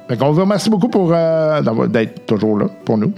fait 0.08 0.16
qu'on 0.16 0.32
vous 0.32 0.40
remercie 0.40 0.70
beaucoup 0.70 0.88
pour 0.88 1.12
euh, 1.12 1.60
d'être 1.88 2.24
toujours 2.26 2.58
là 2.58 2.66
pour 2.84 2.96
nous. 2.96 3.12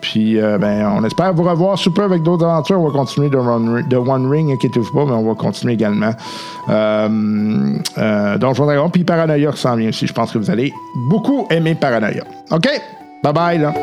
Puis, 0.00 0.40
euh, 0.40 0.56
ben, 0.58 0.90
on 0.96 1.04
espère 1.04 1.34
vous 1.34 1.42
revoir 1.42 1.78
sous 1.78 1.92
peu 1.92 2.02
avec 2.02 2.22
d'autres 2.22 2.46
aventures. 2.46 2.80
On 2.80 2.88
va 2.88 2.92
continuer 2.92 3.28
de, 3.28 3.36
One 3.36 4.30
Ring, 4.30 4.50
inquiétez-vous 4.52 4.92
pas, 4.92 5.04
mais 5.04 5.12
on 5.12 5.26
va 5.28 5.34
continuer 5.34 5.74
également. 5.74 6.12
Euh, 6.70 7.78
euh, 7.98 8.38
Donjon 8.38 8.64
Dragon, 8.64 8.88
puis 8.88 9.04
Paranoia 9.04 9.52
qui 9.52 9.60
s'en 9.60 9.76
vient 9.76 9.90
aussi. 9.90 10.06
Je 10.06 10.12
pense 10.12 10.32
que 10.32 10.38
vous 10.38 10.50
allez 10.50 10.72
beaucoup 11.10 11.46
aimer 11.50 11.74
Paranoia. 11.74 12.24
OK? 12.50 12.68
Bye 13.22 13.32
bye, 13.34 13.58
là. 13.58 13.74